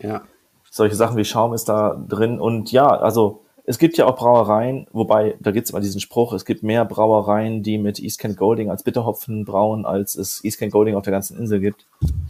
Ja. 0.01 0.21
Solche 0.69 0.95
Sachen 0.95 1.17
wie 1.17 1.25
Schaum 1.25 1.53
ist 1.53 1.65
da 1.69 1.95
drin. 2.07 2.39
Und 2.39 2.71
ja, 2.71 2.85
also 2.87 3.45
es 3.69 3.79
gibt 3.79 3.97
ja 3.97 4.05
auch 4.05 4.15
Brauereien, 4.15 4.87
wobei, 4.93 5.35
da 5.41 5.51
gibt's 5.51 5.71
immer 5.71 5.81
diesen 5.81 5.99
Spruch, 5.99 6.31
es 6.31 6.45
gibt 6.45 6.63
mehr 6.63 6.85
Brauereien, 6.85 7.63
die 7.63 7.77
mit 7.77 7.99
East 7.99 8.17
Kent 8.17 8.37
Golding 8.37 8.69
als 8.69 8.81
Bitterhopfen 8.81 9.43
brauen, 9.43 9.85
als 9.85 10.15
es 10.15 10.41
East 10.45 10.57
Kent 10.57 10.71
Golding 10.71 10.95
auf 10.95 11.03
der 11.03 11.11
ganzen 11.11 11.37
Insel 11.37 11.59
gibt. 11.59 11.85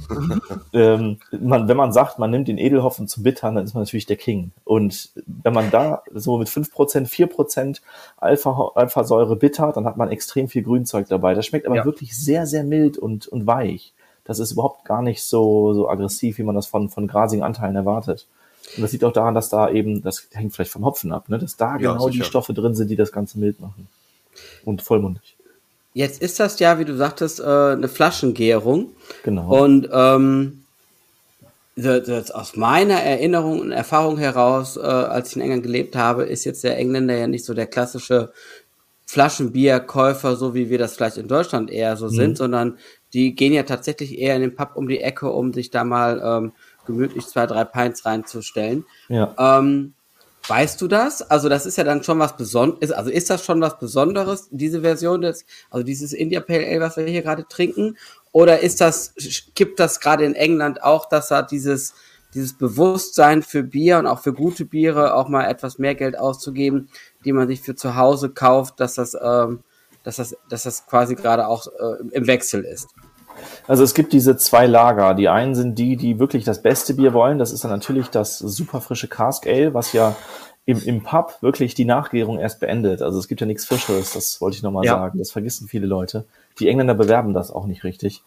ähm, 0.74 1.20
man, 1.40 1.68
wenn 1.68 1.78
man 1.78 1.94
sagt, 1.94 2.18
man 2.18 2.32
nimmt 2.32 2.48
den 2.48 2.58
Edelhopfen 2.58 3.08
zum 3.08 3.22
Bittern, 3.22 3.54
dann 3.54 3.66
ist 3.66 3.76
man 3.76 3.84
natürlich 3.84 4.08
der 4.08 4.16
King. 4.16 4.50
Und 4.64 5.12
wenn 5.44 5.54
man 5.54 5.70
da 5.70 6.02
so 6.12 6.40
mit 6.40 6.48
5%, 6.48 7.08
4% 7.08 7.82
Alpha, 8.18 8.72
Alphasäure 8.74 9.36
bittert, 9.36 9.78
dann 9.78 9.86
hat 9.86 9.96
man 9.96 10.10
extrem 10.10 10.48
viel 10.48 10.64
Grünzeug 10.64 11.08
dabei. 11.08 11.36
Das 11.36 11.46
schmeckt 11.46 11.68
aber 11.68 11.76
Ja. 11.76 11.86
wirklich 11.86 12.18
sehr, 12.18 12.48
sehr 12.48 12.64
mild 12.64 12.98
und, 12.98 13.28
und 13.28 13.46
weich. 13.46 13.94
Das 14.24 14.40
ist 14.40 14.54
überhaupt 14.54 14.86
gar 14.86 15.04
nicht 15.04 15.22
so, 15.22 15.76
so 15.76 15.88
aggressiv, 15.88 16.40
wie 16.40 16.44
man 16.44 16.56
das 16.56 16.66
von, 16.66 16.90
von 16.90 17.06
grasigen 17.06 17.44
Anteilen 17.44 17.76
erwartet. 17.76 18.26
Und 18.76 18.84
das 18.84 18.92
liegt 18.92 19.04
auch 19.04 19.14
daran, 19.14 19.34
dass 19.34 19.50
da 19.50 19.70
eben, 19.70 20.04
das 20.04 20.28
hängt 20.32 20.54
vielleicht 20.54 20.72
vom 20.72 20.86
Hopfen 20.86 21.12
ab, 21.12 21.30
ne? 21.30 21.40
dass 21.40 21.56
da 21.56 21.78
Ja, 21.78 21.94
genau 21.94 22.08
die 22.08 22.14
sicher. 22.14 22.26
Stoffe 22.26 22.54
drin 22.54 22.76
sind, 22.76 22.90
die 22.90 22.96
das 22.96 23.12
Ganze 23.12 23.40
mild 23.40 23.60
machen. 23.62 23.88
Und 24.66 24.82
vollmundig. 24.82 25.36
Jetzt 25.94 26.22
ist 26.22 26.40
das 26.40 26.60
ja, 26.60 26.78
wie 26.78 26.86
du 26.86 26.96
sagtest, 26.96 27.40
äh, 27.40 27.44
eine 27.44 27.88
Flaschengärung. 27.88 28.92
Genau. 29.24 29.64
Und 29.64 29.90
ähm, 29.92 30.64
aus 32.34 32.56
meiner 32.56 33.02
Erinnerung 33.02 33.62
und 33.62 33.72
Erfahrung 33.72 34.18
heraus, 34.18 34.78
äh, 34.78 34.82
als 34.82 35.30
ich 35.30 35.36
in 35.38 35.42
England 35.44 35.64
gelebt 35.64 35.96
habe, 35.96 36.24
ist 36.24 36.44
jetzt 36.44 36.64
der 36.64 36.78
Engländer 36.78 37.16
ja 37.16 37.28
nicht 37.28 37.46
so 37.46 37.54
der 37.54 37.68
klassische 37.68 38.32
Flaschenbierkäufer, 39.06 40.36
so 40.36 40.54
wie 40.54 40.70
wir 40.70 40.78
das 40.78 40.96
vielleicht 40.96 41.18
in 41.18 41.28
Deutschland 41.28 41.72
eher 41.72 41.96
so 41.96 42.10
sind, 42.10 42.38
sondern 42.38 42.78
die 43.14 43.36
gehen 43.36 43.54
ja 43.54 43.64
tatsächlich 43.64 44.18
eher 44.20 44.36
in 44.36 44.42
den 44.42 44.56
Pub 44.56 44.72
um 44.76 44.88
die 44.88 45.00
Ecke, 45.00 45.32
um 45.32 45.54
sich 45.54 45.72
da 45.72 45.84
mal 45.84 46.22
ähm, 46.24 46.52
gemütlich 46.88 47.28
zwei, 47.28 47.46
drei 47.46 47.64
Pints 47.64 48.06
reinzustellen. 48.06 48.86
ja. 49.10 49.36
Ähm, 49.38 49.94
weißt 50.48 50.82
du 50.82 50.88
das? 50.88 51.22
Also 51.22 51.50
das 51.50 51.66
ist 51.66 51.78
ja 51.78 51.84
dann 51.84 52.04
schon 52.04 52.20
was 52.20 52.38
Besonderes. 52.38 52.92
Also 52.92 53.10
ist 53.10 53.30
das 53.30 53.44
schon 53.44 53.62
was 53.62 53.80
Besonderes, 53.80 54.48
diese 54.52 54.82
Version 54.82 55.22
des, 55.22 55.46
also 55.70 55.84
dieses 55.84 56.14
India 56.14 56.40
Pale 56.40 56.66
Ale, 56.66 56.80
was 56.80 56.98
wir 56.98 57.06
hier 57.06 57.22
gerade 57.22 57.46
trinken? 57.48 57.98
Oder 58.32 58.60
ist 58.60 58.82
das, 58.82 59.14
gibt 59.56 59.80
das 59.80 60.00
gerade 60.00 60.26
in 60.26 60.36
England 60.36 60.84
auch, 60.84 61.10
dass 61.10 61.30
da 61.30 61.42
dieses, 61.42 61.94
dieses 62.34 62.54
Bewusstsein 62.54 63.42
für 63.42 63.64
Bier 63.64 64.00
und 64.00 64.08
auch 64.08 64.20
für 64.20 64.34
gute 64.34 64.66
Biere 64.66 65.16
auch 65.16 65.28
mal 65.28 65.46
etwas 65.46 65.80
mehr 65.80 65.96
Geld 65.96 66.18
auszugeben, 66.18 66.90
die 67.26 67.34
man 67.34 67.48
sich 67.48 67.62
für 67.62 67.76
zu 67.76 67.96
Hause 67.96 68.30
kauft, 68.30 68.80
dass 68.80 68.96
das, 68.96 69.18
ähm, 69.20 69.64
dass 70.04 70.18
das, 70.18 70.36
dass 70.50 70.64
das 70.64 70.86
quasi 70.86 71.16
gerade 71.16 71.48
auch 71.48 71.68
äh, 71.68 72.04
im 72.12 72.28
Wechsel 72.28 72.64
ist? 72.64 72.90
Also 73.68 73.84
es 73.84 73.94
gibt 73.94 74.14
diese 74.14 74.38
zwei 74.38 74.66
Lager. 74.68 75.14
Die 75.14 75.30
einen 75.30 75.56
sind 75.56 75.78
die, 75.78 75.96
die 75.98 76.20
wirklich 76.20 76.44
das 76.44 76.62
beste 76.62 76.94
Bier 76.94 77.14
wollen. 77.14 77.40
Das 77.40 77.52
ist 77.52 77.64
dann 77.64 77.72
natürlich 77.72 78.08
das 78.10 78.40
super 78.40 78.82
frische 78.82 79.08
Cask 79.08 79.46
Ale, 79.48 79.74
was 79.74 79.94
ja 79.94 80.16
im, 80.66 80.84
im 80.84 81.02
Pub 81.04 81.38
wirklich 81.42 81.76
die 81.76 81.86
Nachgärung 81.86 82.40
erst 82.40 82.60
beendet. 82.60 83.02
Also 83.02 83.20
es 83.20 83.28
gibt 83.28 83.40
ja 83.42 83.48
nichts 83.48 83.66
Frischeres, 83.66 84.14
das 84.14 84.42
wollte 84.42 84.58
ich 84.58 84.64
nochmal 84.64 84.86
Ja. 84.86 84.96
sagen. 84.96 85.18
Das 85.18 85.32
vergessen 85.32 85.68
viele 85.68 85.88
Leute. 85.88 86.26
Die 86.60 86.68
Engländer 86.68 86.94
bewerben 86.94 87.34
das 87.34 87.52
auch 87.52 87.66
nicht 87.66 87.84
richtig. 87.84 88.24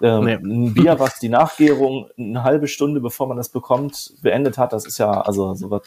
Ähm, 0.00 0.24
Nee. 0.24 0.34
Ein 0.34 0.74
Bier, 0.74 0.98
was 0.98 1.18
die 1.18 1.28
Nachgärung 1.28 2.08
eine 2.18 2.42
halbe 2.44 2.66
Stunde, 2.66 3.00
bevor 3.00 3.26
man 3.28 3.36
das 3.36 3.50
bekommt, 3.50 4.14
beendet 4.22 4.56
hat, 4.58 4.72
das 4.72 4.86
ist 4.86 4.98
ja 4.98 5.20
also 5.20 5.54
sowas 5.54 5.82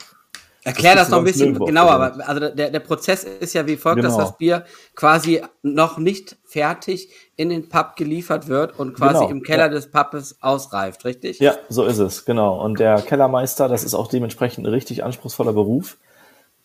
Erklär 0.66 0.96
das, 0.96 1.04
kriegst 1.04 1.12
noch 1.12 1.20
ein 1.20 1.24
bisschen 1.26 1.60
genauer, 1.60 1.92
aber 1.92 2.28
also 2.28 2.50
der, 2.50 2.72
der 2.72 2.80
Prozess 2.80 3.24
ist 3.24 3.54
ja 3.54 3.68
wie 3.68 3.78
folgt, 3.78 4.04
dass 4.04 4.14
Genau. 4.14 4.26
das 4.26 4.38
Bier 4.38 4.66
quasi 4.96 5.42
noch 5.62 6.00
nicht 6.00 6.38
fertig 6.44 7.10
in 7.36 7.50
den 7.50 7.70
Pub 7.70 7.96
geliefert 7.96 8.48
wird 8.48 8.80
und 8.80 8.96
quasi 8.96 9.20
Genau, 9.20 9.30
im 9.30 9.44
Keller 9.44 9.66
ja. 9.66 9.70
des 9.70 9.92
Pubs 9.92 10.38
ausreift, 10.42 11.06
richtig? 11.06 11.38
Ja, 11.38 11.54
so 11.70 11.84
ist 11.86 12.00
es, 12.00 12.26
genau. 12.26 12.60
Und 12.64 12.80
der 12.80 13.00
Kellermeister, 13.02 13.68
das 13.68 13.84
ist 13.84 13.94
auch 13.94 14.08
dementsprechend 14.08 14.66
ein 14.66 14.72
richtig 14.72 15.04
anspruchsvoller 15.04 15.54
Beruf. 15.54 15.98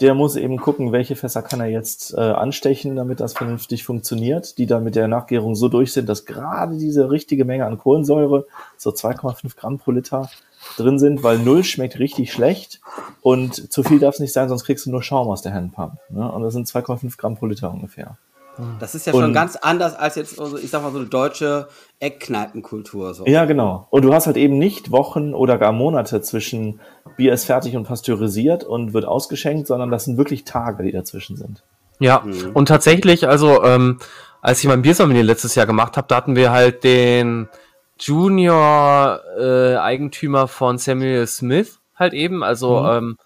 Der 0.00 0.14
muss 0.14 0.36
eben 0.36 0.56
gucken, 0.56 0.92
welche 0.92 1.14
Fässer 1.14 1.42
kann 1.42 1.60
er 1.60 1.66
jetzt 1.66 2.14
äh, 2.14 2.20
anstechen, 2.20 2.96
damit 2.96 3.20
das 3.20 3.34
vernünftig 3.34 3.84
funktioniert, 3.84 4.56
die 4.56 4.64
dann 4.64 4.82
mit 4.82 4.94
der 4.94 5.08
Nachgärung 5.08 5.54
so 5.54 5.68
durch 5.68 5.92
sind, 5.92 6.08
dass 6.08 6.24
gerade 6.24 6.78
diese 6.78 7.10
richtige 7.10 7.44
Menge 7.44 7.66
an 7.66 7.76
Kohlensäure, 7.76 8.46
so 8.78 8.88
2,5 8.92 9.56
Gramm 9.58 9.76
pro 9.78 9.90
Liter, 9.90 10.30
drin 10.76 10.98
sind, 10.98 11.22
weil 11.22 11.38
null 11.38 11.64
schmeckt 11.64 11.98
richtig 11.98 12.32
schlecht 12.32 12.80
und 13.22 13.72
zu 13.72 13.82
viel 13.82 13.98
darf 13.98 14.14
es 14.14 14.20
nicht 14.20 14.32
sein, 14.32 14.48
sonst 14.48 14.64
kriegst 14.64 14.86
du 14.86 14.90
nur 14.90 15.02
Schaum 15.02 15.28
aus 15.28 15.42
der 15.42 15.54
Handpump. 15.54 15.94
Ne? 16.10 16.30
Und 16.30 16.42
das 16.42 16.52
sind 16.52 16.66
2,5 16.66 17.16
Gramm 17.16 17.36
pro 17.36 17.46
Liter 17.46 17.70
ungefähr. 17.70 18.16
Das 18.78 18.94
ist 18.94 19.06
ja 19.06 19.12
schon 19.12 19.24
Und- 19.24 19.32
ganz 19.32 19.56
anders 19.56 19.94
als 19.94 20.16
jetzt, 20.16 20.36
so, 20.36 20.58
ich 20.58 20.68
sag 20.70 20.82
mal, 20.82 20.92
so 20.92 20.98
eine 20.98 21.06
deutsche 21.06 21.68
Eckkneipenkultur. 21.98 23.14
So. 23.14 23.26
Ja, 23.26 23.44
genau. 23.46 23.86
Und 23.90 24.02
du 24.04 24.12
hast 24.12 24.26
halt 24.26 24.36
eben 24.36 24.58
nicht 24.58 24.90
Wochen 24.90 25.34
oder 25.34 25.56
gar 25.58 25.72
Monate 25.72 26.20
zwischen 26.20 26.80
Bier 27.16 27.32
ist 27.32 27.44
fertig 27.46 27.76
und 27.76 27.84
pasteurisiert 27.84 28.64
und 28.64 28.92
wird 28.92 29.04
ausgeschenkt, 29.04 29.66
sondern 29.66 29.90
das 29.90 30.04
sind 30.04 30.16
wirklich 30.18 30.44
Tage, 30.44 30.82
die 30.82 30.92
dazwischen 30.92 31.36
sind. 31.36 31.62
Ja, 31.98 32.24
und 32.54 32.66
tatsächlich, 32.66 33.28
also 33.28 33.62
ähm, 33.62 33.98
als 34.40 34.60
ich 34.60 34.66
mein 34.68 34.82
Biersommelier 34.82 35.22
letztes 35.22 35.54
Jahr 35.54 35.66
gemacht 35.66 35.96
habe, 35.96 36.08
da 36.08 36.16
hatten 36.16 36.34
wir 36.36 36.50
halt 36.50 36.82
den 36.84 37.48
Junior-Eigentümer 38.00 40.48
von 40.48 40.78
Samuel 40.78 41.26
Smith 41.26 41.78
halt 41.96 42.12
eben, 42.14 42.42
also 42.42 42.80
Mhm. 42.80 42.86
ähm, 42.88 43.16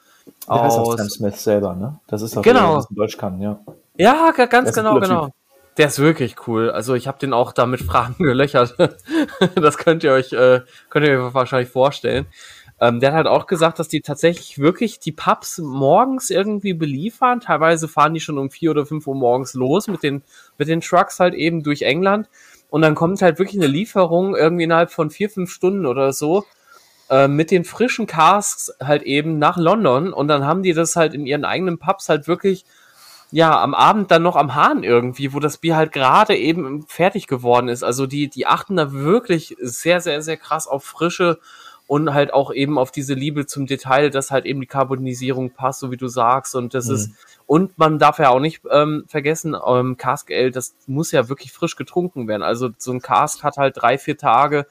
Der 0.49 0.63
heißt 0.63 0.79
auch 0.79 0.89
aus... 0.89 0.97
Sam 0.99 1.09
Smith 1.11 1.43
selber, 1.43 1.75
ne? 1.75 1.99
Das 2.07 2.23
ist 2.23 2.37
auch 2.37 2.43
Genau. 2.43 2.77
der, 2.79 2.87
der 2.91 2.97
Deutsch 2.97 3.17
kann, 3.19 3.41
ja. 3.41 3.59
Ja, 3.97 4.33
ga- 4.37 4.47
ganz 4.47 4.73
genau, 4.73 4.99
genau. 5.01 5.27
Typ. 5.27 5.35
Der 5.77 5.89
ist 5.89 5.99
wirklich 5.99 6.37
cool. 6.47 6.71
Also 6.71 6.95
ich 6.95 7.09
habe 7.09 7.19
den 7.19 7.33
auch 7.33 7.53
da 7.53 7.67
mit 7.67 7.81
Fragen 7.81 8.15
gelöchert. 8.25 8.77
das 9.57 9.77
könnt 9.79 10.05
ihr 10.05 10.13
euch, 10.13 10.33
äh, 10.33 10.61
könnt 10.91 11.07
ihr 11.07 11.21
euch 11.27 11.35
wahrscheinlich 11.35 11.69
vorstellen. 11.71 12.27
Ähm, 12.81 12.99
der 13.01 13.11
hat 13.11 13.17
halt 13.17 13.27
auch 13.29 13.47
gesagt, 13.47 13.79
dass 13.79 13.87
die 13.89 14.01
tatsächlich 14.01 14.59
wirklich 14.59 14.99
die 14.99 15.13
Pubs 15.13 15.59
morgens 15.59 16.31
irgendwie 16.31 16.75
beliefern. 16.75 17.39
Teilweise 17.41 17.87
fahren 17.87 18.15
die 18.15 18.21
schon 18.21 18.37
um 18.39 18.51
vier 18.51 18.71
oder 18.73 18.85
fünf 18.87 19.07
Uhr 19.07 19.15
morgens 19.15 19.55
los 19.55 19.87
mit 19.89 20.03
den, 20.03 20.23
mit 20.59 20.67
den 20.69 20.81
Trucks 20.81 21.21
halt 21.21 21.35
eben 21.35 21.63
durch 21.63 21.83
England. 21.83 22.29
Und 22.75 22.83
dann 22.83 22.97
kommt 22.97 23.23
halt 23.23 23.39
wirklich 23.39 23.57
eine 23.63 23.69
Lieferung 23.69 24.35
irgendwie 24.35 24.65
innerhalb 24.65 24.91
von 24.91 25.09
vier, 25.09 25.31
fünf 25.31 25.53
Stunden 25.53 25.87
oder 25.87 26.13
so 26.13 26.45
äh, 27.09 27.29
mit 27.29 27.53
den 27.53 27.63
frischen 27.65 28.09
Casks 28.09 28.73
halt 28.83 29.05
eben 29.05 29.39
nach 29.39 29.57
London. 29.57 30.13
Und 30.13 30.27
dann 30.27 30.45
haben 30.45 30.65
die 30.65 30.73
das 30.73 30.97
halt 30.97 31.15
in 31.15 31.25
ihren 31.25 31.45
eigenen 31.45 31.79
Pubs 31.79 32.09
halt 32.09 32.27
wirklich 32.27 32.65
ja, 33.31 33.63
am 33.63 33.75
Abend 33.77 34.11
dann 34.11 34.25
noch 34.25 34.35
am 34.35 34.57
Hahn 34.57 34.83
irgendwie, 34.83 35.33
wo 35.33 35.39
das 35.39 35.59
Bier 35.59 35.77
halt 35.77 35.93
gerade 35.93 36.37
eben 36.37 36.85
fertig 36.89 37.29
geworden 37.29 37.69
ist. 37.69 37.85
Also 37.85 38.09
die, 38.09 38.27
die 38.29 38.49
achten 38.49 38.75
da 38.75 38.93
wirklich 38.93 39.55
sehr, 39.61 40.01
sehr, 40.01 40.21
sehr 40.21 40.37
krass 40.37 40.67
auf 40.67 40.83
Frische 40.83 41.39
und 41.87 42.13
halt 42.13 42.35
auch 42.35 42.53
eben 42.53 42.77
auf 42.77 42.91
diese 42.91 43.15
Liebe 43.15 43.47
zum 43.47 43.67
Detail, 43.67 44.11
dass 44.11 44.33
halt 44.33 44.47
eben 44.47 44.61
die 44.61 44.67
Carbonisierung 44.67 45.51
passt, 45.51 45.79
so 45.79 45.93
wie 45.93 45.97
du 45.97 46.09
sagst. 46.09 46.57
Und 46.57 46.75
das 46.75 46.89
Mhm. 46.89 46.95
ist, 46.97 47.11
und 47.47 47.79
man 47.79 47.99
darf 47.99 48.19
ja 48.19 48.31
auch 48.31 48.41
nicht 48.41 48.63
ähm, 48.71 49.05
vergessen, 49.07 49.57
ähm, 49.67 49.97
Cask 49.97 50.31
Ale, 50.31 50.51
das 50.51 50.75
muss 50.87 51.13
ja 51.13 51.29
wirklich 51.29 51.53
frisch 51.53 51.77
getrunken 51.77 52.27
werden. 52.29 52.43
Also 52.43 52.71
so 52.79 52.93
ein 52.93 53.01
Cask 53.01 53.43
hat 53.43 53.57
halt 53.57 53.77
drei, 53.77 53.99
vier 53.99 54.17
Tage. 54.17 54.67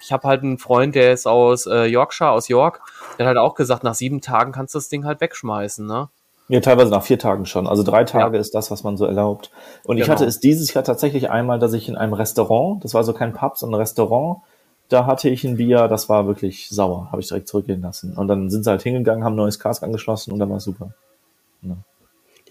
Ich 0.00 0.12
habe 0.12 0.26
halt 0.26 0.42
einen 0.42 0.58
Freund, 0.58 0.94
der 0.94 1.12
ist 1.12 1.26
aus 1.26 1.66
äh, 1.66 1.84
Yorkshire, 1.84 2.30
aus 2.30 2.48
York, 2.48 2.80
der 3.18 3.26
hat 3.26 3.36
halt 3.36 3.38
auch 3.38 3.54
gesagt, 3.54 3.84
nach 3.84 3.94
sieben 3.94 4.20
Tagen 4.20 4.50
kannst 4.50 4.74
du 4.74 4.78
das 4.78 4.88
Ding 4.88 5.04
halt 5.04 5.20
wegschmeißen, 5.20 5.86
ne? 5.86 6.08
Ja, 6.48 6.60
teilweise 6.60 6.90
nach 6.90 7.04
vier 7.04 7.18
Tagen 7.18 7.46
schon. 7.46 7.68
Also 7.68 7.84
drei 7.84 8.02
Tage 8.04 8.36
Ja. 8.36 8.40
ist 8.40 8.54
das, 8.54 8.70
was 8.72 8.82
man 8.82 8.96
so 8.96 9.06
erlaubt. 9.06 9.50
Und 9.84 9.98
ich 9.98 10.04
Genau. 10.04 10.14
hatte 10.16 10.24
es 10.26 10.40
dieses 10.40 10.74
Jahr 10.74 10.82
tatsächlich 10.82 11.30
einmal, 11.30 11.60
dass 11.60 11.72
ich 11.72 11.88
in 11.88 11.96
einem 11.96 12.12
Restaurant, 12.12 12.84
das 12.84 12.92
war 12.92 13.04
so 13.04 13.12
kein 13.12 13.32
Pub, 13.32 13.56
sondern 13.56 13.78
ein 13.78 13.82
Restaurant, 13.82 14.42
da 14.88 15.06
hatte 15.06 15.30
ich 15.30 15.44
ein 15.44 15.56
Bier, 15.56 15.86
das 15.88 16.08
war 16.08 16.26
wirklich 16.26 16.68
sauer, 16.68 17.08
habe 17.10 17.22
ich 17.22 17.28
direkt 17.28 17.48
zurückgehen 17.48 17.80
lassen. 17.80 18.14
Und 18.16 18.28
dann 18.28 18.50
sind 18.50 18.64
sie 18.64 18.70
halt 18.70 18.82
hingegangen, 18.82 19.24
haben 19.24 19.34
ein 19.34 19.36
neues 19.36 19.60
Cask 19.60 19.82
angeschlossen 19.84 20.32
und 20.32 20.40
dann 20.40 20.50
war 20.50 20.56
es 20.56 20.64
super. 20.64 20.92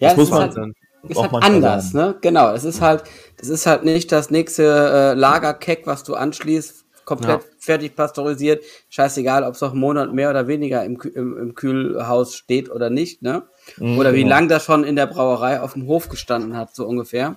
Ja, 0.02 0.08
Das 0.10 0.18
es 0.18 0.18
muss 0.18 0.30
man 0.30 0.40
halt, 0.42 0.56
dann 0.56 0.74
ist 1.08 1.18
halt 1.20 1.32
anders, 1.44 1.92
ne? 1.94 2.16
Genau, 2.20 2.52
es 2.52 2.64
ist 2.64 2.80
halt, 2.80 3.04
das 3.38 3.48
ist 3.48 3.66
halt 3.66 3.84
nicht 3.84 4.12
das 4.12 4.30
nächste 4.30 4.62
äh, 4.64 5.14
Lagerkeck, 5.14 5.86
was 5.86 6.04
du 6.04 6.14
anschließt, 6.14 6.84
komplett 7.04 7.42
Ja. 7.42 7.48
fertig 7.58 7.94
pasteurisiert. 7.96 8.64
Scheißegal, 8.90 9.44
ob 9.44 9.54
es 9.54 9.60
noch 9.60 9.72
einen 9.72 9.80
Monat 9.80 10.12
mehr 10.12 10.30
oder 10.30 10.46
weniger 10.48 10.84
im, 10.84 11.00
im, 11.14 11.38
im 11.38 11.54
Kühlhaus 11.54 12.34
steht 12.36 12.70
oder 12.70 12.90
nicht, 12.90 13.22
ne? 13.22 13.44
Mhm, 13.76 13.98
Oder 13.98 14.12
wie 14.14 14.22
genau. 14.24 14.30
lang 14.36 14.48
das 14.48 14.64
schon 14.64 14.84
in 14.84 14.96
der 14.96 15.06
Brauerei 15.06 15.60
auf 15.60 15.74
dem 15.74 15.86
Hof 15.86 16.08
gestanden 16.08 16.56
hat, 16.56 16.74
so 16.74 16.86
ungefähr. 16.86 17.36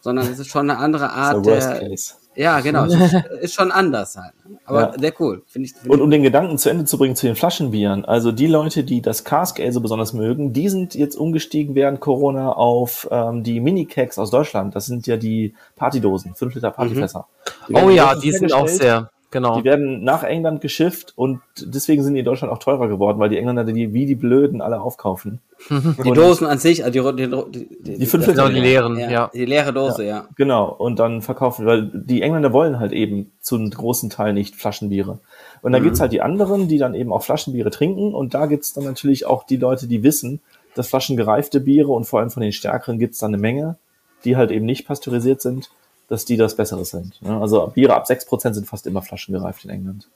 Sondern 0.00 0.26
es 0.26 0.38
ist 0.38 0.48
schon 0.48 0.68
eine 0.68 0.78
andere 0.78 1.10
Art 1.10 1.46
der. 1.46 1.78
Case. 1.80 2.14
Ja, 2.34 2.60
genau. 2.60 2.84
Es 2.86 2.94
ist, 2.94 3.14
ist 3.40 3.54
schon 3.54 3.70
anders 3.70 4.16
halt. 4.16 4.32
ne? 4.48 4.56
Aber 4.64 4.80
Ja. 4.80 4.98
sehr 4.98 5.12
cool, 5.20 5.42
finde 5.46 5.66
ich. 5.66 5.74
Find 5.74 5.92
Und 5.92 6.00
um 6.00 6.10
den 6.10 6.22
Gedanken 6.22 6.56
zu 6.58 6.70
Ende 6.70 6.84
zu 6.84 6.96
bringen 6.98 7.16
zu 7.16 7.26
den 7.26 7.36
Flaschenbieren, 7.36 8.04
also 8.04 8.32
die 8.32 8.46
Leute, 8.46 8.84
die 8.84 9.02
das 9.02 9.24
Cask 9.24 9.60
Ale 9.60 9.72
so 9.72 9.80
besonders 9.80 10.12
mögen, 10.12 10.52
die 10.52 10.68
sind 10.68 10.94
jetzt 10.94 11.16
umgestiegen 11.16 11.74
während 11.74 12.00
Corona 12.00 12.52
auf 12.52 13.08
ähm, 13.10 13.42
die 13.42 13.60
Mini-Kegs 13.60 14.18
aus 14.18 14.30
Deutschland. 14.30 14.74
Das 14.74 14.86
sind 14.86 15.06
ja 15.06 15.16
die 15.16 15.54
Partydosen, 15.76 16.34
5 16.34 16.54
Liter 16.54 16.70
Partyfässer. 16.70 17.26
Die 17.68 17.74
Oh 17.74 17.90
ja, 17.90 18.14
die 18.14 18.32
sind 18.32 18.52
auch 18.52 18.68
sehr, 18.68 19.10
genau. 19.32 19.58
Die 19.58 19.64
werden 19.64 20.04
nach 20.04 20.22
England 20.22 20.60
geschifft 20.60 21.12
und 21.16 21.40
deswegen 21.60 22.04
sind 22.04 22.14
die 22.14 22.20
in 22.20 22.24
Deutschland 22.24 22.52
auch 22.52 22.58
teurer 22.58 22.86
geworden, 22.86 23.18
weil 23.18 23.28
die 23.28 23.38
Engländer 23.38 23.64
die 23.64 23.92
wie 23.92 24.06
die 24.06 24.14
Blöden 24.14 24.60
alle 24.60 24.80
aufkaufen. 24.80 25.40
die 25.70 26.12
Dosen 26.12 26.46
an 26.46 26.58
sich, 26.58 26.84
also 26.84 27.12
die, 27.12 27.28
die, 27.28 27.66
die, 27.80 27.98
Die 27.98 28.06
fünf 28.06 28.26
Genau, 28.26 28.48
die 28.48 28.60
leeren, 28.60 28.98
ja. 28.98 29.30
Die 29.34 29.44
leere 29.44 29.72
Dose, 29.72 30.04
ja. 30.04 30.28
Genau, 30.36 30.70
und 30.70 30.98
dann 30.98 31.22
verkaufen, 31.22 31.66
weil 31.66 31.90
die 31.92 32.22
Engländer 32.22 32.52
wollen 32.52 32.78
halt 32.78 32.92
eben 32.92 33.32
zu 33.40 33.56
einem 33.56 33.70
großen 33.70 34.10
Teil 34.10 34.32
nicht 34.32 34.54
Flaschenbiere. 34.54 35.18
Und 35.62 35.72
dann 35.72 35.82
gibt's 35.82 36.00
halt 36.00 36.12
die 36.12 36.22
anderen, 36.22 36.68
die 36.68 36.78
dann 36.78 36.94
eben 36.94 37.12
auch 37.12 37.22
Flaschenbiere 37.22 37.70
trinken 37.70 38.14
und 38.14 38.34
da 38.34 38.46
gibt's 38.46 38.72
dann 38.72 38.84
natürlich 38.84 39.26
auch 39.26 39.44
die 39.44 39.56
Leute, 39.56 39.88
die 39.88 40.02
wissen, 40.02 40.40
dass 40.74 40.88
flaschengereifte 40.88 41.60
Biere 41.60 41.92
und 41.92 42.04
vor 42.04 42.20
allem 42.20 42.30
von 42.30 42.42
den 42.42 42.52
stärkeren 42.52 42.98
gibt's 42.98 43.18
dann 43.18 43.32
eine 43.32 43.40
Menge, 43.40 43.76
die 44.24 44.36
halt 44.36 44.50
eben 44.50 44.66
nicht 44.66 44.86
pasteurisiert 44.86 45.40
sind, 45.40 45.70
dass 46.12 46.24
die 46.24 46.36
das 46.36 46.54
Bessere 46.56 46.84
sind. 46.84 47.20
ne? 47.22 47.40
Also 47.40 47.66
Biere 47.74 47.94
ab 47.94 48.06
6% 48.06 48.52
sind 48.54 48.66
fast 48.68 48.86
immer 48.86 49.02
flaschengereift 49.02 49.64
in 49.64 49.70
England. 49.70 50.08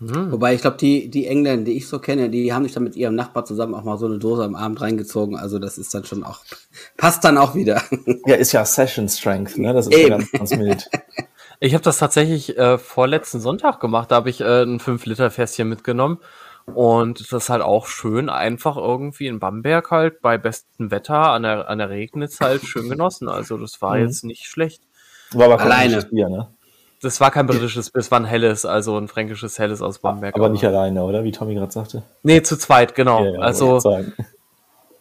Wobei 0.00 0.54
ich 0.54 0.60
glaube, 0.60 0.76
die, 0.76 1.08
die 1.08 1.26
Engländer, 1.26 1.64
die 1.64 1.76
ich 1.76 1.88
so 1.88 1.98
kenne, 1.98 2.30
die 2.30 2.52
haben 2.52 2.62
sich 2.62 2.72
dann 2.72 2.84
mit 2.84 2.94
ihrem 2.94 3.16
Nachbar 3.16 3.44
zusammen 3.44 3.74
auch 3.74 3.82
mal 3.82 3.98
so 3.98 4.06
eine 4.06 4.18
Dose 4.18 4.44
am 4.44 4.54
Abend 4.54 4.80
reingezogen. 4.80 5.34
Also 5.36 5.58
das 5.58 5.76
ist 5.76 5.92
dann 5.92 6.04
schon 6.04 6.22
auch, 6.22 6.38
passt 6.96 7.24
dann 7.24 7.36
auch 7.36 7.56
wieder. 7.56 7.82
Ja, 8.26 8.36
ist 8.36 8.52
ja 8.52 8.64
Session 8.64 9.08
Strength, 9.08 9.58
ne? 9.58 9.72
Das 9.74 9.88
ist 9.88 9.98
ja 9.98 10.08
ganz, 10.10 10.30
ganz 10.30 10.54
mild. 10.56 10.88
Ich 11.60 11.74
habe 11.74 11.82
das 11.82 11.98
tatsächlich 11.98 12.56
äh, 12.56 12.78
vorletzten 12.78 13.40
Sonntag 13.40 13.80
gemacht. 13.80 14.12
Da 14.12 14.14
habe 14.16 14.30
ich 14.30 14.40
äh, 14.40 14.62
ein 14.62 14.78
5-Liter-Fässchen 14.78 15.68
mitgenommen. 15.68 16.18
Und 16.66 17.18
das 17.18 17.32
ist 17.32 17.48
halt 17.50 17.62
auch 17.62 17.86
schön, 17.88 18.28
einfach 18.28 18.76
irgendwie 18.76 19.26
in 19.26 19.40
Bamberg 19.40 19.90
halt 19.90 20.20
bei 20.22 20.38
bestem 20.38 20.92
Wetter 20.92 21.18
an 21.32 21.42
der, 21.42 21.68
an 21.68 21.78
der 21.78 21.90
Regnitz 21.90 22.38
halt 22.40 22.62
schön 22.64 22.88
genossen. 22.88 23.28
Also 23.28 23.56
das 23.56 23.82
war 23.82 23.96
Mhm. 23.96 24.02
jetzt 24.04 24.22
nicht 24.22 24.44
schlecht. 24.44 24.82
War 25.32 25.46
aber 25.46 25.56
kein 25.58 25.66
Alleine. 25.66 25.90
britisches 25.94 26.10
Bier, 26.10 26.28
ne? 26.28 26.48
Das 27.00 27.20
war 27.20 27.30
kein 27.30 27.46
britisches, 27.46 27.90
es 27.94 28.10
war 28.10 28.18
ein 28.18 28.24
helles, 28.24 28.64
also 28.66 28.98
ein 28.98 29.06
fränkisches 29.06 29.58
helles 29.60 29.82
aus 29.82 30.00
Bamberg. 30.00 30.34
Aber 30.34 30.48
nicht 30.48 30.64
alleine, 30.64 31.04
oder? 31.04 31.22
Wie 31.22 31.30
Tommy 31.30 31.54
gerade 31.54 31.70
sagte. 31.70 32.02
Nee, 32.24 32.42
zu 32.42 32.56
zweit, 32.58 32.94
genau. 32.96 33.24
Ja, 33.24 33.30
ja, 33.34 33.38
also, 33.38 33.80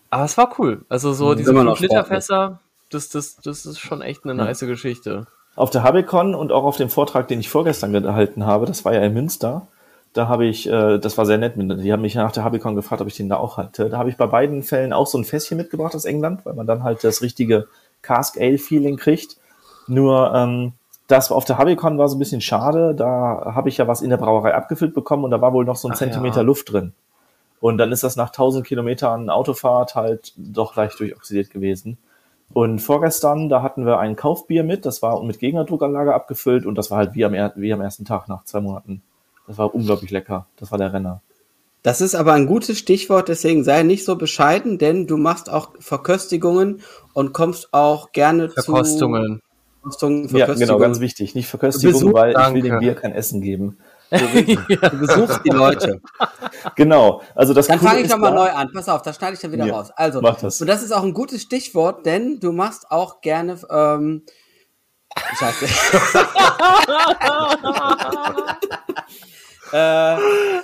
aber 0.10 0.24
es 0.26 0.38
war 0.38 0.54
cool. 0.60 0.86
Also 0.90 1.14
so 1.14 1.34
diese 1.34 1.50
Immer 1.52 1.64
noch 1.64 1.78
5-Liter-Fässer, 1.80 2.60
das, 2.92 3.10
das, 3.10 3.38
das 3.38 3.66
ist 3.66 3.80
schon 3.80 4.02
echt 4.02 4.24
eine 4.24 4.36
nice 4.36 4.60
Geschichte. 4.60 5.28
Auf 5.56 5.72
der 5.72 5.84
Habicon 5.84 6.36
und 6.36 6.52
auch 6.52 6.64
auf 6.64 6.78
dem 6.78 6.90
Vortrag, 6.90 7.28
den 7.28 7.40
ich 7.40 7.50
vorgestern 7.50 7.92
gehalten 7.92 8.46
habe, 8.46 8.68
das 8.68 8.86
war 8.86 8.94
ja 8.94 9.02
in 9.02 9.14
Münster, 9.14 9.68
da 10.14 10.28
habe 10.28 10.46
ich, 10.46 10.68
äh, 10.70 11.00
das 11.00 11.18
war 11.18 11.26
sehr 11.26 11.38
nett, 11.40 11.58
mit- 11.58 11.84
die 11.84 11.92
haben 11.92 12.02
mich 12.02 12.16
nach 12.16 12.32
der 12.32 12.44
Habicon 12.44 12.76
gefragt, 12.76 13.02
ob 13.02 13.08
ich 13.08 13.18
den 13.18 13.28
da 13.28 13.38
auch 13.38 13.58
halte. 13.58 13.90
Da 13.90 13.98
habe 13.98 14.10
ich 14.10 14.18
bei 14.18 14.28
beiden 14.28 14.62
Fällen 14.64 14.94
auch 14.94 15.08
so 15.08 15.18
ein 15.18 15.26
Fässchen 15.26 15.58
mitgebracht 15.58 15.96
aus 15.96 16.06
England, 16.06 16.46
weil 16.46 16.54
man 16.54 16.68
dann 16.68 16.84
halt 16.84 17.04
das 17.04 17.22
richtige 17.24 17.68
Cask 18.04 18.38
Ale 18.40 18.60
Feeling 18.60 18.98
kriegt. 18.98 19.38
Nur 19.88 20.34
ähm, 20.34 20.74
das 21.08 21.32
auf 21.32 21.46
der 21.46 21.58
Habicon 21.58 21.98
war 21.98 22.10
so 22.10 22.16
ein 22.16 22.20
bisschen 22.20 22.42
schade, 22.42 22.94
da 22.94 23.54
habe 23.56 23.70
ich 23.70 23.78
ja 23.78 23.88
was 23.88 24.02
in 24.02 24.10
der 24.10 24.18
Brauerei 24.18 24.54
abgefüllt 24.54 24.94
bekommen 24.94 25.24
und 25.24 25.32
da 25.32 25.42
war 25.42 25.54
wohl 25.54 25.66
noch 25.66 25.78
so 25.78 25.88
ein 25.88 25.94
Ach 25.94 25.98
Zentimeter 25.98 26.38
ja. 26.38 26.44
Luft 26.44 26.72
drin. 26.72 26.94
Und 27.60 27.78
dann 27.78 27.92
ist 27.92 28.04
das 28.04 28.16
nach 28.16 28.28
1000 28.28 28.66
Kilometern 28.68 29.30
Autofahrt 29.30 29.96
halt 29.96 30.34
doch 30.38 30.76
leicht 30.76 31.00
durchoxidiert 31.00 31.50
gewesen. 31.50 31.98
Und 32.54 32.80
vorgestern, 32.80 33.50
da 33.50 33.62
hatten 33.62 33.86
wir 33.86 34.00
ein 34.00 34.16
Kaufbier 34.16 34.64
mit, 34.64 34.86
das 34.86 35.02
war 35.02 35.22
mit 35.24 35.40
Gegnerdruckanlage 35.40 36.14
abgefüllt 36.14 36.66
und 36.66 36.76
das 36.76 36.92
war 36.92 36.98
halt 36.98 37.16
wie 37.16 37.26
am, 37.26 37.34
er 37.34 37.54
wie 37.56 37.74
am 37.74 37.82
ersten 37.82 38.06
Tag 38.06 38.30
nach 38.30 38.44
zwei 38.46 38.62
Monaten. 38.62 39.02
Das 39.48 39.58
war 39.58 39.74
unglaublich 39.74 40.12
lecker. 40.12 40.46
Das 40.58 40.72
war 40.72 40.78
der 40.78 40.94
Renner. 40.94 41.22
Das 41.84 42.02
ist 42.02 42.16
aber 42.16 42.34
ein 42.34 42.48
gutes 42.48 42.78
Stichwort, 42.78 43.30
deswegen 43.30 43.64
sei 43.64 43.84
nicht 43.84 44.04
so 44.04 44.18
bescheiden, 44.18 44.78
denn 44.78 45.08
du 45.08 45.16
machst 45.16 45.50
auch 45.50 45.72
Verköstigungen 45.80 46.82
und 47.14 47.34
kommst 47.34 47.74
auch 47.74 48.12
gerne 48.12 48.50
Verkostungen. 48.50 49.42
Zu 49.92 50.00
Verkostungen, 50.00 50.38
Ja, 50.38 50.54
genau, 50.54 50.78
ganz 50.80 51.00
wichtig. 51.00 51.36
Nicht 51.36 51.48
Verköstigung, 51.48 51.94
Besuch, 52.02 52.14
weil 52.14 52.32
ich 52.32 52.54
will 52.54 52.62
dem 52.62 52.80
Bier 52.80 52.96
kein 52.96 53.14
Essen 53.14 53.42
geben. 53.42 53.78
Du, 54.10 54.18
du 54.18 54.98
besuchst 55.00 55.42
die 55.44 55.50
Leute. 55.50 56.02
Genau. 56.76 57.22
Also 57.36 57.54
das 57.54 57.68
Dann 57.68 57.80
fange 57.80 58.00
ich 58.02 58.10
nochmal 58.10 58.34
neu 58.34 58.50
an. 58.50 58.72
Pass 58.74 58.90
auf, 58.90 59.02
das 59.02 59.18
schneide 59.18 59.34
ich 59.34 59.40
dann 59.40 59.52
wieder 59.52 59.66
Ja, 59.66 59.76
raus. 59.76 59.92
Also, 59.96 60.22
mach 60.22 60.40
das. 60.40 60.60
und 60.62 60.68
das 60.68 60.82
ist 60.82 60.92
auch 60.92 61.04
ein 61.04 61.14
gutes 61.14 61.42
Stichwort, 61.42 62.06
denn 62.06 62.40
du 62.40 62.52
machst 62.52 62.90
auch 62.90 63.22
gerne. 63.22 63.60
Ähm, 63.70 64.24
Scheiße. 65.38 65.66
äh, 69.74 70.18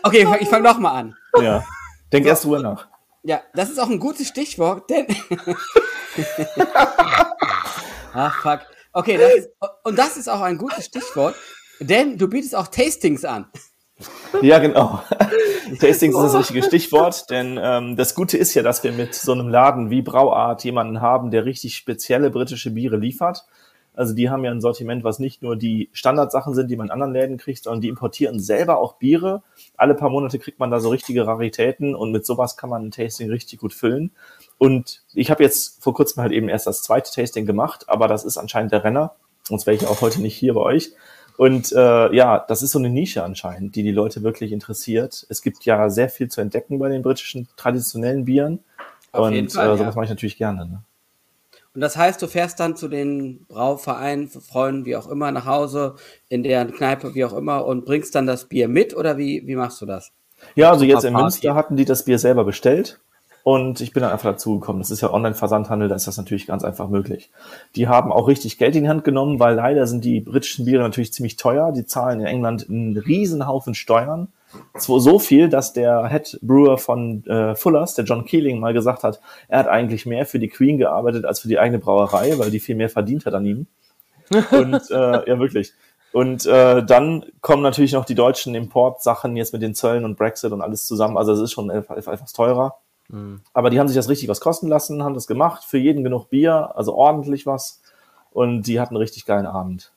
okay, 0.04 0.28
ich 0.40 0.50
fange 0.50 0.64
nochmal 0.64 0.96
an. 0.96 1.16
Ja. 1.42 1.64
Denk 2.12 2.26
erst 2.26 2.46
drüber 2.46 2.60
nach. 2.60 2.88
Ja, 3.24 3.42
das 3.54 3.70
ist 3.70 3.80
auch 3.80 3.90
ein 3.90 4.00
gutes 4.00 4.28
Stichwort, 4.28 4.90
denn. 4.90 5.08
Ach, 8.14 8.42
fuck. 8.42 8.60
Okay, 8.94 9.18
das 9.18 9.34
ist, 9.34 9.50
und 9.84 9.98
das 9.98 10.18
ist 10.18 10.30
auch 10.30 10.42
ein 10.42 10.58
gutes 10.58 10.86
Stichwort, 10.86 11.36
denn 11.80 12.18
du 12.18 12.28
bietest 12.28 12.56
auch 12.56 12.68
Tastings 12.68 13.26
an. 13.26 13.48
Ja, 14.42 14.60
genau. 14.60 15.02
Tastings 15.80 16.16
ist 16.16 16.22
das 16.22 16.36
richtige 16.36 16.64
Stichwort, 16.64 17.30
denn 17.30 17.60
ähm, 17.62 17.96
das 17.96 18.14
Gute 18.14 18.38
ist 18.38 18.54
ja, 18.54 18.62
dass 18.62 18.84
wir 18.84 18.92
mit 18.92 19.16
so 19.16 19.32
einem 19.32 19.50
Laden 19.50 19.90
wie 19.90 20.02
Brauart 20.02 20.64
jemanden 20.64 21.02
haben, 21.02 21.32
der 21.32 21.46
richtig 21.46 21.76
spezielle 21.76 22.30
britische 22.30 22.72
Biere 22.72 22.98
liefert. 22.98 23.46
Also 23.96 24.16
die 24.16 24.30
haben 24.30 24.44
ja 24.44 24.52
ein 24.52 24.62
Sortiment, 24.62 25.04
was 25.04 25.20
nicht 25.20 25.44
nur 25.44 25.56
die 25.56 25.90
Standardsachen 25.94 26.56
sind, 26.56 26.70
die 26.70 26.76
man 26.76 26.88
in 26.88 26.92
anderen 26.92 27.14
Läden 27.14 27.38
kriegt, 27.38 27.64
sondern 27.64 27.82
die 27.82 27.90
importieren 27.90 28.40
selber 28.40 28.80
auch 28.80 28.94
Biere. 28.94 29.44
Alle 29.78 29.94
paar 29.94 30.10
Monate 30.10 30.40
kriegt 30.40 30.60
man 30.60 30.72
da 30.72 30.80
so 30.80 30.90
richtige 30.90 31.28
Raritäten 31.28 31.94
und 31.94 32.12
mit 32.12 32.26
sowas 32.26 32.58
kann 32.58 32.72
man 32.72 32.86
ein 32.86 32.92
Tasting 32.92 33.30
richtig 33.30 33.60
gut 33.60 33.74
füllen. 33.74 34.12
Und 34.64 35.02
ich 35.14 35.30
habe 35.30 35.44
jetzt 35.44 35.84
vor 35.84 35.94
kurzem 35.94 36.24
halt 36.24 36.32
eben 36.32 36.48
erst 36.48 36.68
das 36.68 36.84
zweite 36.84 37.12
Tasting 37.12 37.46
gemacht, 37.46 37.90
aber 37.90 38.08
das 38.08 38.24
ist 38.24 38.38
anscheinend 38.38 38.72
der 38.72 38.86
Renner. 38.86 39.14
Sonst 39.46 39.68
wäre 39.68 39.76
ich 39.76 39.86
auch 39.86 40.00
heute 40.00 40.22
nicht 40.22 40.38
hier 40.38 40.54
bei 40.54 40.62
euch. 40.62 40.94
Und 41.36 41.74
äh, 41.74 42.16
ja, 42.16 42.40
das 42.40 42.62
ist 42.62 42.72
so 42.72 42.80
eine 42.80 42.90
Nische 42.90 43.26
anscheinend, 43.26 43.76
die 43.76 43.84
die 43.84 43.92
Leute 43.92 44.24
wirklich 44.24 44.54
interessiert. 44.54 45.26
Es 45.28 45.42
gibt 45.42 45.66
ja 45.66 45.90
sehr 45.90 46.08
viel 46.08 46.30
zu 46.30 46.40
entdecken 46.40 46.80
bei 46.80 46.88
den 46.88 47.02
britischen 47.02 47.50
traditionellen 47.58 48.24
Bieren. 48.24 48.60
Auf 49.12 49.26
und 49.28 49.34
jeden 49.34 49.50
Fall, 49.50 49.66
äh, 49.66 49.72
ja. 49.72 49.78
sowas 49.78 49.96
mache 49.96 50.06
ich 50.06 50.12
natürlich 50.12 50.38
gerne. 50.38 50.66
Ne? 50.66 50.82
Und 51.76 51.82
das 51.82 51.98
heißt, 51.98 52.22
du 52.22 52.28
fährst 52.28 52.62
dann 52.62 52.78
zu 52.78 52.88
den 52.88 53.46
Brauvereinen, 53.50 54.30
Freunden, 54.30 54.86
wie 54.86 54.96
auch 54.96 55.10
immer, 55.10 55.30
nach 55.34 55.46
Hause, 55.46 55.96
in 56.30 56.42
deren 56.42 56.72
Kneipe, 56.72 57.14
wie 57.16 57.26
auch 57.26 57.34
immer, 57.34 57.66
und 57.66 57.84
bringst 57.84 58.16
dann 58.16 58.28
das 58.28 58.46
Bier 58.46 58.70
mit 58.70 58.96
oder 58.96 59.18
wie, 59.18 59.46
wie 59.46 59.58
machst 59.58 59.82
du 59.82 59.86
das? 59.86 60.14
Ja, 60.56 60.72
also 60.72 60.86
jetzt 60.86 61.04
in. 61.04 61.12
Münster 61.12 61.54
hatten 61.54 61.76
die 61.76 61.84
das 61.84 62.06
Bier 62.06 62.18
selber 62.18 62.46
bestellt 62.46 63.02
und 63.44 63.82
ich 63.82 63.92
bin 63.92 64.02
dann 64.02 64.14
einfach 64.14 64.32
dazugekommen. 64.32 64.82
Das 64.82 64.90
ist 64.90 65.02
ja 65.02 65.12
Online-Versandhandel, 65.12 65.90
da 65.90 65.96
ist 65.96 66.08
das 66.08 66.18
natürlich 66.18 66.48
ganz 66.48 66.64
einfach 66.64 66.88
möglich. 66.88 67.30
Die 67.76 67.90
haben 67.90 68.12
auch 68.12 68.30
richtig 68.30 68.58
Geld 68.58 68.76
in 68.76 68.84
die 68.84 68.90
Hand 68.90 69.04
genommen, 69.04 69.40
weil 69.40 69.56
leider 69.56 69.86
sind 69.86 70.06
die 70.06 70.22
britischen 70.22 70.64
Biere 70.64 70.82
natürlich 70.82 71.12
ziemlich 71.12 71.36
teuer. 71.36 71.74
Die 71.74 71.86
zahlen 71.86 72.22
in 72.22 72.26
England 72.26 72.70
einen 72.70 72.98
riesen 72.98 73.46
Haufen 73.46 73.76
Steuern. 73.76 74.30
So, 74.78 75.00
so 75.00 75.20
viel, 75.20 75.50
dass 75.50 75.74
der 75.74 76.08
Head 76.10 76.40
Brewer 76.42 76.78
von 76.78 77.26
äh, 77.26 77.56
Fullers, 77.56 77.96
der 77.96 78.06
John 78.06 78.24
Keeling, 78.24 78.60
mal 78.60 78.74
gesagt 78.74 79.04
hat, 79.04 79.20
er 79.50 79.60
hat 79.60 79.68
eigentlich 79.68 80.06
mehr 80.06 80.26
für 80.26 80.40
die 80.40 80.48
Queen 80.48 80.78
gearbeitet 80.78 81.26
als 81.26 81.42
für 81.42 81.48
die 81.50 81.60
eigene 81.60 81.80
Brauerei, 81.80 82.38
weil 82.38 82.52
die 82.52 82.60
viel 82.60 82.76
mehr 82.76 82.90
verdient 82.90 83.26
hat 83.26 83.34
an 83.34 83.46
ihm. 83.46 83.68
Und 84.52 84.90
äh, 84.90 84.96
ja, 85.30 85.40
wirklich. 85.40 85.74
Und 86.14 86.46
äh, 86.46 86.86
dann 86.86 87.26
kommen 87.42 87.64
natürlich 87.64 87.94
noch 87.94 88.06
die 88.06 88.16
deutschen 88.16 88.56
Importsachen 88.56 89.36
jetzt 89.36 89.52
mit 89.52 89.64
den 89.64 89.74
Zöllen 89.74 90.06
und 90.06 90.16
Brexit 90.16 90.52
und 90.52 90.62
alles 90.62 90.86
zusammen. 90.86 91.18
Also 91.18 91.34
es 91.34 91.40
ist 91.40 91.52
schon 91.52 91.72
etwas 91.72 92.08
etwas 92.08 92.32
teurer. 92.32 92.78
Aber 93.54 93.70
die 93.70 93.80
haben 93.80 93.88
sich 93.88 93.96
das 93.96 94.10
richtig 94.10 94.30
was 94.30 94.42
kosten 94.42 94.68
lassen, 94.68 95.04
haben 95.04 95.14
das 95.14 95.28
gemacht, 95.28 95.64
für 95.64 95.78
jeden 95.78 96.04
genug 96.04 96.30
Bier, 96.30 96.72
also 96.76 96.96
ordentlich 96.96 97.46
was. 97.46 97.82
Und 98.32 98.64
die 98.64 98.80
hatten 98.80 98.96
einen 98.96 99.02
richtig 99.02 99.26
geilen 99.26 99.46
Abend. 99.46 99.92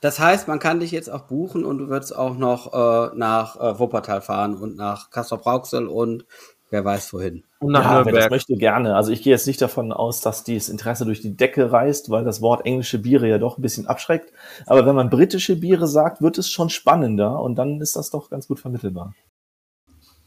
Das 0.00 0.18
heißt, 0.18 0.48
man 0.48 0.58
kann 0.58 0.80
dich 0.80 0.90
jetzt 0.90 1.10
auch 1.10 1.22
buchen 1.22 1.64
und 1.64 1.78
du 1.78 1.88
würdest 1.88 2.14
auch 2.14 2.36
noch 2.36 2.72
äh, 2.74 3.16
nach 3.16 3.56
äh, 3.56 3.78
Wuppertal 3.78 4.20
fahren 4.20 4.54
und 4.54 4.76
nach 4.76 5.10
Kassel-Brauxel 5.10 5.88
und 5.88 6.26
wer 6.68 6.84
weiß 6.84 7.12
wohin. 7.14 7.44
Und 7.58 7.72
nach 7.72 7.84
ja, 7.84 7.90
wer 7.90 7.98
das 7.98 8.04
Nürnberg. 8.04 8.30
möchte, 8.30 8.54
gerne. 8.56 8.96
Also 8.96 9.12
ich 9.12 9.22
gehe 9.22 9.32
jetzt 9.32 9.46
nicht 9.46 9.62
davon 9.62 9.92
aus, 9.92 10.20
dass 10.20 10.44
das 10.44 10.68
Interesse 10.68 11.06
durch 11.06 11.22
die 11.22 11.36
Decke 11.36 11.72
reißt, 11.72 12.10
weil 12.10 12.24
das 12.24 12.42
Wort 12.42 12.66
englische 12.66 12.98
Biere 12.98 13.28
ja 13.28 13.38
doch 13.38 13.56
ein 13.56 13.62
bisschen 13.62 13.86
abschreckt. 13.86 14.32
Aber 14.66 14.84
wenn 14.84 14.94
man 14.94 15.08
britische 15.08 15.56
Biere 15.56 15.86
sagt, 15.86 16.20
wird 16.20 16.36
es 16.36 16.50
schon 16.50 16.68
spannender 16.68 17.40
und 17.40 17.54
dann 17.54 17.80
ist 17.80 17.96
das 17.96 18.10
doch 18.10 18.28
ganz 18.28 18.46
gut 18.46 18.60
vermittelbar. 18.60 19.14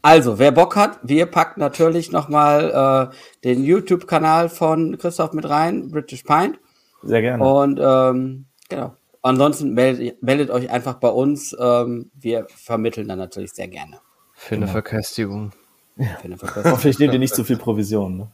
Also, 0.02 0.38
wer 0.38 0.52
Bock 0.52 0.76
hat, 0.76 0.98
wir 1.02 1.26
packen 1.26 1.60
natürlich 1.60 2.12
nochmal 2.12 3.10
äh, 3.12 3.16
den 3.44 3.64
YouTube-Kanal 3.64 4.48
von 4.48 4.96
Christoph 4.98 5.32
mit 5.32 5.48
rein, 5.48 5.90
British 5.90 6.22
Pint. 6.22 6.58
Sehr 7.02 7.20
gerne. 7.20 7.44
Und 7.44 7.80
ähm, 7.82 8.46
genau. 8.68 8.94
Ansonsten 9.22 9.74
meldet, 9.74 10.22
meldet 10.22 10.50
euch 10.50 10.70
einfach 10.70 10.94
bei 10.94 11.08
uns. 11.08 11.54
Ähm, 11.58 12.10
wir 12.14 12.46
vermitteln 12.48 13.08
dann 13.08 13.18
natürlich 13.18 13.52
sehr 13.52 13.68
gerne. 13.68 13.98
Für 14.32 14.54
eine 14.54 14.68
Verköstigung. 14.68 15.52
Für 15.96 16.24
eine 16.24 16.38
Verkostung. 16.38 16.72
Hoffentlich 16.72 16.98
nehmt 17.00 17.12
ihr 17.12 17.18
nicht 17.18 17.34
zu 17.34 17.42
viel 17.42 17.56
Provision. 17.56 18.16
Ne? 18.16 18.32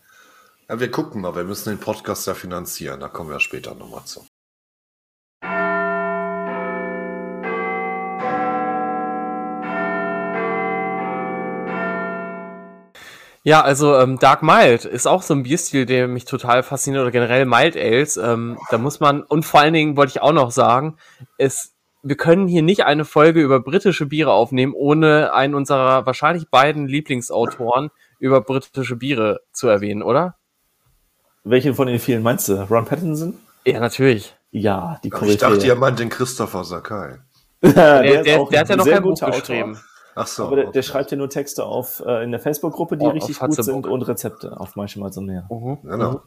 Ja, 0.68 0.78
wir 0.78 0.90
gucken 0.90 1.22
mal, 1.22 1.34
wir 1.34 1.44
müssen 1.44 1.70
den 1.70 1.78
Podcast 1.78 2.26
ja 2.26 2.34
finanzieren, 2.34 3.00
da 3.00 3.08
kommen 3.08 3.30
wir 3.30 3.40
später 3.40 3.74
nochmal 3.74 4.04
zu. 4.04 4.24
Ja, 13.47 13.61
also 13.61 13.95
ähm, 13.97 14.18
Dark 14.18 14.42
Mild 14.42 14.86
ist 14.86 15.07
auch 15.07 15.20
so 15.20 15.34
ein 15.34 15.42
Bierstil, 15.42 15.84
der 15.84 16.09
mich 16.09 16.24
total 16.24 16.62
fasziniert 16.62 17.03
oder 17.03 17.11
generell 17.11 17.45
Mild 17.45 17.76
Ales. 17.76 18.16
Ähm, 18.16 18.59
da 18.70 18.78
muss 18.78 19.01
man 19.01 19.22
und 19.22 19.45
vor 19.45 19.61
allen 19.61 19.74
Dingen 19.74 19.99
wollte 19.99 20.12
ich 20.12 20.22
auch 20.22 20.32
noch 20.32 20.51
sagen, 20.51 20.97
es 21.36 21.74
wir 22.03 22.16
können 22.16 22.49
hier 22.49 22.62
nicht 22.62 22.84
eine 22.84 23.05
Folge 23.05 23.40
über 23.40 23.61
britische 23.61 24.07
Biere 24.07 24.32
aufnehmen, 24.32 24.74
ohne 24.74 25.32
einen 25.32 25.55
unserer 25.55 26.05
wahrscheinlich 26.07 26.51
beiden 26.51 26.86
Lieblingsautoren 26.86 27.90
über 28.18 28.40
britische 28.42 28.97
Biere 28.97 29.40
zu 29.53 29.68
erwähnen, 29.68 30.03
oder? 30.03 30.36
Welchen 31.45 31.74
von 31.74 31.86
den 31.86 31.99
vielen 31.99 32.22
meinst 32.22 32.49
du? 32.49 32.55
Ron 32.70 32.84
Pattinson? 32.84 33.38
Ja, 33.66 33.80
natürlich. 33.80 34.34
Ja, 34.51 35.01
die 35.03 35.09
Ich 35.09 35.12
dachte, 35.12 35.47
Koryphäe. 35.47 35.66
ihr 35.66 35.74
meint 35.74 35.99
den 35.99 36.09
Christopher 36.11 36.64
Sakai. 36.64 37.18
der, 37.62 37.72
Der, 37.72 38.22
der, 38.22 38.45
der 38.45 38.61
hat 38.61 38.68
ja 38.68 38.76
noch 38.76 38.86
kein 38.86 39.03
Buch 39.03 39.20
geschrieben. 39.20 39.78
Ach 40.14 40.26
so. 40.26 40.44
Aber 40.46 40.56
der, 40.56 40.70
der 40.70 40.82
schreibt 40.82 41.10
ja 41.10 41.16
nur 41.16 41.28
Texte 41.30 41.64
auf 41.64 42.02
äh, 42.06 42.22
in 42.24 42.30
der 42.30 42.40
Facebook-Gruppe, 42.40 42.96
die 42.96 43.06
Oh, 43.06 43.10
richtig 43.10 43.38
gut 43.38 43.54
sind 43.54 43.86
und 43.86 44.02
Rezepte 44.02 44.58
auf 44.60 44.76
manchmal 44.76 45.12
so 45.12 45.20
mehr. 45.20 45.46
Mhm. 45.50 45.78
Genau. 45.82 46.20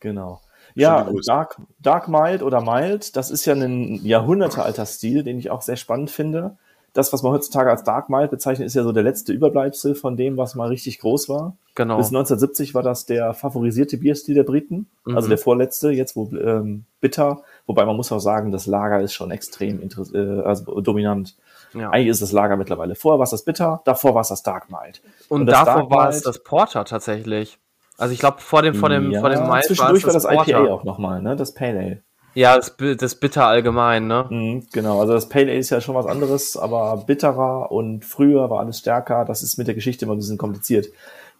Genau. 0.00 0.40
Ja, 0.74 1.04
die 1.04 1.10
Größe. 1.12 1.26
Dark, 1.30 1.56
Dark 1.80 2.08
Mild 2.08 2.42
oder 2.42 2.60
Mild, 2.60 3.16
das 3.16 3.30
ist 3.30 3.44
ja 3.44 3.54
ein 3.54 4.00
jahrhundertealter 4.04 4.86
Stil, 4.86 5.22
den 5.22 5.38
ich 5.38 5.50
auch 5.50 5.62
sehr 5.62 5.76
spannend 5.76 6.10
finde. 6.10 6.56
Das, 6.94 7.12
was 7.12 7.22
man 7.22 7.32
heutzutage 7.32 7.70
als 7.70 7.84
Dark 7.84 8.10
Mild 8.10 8.30
bezeichnet, 8.30 8.66
ist 8.66 8.74
ja 8.74 8.82
so 8.82 8.92
der 8.92 9.02
letzte 9.02 9.32
Überbleibsel 9.32 9.94
von 9.94 10.16
dem, 10.16 10.36
was 10.36 10.54
mal 10.54 10.68
richtig 10.68 10.98
groß 10.98 11.28
war. 11.28 11.56
Genau. 11.74 11.96
Bis 11.96 12.08
1970 12.08 12.74
war 12.74 12.82
das 12.82 13.06
der 13.06 13.32
favorisierte 13.32 13.96
Bierstil 13.96 14.34
der 14.34 14.42
Briten, 14.42 14.88
Mhm. 15.04 15.16
also 15.16 15.28
der 15.28 15.38
vorletzte, 15.38 15.90
jetzt 15.90 16.16
wo 16.16 16.28
ähm, 16.36 16.84
bitter. 17.00 17.42
Wobei 17.66 17.86
man 17.86 17.96
muss 17.96 18.12
auch 18.12 18.18
sagen, 18.18 18.52
das 18.52 18.66
Lager 18.66 19.00
ist 19.00 19.14
schon 19.14 19.30
extrem 19.30 19.80
äh, 19.80 20.40
also 20.42 20.80
dominant. 20.80 21.34
Ja. 21.74 21.90
Eigentlich 21.90 22.08
ist 22.08 22.22
das 22.22 22.32
Lager 22.32 22.56
mittlerweile. 22.56 22.94
Vorher 22.94 23.18
war 23.18 23.24
es 23.24 23.30
das 23.30 23.44
Bitter, 23.44 23.80
davor 23.84 24.14
war 24.14 24.22
es 24.22 24.28
das 24.28 24.42
Dark 24.42 24.70
Mild. 24.70 25.02
Und, 25.28 25.46
das 25.46 25.64
davor 25.64 25.90
war 25.90 26.08
es 26.08 26.22
das 26.22 26.42
Porter 26.42 26.84
tatsächlich. 26.84 27.58
Also 27.98 28.14
ich 28.14 28.20
glaube, 28.20 28.40
vor 28.40 28.62
dem, 28.62 28.74
vor 28.74 28.88
dem, 28.88 29.10
ja, 29.10 29.20
vor 29.20 29.30
dem 29.30 29.46
Mild 29.46 29.64
zwischendurch 29.64 30.04
war 30.04 30.12
das, 30.12 30.24
IPA 30.24 30.34
Porter. 30.34 30.72
auch 30.72 30.84
nochmal, 30.84 31.22
ne? 31.22 31.36
Das 31.36 31.54
Pale 31.54 31.78
Ale. 31.78 32.02
Ja, 32.34 32.56
das, 32.56 32.76
das 32.98 33.14
Bitter 33.16 33.46
allgemein, 33.46 34.06
ne? 34.06 34.26
Mhm, 34.28 34.66
genau, 34.72 35.00
also 35.00 35.12
das 35.12 35.28
Pale 35.28 35.50
Ale 35.50 35.58
ist 35.58 35.70
ja 35.70 35.80
schon 35.80 35.94
was 35.94 36.06
anderes, 36.06 36.56
aber 36.56 37.04
bitterer 37.06 37.70
und 37.70 38.04
früher 38.04 38.48
war 38.48 38.60
alles 38.60 38.78
stärker. 38.78 39.24
Das 39.24 39.42
ist 39.42 39.58
mit 39.58 39.66
der 39.66 39.74
Geschichte 39.74 40.04
immer 40.04 40.14
ein 40.14 40.18
bisschen 40.18 40.38
kompliziert. 40.38 40.86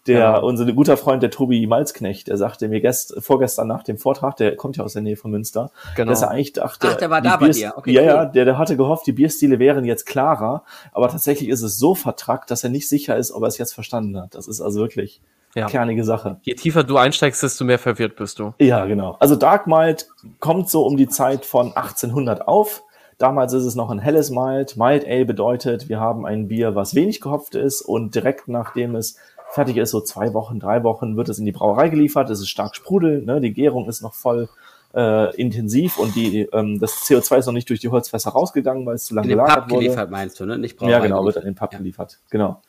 Der, 0.07 0.19
Ja. 0.19 0.37
unser 0.39 0.69
guter 0.73 0.97
Freund, 0.97 1.23
der 1.23 1.29
Tobi 1.31 1.65
Malzknecht, 1.65 2.27
der 2.27 2.35
sagte 2.37 2.67
mir 2.67 2.81
gest, 2.81 3.15
vorgestern 3.19 3.67
nach 3.67 3.83
dem 3.83 3.97
Vortrag, 3.97 4.35
der 4.35 4.57
kommt 4.57 4.75
ja 4.75 4.83
aus 4.83 4.93
der 4.93 5.01
Nähe 5.01 5.15
von 5.15 5.31
Münster, 5.31 5.71
Genau. 5.95 6.09
dass 6.11 6.21
er 6.23 6.29
eigentlich 6.31 6.51
dachte, 6.53 6.89
Ach, 6.91 6.95
der 6.97 7.09
war 7.09 7.21
da 7.21 7.37
bei 7.37 7.49
dir. 7.49 7.73
Okay, 7.77 7.91
ja, 7.91 8.01
cool. 8.01 8.07
ja, 8.07 8.25
der, 8.25 8.45
der 8.45 8.57
hatte 8.57 8.75
gehofft, 8.75 9.07
die 9.07 9.13
Bierstile 9.13 9.59
wären 9.59 9.85
jetzt 9.85 10.05
klarer, 10.05 10.63
aber 10.91 11.07
tatsächlich 11.07 11.47
ist 11.47 11.61
es 11.61 11.77
so 11.77 11.95
vertrackt, 11.95 12.51
dass 12.51 12.63
er 12.65 12.69
nicht 12.69 12.89
sicher 12.89 13.15
ist, 13.15 13.31
ob 13.31 13.43
er 13.43 13.47
es 13.47 13.57
jetzt 13.57 13.73
verstanden 13.73 14.19
hat. 14.19 14.35
Das 14.35 14.47
ist 14.49 14.59
also 14.59 14.81
wirklich 14.81 15.21
Ja. 15.55 15.67
kernige 15.67 16.03
Sache. 16.03 16.37
Je 16.41 16.55
tiefer 16.55 16.83
du 16.83 16.97
einsteigst, 16.97 17.41
desto 17.41 17.63
mehr 17.63 17.79
verwirrt 17.79 18.15
bist 18.17 18.39
du. 18.39 18.53
Ja, 18.59 18.85
genau. 18.85 19.15
Also 19.19 19.35
Dark 19.37 19.67
Mild 19.67 20.07
kommt 20.39 20.69
so 20.69 20.85
um 20.85 20.97
die 20.97 21.07
Zeit 21.07 21.45
von 21.45 21.67
1800 21.75 22.47
auf. 22.47 22.83
Damals 23.19 23.53
ist 23.53 23.63
es 23.63 23.75
noch 23.75 23.89
ein 23.91 23.99
helles 23.99 24.31
Mild. 24.31 24.75
Mild 24.75 25.05
Ale 25.05 25.23
bedeutet, 25.25 25.87
wir 25.87 25.99
haben 25.99 26.25
ein 26.25 26.47
Bier, 26.49 26.75
was 26.75 26.93
wenig 26.95 27.21
gehopft 27.21 27.55
ist 27.55 27.81
und 27.83 28.15
direkt 28.15 28.47
nachdem 28.49 28.95
es 28.95 29.17
fertig 29.53 29.77
ist, 29.77 29.91
so 29.91 30.01
zwei 30.01 30.33
Wochen, 30.33 30.59
drei 30.59 30.83
Wochen, 30.83 31.15
wird 31.15 31.29
es 31.29 31.37
in 31.39 31.45
die 31.45 31.51
Brauerei 31.51 31.89
geliefert. 31.89 32.29
Es 32.29 32.39
ist 32.39 32.49
stark 32.49 32.75
sprudelnd, 32.75 33.25
ne? 33.25 33.39
die 33.39 33.53
Gärung 33.53 33.87
ist 33.87 34.01
noch 34.01 34.13
voll 34.13 34.49
äh, 34.95 35.35
intensiv 35.35 35.97
und 35.97 36.15
die, 36.15 36.41
ähm, 36.53 36.79
das 36.79 36.91
CO2 37.05 37.37
ist 37.37 37.45
noch 37.45 37.53
nicht 37.53 37.69
durch 37.69 37.79
die 37.79 37.89
Holzfässer 37.89 38.31
rausgegangen, 38.31 38.85
weil 38.85 38.95
es 38.95 39.05
zu 39.05 39.13
lange 39.15 39.25
In 39.25 39.29
den 39.31 39.39
Pub 39.39 39.47
gelagert 39.47 39.71
wurde. 39.71 39.83
geliefert 39.85 40.11
meinst 40.11 40.39
du, 40.39 40.45
ne? 40.45 40.57
Nicht 40.57 40.79
Ja, 40.81 40.87
Brauerei 40.87 41.01
genau, 41.07 41.23
wird 41.25 41.35
geliefert. 41.35 41.43
an 41.43 41.49
den 41.51 41.55
Pub 41.55 41.71
Ja. 41.73 41.77
geliefert. 41.79 42.19
Genau. 42.29 42.61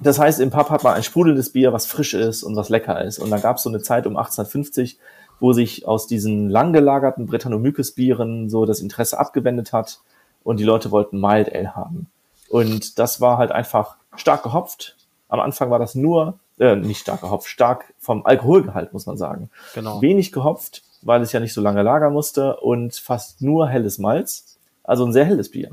Das 0.00 0.18
heißt, 0.18 0.40
im 0.40 0.50
Pub 0.50 0.70
hat 0.70 0.82
man 0.82 0.94
ein 0.94 1.02
sprudelndes 1.02 1.52
Bier, 1.52 1.72
was 1.72 1.86
frisch 1.86 2.14
ist 2.14 2.42
und 2.42 2.56
was 2.56 2.68
lecker 2.70 3.04
ist. 3.04 3.18
Und 3.18 3.30
dann 3.30 3.40
gab 3.40 3.58
es 3.58 3.62
so 3.62 3.68
eine 3.68 3.80
Zeit 3.80 4.06
um 4.06 4.16
1850, 4.16 4.98
wo 5.38 5.52
sich 5.52 5.86
aus 5.86 6.06
diesen 6.06 6.48
lang 6.50 6.72
gelagerten 6.72 7.26
Brettanomyces-Bieren 7.26 8.48
so 8.50 8.64
das 8.64 8.80
Interesse 8.80 9.18
abgewendet 9.18 9.72
hat 9.72 10.00
und 10.44 10.58
die 10.58 10.64
Leute 10.64 10.90
wollten 10.90 11.20
Mild 11.20 11.54
Ale 11.54 11.76
haben. 11.76 12.08
Und 12.48 12.98
das 12.98 13.20
war 13.20 13.38
halt 13.38 13.52
einfach 13.52 13.96
stark 14.16 14.42
gehopft. 14.42 14.96
Am 15.32 15.40
Anfang 15.40 15.70
war 15.70 15.78
das 15.78 15.94
nur, 15.94 16.38
äh, 16.58 16.76
nicht 16.76 17.00
stark 17.00 17.22
gehopft, 17.22 17.48
stark 17.48 17.94
vom 17.98 18.26
Alkoholgehalt, 18.26 18.92
muss 18.92 19.06
man 19.06 19.16
sagen. 19.16 19.48
Genau. 19.74 20.02
Wenig 20.02 20.30
gehopft, 20.30 20.82
weil 21.00 21.22
es 21.22 21.32
ja 21.32 21.40
nicht 21.40 21.54
so 21.54 21.62
lange 21.62 21.82
lagern 21.82 22.12
musste 22.12 22.56
und 22.58 22.94
fast 22.96 23.40
nur 23.40 23.66
helles 23.66 23.98
Malz. 23.98 24.58
Also 24.84 25.06
ein 25.06 25.12
sehr 25.14 25.24
helles 25.24 25.50
Bier. 25.50 25.70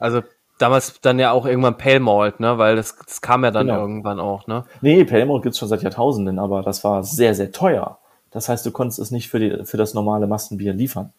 Also 0.00 0.22
damals 0.58 1.00
dann 1.02 1.18
ja 1.18 1.32
auch 1.32 1.44
irgendwann 1.44 1.76
Pale 1.76 2.00
Malt, 2.00 2.40
ne? 2.40 2.56
Weil 2.56 2.76
das, 2.76 2.96
das 2.96 3.20
kam 3.20 3.44
ja 3.44 3.50
dann 3.50 3.66
Genau. 3.66 3.78
irgendwann 3.80 4.20
auch, 4.20 4.46
ne? 4.46 4.64
Nee, 4.80 5.04
Pale 5.04 5.26
Malt 5.26 5.42
gibt's 5.42 5.58
schon 5.58 5.68
seit 5.68 5.82
Jahrtausenden, 5.82 6.38
aber 6.38 6.62
das 6.62 6.82
war 6.82 7.04
sehr, 7.04 7.34
sehr 7.34 7.52
teuer. 7.52 7.98
Das 8.30 8.48
heißt, 8.48 8.64
du 8.64 8.70
konntest 8.70 8.98
es 9.00 9.10
nicht 9.10 9.28
für, 9.28 9.38
die, 9.38 9.64
für 9.66 9.76
das 9.76 9.92
normale 9.92 10.26
Massenbier 10.26 10.72
liefern. 10.72 11.12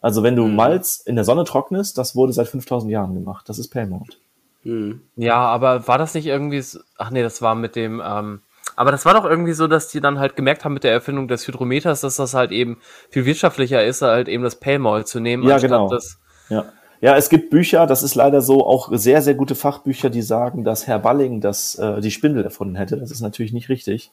Also 0.00 0.22
wenn 0.22 0.36
du 0.36 0.44
Mhm. 0.46 0.54
Malz 0.54 0.98
in 1.04 1.16
der 1.16 1.24
Sonne 1.24 1.42
trocknest, 1.42 1.98
das 1.98 2.14
wurde 2.14 2.32
seit 2.32 2.46
5000 2.46 2.92
Jahren 2.92 3.14
gemacht. 3.14 3.48
Das 3.48 3.58
ist 3.58 3.68
Pale 3.70 3.86
Malt. 3.88 4.18
Hm. 4.68 5.00
Ja, 5.16 5.36
aber 5.36 5.88
war 5.88 5.96
das 5.96 6.12
nicht 6.12 6.26
irgendwie, 6.26 6.60
so, 6.60 6.80
ach 6.98 7.10
nee, 7.10 7.22
das 7.22 7.40
war 7.40 7.54
mit 7.54 7.74
dem, 7.74 8.02
ähm, 8.04 8.42
aber 8.76 8.92
das 8.92 9.06
war 9.06 9.14
doch 9.14 9.24
irgendwie 9.24 9.54
so, 9.54 9.66
dass 9.66 9.88
die 9.88 10.00
dann 10.00 10.18
halt 10.18 10.36
gemerkt 10.36 10.64
haben 10.64 10.74
mit 10.74 10.84
der 10.84 10.92
Erfindung 10.92 11.26
des 11.26 11.48
Hydrometers, 11.48 12.02
dass 12.02 12.16
das 12.16 12.34
halt 12.34 12.52
eben 12.52 12.78
viel 13.08 13.24
wirtschaftlicher 13.24 13.82
ist, 13.82 14.02
halt 14.02 14.28
eben 14.28 14.42
das 14.42 14.56
Pale 14.56 14.78
Malt 14.78 15.08
zu 15.08 15.20
nehmen, 15.20 15.42
Ja, 15.44 15.54
anstatt 15.54 15.70
genau. 15.70 15.88
das. 15.88 16.20
Ja. 16.50 16.66
Ja, 17.00 17.16
es 17.16 17.28
gibt 17.30 17.50
Bücher, 17.50 17.86
das 17.86 18.02
ist 18.02 18.14
leider 18.14 18.42
so, 18.42 18.66
auch 18.66 18.90
sehr, 18.92 19.22
sehr 19.22 19.34
gute 19.34 19.54
Fachbücher, 19.54 20.10
die 20.10 20.20
sagen, 20.20 20.64
dass 20.64 20.86
Herr 20.86 20.98
Balling 20.98 21.40
das, 21.40 21.76
äh, 21.76 22.00
die 22.00 22.10
Spindel 22.10 22.44
erfunden 22.44 22.74
hätte. 22.74 22.96
Das 22.98 23.10
ist 23.10 23.20
natürlich 23.20 23.52
nicht 23.52 23.68
richtig. 23.68 24.10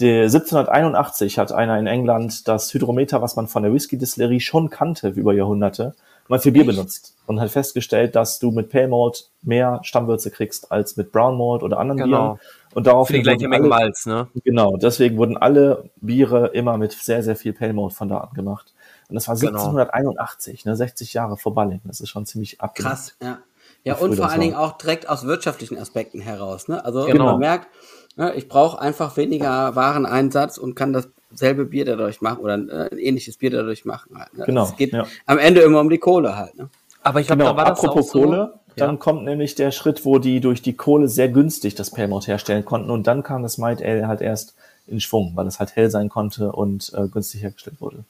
Der 0.00 0.24
1781 0.24 1.38
hat 1.38 1.52
einer 1.52 1.78
in 1.78 1.86
England 1.86 2.46
das 2.46 2.74
Hydrometer, 2.74 3.22
was 3.22 3.36
man 3.36 3.46
von 3.46 3.62
der 3.62 3.72
Whisky-Distillerie 3.72 4.40
schon 4.40 4.68
kannte 4.68 5.08
über 5.08 5.32
Jahrhunderte, 5.32 5.94
mal 6.28 6.38
für 6.38 6.52
Bier 6.52 6.64
benutzt 6.66 7.14
und 7.26 7.40
hat 7.40 7.50
festgestellt, 7.50 8.14
dass 8.16 8.38
du 8.38 8.50
mit 8.50 8.70
Pale 8.70 8.88
Malt 8.88 9.28
mehr 9.42 9.80
Stammwürze 9.82 10.30
kriegst 10.30 10.70
als 10.70 10.96
mit 10.96 11.12
Brown 11.12 11.36
Malt 11.38 11.62
oder 11.62 11.78
anderen 11.78 11.98
Genau. 11.98 12.34
Bieren. 12.34 12.40
Und 12.74 12.86
daraufhin 12.86 13.14
Für 13.16 13.18
die 13.18 13.22
gleiche 13.24 13.48
Menge 13.48 13.66
Malz, 13.68 14.06
ne? 14.06 14.28
Genau, 14.44 14.76
deswegen 14.76 15.16
wurden 15.16 15.36
alle 15.36 15.90
Biere 15.96 16.48
immer 16.48 16.76
mit 16.76 16.92
sehr, 16.92 17.22
sehr 17.22 17.34
viel 17.36 17.52
Pale 17.52 17.72
Malt 17.72 17.94
von 17.94 18.08
da 18.08 18.18
an 18.18 18.34
gemacht. 18.34 18.72
Und 19.08 19.14
das 19.14 19.26
war 19.26 19.36
Genau. 19.36 19.58
1781, 19.58 20.64
ne, 20.66 20.76
60 20.76 21.14
Jahre 21.14 21.36
vor 21.38 21.54
Balling. 21.54 21.80
Das 21.84 22.00
ist 22.00 22.10
schon 22.10 22.26
ziemlich 22.26 22.60
abgenommen. 22.60 22.96
Krass, 22.96 23.16
ja. 23.22 23.38
Ja, 23.84 23.94
und 23.94 24.14
vor 24.16 24.24
das 24.24 24.32
allen 24.32 24.40
Dingen 24.42 24.54
auch 24.54 24.72
direkt 24.76 25.08
aus 25.08 25.24
wirtschaftlichen 25.24 25.78
Aspekten 25.78 26.20
heraus. 26.20 26.68
Ne? 26.68 26.84
Also 26.84 27.06
Genau. 27.06 27.24
man 27.26 27.38
merkt, 27.38 27.68
ne, 28.16 28.34
ich 28.34 28.48
brauche 28.48 28.78
einfach 28.80 29.16
weniger 29.16 29.74
Wareneinsatz 29.76 30.58
und 30.58 30.74
kann 30.74 30.92
dasselbe 31.30 31.64
Bier 31.64 31.84
dadurch 31.84 32.20
machen 32.20 32.40
oder 32.40 32.54
äh, 32.54 32.90
ein 32.92 32.98
ähnliches 32.98 33.36
Bier 33.36 33.50
dadurch 33.50 33.84
machen. 33.84 34.18
Halt, 34.18 34.36
ne? 34.36 34.44
Genau, 34.46 34.64
Es 34.64 34.76
geht 34.76 34.92
ja. 34.92 35.06
am 35.26 35.38
Ende 35.38 35.60
immer 35.60 35.80
um 35.80 35.90
die 35.90 35.98
Kohle 35.98 36.36
halt. 36.36 36.56
Ne? 36.56 36.68
Aber 37.02 37.20
ich 37.20 37.26
glaube, 37.26 37.42
Genau, 37.42 37.52
da 37.52 37.56
war 37.56 37.64
das 37.66 37.78
apropos 37.80 38.08
auch 38.08 38.12
so, 38.12 38.22
Kohle, 38.22 38.54
dann 38.76 38.90
Ja. 38.90 38.96
kommt 38.96 39.24
nämlich 39.24 39.54
der 39.54 39.70
Schritt, 39.70 40.04
wo 40.04 40.18
die 40.18 40.40
durch 40.40 40.62
die 40.62 40.74
Kohle 40.76 41.08
sehr 41.08 41.28
günstig 41.28 41.74
das 41.74 41.90
Pale 41.90 42.08
Malt 42.08 42.26
herstellen 42.26 42.64
konnten 42.64 42.90
und 42.90 43.06
dann 43.06 43.22
kam 43.22 43.42
das 43.42 43.58
Might 43.58 43.82
Ale 43.82 44.06
halt 44.08 44.20
erst 44.20 44.54
in 44.86 45.00
Schwung, 45.00 45.32
weil 45.34 45.46
es 45.46 45.58
halt 45.58 45.76
hell 45.76 45.90
sein 45.90 46.08
konnte 46.08 46.52
und 46.52 46.92
äh, 46.94 47.08
günstig 47.08 47.42
hergestellt 47.42 47.80
wurde. 47.80 48.04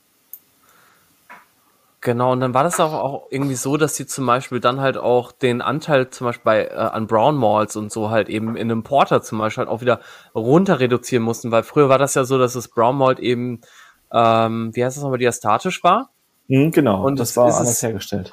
Genau, 2.01 2.31
und 2.31 2.39
dann 2.41 2.55
war 2.55 2.63
das 2.63 2.79
auch, 2.79 2.93
auch 2.93 3.27
irgendwie 3.31 3.57
so, 3.57 3.77
dass 3.77 3.97
sie 3.97 4.07
zum 4.07 4.25
Beispiel 4.25 4.61
dann 4.61 4.81
halt 4.81 4.97
auch 4.97 5.33
den 5.33 5.61
Anteil 5.61 6.11
zum 6.11 6.27
Beispiel 6.29 6.45
bei, 6.45 6.65
äh, 6.67 6.75
an 6.75 7.09
Brown 7.09 7.37
Malls 7.37 7.75
und 7.75 7.91
so 7.91 8.11
halt 8.11 8.29
eben 8.29 8.55
in 8.57 8.71
einem 8.71 8.85
Porter 8.85 9.21
zum 9.21 9.39
Beispiel 9.39 9.63
halt 9.65 9.69
auch 9.69 9.81
wieder 9.81 10.01
runter 10.33 10.79
reduzieren 10.79 11.25
mussten, 11.25 11.51
weil 11.51 11.65
früher 11.65 11.89
war 11.89 11.99
das 11.99 12.15
ja 12.15 12.23
so, 12.25 12.39
dass 12.39 12.53
das 12.53 12.69
Brown 12.69 12.97
Malt 12.97 13.19
eben, 13.19 13.63
ähm, 14.13 14.71
wie 14.75 14.85
heißt 14.85 14.97
das 14.97 15.03
nochmal, 15.03 15.19
diastatisch 15.19 15.83
war. 15.83 16.11
Mhm, 16.47 16.71
genau, 16.71 17.03
Und 17.05 17.19
das 17.19 17.31
es 17.31 17.37
war 17.37 17.47
anders 17.47 17.69
es- 17.71 17.83
hergestellt. 17.83 18.31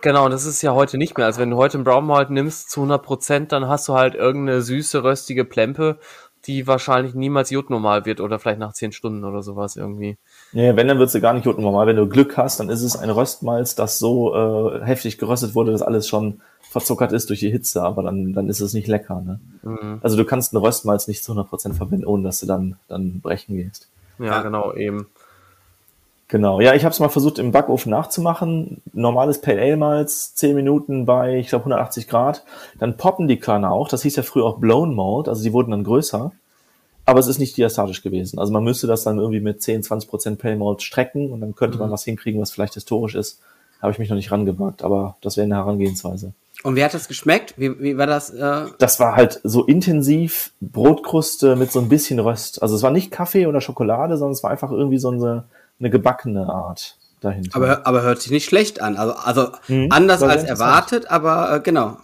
Genau, 0.00 0.24
und 0.26 0.32
das 0.32 0.44
ist 0.44 0.60
ja 0.60 0.74
heute 0.74 0.98
nicht 0.98 1.16
mehr. 1.16 1.24
Also 1.26 1.40
wenn 1.40 1.48
du 1.50 1.56
heute 1.56 1.78
einen 1.78 1.84
Brown 1.84 2.04
Malt 2.04 2.28
nimmst 2.30 2.68
zu 2.70 2.80
100 2.80 3.02
Prozent, 3.02 3.52
dann 3.52 3.68
hast 3.68 3.88
du 3.88 3.94
halt 3.94 4.14
irgendeine 4.14 4.60
süße, 4.60 5.02
röstige 5.02 5.46
Plempe, 5.46 5.98
die 6.46 6.66
wahrscheinlich 6.66 7.14
niemals 7.14 7.50
jodnormal 7.50 8.04
wird 8.06 8.20
oder 8.20 8.38
vielleicht 8.38 8.58
nach 8.58 8.72
10 8.72 8.92
Stunden 8.92 9.24
oder 9.24 9.42
sowas 9.42 9.76
irgendwie. 9.76 10.16
Nee, 10.52 10.76
wenn, 10.76 10.88
dann 10.88 10.98
wird 10.98 11.10
sie 11.10 11.20
gar 11.20 11.32
nicht 11.32 11.44
normal. 11.46 11.86
Wenn 11.86 11.96
du 11.96 12.08
Glück 12.08 12.36
hast, 12.36 12.60
dann 12.60 12.68
ist 12.68 12.82
es 12.82 12.96
ein 12.96 13.10
Röstmalz, 13.10 13.74
das 13.74 13.98
so 13.98 14.34
äh, 14.34 14.84
heftig 14.84 15.18
geröstet 15.18 15.54
wurde, 15.54 15.72
dass 15.72 15.82
alles 15.82 16.08
schon 16.08 16.40
verzuckert 16.60 17.12
ist 17.12 17.28
durch 17.30 17.40
die 17.40 17.50
Hitze, 17.50 17.82
aber 17.82 18.02
dann, 18.02 18.32
dann 18.32 18.48
ist 18.48 18.60
es 18.60 18.74
nicht 18.74 18.88
lecker. 18.88 19.20
Ne? 19.20 19.40
Mhm. 19.62 19.98
Also 20.02 20.16
du 20.16 20.24
kannst 20.24 20.52
ein 20.52 20.56
Röstmalz 20.56 21.06
nicht 21.08 21.22
zu 21.22 21.32
100% 21.32 21.74
verwenden, 21.74 22.04
ohne 22.04 22.24
dass 22.24 22.40
du 22.40 22.46
dann, 22.46 22.76
dann 22.88 23.20
brechen 23.20 23.56
gehst. 23.56 23.88
Ja, 24.18 24.26
Ja. 24.26 24.42
genau, 24.42 24.74
eben. 24.74 25.06
Genau, 26.28 26.60
ja, 26.60 26.74
ich 26.74 26.84
habe 26.84 26.92
es 26.92 27.00
mal 27.00 27.10
versucht 27.10 27.38
im 27.38 27.52
Backofen 27.52 27.90
nachzumachen. 27.90 28.80
Normales 28.92 29.40
Pale 29.40 29.60
Ale 29.60 29.76
Malz, 29.76 30.34
10 30.34 30.56
Minuten 30.56 31.04
bei, 31.04 31.36
ich 31.36 31.48
glaube, 31.48 31.64
180 31.64 32.08
Grad. 32.08 32.44
Dann 32.78 32.96
poppen 32.96 33.28
die 33.28 33.38
Körner 33.38 33.70
auch. 33.70 33.88
Das 33.88 34.02
hieß 34.02 34.16
ja 34.16 34.22
früher 34.22 34.44
auch 34.44 34.58
Blown 34.58 34.94
Malt, 34.94 35.28
also 35.28 35.42
die 35.42 35.52
wurden 35.52 35.72
dann 35.72 35.84
größer. 35.84 36.32
Aber 37.06 37.20
es 37.20 37.26
ist 37.26 37.38
nicht 37.38 37.56
diastatisch 37.56 38.02
gewesen. 38.02 38.38
Also 38.38 38.52
man 38.52 38.64
müsste 38.64 38.86
das 38.86 39.04
dann 39.04 39.18
irgendwie 39.18 39.40
mit 39.40 39.62
10, 39.62 39.82
20 39.82 40.08
Prozent 40.08 40.38
Pale 40.38 40.56
Malt 40.56 40.82
strecken 40.82 41.30
und 41.30 41.40
dann 41.42 41.54
könnte 41.54 41.78
man 41.78 41.90
was 41.90 42.04
hinkriegen, 42.04 42.40
was 42.40 42.50
vielleicht 42.50 42.74
historisch 42.74 43.14
ist. 43.14 43.40
Habe 43.82 43.92
ich 43.92 43.98
mich 43.98 44.08
noch 44.08 44.16
nicht 44.16 44.32
rangewagt, 44.32 44.82
aber 44.82 45.16
das 45.20 45.36
wäre 45.36 45.44
eine 45.44 45.56
Herangehensweise. 45.56 46.32
Und 46.62 46.76
wie 46.76 46.84
hat 46.84 46.94
das 46.94 47.08
geschmeckt? 47.08 47.54
Wie, 47.58 47.78
wie 47.80 47.98
war 47.98 48.06
das? 48.06 48.30
Äh, 48.30 48.66
Das 48.78 48.98
war 48.98 49.16
halt 49.16 49.40
so 49.44 49.64
intensiv 49.64 50.52
Brotkruste 50.62 51.56
mit 51.56 51.70
so 51.70 51.80
ein 51.80 51.90
bisschen 51.90 52.18
Röst. 52.18 52.62
Also 52.62 52.74
es 52.76 52.82
war 52.82 52.90
nicht 52.90 53.10
Kaffee 53.10 53.46
oder 53.46 53.60
Schokolade, 53.60 54.16
sondern 54.16 54.32
es 54.32 54.42
war 54.42 54.50
einfach 54.50 54.70
irgendwie 54.70 54.96
so 54.96 55.10
eine, 55.10 55.44
eine 55.80 55.90
gebackene 55.90 56.48
Art 56.48 56.96
dahinter. 57.20 57.56
aber, 57.56 57.86
aber 57.86 58.02
hört 58.02 58.20
sich 58.20 58.30
nicht 58.30 58.44
schlecht 58.44 58.80
an. 58.80 58.96
Also, 58.96 59.14
also 59.14 59.48
Mhm, 59.68 59.88
anders 59.90 60.22
als 60.22 60.44
erwartet, 60.44 61.10
aber 61.10 61.56
äh, 61.56 61.60
genau. 61.60 61.96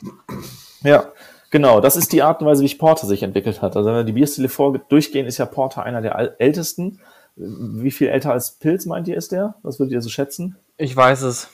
Ja, 0.83 1.05
genau. 1.51 1.81
Das 1.81 1.97
ist 1.97 2.13
die 2.13 2.23
Art 2.23 2.41
und 2.41 2.47
Weise, 2.49 2.63
wie 2.63 2.69
sich 2.69 2.79
Porter 2.79 3.07
sich 3.07 3.23
entwickelt 3.23 3.63
hat. 3.63 3.77
Also 3.77 3.89
wenn 3.89 3.97
wir 3.97 4.05
die 4.05 4.13
Bierstile 4.13 4.49
vor 4.49 4.79
durchgehen, 4.89 5.27
ist 5.27 5.39
ja 5.39 5.47
Porter 5.47 5.83
einer 5.83 6.01
der 6.03 6.41
ältesten. 6.41 7.01
Wie 7.37 7.91
viel 7.91 8.09
älter 8.09 8.33
als 8.33 8.53
Pilz 8.53 8.87
meint 8.87 9.09
ihr 9.09 9.17
ist 9.17 9.33
der? 9.33 9.55
Was 9.63 9.79
würdet 9.79 9.93
ihr 9.93 10.03
so 10.03 10.09
schätzen? 10.11 10.57
Ich 10.77 10.95
weiß 10.97 11.23
es. 11.23 11.49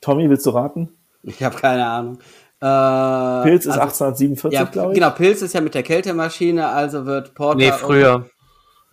Tommy, 0.00 0.28
willst 0.30 0.46
du 0.46 0.50
raten? 0.50 0.90
Ich 1.22 1.42
habe 1.42 1.56
keine 1.56 1.84
Ahnung. 1.86 2.18
Äh, 2.60 3.42
Pilz 3.42 3.66
ist 3.66 3.72
also, 3.72 3.80
1847, 3.82 4.58
ja, 4.58 4.64
glaube 4.64 4.92
ich. 4.92 4.94
genau, 4.94 5.10
Pilz 5.10 5.42
ist 5.42 5.52
ja 5.52 5.60
mit 5.60 5.74
der 5.74 5.82
Kältemaschine, 5.82 6.68
also 6.68 7.04
wird 7.04 7.34
Porter. 7.34 7.58
Nee, 7.58 7.72
früher. 7.72 8.26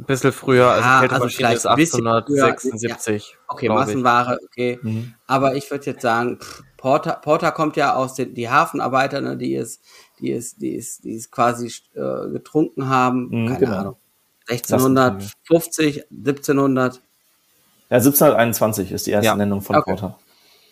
Ein 0.03 0.05
bisschen 0.05 0.31
früher. 0.33 0.67
Also 0.67 0.81
Ja, 0.81 0.99
Kältemaschine 0.99 1.23
also 1.23 1.37
vielleicht 1.37 1.55
ist 1.55 1.65
ein 1.65 1.75
bisschen 1.77 1.99
früher, 2.01 2.45
1876. 2.45 3.37
Okay, 3.47 3.65
glaub 3.67 3.79
ich. 3.79 3.85
Massenware, 3.85 4.37
okay. 4.45 4.79
Mhm. 4.81 5.13
Aber 5.27 5.55
ich 5.55 5.71
würde 5.71 5.85
jetzt 5.85 6.01
sagen, 6.01 6.39
pff, 6.41 6.63
Porter, 6.75 7.13
Porter 7.13 7.51
kommt 7.53 7.77
ja 7.77 7.95
aus 7.95 8.15
den 8.15 8.33
die 8.33 8.49
Hafenarbeiter, 8.49 9.21
ne, 9.21 9.37
die 9.37 9.55
es, 9.55 9.79
die 10.19 10.33
es, 10.33 10.57
die 10.57 10.75
es, 10.75 10.99
die 10.99 11.15
es 11.15 11.31
quasi 11.31 11.71
äh, 11.95 12.29
getrunken 12.31 12.89
haben. 12.89 13.29
Mhm, 13.29 13.47
Keine 13.47 13.59
genau. 13.59 13.77
Ahnung. 13.77 13.95
1650, 14.49 16.03
1700. 16.11 16.95
Ja, 17.89 17.97
1721 17.97 18.91
ist 18.91 19.07
die 19.07 19.11
erste 19.11 19.27
Ja. 19.27 19.35
Nennung 19.37 19.61
von 19.61 19.77
Okay. 19.77 19.91
Porter. 19.91 20.19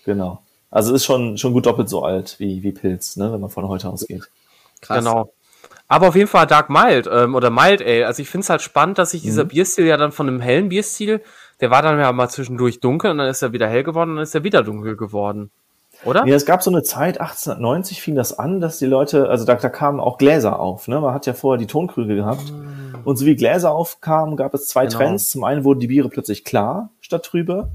Genau. 0.03 0.43
Also 0.69 0.93
ist 0.93 1.05
schon, 1.05 1.37
schon 1.37 1.53
gut 1.53 1.65
doppelt 1.65 1.87
so 1.87 2.03
alt 2.03 2.35
wie, 2.39 2.63
wie 2.63 2.73
Pilz, 2.73 3.15
ne, 3.15 3.31
wenn 3.31 3.39
man 3.39 3.49
von 3.49 3.67
heute 3.69 3.87
ausgeht. 3.89 4.29
Krass. 4.81 4.97
Genau. 4.97 5.31
Aber 5.91 6.07
auf 6.07 6.15
jeden 6.15 6.29
Fall 6.29 6.47
Dark 6.47 6.69
Mild 6.69 7.09
ähm, 7.11 7.35
oder 7.35 7.49
Mild 7.49 7.81
Ale. 7.81 8.07
Also 8.07 8.21
ich 8.21 8.29
finde 8.29 8.43
es 8.45 8.49
halt 8.49 8.61
spannend, 8.61 8.97
dass 8.97 9.11
sich 9.11 9.23
Mhm. 9.23 9.25
dieser 9.25 9.43
Bierstil 9.45 9.85
ja 9.85 9.97
dann 9.97 10.11
von 10.13 10.27
einem 10.27 10.39
hellen 10.39 10.69
Bierstil, 10.69 11.21
der 11.59 11.69
war 11.69 11.81
dann 11.81 11.99
ja 11.99 12.11
mal 12.13 12.29
zwischendurch 12.29 12.79
dunkel 12.79 13.11
und 13.11 13.17
dann 13.17 13.27
ist 13.27 13.41
er 13.41 13.51
wieder 13.51 13.67
hell 13.67 13.83
geworden 13.83 14.11
und 14.11 14.15
dann 14.15 14.23
ist 14.23 14.33
er 14.33 14.43
wieder 14.45 14.63
dunkel 14.63 14.95
geworden. 14.95 15.51
Oder? 16.05 16.25
Ja, 16.25 16.35
es 16.35 16.45
gab 16.45 16.63
so 16.63 16.71
eine 16.71 16.81
Zeit, 16.83 17.19
1890 17.19 18.01
fing 18.01 18.15
das 18.15 18.39
an, 18.39 18.61
dass 18.61 18.79
die 18.79 18.85
Leute, 18.85 19.29
also 19.29 19.43
da, 19.45 19.55
da 19.55 19.69
kamen 19.69 19.99
auch 19.99 20.17
Gläser 20.17 20.59
auf. 20.59 20.87
Ne? 20.87 20.99
Man 21.01 21.13
hat 21.13 21.25
ja 21.25 21.33
vorher 21.33 21.59
die 21.59 21.67
Tonkrüge 21.67 22.15
gehabt. 22.15 22.53
Und 23.03 23.17
so 23.17 23.25
wie 23.25 23.35
Gläser 23.35 23.71
aufkamen, 23.71 24.37
gab 24.37 24.53
es 24.53 24.67
zwei 24.67 24.85
Genau. 24.85 24.97
Trends. 24.97 25.29
Zum 25.29 25.43
einen 25.43 25.63
wurden 25.63 25.79
die 25.81 25.87
Biere 25.87 26.07
plötzlich 26.09 26.43
klar 26.45 26.89
statt 27.01 27.23
trübe. 27.25 27.67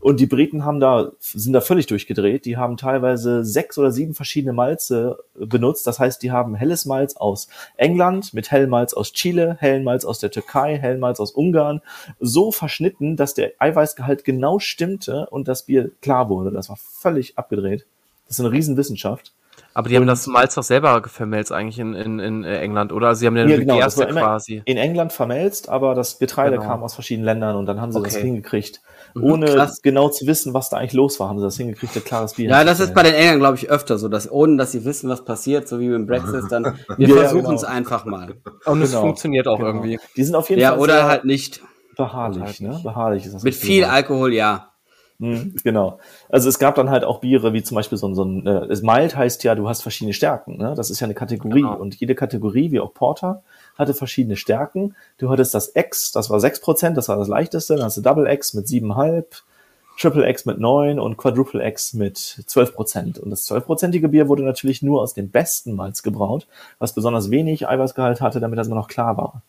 Und 0.00 0.18
die 0.18 0.26
Briten 0.26 0.64
haben 0.64 0.80
da, 0.80 1.12
sind 1.20 1.52
da 1.52 1.60
völlig 1.60 1.86
durchgedreht. 1.86 2.46
Die 2.46 2.56
haben 2.56 2.78
teilweise 2.78 3.44
sechs 3.44 3.76
oder 3.76 3.90
sieben 3.90 4.14
verschiedene 4.14 4.54
Malze 4.54 5.18
benutzt. 5.34 5.86
Das 5.86 5.98
heißt, 5.98 6.22
die 6.22 6.32
haben 6.32 6.54
helles 6.54 6.86
Malz 6.86 7.16
aus 7.16 7.48
England 7.76 8.32
mit 8.32 8.50
hellem 8.50 8.70
Malz 8.70 8.94
aus 8.94 9.12
Chile, 9.12 9.58
hellen 9.60 9.84
Malz 9.84 10.06
aus 10.06 10.18
der 10.18 10.30
Türkei, 10.30 10.78
hellen 10.78 11.00
Malz 11.00 11.20
aus 11.20 11.32
Ungarn. 11.32 11.82
So 12.18 12.50
verschnitten, 12.50 13.16
dass 13.16 13.34
der 13.34 13.52
Eiweißgehalt 13.58 14.24
genau 14.24 14.58
stimmte 14.58 15.26
und 15.30 15.48
das 15.48 15.64
Bier 15.64 15.90
klar 16.00 16.30
wurde. 16.30 16.50
Das 16.50 16.70
war 16.70 16.76
völlig 16.76 17.36
abgedreht. 17.36 17.84
Das 18.26 18.38
ist 18.38 18.44
eine 18.44 18.52
Riesenwissenschaft. 18.52 19.32
Aber 19.74 19.88
die 19.88 19.96
haben 19.96 20.06
das 20.06 20.26
Malz 20.26 20.54
doch 20.54 20.62
selber 20.62 21.02
vermelzt 21.06 21.52
eigentlich 21.52 21.78
in, 21.78 21.94
in, 21.94 22.18
in 22.18 22.44
England, 22.44 22.92
oder? 22.92 23.14
Sie 23.14 23.26
haben 23.26 23.34
den 23.34 23.48
Ja, 23.48 23.56
genau, 23.58 23.78
das 23.78 23.98
war 23.98 24.08
immer 24.08 24.20
quasi. 24.20 24.62
in 24.64 24.76
England 24.78 25.12
vermelzt, 25.12 25.68
aber 25.68 25.94
das 25.94 26.18
Getreide 26.18 26.56
Genau. 26.56 26.66
kam 26.68 26.82
aus 26.82 26.94
verschiedenen 26.94 27.26
Ländern 27.26 27.56
und 27.56 27.66
dann 27.66 27.80
haben 27.80 27.92
sie 27.92 28.02
das 28.02 28.14
Okay. 28.14 28.24
hingekriegt. 28.24 28.80
Mhm, 29.14 29.24
Ohne 29.24 29.46
krass. 29.46 29.82
genau 29.82 30.08
zu 30.08 30.26
wissen, 30.26 30.54
was 30.54 30.70
da 30.70 30.76
eigentlich 30.78 30.92
los 30.92 31.18
war, 31.20 31.28
haben 31.28 31.38
sie 31.38 31.44
das 31.44 31.56
hingekriegt, 31.56 31.96
ein 31.96 32.04
klares 32.04 32.34
Bier. 32.34 32.50
Ja, 32.50 32.64
das 32.64 32.80
ist 32.80 32.94
bei 32.94 33.02
den 33.02 33.14
Engländern, 33.14 33.40
glaube 33.40 33.56
ich, 33.56 33.68
öfter 33.70 33.98
so, 33.98 34.08
dass 34.08 34.30
ohne 34.30 34.56
dass 34.56 34.72
sie 34.72 34.84
wissen, 34.84 35.08
was 35.10 35.24
passiert, 35.24 35.68
so 35.68 35.80
wie 35.80 35.88
beim 35.90 36.06
Brexit, 36.06 36.44
dann 36.50 36.64
wir 36.96 37.08
Ja, 37.08 37.14
ja, 37.16 37.20
versuchen 37.28 37.54
es 37.56 37.62
genau. 37.62 37.72
einfach 37.72 38.04
mal. 38.04 38.34
Und 38.66 38.82
es 38.82 38.90
Genau. 38.90 39.02
funktioniert 39.02 39.48
auch 39.48 39.56
Genau. 39.58 39.68
irgendwie. 39.70 39.98
Die 40.16 40.24
sind 40.24 40.34
auf 40.34 40.48
jeden 40.50 40.62
Ja, 40.62 40.70
Fall 40.70 40.78
oder 40.80 40.94
sehr 40.94 41.08
halt 41.08 41.24
nicht. 41.24 41.60
beharrlich, 41.96 42.42
Halt 42.42 42.60
ne? 42.60 42.68
nicht. 42.70 42.82
Beharrlich 42.82 43.26
ist 43.26 43.34
das. 43.34 43.42
Mit 43.42 43.54
viel 43.54 43.82
Wort. 43.82 43.92
Alkohol, 43.92 44.32
ja. 44.32 44.66
Mhm, 45.18 45.54
genau. 45.62 45.98
Also 46.30 46.48
es 46.48 46.58
gab 46.58 46.76
dann 46.76 46.88
halt 46.88 47.04
auch 47.04 47.20
Biere, 47.20 47.52
wie 47.52 47.62
zum 47.62 47.74
Beispiel 47.74 47.98
so 47.98 48.08
ein, 48.08 48.14
so 48.14 48.24
ein 48.24 48.46
äh, 48.46 48.74
Mild 48.82 49.16
heißt 49.16 49.44
ja, 49.44 49.54
du 49.54 49.68
hast 49.68 49.82
verschiedene 49.82 50.14
Stärken. 50.14 50.56
Ne? 50.56 50.72
Das 50.74 50.88
ist 50.88 51.00
ja 51.00 51.04
eine 51.04 51.12
Kategorie. 51.14 51.60
Genau. 51.60 51.76
Und 51.76 51.94
jede 51.96 52.14
Kategorie, 52.14 52.70
wie 52.72 52.80
auch 52.80 52.94
Porter, 52.94 53.42
hatte 53.80 53.94
verschiedene 53.94 54.36
Stärken. 54.36 54.94
Du 55.18 55.30
hattest 55.30 55.54
das 55.54 55.74
X, 55.74 56.12
das 56.12 56.30
war 56.30 56.38
6%, 56.38 56.90
das 56.94 57.08
war 57.08 57.16
das 57.16 57.28
leichteste. 57.28 57.74
Dann 57.76 57.86
hast 57.86 57.96
du 57.96 58.02
Double 58.02 58.30
X 58.30 58.54
mit 58.54 58.66
7,5, 58.66 59.24
Triple 59.98 60.28
X 60.28 60.46
mit 60.46 60.58
9 60.60 60.98
und 61.00 61.16
Quadruple 61.16 61.66
X 61.66 61.94
mit 61.94 62.16
12%. 62.16 63.18
Und 63.18 63.30
das 63.30 63.50
12%ige 63.50 64.08
Bier 64.08 64.28
wurde 64.28 64.44
natürlich 64.44 64.82
nur 64.82 65.02
aus 65.02 65.14
dem 65.14 65.30
besten 65.30 65.74
Malz 65.74 66.02
gebraut, 66.02 66.46
was 66.78 66.94
besonders 66.94 67.30
wenig 67.30 67.68
Eiweißgehalt 67.68 68.20
hatte, 68.20 68.40
damit 68.40 68.58
das 68.58 68.68
immer 68.68 68.76
noch 68.76 68.88
klar 68.88 69.16
war. 69.16 69.42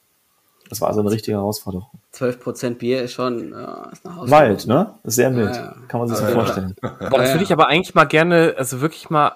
Das 0.72 0.80
war 0.80 0.88
also 0.88 1.02
eine 1.02 1.12
richtige 1.12 1.36
Herausforderung. 1.36 1.90
12% 2.14 2.76
Bier 2.76 3.02
ist 3.02 3.12
schon 3.12 3.52
ja, 3.52 3.90
ist 3.92 4.06
eine. 4.06 4.48
Mild, 4.48 4.68
ne? 4.68 4.94
Sehr 5.04 5.30
mild. 5.30 5.54
Ja, 5.54 5.64
ja. 5.64 5.76
Kann 5.90 6.00
man 6.00 6.08
sich 6.08 6.18
so 6.18 6.24
Ja, 6.24 6.30
ja. 6.30 6.36
vorstellen. 6.36 6.76
Boah, 6.82 7.20
das 7.20 7.34
würde 7.34 7.44
ich 7.44 7.52
aber 7.52 7.68
eigentlich 7.68 7.94
mal 7.94 8.06
gerne, 8.06 8.56
also 8.58 8.80
wirklich 8.80 9.10
mal, 9.10 9.34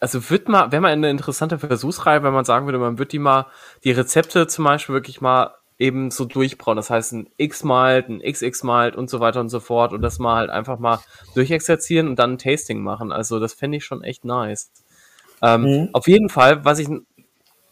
also 0.00 0.30
wird 0.30 0.48
mal, 0.48 0.70
wenn 0.72 0.82
man 0.82 0.92
eine 0.92 1.10
interessante 1.10 1.58
Versuchsreihe, 1.58 2.22
wenn 2.22 2.32
man 2.32 2.44
sagen 2.44 2.66
würde, 2.66 2.78
man 2.78 2.98
wird 2.98 3.12
die 3.12 3.18
mal, 3.18 3.46
die 3.84 3.90
Rezepte 3.92 4.46
zum 4.46 4.64
Beispiel 4.64 4.94
wirklich 4.94 5.20
mal 5.20 5.50
eben 5.78 6.10
so 6.10 6.24
durchbrauen. 6.24 6.76
Das 6.76 6.90
heißt, 6.90 7.12
ein 7.12 7.28
X-Malt, 7.36 8.08
ein 8.08 8.20
XX-Malt 8.20 8.96
und 8.96 9.08
so 9.10 9.20
weiter 9.20 9.40
und 9.40 9.48
so 9.48 9.60
fort 9.60 9.92
und 9.92 10.02
das 10.02 10.18
mal 10.18 10.36
halt 10.36 10.50
einfach 10.50 10.78
mal 10.78 10.98
durchexerzieren 11.34 12.08
und 12.08 12.18
dann 12.18 12.32
ein 12.32 12.38
Tasting 12.38 12.80
machen. 12.80 13.12
Also 13.12 13.38
das 13.38 13.54
fände 13.54 13.76
ich 13.76 13.84
schon 13.84 14.02
echt 14.02 14.24
nice. 14.24 14.70
Ähm, 15.40 15.62
Mhm. 15.62 15.88
Auf 15.92 16.08
jeden 16.08 16.28
Fall, 16.28 16.64
was 16.64 16.78
ich, 16.80 16.88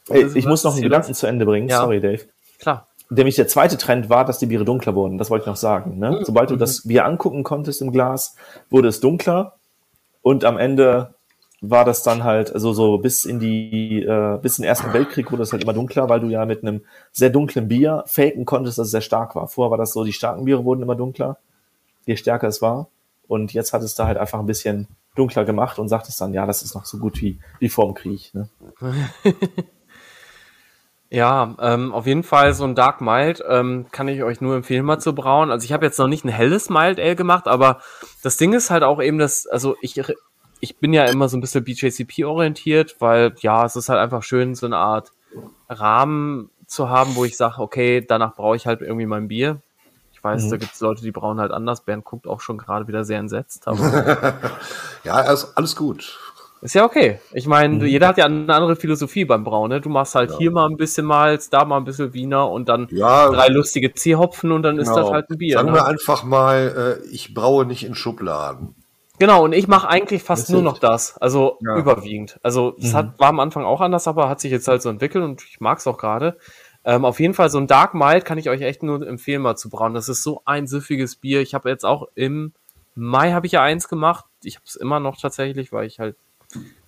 Ey, 0.09 0.25
Was- 0.25 0.37
ich 0.37 0.47
muss 0.47 0.63
noch 0.63 0.75
einen 0.75 0.83
Gedanken 0.83 1.15
zu 1.15 1.27
Ende 1.27 1.45
bringen. 1.45 1.69
Ja. 1.69 1.81
Sorry, 1.81 2.01
Dave. 2.01 2.21
klar, 2.61 2.87
Nämlich 3.09 3.35
der 3.37 3.47
zweite 3.49 3.77
Trend 3.77 4.09
war, 4.09 4.25
dass 4.25 4.39
die 4.39 4.47
Biere 4.47 4.65
dunkler 4.65 4.95
wurden. 4.97 5.17
Das 5.19 5.31
wollte 5.31 5.43
ich 5.45 5.47
noch 5.47 5.57
sagen. 5.57 5.99
Ne? 5.99 6.21
Sobald 6.25 6.51
du 6.51 6.57
das 6.57 6.83
Bier 6.87 7.05
angucken 7.05 7.43
konntest 7.45 7.81
im 7.83 7.91
Glas, 7.93 8.35
wurde 8.71 8.87
es 8.89 8.99
dunkler 9.01 9.55
und 10.23 10.45
am 10.45 10.59
Ende 10.59 11.15
war 11.61 11.85
das 11.85 12.03
dann 12.03 12.25
halt, 12.25 12.53
also 12.53 12.73
so 12.73 12.99
bis 12.99 13.25
in 13.25 13.41
die, 13.41 14.03
äh, 14.03 14.39
bis 14.41 14.59
in 14.59 14.63
den 14.63 14.69
Ersten 14.69 14.93
Weltkrieg 14.93 15.33
wurde 15.33 15.43
es 15.43 15.53
halt 15.53 15.63
immer 15.63 15.73
dunkler, 15.73 16.09
weil 16.09 16.21
du 16.21 16.29
ja 16.29 16.45
mit 16.45 16.63
einem 16.63 16.83
sehr 17.13 17.31
dunklen 17.31 17.69
Bier 17.69 18.05
faken 18.07 18.45
konntest, 18.45 18.79
dass 18.79 18.87
es 18.87 18.91
sehr 18.91 19.01
stark 19.01 19.35
war. 19.35 19.49
Vorher 19.49 19.71
war 19.71 19.79
das 19.79 19.93
so, 19.93 20.05
die 20.05 20.13
starken 20.13 20.45
Biere 20.45 20.65
wurden 20.65 20.83
immer 20.83 20.97
dunkler, 20.97 21.39
je 22.05 22.17
stärker 22.17 22.49
es 22.49 22.61
war. 22.61 22.89
Und 23.27 23.53
jetzt 23.53 23.73
hat 23.73 23.83
es 23.83 23.95
da 23.95 24.07
halt 24.07 24.19
einfach 24.19 24.39
ein 24.39 24.47
bisschen 24.47 24.87
dunkler 25.17 25.45
gemacht 25.45 25.79
und 25.79 25.89
sagt 25.89 26.09
es 26.09 26.17
dann, 26.17 26.35
ja, 26.35 26.47
das 26.47 26.63
ist 26.63 26.75
noch 26.75 26.85
so 26.85 26.99
gut 26.99 27.21
wie, 27.23 27.41
wie 27.59 27.69
vorm 27.69 27.95
Krieg. 27.95 28.33
Ne? 28.35 28.49
Ja, 31.09 31.55
ähm, 31.61 31.95
auf 31.95 32.07
jeden 32.07 32.25
Fall 32.25 32.53
so 32.53 32.65
ein 32.65 32.75
Dark 32.75 33.01
Mild 33.01 33.43
ähm, 33.49 33.87
kann 33.93 34.09
ich 34.09 34.25
euch 34.25 34.41
nur 34.41 34.57
empfehlen, 34.57 34.85
mal 34.85 34.99
zu 34.99 35.15
brauen. 35.15 35.53
Also 35.53 35.65
ich 35.65 35.73
habe 35.73 35.87
jetzt 35.87 35.99
noch 35.99 36.09
nicht 36.09 36.25
ein 36.25 36.31
helles 36.31 36.69
Mild 36.69 36.99
Ale 36.99 37.15
gemacht, 37.15 37.47
aber 37.47 37.81
das 38.25 38.37
Ding 38.39 38.53
ist 38.53 38.71
halt 38.71 38.83
auch 38.83 39.01
eben, 39.01 39.19
dass, 39.19 39.47
also 39.47 39.77
ich, 39.81 40.03
ich 40.61 40.79
bin 40.79 40.93
ja 40.93 41.05
immer 41.05 41.29
so 41.29 41.37
ein 41.37 41.41
bisschen 41.41 41.65
BJCP 41.65 42.25
orientiert, 42.25 42.97
weil 43.01 43.35
ja, 43.41 43.65
es 43.65 43.77
ist 43.77 43.89
halt 43.89 44.01
einfach 44.01 44.23
schön, 44.23 44.55
so 44.55 44.67
eine 44.67 44.77
Art 44.79 45.13
Rahmen 45.69 46.51
zu 46.67 46.89
haben, 46.91 47.15
wo 47.15 47.25
ich 47.25 47.37
sage, 47.37 47.59
okay, 47.61 48.05
danach 48.07 48.35
brauche 48.35 48.57
ich 48.57 48.67
halt 48.67 48.81
irgendwie 48.81 49.07
mein 49.07 49.29
Bier. 49.29 49.61
Ich 50.13 50.23
weiß, 50.25 50.45
Mhm. 50.45 50.51
da 50.51 50.57
gibt 50.57 50.73
es 50.75 50.81
Leute, 50.81 51.03
die 51.03 51.13
brauen 51.13 51.39
halt 51.41 51.53
anders. 51.53 51.83
Bernd 51.85 52.05
guckt 52.05 52.27
auch 52.27 52.41
schon 52.41 52.59
gerade 52.59 52.89
wieder 52.89 53.05
sehr 53.05 53.19
entsetzt, 53.19 53.69
aber 53.69 53.79
Ja, 55.05 55.15
also 55.15 55.49
alles 55.55 55.77
gut. 55.77 56.19
Ist 56.63 56.75
ja 56.75 56.85
okay. 56.85 57.21
Ich 57.33 57.47
meine, 57.47 57.75
Mhm. 57.75 57.85
jeder 57.85 58.09
hat 58.09 58.17
ja 58.17 58.25
eine 58.25 58.53
andere 58.53 58.77
Philosophie 58.77 59.25
beim 59.27 59.45
Brauen. 59.45 59.69
Ne? 59.69 59.81
Du 59.81 59.91
machst 59.91 60.15
halt 60.15 60.33
hier 60.39 60.51
mal 60.51 60.67
ein 60.69 60.77
bisschen 60.79 61.05
Malz, 61.07 61.51
da 61.51 61.65
mal 61.67 61.77
ein 61.77 61.85
bisschen 61.85 62.15
Wiener 62.15 62.51
und 62.51 62.69
dann 62.69 62.89
Ja, 62.91 63.29
drei 63.29 63.49
lustige 63.49 63.93
C-Hopfen 63.93 64.51
und 64.51 64.63
dann 64.63 64.79
ist 64.79 64.89
genau. 64.89 65.03
das 65.03 65.11
halt 65.11 65.31
ein 65.31 65.39
Bier. 65.39 65.59
Sagen 65.59 65.69
Ne? 65.69 65.75
wir 65.75 65.87
einfach 65.87 66.25
mal, 66.25 66.99
äh, 67.05 67.07
ich 67.09 67.35
braue 67.35 67.67
nicht 67.67 67.85
in 67.85 67.95
Schubladen. 67.95 68.75
Genau, 69.19 69.45
und 69.45 69.53
ich 69.53 69.67
mache 69.67 69.89
eigentlich 69.89 70.23
fast 70.23 70.45
Das 70.45 70.49
nur 70.51 70.63
noch 70.63 70.79
das. 70.79 71.17
Also 71.19 71.59
Ja. 71.61 71.79
überwiegend. 71.79 72.39
Also 72.43 72.75
es 72.79 72.93
Mhm. 72.93 72.97
hat, 72.97 73.19
war 73.19 73.29
am 73.29 73.41
Anfang 73.41 73.65
auch 73.65 73.81
anders, 73.81 74.07
aber 74.09 74.29
hat 74.29 74.41
sich 74.41 74.51
jetzt 74.53 74.69
halt 74.69 74.83
so 74.83 74.91
entwickelt 74.91 75.25
und 75.25 75.43
ich 75.43 75.61
mag 75.61 75.79
es 75.79 75.87
auch 75.87 75.99
gerade. 75.99 76.37
Ähm, 76.85 77.05
auf 77.05 77.19
jeden 77.19 77.35
Fall 77.35 77.51
so 77.51 77.59
ein 77.59 77.67
Dark 77.67 77.95
Mild 77.95 78.25
kann 78.25 78.39
ich 78.39 78.49
euch 78.49 78.61
echt 78.61 78.83
nur 78.83 79.07
empfehlen, 79.07 79.43
mal 79.43 79.57
zu 79.57 79.71
brauen. 79.71 79.95
Das 79.95 80.09
ist 80.09 80.23
so 80.23 80.43
ein 80.45 80.67
süffiges 80.67 81.17
Bier. 81.17 81.41
Ich 81.41 81.55
habe 81.55 81.69
jetzt 81.69 81.85
auch 81.85 82.09
im 82.15 82.53
Mai 82.95 83.33
habe 83.33 83.47
ich 83.47 83.53
ja 83.53 83.63
eins 83.63 83.89
gemacht. 83.89 84.25
Ich 84.43 84.57
habe 84.57 84.65
es 84.67 84.77
immer 84.77 85.01
noch 85.01 85.21
tatsächlich, 85.21 85.73
weil 85.73 85.87
ich 85.87 85.99
halt 85.99 86.17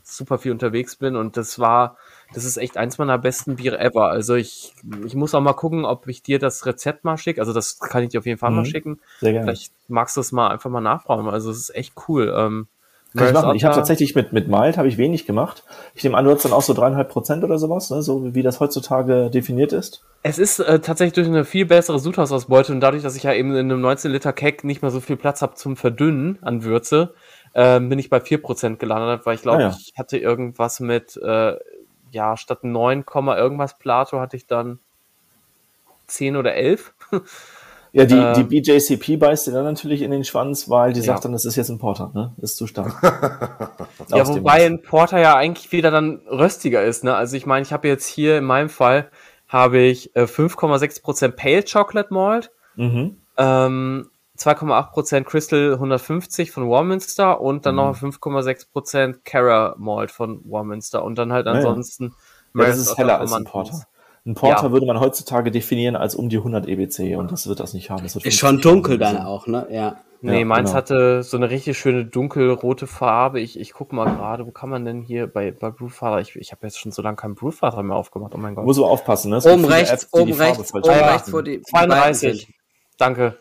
super 0.02 0.38
viel 0.38 0.52
unterwegs 0.52 0.96
bin 0.96 1.16
und 1.16 1.36
das 1.36 1.58
war, 1.58 1.96
das 2.34 2.44
ist 2.44 2.56
echt 2.58 2.76
eins 2.76 2.98
meiner 2.98 3.18
besten 3.18 3.56
Biere 3.56 3.78
ever. 3.78 4.08
Also 4.08 4.34
ich, 4.34 4.74
ich 5.06 5.14
muss 5.14 5.34
auch 5.34 5.40
mal 5.40 5.54
gucken, 5.54 5.84
ob 5.84 6.06
ich 6.08 6.22
dir 6.22 6.38
das 6.38 6.66
Rezept 6.66 7.04
mal 7.04 7.16
schicke. 7.16 7.40
Also 7.40 7.52
das 7.52 7.78
kann 7.78 8.02
ich 8.02 8.10
dir 8.10 8.18
auf 8.18 8.26
jeden 8.26 8.38
Fall 8.38 8.50
mal 8.50 8.60
Mhm. 8.62 8.66
schicken. 8.66 9.00
Sehr 9.20 9.32
gerne. 9.32 9.46
Vielleicht 9.46 9.72
magst 9.88 10.16
du 10.16 10.20
es 10.20 10.32
mal 10.32 10.48
einfach 10.48 10.70
mal 10.70 10.80
nachbrauen. 10.80 11.28
Also 11.28 11.50
es 11.50 11.58
ist 11.58 11.74
echt 11.74 11.94
cool. 12.08 12.32
Ähm, 12.36 12.68
Kann 13.16 13.28
ich 13.28 13.32
machen. 13.32 13.56
Ich 13.56 13.64
habe 13.64 13.74
tatsächlich 13.74 14.14
mit, 14.14 14.34
mit 14.34 14.48
Mild 14.48 14.76
habe 14.76 14.86
ich 14.88 14.98
wenig 14.98 15.24
gemacht. 15.24 15.64
Ich 15.94 16.04
nehme 16.04 16.16
an, 16.18 16.26
du 16.26 16.30
hast 16.30 16.44
dann 16.44 16.52
auch 16.52 16.60
so 16.62 16.74
dreieinhalb 16.74 17.08
Prozent 17.08 17.42
oder 17.42 17.58
sowas, 17.58 17.88
ne? 17.90 18.02
so 18.02 18.34
wie 18.34 18.42
das 18.42 18.60
heutzutage 18.60 19.30
definiert 19.30 19.72
ist. 19.72 20.04
Es 20.22 20.38
ist 20.38 20.58
äh, 20.60 20.80
tatsächlich 20.80 21.14
durch 21.14 21.26
eine 21.28 21.46
viel 21.46 21.64
bessere 21.64 21.98
Sudhausausbeute 21.98 22.72
und 22.72 22.80
dadurch, 22.80 23.02
dass 23.02 23.16
ich 23.16 23.22
ja 23.22 23.32
eben 23.32 23.52
in 23.52 23.70
einem 23.70 23.80
19 23.80 24.10
Liter 24.12 24.34
Keck 24.34 24.62
nicht 24.64 24.82
mehr 24.82 24.90
so 24.90 25.00
viel 25.00 25.16
Platz 25.16 25.40
habe 25.40 25.54
zum 25.54 25.76
Verdünnen 25.76 26.38
an 26.42 26.64
Würze, 26.64 27.14
ähm, 27.54 27.88
bin 27.88 27.98
ich 27.98 28.10
bei 28.10 28.20
4% 28.20 28.78
gelandet, 28.78 29.24
weil 29.24 29.36
ich 29.36 29.42
glaube, 29.42 29.58
Ah, 29.58 29.68
ja. 29.68 29.76
ich 29.80 29.94
hatte 29.96 30.18
irgendwas 30.18 30.80
mit, 30.80 31.16
äh, 31.16 31.54
ja, 32.10 32.36
statt 32.36 32.64
9, 32.64 33.04
Komma 33.06 33.36
irgendwas 33.36 33.78
Plato 33.78 34.20
hatte 34.20 34.36
ich 34.36 34.46
dann 34.46 34.78
10 36.06 36.36
oder 36.36 36.54
11. 36.54 36.94
Ja, 37.90 38.04
die, 38.04 38.16
Äh. 38.16 38.34
die 38.34 38.44
BJCP 38.44 39.16
beißt 39.16 39.46
dir 39.46 39.52
dann 39.52 39.64
natürlich 39.64 40.02
in 40.02 40.10
den 40.10 40.22
Schwanz, 40.22 40.68
weil 40.68 40.92
die 40.92 41.00
Ja. 41.00 41.06
sagt 41.06 41.24
dann, 41.24 41.32
das 41.32 41.46
ist 41.46 41.56
jetzt 41.56 41.70
ein 41.70 41.78
Porter, 41.78 42.10
ne? 42.14 42.34
Das 42.36 42.50
ist 42.50 42.56
zu 42.58 42.66
stark. 42.66 42.92
Ja, 44.10 44.26
wobei 44.28 44.66
ein 44.66 44.82
Porter 44.82 45.18
ja 45.18 45.34
eigentlich 45.36 45.72
wieder 45.72 45.90
dann 45.90 46.20
röstiger 46.30 46.84
ist, 46.84 47.02
ne? 47.02 47.14
Also 47.14 47.34
ich 47.36 47.46
meine, 47.46 47.62
ich 47.62 47.72
habe 47.72 47.88
jetzt 47.88 48.06
hier 48.06 48.36
in 48.38 48.44
meinem 48.44 48.68
Fall 48.68 49.10
habe 49.48 49.78
ich 49.78 50.14
äh, 50.14 50.24
5,6% 50.24 51.30
Pale 51.32 51.62
Chocolate 51.64 52.12
Malt, 52.12 52.50
Mhm. 52.76 53.16
ähm, 53.38 54.10
2,8% 54.38 55.24
Crystal 55.24 55.72
150 55.74 56.50
von 56.50 56.68
Warminster 56.70 57.40
und 57.40 57.66
dann 57.66 57.74
Mhm. 57.74 57.80
noch 57.80 57.96
5,6% 57.96 59.24
Cara 59.24 59.74
Malt 59.78 60.10
von 60.10 60.40
Warminster 60.44 61.04
und 61.04 61.16
dann 61.18 61.32
halt 61.32 61.46
ja. 61.46 61.52
ansonsten 61.52 62.04
Ja, 62.04 62.10
das 62.10 62.54
Maris 62.54 62.76
ist 62.78 62.98
heller 62.98 63.20
als 63.20 63.32
ein. 63.32 63.44
Porter. 63.44 63.82
Ein 64.26 64.34
Porter 64.34 64.64
Ja. 64.66 64.72
würde 64.72 64.86
man 64.86 65.00
heutzutage 65.00 65.50
definieren 65.50 65.96
als 65.96 66.14
um 66.14 66.28
die 66.28 66.38
100 66.38 66.66
EBC 66.68 67.16
und 67.16 67.32
das 67.32 67.48
wird 67.48 67.60
das 67.60 67.72
nicht 67.74 67.90
haben. 67.90 68.02
Das 68.02 68.14
wird 68.14 68.26
Ist 68.26 68.38
50 68.38 68.38
schon 68.38 68.60
dunkel 68.60 68.98
dann 68.98 69.16
auch, 69.18 69.46
ne? 69.46 69.66
Ja. 69.70 69.96
Nee, 70.20 70.40
Ja, 70.40 70.44
meins 70.44 70.70
genau. 70.70 70.76
hatte 70.76 71.22
so 71.22 71.36
eine 71.36 71.48
richtig 71.48 71.78
schöne 71.78 72.04
dunkelrote 72.04 72.88
Farbe. 72.88 73.38
Ich, 73.40 73.58
ich 73.58 73.72
guck 73.72 73.92
mal 73.92 74.04
gerade, 74.04 74.46
wo 74.46 74.50
kann 74.50 74.68
man 74.68 74.84
denn 74.84 75.00
hier 75.02 75.28
bei, 75.28 75.52
bei 75.52 75.70
Brewfather? 75.70 76.20
Ich, 76.20 76.34
ich 76.34 76.50
habe 76.50 76.66
jetzt 76.66 76.78
schon 76.78 76.90
so 76.90 77.02
lange 77.02 77.16
keinen 77.16 77.36
Brewfather 77.36 77.82
mehr 77.84 77.96
aufgemacht. 77.96 78.34
Oh 78.34 78.38
mein 78.38 78.56
Gott. 78.56 78.64
Muss 78.64 78.78
aber 78.78 78.88
aufpassen, 78.90 79.30
ne? 79.30 79.40
Oben 79.44 79.64
rechts, 79.64 79.90
Apps, 80.04 80.08
oben 80.12 80.32
rechts, 80.32 80.74
oben 80.74 80.84
rechts, 80.90 81.32
wo 81.32 81.40
die 81.40 81.62
32. 81.62 82.46
sind. 82.46 82.54
Danke. 82.98 83.38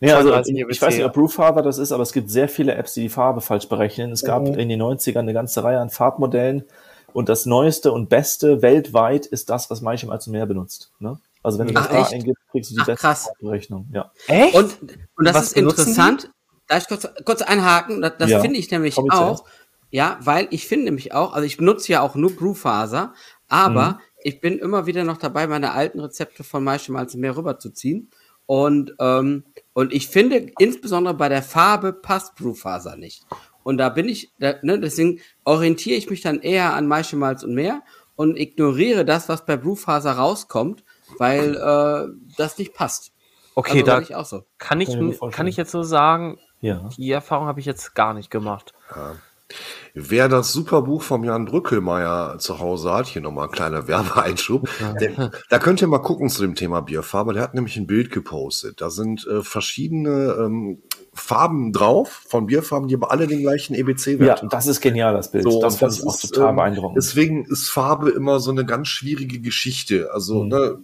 Nee, 0.00 0.12
also 0.12 0.30
32 0.30 0.66
ich 0.70 0.82
weiß 0.82 0.94
nicht, 0.96 1.04
ob 1.04 1.12
Brewfather 1.12 1.62
das 1.62 1.78
ist, 1.78 1.92
aber 1.92 2.02
es 2.02 2.12
gibt 2.12 2.30
sehr 2.30 2.48
viele 2.48 2.74
Apps, 2.74 2.94
die 2.94 3.02
die 3.02 3.08
Farbe 3.10 3.40
falsch 3.40 3.68
berechnen. 3.68 4.12
Es 4.12 4.24
gab 4.24 4.42
Mhm. 4.42 4.54
in 4.58 4.68
den 4.70 4.80
90ern 4.80 5.20
eine 5.20 5.32
ganze 5.34 5.62
Reihe 5.62 5.78
an 5.78 5.90
Farbmodellen 5.90 6.64
und 7.12 7.28
das 7.28 7.44
neueste 7.46 7.92
und 7.92 8.08
beste 8.08 8.62
weltweit 8.62 9.26
ist 9.26 9.50
das, 9.50 9.70
was 9.70 9.82
Maichem 9.82 10.10
allzu 10.10 10.30
mehr 10.30 10.46
benutzt. 10.46 10.90
Ne? 11.00 11.18
Also 11.42 11.58
wenn 11.58 11.66
du 11.68 11.74
das 11.74 11.86
Ach, 11.86 11.90
da 11.92 12.00
echt? 12.00 12.12
eingibst, 12.14 12.42
kriegst 12.50 12.70
du 12.70 12.74
die 12.76 12.80
Ach, 12.80 12.86
beste 12.86 13.06
krass. 13.06 13.24
Farbberechnung. 13.40 13.88
Ja. 13.92 14.10
Echt? 14.26 14.54
Und, 14.54 14.76
und 15.16 15.24
das 15.26 15.34
Was 15.36 15.42
ist 15.48 15.56
interessant. 15.56 16.30
Darf 16.66 16.82
ich 16.82 16.88
kurz, 16.88 17.08
kurz 17.24 17.42
einhaken? 17.42 18.00
Das, 18.00 18.12
das 18.18 18.30
Ja. 18.30 18.40
finde 18.40 18.58
ich 18.58 18.70
nämlich 18.70 18.94
Komm 18.94 19.06
ich 19.06 19.12
auch. 19.12 19.40
zuerst. 19.40 19.44
Ja, 19.90 20.18
weil 20.22 20.46
ich 20.50 20.66
finde 20.68 20.84
nämlich 20.86 21.12
auch, 21.14 21.32
also 21.32 21.44
ich 21.44 21.56
benutze 21.56 21.90
ja 21.92 22.00
auch 22.00 22.14
nur 22.14 22.34
Brewfaser, 22.36 23.12
aber 23.48 23.88
Mhm. 23.88 23.98
ich 24.22 24.40
bin 24.40 24.58
immer 24.60 24.86
wieder 24.86 25.02
noch 25.04 25.16
dabei, 25.18 25.46
meine 25.48 25.72
alten 25.72 25.98
Rezepte 26.00 26.44
von 26.44 26.62
Maische 26.62 26.92
Malz 26.92 27.14
mehr 27.16 27.36
rüberzuziehen. 27.36 28.08
Und, 28.46 28.94
ähm, 29.00 29.44
und 29.80 29.94
ich 29.94 30.08
finde, 30.08 30.52
insbesondere 30.58 31.14
bei 31.14 31.30
der 31.30 31.42
Farbe 31.42 31.94
passt 31.94 32.34
Brewfaser 32.36 32.96
nicht. 32.96 33.24
Und 33.62 33.78
da 33.78 33.88
bin 33.88 34.10
ich, 34.10 34.30
da, 34.38 34.56
ne, 34.60 34.78
deswegen 34.78 35.20
orientiere 35.44 35.96
ich 35.96 36.10
mich 36.10 36.20
dann 36.20 36.40
eher 36.40 36.74
an 36.74 36.86
Maische 36.86 37.16
Malz 37.16 37.42
und 37.42 37.54
mehr 37.54 37.82
und 38.14 38.38
ignoriere 38.38 39.06
das, 39.06 39.30
was 39.30 39.46
bei 39.46 39.56
Brewfaser 39.56 40.12
rauskommt, 40.12 40.84
weil 41.16 41.56
äh, 41.56 42.12
das 42.36 42.58
nicht 42.58 42.74
passt. 42.74 43.12
okay, 43.54 43.80
also, 43.80 43.86
da 43.86 44.00
ich 44.00 44.14
auch 44.14 44.26
so. 44.26 44.44
kann 44.58 44.82
ich, 44.82 44.88
Kann 44.88 45.10
ich 45.10 45.20
kann 45.32 45.46
ich 45.46 45.56
jetzt 45.56 45.70
so 45.70 45.82
sagen, 45.82 46.38
Ja. 46.60 46.90
die 46.98 47.10
Erfahrung 47.10 47.46
habe 47.46 47.60
ich 47.60 47.66
jetzt 47.66 47.94
gar 47.94 48.12
nicht 48.12 48.30
gemacht. 48.30 48.74
Wer 49.94 50.28
das 50.28 50.52
super 50.52 50.82
Buch 50.82 51.02
vom 51.02 51.24
Jan 51.24 51.46
Brückelmeier 51.46 52.38
zu 52.38 52.58
Hause 52.60 52.92
hat, 52.92 53.06
hier 53.06 53.22
nochmal 53.22 53.46
ein 53.46 53.50
kleiner 53.52 53.88
Werbeeinschub, 53.88 54.68
der, 55.00 55.30
da 55.48 55.58
könnt 55.58 55.80
ihr 55.82 55.88
mal 55.88 55.98
gucken 55.98 56.28
zu 56.28 56.42
dem 56.42 56.54
Thema 56.54 56.80
Bierfarbe. 56.80 57.32
Der 57.34 57.42
hat 57.42 57.54
nämlich 57.54 57.76
ein 57.76 57.86
Bild 57.86 58.10
gepostet. 58.10 58.80
Da 58.80 58.90
sind 58.90 59.26
äh, 59.26 59.42
verschiedene 59.42 60.36
ähm, 60.38 60.82
Farben 61.12 61.72
drauf 61.72 62.22
von 62.28 62.46
Bierfarben, 62.46 62.88
die 62.88 62.94
aber 62.94 63.10
alle 63.10 63.26
den 63.26 63.40
gleichen 63.40 63.74
ja, 63.74 63.80
EBC-Wert 63.80 64.44
das 64.50 64.66
ist 64.66 64.80
genial, 64.80 65.12
das 65.12 65.32
Bild. 65.32 65.44
So, 65.44 65.60
das 65.60 65.76
fand 65.76 65.92
ich 65.92 66.06
auch 66.06 66.18
total 66.18 66.50
ähm, 66.50 66.56
beeindruckend. 66.56 66.96
Deswegen 66.96 67.44
ist 67.46 67.68
Farbe 67.68 68.10
immer 68.10 68.38
so 68.38 68.50
eine 68.52 68.64
ganz 68.64 68.88
schwierige 68.88 69.40
Geschichte. 69.40 70.10
Also, 70.12 70.44
Mhm. 70.44 70.48
ne, 70.48 70.78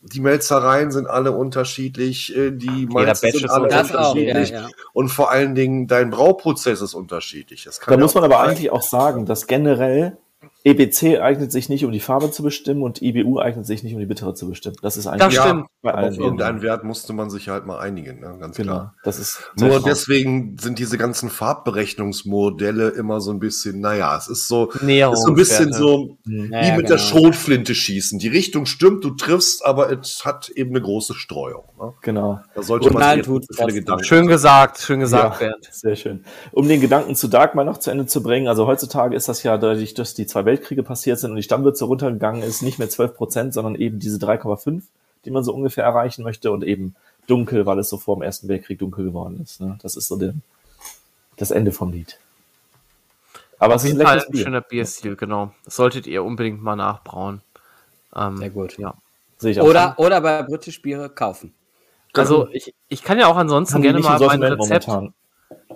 die 0.00 0.20
Melzereien 0.20 0.90
sind 0.90 1.06
alle 1.06 1.32
unterschiedlich, 1.32 2.34
äh, 2.36 2.52
die 2.52 2.86
Malze 2.86 3.30
sind 3.30 3.50
alle 3.50 3.64
unterschiedlich. 3.64 3.90
Ja, 3.90 3.98
unterschiedlich 3.98 4.50
ja. 4.50 4.68
und 4.92 5.08
vor 5.08 5.30
allen 5.30 5.54
Dingen 5.54 5.86
dein 5.86 6.10
Brauprozess 6.10 6.80
ist 6.80 6.94
unterschiedlich. 6.94 7.64
Das 7.64 7.80
kann 7.80 7.92
Da 7.92 7.98
ja 7.98 8.02
muss 8.04 8.14
man 8.14 8.24
aber 8.24 8.36
sein. 8.36 8.50
eigentlich 8.50 8.70
auch 8.70 8.82
sagen, 8.82 9.26
dass 9.26 9.46
generell 9.46 10.16
EBC 10.64 11.20
eignet 11.20 11.52
sich 11.52 11.68
nicht, 11.68 11.84
um 11.84 11.92
die 11.92 12.00
Farbe 12.00 12.30
zu 12.30 12.42
bestimmen 12.42 12.82
und 12.82 13.00
IBU 13.00 13.38
eignet 13.38 13.64
sich 13.66 13.82
nicht, 13.82 13.94
um 13.94 14.00
die 14.00 14.06
Bittere 14.06 14.34
zu 14.34 14.48
bestimmen. 14.48 14.76
Das 14.82 14.96
ist 14.96 15.06
eigentlich 15.06 15.22
Das 15.22 15.34
ja, 15.34 15.42
stimmt. 15.44 15.66
bei 15.82 15.90
auf 15.92 15.96
allen 15.98 16.14
irgendeinen. 16.14 16.62
Wert 16.62 16.84
musste 16.84 17.12
man 17.12 17.30
sich 17.30 17.48
halt 17.48 17.64
mal 17.64 17.78
einigen, 17.78 18.20
ne? 18.20 18.36
ganz 18.40 18.56
Genau, 18.56 18.72
klar. 18.72 18.94
das 19.04 19.18
ist 19.18 19.40
Nur 19.56 19.80
deswegen 19.80 20.56
sind 20.58 20.78
diese 20.78 20.98
ganzen 20.98 21.30
Farbberechnungsmodelle 21.30 22.88
immer 22.90 23.20
so 23.20 23.30
ein 23.30 23.38
bisschen, 23.38 23.80
naja, 23.80 24.16
es 24.16 24.28
ist 24.28 24.48
so, 24.48 24.70
Näherungswerte. 24.82 25.12
ist 25.12 25.22
so 25.22 25.28
ein 25.30 25.34
bisschen 25.34 25.72
so 25.72 26.18
Mhm. 26.24 26.50
wie 26.50 26.52
Ja, 26.52 26.62
ja, 26.66 26.76
mit 26.76 26.88
der 26.88 26.96
genau. 26.96 27.08
Schrotflinte 27.08 27.74
schießen. 27.74 28.18
Die 28.18 28.28
Richtung 28.28 28.66
stimmt, 28.66 29.04
du 29.04 29.10
triffst, 29.10 29.64
aber 29.64 29.90
es 29.90 30.24
hat 30.24 30.48
eben 30.50 30.70
eine 30.70 30.80
große 30.82 31.14
Streuung. 31.14 31.64
Ne? 31.80 31.94
Genau. 32.02 32.40
Da 32.54 32.62
sollte 32.62 32.88
Und 32.88 32.94
man 32.94 33.02
nein, 33.02 33.18
sich 33.18 33.26
tut's 33.26 33.48
nicht 33.48 33.58
so 33.58 33.66
viele. 33.66 33.78
Gedanken 33.80 34.04
Schön 34.04 34.26
gesagt, 34.26 34.78
schön 34.78 35.00
gesagt, 35.00 35.40
Ja. 35.40 35.48
Bernd. 35.48 35.68
Sehr 35.70 35.96
schön. 35.96 36.24
Um 36.52 36.68
den 36.68 36.80
Gedanken 36.80 37.14
zu 37.14 37.28
Dark 37.28 37.54
mal 37.54 37.64
noch 37.64 37.78
zu 37.78 37.90
Ende 37.90 38.06
zu 38.06 38.22
bringen, 38.22 38.48
also 38.48 38.66
heutzutage 38.66 39.14
ist 39.16 39.28
das 39.28 39.42
ja 39.42 39.56
dadurch, 39.56 39.94
dass 39.94 40.14
die 40.14 40.26
zwei 40.26 40.44
Weltkriege 40.48 40.82
passiert 40.82 41.18
sind 41.20 41.30
und 41.30 41.36
die 41.36 41.42
Stammwürze 41.44 41.84
runtergegangen 41.84 42.42
ist, 42.42 42.62
nicht 42.62 42.78
mehr 42.78 42.88
12 42.90 43.14
Prozent, 43.14 43.54
sondern 43.54 43.74
eben 43.76 43.98
diese 44.00 44.18
3,5, 44.18 44.82
die 45.24 45.30
man 45.30 45.44
so 45.44 45.54
ungefähr 45.54 45.84
erreichen 45.84 46.24
möchte 46.24 46.50
und 46.50 46.64
eben 46.64 46.94
dunkel, 47.26 47.66
weil 47.66 47.78
es 47.78 47.88
so 47.90 47.98
vor 47.98 48.16
dem 48.16 48.22
Ersten 48.22 48.48
Weltkrieg 48.48 48.78
dunkel 48.78 49.04
geworden 49.04 49.40
ist. 49.42 49.60
Ne? 49.60 49.78
Das 49.82 49.96
ist 49.96 50.08
so 50.08 50.16
der, 50.16 50.34
das 51.36 51.50
Ende 51.50 51.72
vom 51.72 51.92
Lied. 51.92 52.18
Aber 53.58 53.74
es 53.74 53.82
Auf 53.82 53.86
ist 53.88 53.92
ein 53.92 53.96
jeden 53.96 54.06
Fall 54.06 54.14
leckeres 54.16 54.28
ein 54.28 54.32
Bier. 54.32 54.44
schöner 54.44 54.60
Bierstil, 54.60 55.16
genau. 55.16 55.52
Das 55.64 55.76
solltet 55.76 56.06
ihr 56.06 56.24
unbedingt 56.24 56.62
mal 56.62 56.76
nachbrauen. 56.76 57.42
Ähm, 58.16 58.36
Sehr 58.38 58.50
gut. 58.50 58.78
Ja. 58.78 58.94
Oder, 59.62 59.94
oder 59.98 60.20
bei 60.20 60.42
British 60.42 60.80
Biere 60.82 61.10
kaufen. 61.10 61.52
Also 62.14 62.48
ich, 62.52 62.74
ich 62.88 63.02
kann 63.02 63.18
ja 63.18 63.26
auch 63.28 63.36
ansonsten 63.36 63.82
gerne 63.82 64.00
mal 64.00 64.18
mein 64.18 64.42
Rezept 64.42 64.88
momentan. 64.88 65.14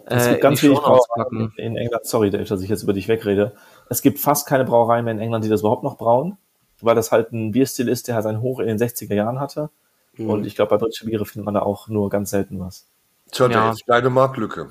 äh, 0.07 0.15
Es 0.17 0.25
gibt 0.25 0.37
in 0.37 0.41
ganz 0.41 0.63
wenig 0.63 0.79
Brauereien 0.79 1.53
in 1.57 1.77
England. 1.77 2.05
Sorry, 2.07 2.31
Dave, 2.31 2.45
dass 2.45 2.63
ich 2.63 2.69
jetzt 2.71 2.83
über 2.83 2.93
dich 2.93 3.07
wegrede. 3.07 3.53
Es 3.93 4.01
gibt 4.03 4.19
fast 4.19 4.47
keine 4.49 4.65
Brauereien 4.65 5.05
mehr 5.05 5.13
in 5.13 5.21
England, 5.21 5.45
die 5.45 5.49
das 5.51 5.61
überhaupt 5.61 5.85
noch 5.85 5.99
brauen, 5.99 6.39
weil 6.81 6.95
das 6.95 7.13
halt 7.13 7.33
ein 7.33 7.53
Bierstil 7.53 7.89
ist, 7.89 8.09
der 8.09 8.15
halt 8.15 8.25
sein 8.25 8.41
Hoch 8.41 8.59
in 8.59 8.67
den 8.67 8.79
60er 8.79 9.15
Jahren 9.15 9.39
hatte. 9.39 9.71
Mhm. 10.17 10.31
Und 10.31 10.47
ich 10.47 10.55
glaube, 10.55 10.71
bei 10.71 10.79
britische 10.79 11.05
Biere 11.07 11.27
findet 11.27 11.45
man 11.45 11.55
da 11.55 11.61
auch 11.61 11.89
nur 11.89 12.09
ganz 12.09 12.31
selten 12.31 12.59
was. 12.59 12.89
Tja, 13.31 13.49
Ja. 13.49 13.69
Dave, 13.71 13.77
deine 13.87 14.11
Marktlücke. 14.11 14.71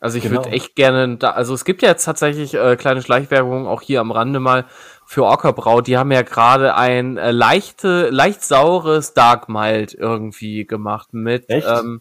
Also 0.00 0.16
ich 0.18 0.24
Genau. 0.24 0.36
würde 0.44 0.50
echt 0.50 0.76
gerne, 0.76 1.16
da, 1.16 1.30
also 1.32 1.54
es 1.54 1.64
gibt 1.64 1.82
ja 1.82 1.88
jetzt 1.88 2.04
tatsächlich 2.04 2.54
äh, 2.54 2.76
kleine 2.76 3.02
Schleichwerbung 3.02 3.66
auch 3.66 3.82
hier 3.82 4.00
am 4.00 4.12
Rande 4.12 4.38
mal 4.40 4.64
für 5.04 5.24
Orca 5.24 5.80
Die 5.80 5.98
haben 5.98 6.12
ja 6.12 6.22
gerade 6.22 6.74
ein 6.76 7.16
äh, 7.18 7.32
leichte, 7.32 8.08
leicht 8.10 8.42
saures 8.44 9.12
Dark 9.14 9.48
Mild 9.48 9.94
irgendwie 9.94 10.66
gemacht 10.66 11.12
mit, 11.12 11.50
Echt? 11.50 11.66
ähm, 11.68 12.00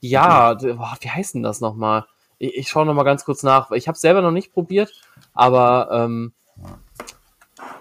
ja, 0.00 0.54
d- 0.54 0.72
boah, 0.74 0.96
wie 1.00 1.10
heißt 1.10 1.34
denn 1.34 1.42
das 1.42 1.60
nochmal? 1.60 2.06
Ich, 2.44 2.56
ich 2.56 2.68
schaue 2.68 2.86
nochmal 2.86 3.04
ganz 3.04 3.24
kurz 3.24 3.42
nach. 3.42 3.70
Ich 3.70 3.88
habe 3.88 3.98
selber 3.98 4.20
noch 4.22 4.30
nicht 4.30 4.52
probiert, 4.52 4.92
aber 5.32 5.88
ähm, 5.92 6.32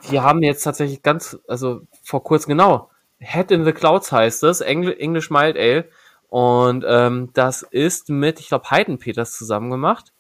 die 0.10 0.20
haben 0.20 0.42
jetzt 0.44 0.64
tatsächlich 0.64 1.02
ganz, 1.02 1.38
also 1.48 1.82
vor 2.04 2.24
kurzem 2.24 2.50
genau, 2.50 2.90
Head 3.20 3.52
in 3.52 3.64
the 3.66 3.72
Clouds 3.72 4.12
heißt 4.12 4.44
es, 4.44 4.62
Engl 4.62 4.96
English 4.98 5.30
Mild 5.30 5.58
Ale. 5.58 5.86
Und 6.30 6.84
ähm, 6.88 7.30
das 7.34 7.62
ist 7.62 8.10
mit, 8.10 8.40
ich 8.40 8.48
glaube, 8.50 8.70
Heidenpeters 8.72 9.38
zusammen 9.38 9.70
gemacht. 9.70 10.12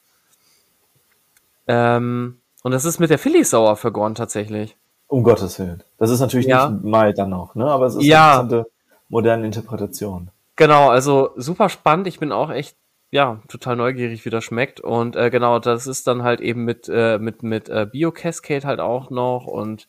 Ähm, 1.68 2.40
und 2.62 2.72
das 2.72 2.86
ist 2.86 3.00
mit 3.00 3.10
der 3.10 3.18
Philly 3.20 3.44
Sauer 3.44 3.76
vergoren 3.76 4.16
tatsächlich. 4.16 4.78
Um 5.08 5.24
Gottes 5.24 5.60
Willen. 5.60 5.84
Das 5.98 6.10
ist 6.10 6.20
natürlich 6.20 6.46
Ja. 6.48 6.70
nicht 6.70 6.84
mal 6.84 7.14
dann 7.14 7.30
noch, 7.30 7.56
ne? 7.56 7.66
Aber 7.66 7.88
es 7.88 7.96
ist 7.96 8.04
Ja. 8.06 8.40
eine 8.40 8.44
interessante 8.44 8.72
moderne 9.10 9.46
Interpretation. 9.46 10.30
Genau, 10.56 10.90
also 10.90 11.32
super 11.36 11.68
spannend. 11.70 12.08
Ich 12.08 12.20
bin 12.20 12.32
auch 12.32 12.52
echt, 12.52 12.78
ja, 13.14 13.40
total 13.48 13.76
neugierig, 13.76 14.26
wie 14.26 14.32
das 14.32 14.44
schmeckt. 14.44 14.80
Und 14.80 15.16
äh, 15.16 15.30
genau, 15.30 15.60
das 15.60 15.86
ist 15.86 16.08
dann 16.08 16.24
halt 16.24 16.42
eben 16.42 16.66
mit, 16.66 16.90
äh, 16.92 17.20
mit, 17.20 17.44
mit 17.44 17.70
äh, 17.70 17.86
Bio-Cascade 17.86 18.66
halt 18.66 18.80
auch 18.80 19.12
noch. 19.12 19.46
Und 19.46 19.88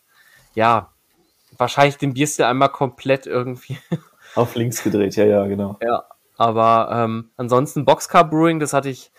ja, 0.54 0.92
wahrscheinlich 1.56 1.96
den 1.96 2.12
Bierstil 2.12 2.44
einmal 2.44 2.68
komplett 2.68 3.26
irgendwie 3.26 3.78
Auf 4.34 4.54
links 4.56 4.82
gedreht, 4.82 5.16
ja, 5.16 5.24
ja, 5.24 5.46
genau. 5.46 5.78
Ja, 5.82 6.04
aber 6.36 6.90
ähm, 6.92 7.30
ansonsten 7.38 7.86
Boxcar 7.86 8.28
Brewing, 8.28 8.60
das 8.60 8.74
hatte 8.74 8.90
ich 8.90 9.10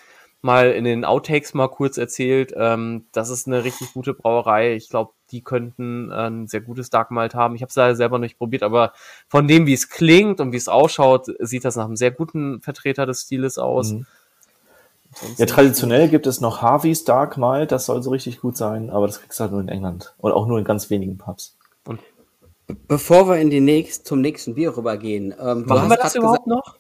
mal 0.45 0.71
in 0.71 0.83
den 0.83 1.05
Outtakes 1.05 1.55
mal 1.55 1.67
kurz 1.67 1.97
erzählt. 1.97 2.53
Ähm, 2.55 3.07
das 3.11 3.31
ist 3.31 3.47
eine 3.47 3.63
richtig 3.63 3.93
gute 3.93 4.13
Brauerei. 4.13 4.75
Ich 4.75 4.89
glaube, 4.89 5.11
die 5.31 5.41
könnten 5.41 6.11
äh, 6.11 6.27
ein 6.27 6.47
sehr 6.47 6.61
gutes 6.61 6.91
Dark 6.91 7.09
Malt 7.09 7.33
haben. 7.33 7.55
Ich 7.55 7.63
habe 7.63 7.69
es 7.71 7.75
leider 7.75 7.95
selber 7.95 8.19
nicht 8.19 8.37
probiert, 8.37 8.61
aber 8.61 8.93
von 9.27 9.47
dem, 9.47 9.65
wie 9.65 9.73
es 9.73 9.89
klingt 9.89 10.39
und 10.39 10.51
wie 10.51 10.57
es 10.57 10.67
ausschaut, 10.67 11.25
sieht 11.39 11.65
das 11.65 11.75
nach 11.75 11.85
einem 11.85 11.95
sehr 11.95 12.11
guten 12.11 12.61
Vertreter 12.61 13.07
des 13.07 13.23
Stiles 13.23 13.57
aus. 13.57 13.93
Mhm. 13.93 14.05
Ja, 15.37 15.47
traditionell 15.47 16.09
gibt 16.09 16.27
es 16.27 16.41
noch 16.41 16.61
Harvey's 16.61 17.05
Dark 17.05 17.37
Malt, 17.37 17.71
das 17.71 17.87
soll 17.87 18.03
so 18.03 18.11
richtig 18.11 18.41
gut 18.41 18.55
sein, 18.55 18.89
aber 18.89 19.07
das 19.07 19.21
kriegst 19.21 19.39
du 19.39 19.43
halt 19.43 19.51
nur 19.51 19.61
in 19.61 19.69
England. 19.69 20.13
Und 20.19 20.31
auch 20.31 20.45
nur 20.45 20.59
in 20.59 20.65
ganz 20.65 20.91
wenigen 20.91 21.17
Pubs. 21.17 21.57
Bevor 22.87 23.27
wir 23.29 23.37
in 23.37 23.49
die 23.49 23.61
nächst, 23.61 24.05
zum 24.05 24.21
nächsten 24.21 24.55
Bier 24.55 24.77
rübergehen. 24.77 25.33
Ähm, 25.39 25.65
Machen 25.65 25.89
wir 25.89 25.97
das 25.97 26.15
überhaupt 26.15 26.47
noch? 26.47 26.77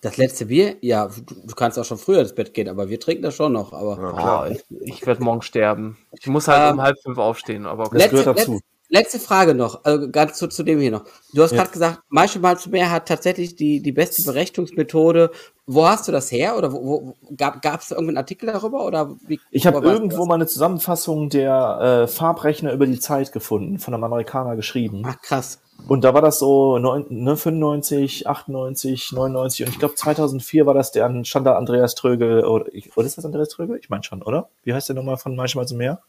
Das 0.00 0.16
letzte 0.16 0.46
Bier? 0.46 0.76
Ja, 0.80 1.06
du, 1.08 1.34
du 1.46 1.54
kannst 1.54 1.78
auch 1.78 1.84
schon 1.84 1.98
früher 1.98 2.20
ins 2.20 2.34
Bett 2.34 2.54
gehen, 2.54 2.68
aber 2.68 2.88
wir 2.88 3.00
trinken 3.00 3.22
das 3.22 3.34
schon 3.34 3.52
noch. 3.52 3.72
Aber 3.72 4.00
Ja, 4.02 4.12
klar. 4.12 4.46
Oh, 4.48 4.52
ich 4.52 4.62
ich 4.80 5.06
werde 5.06 5.22
morgen 5.22 5.42
sterben. 5.42 5.96
Ich 6.18 6.26
muss 6.26 6.48
halt 6.48 6.60
Ähm, 6.62 6.72
um 6.74 6.82
halb 6.82 6.96
fünf 7.02 7.18
aufstehen, 7.18 7.66
aber 7.66 7.86
okay. 7.86 7.98
Das 7.98 8.10
letzte, 8.12 8.16
gehört 8.22 8.38
dazu. 8.38 8.52
letzte, 8.52 8.64
letzte 8.88 9.18
Frage 9.20 9.54
noch, 9.54 9.84
also 9.84 10.10
ganz 10.10 10.36
zu, 10.38 10.48
zu 10.48 10.62
dem 10.62 10.80
hier 10.80 10.90
noch. 10.90 11.04
Du 11.32 11.42
hast 11.42 11.52
Ja. 11.52 11.58
gerade 11.58 11.70
gesagt, 11.70 12.00
Maische 12.08 12.38
mal 12.38 12.58
zu 12.58 12.70
mehr 12.70 12.90
hat 12.90 13.08
tatsächlich 13.08 13.56
die, 13.56 13.80
die 13.80 13.92
beste 13.92 14.22
Berechnungsmethode. 14.22 15.30
Wo 15.66 15.86
hast 15.86 16.06
du 16.06 16.12
das 16.12 16.30
her? 16.30 16.56
Oder 16.58 16.72
wo, 16.72 16.84
wo 16.84 17.16
gab 17.36 17.80
es 17.80 17.90
irgendeinen 17.90 18.18
Artikel 18.18 18.46
darüber? 18.46 18.84
Oder 18.84 19.16
wie, 19.26 19.40
Ich 19.50 19.66
habe 19.66 19.84
irgendwo 19.86 20.26
mal 20.26 20.34
eine 20.34 20.46
Zusammenfassung 20.46 21.30
der 21.30 22.02
äh, 22.04 22.06
Farbrechner 22.06 22.72
über 22.72 22.86
die 22.86 23.00
Zeit 23.00 23.32
gefunden, 23.32 23.78
von 23.78 23.94
einem 23.94 24.04
Amerikaner 24.04 24.56
geschrieben. 24.56 25.02
Ach 25.06 25.18
krass. 25.20 25.60
Und 25.86 26.02
da 26.02 26.14
war 26.14 26.22
das 26.22 26.38
so 26.38 26.78
neun, 26.78 27.04
ne, 27.10 27.36
95, 27.36 28.26
98, 28.26 29.12
99 29.12 29.66
und 29.66 29.72
ich 29.72 29.78
glaube 29.78 29.94
2004 29.94 30.64
war 30.64 30.72
das 30.72 30.92
der 30.92 31.24
stand 31.24 31.46
da 31.46 31.56
Andreas 31.56 31.94
Trögel 31.94 32.44
oder, 32.44 32.66
oder 32.96 33.06
ist 33.06 33.18
das 33.18 33.24
Andreas 33.24 33.50
Trögel? 33.50 33.78
Ich 33.78 33.90
meine 33.90 34.02
schon, 34.02 34.22
oder? 34.22 34.48
Wie 34.62 34.72
heißt 34.72 34.88
der 34.88 34.96
nochmal 34.96 35.18
von 35.18 35.36
Manchmal 35.36 35.68
zum 35.68 35.78
Meer? 35.78 36.00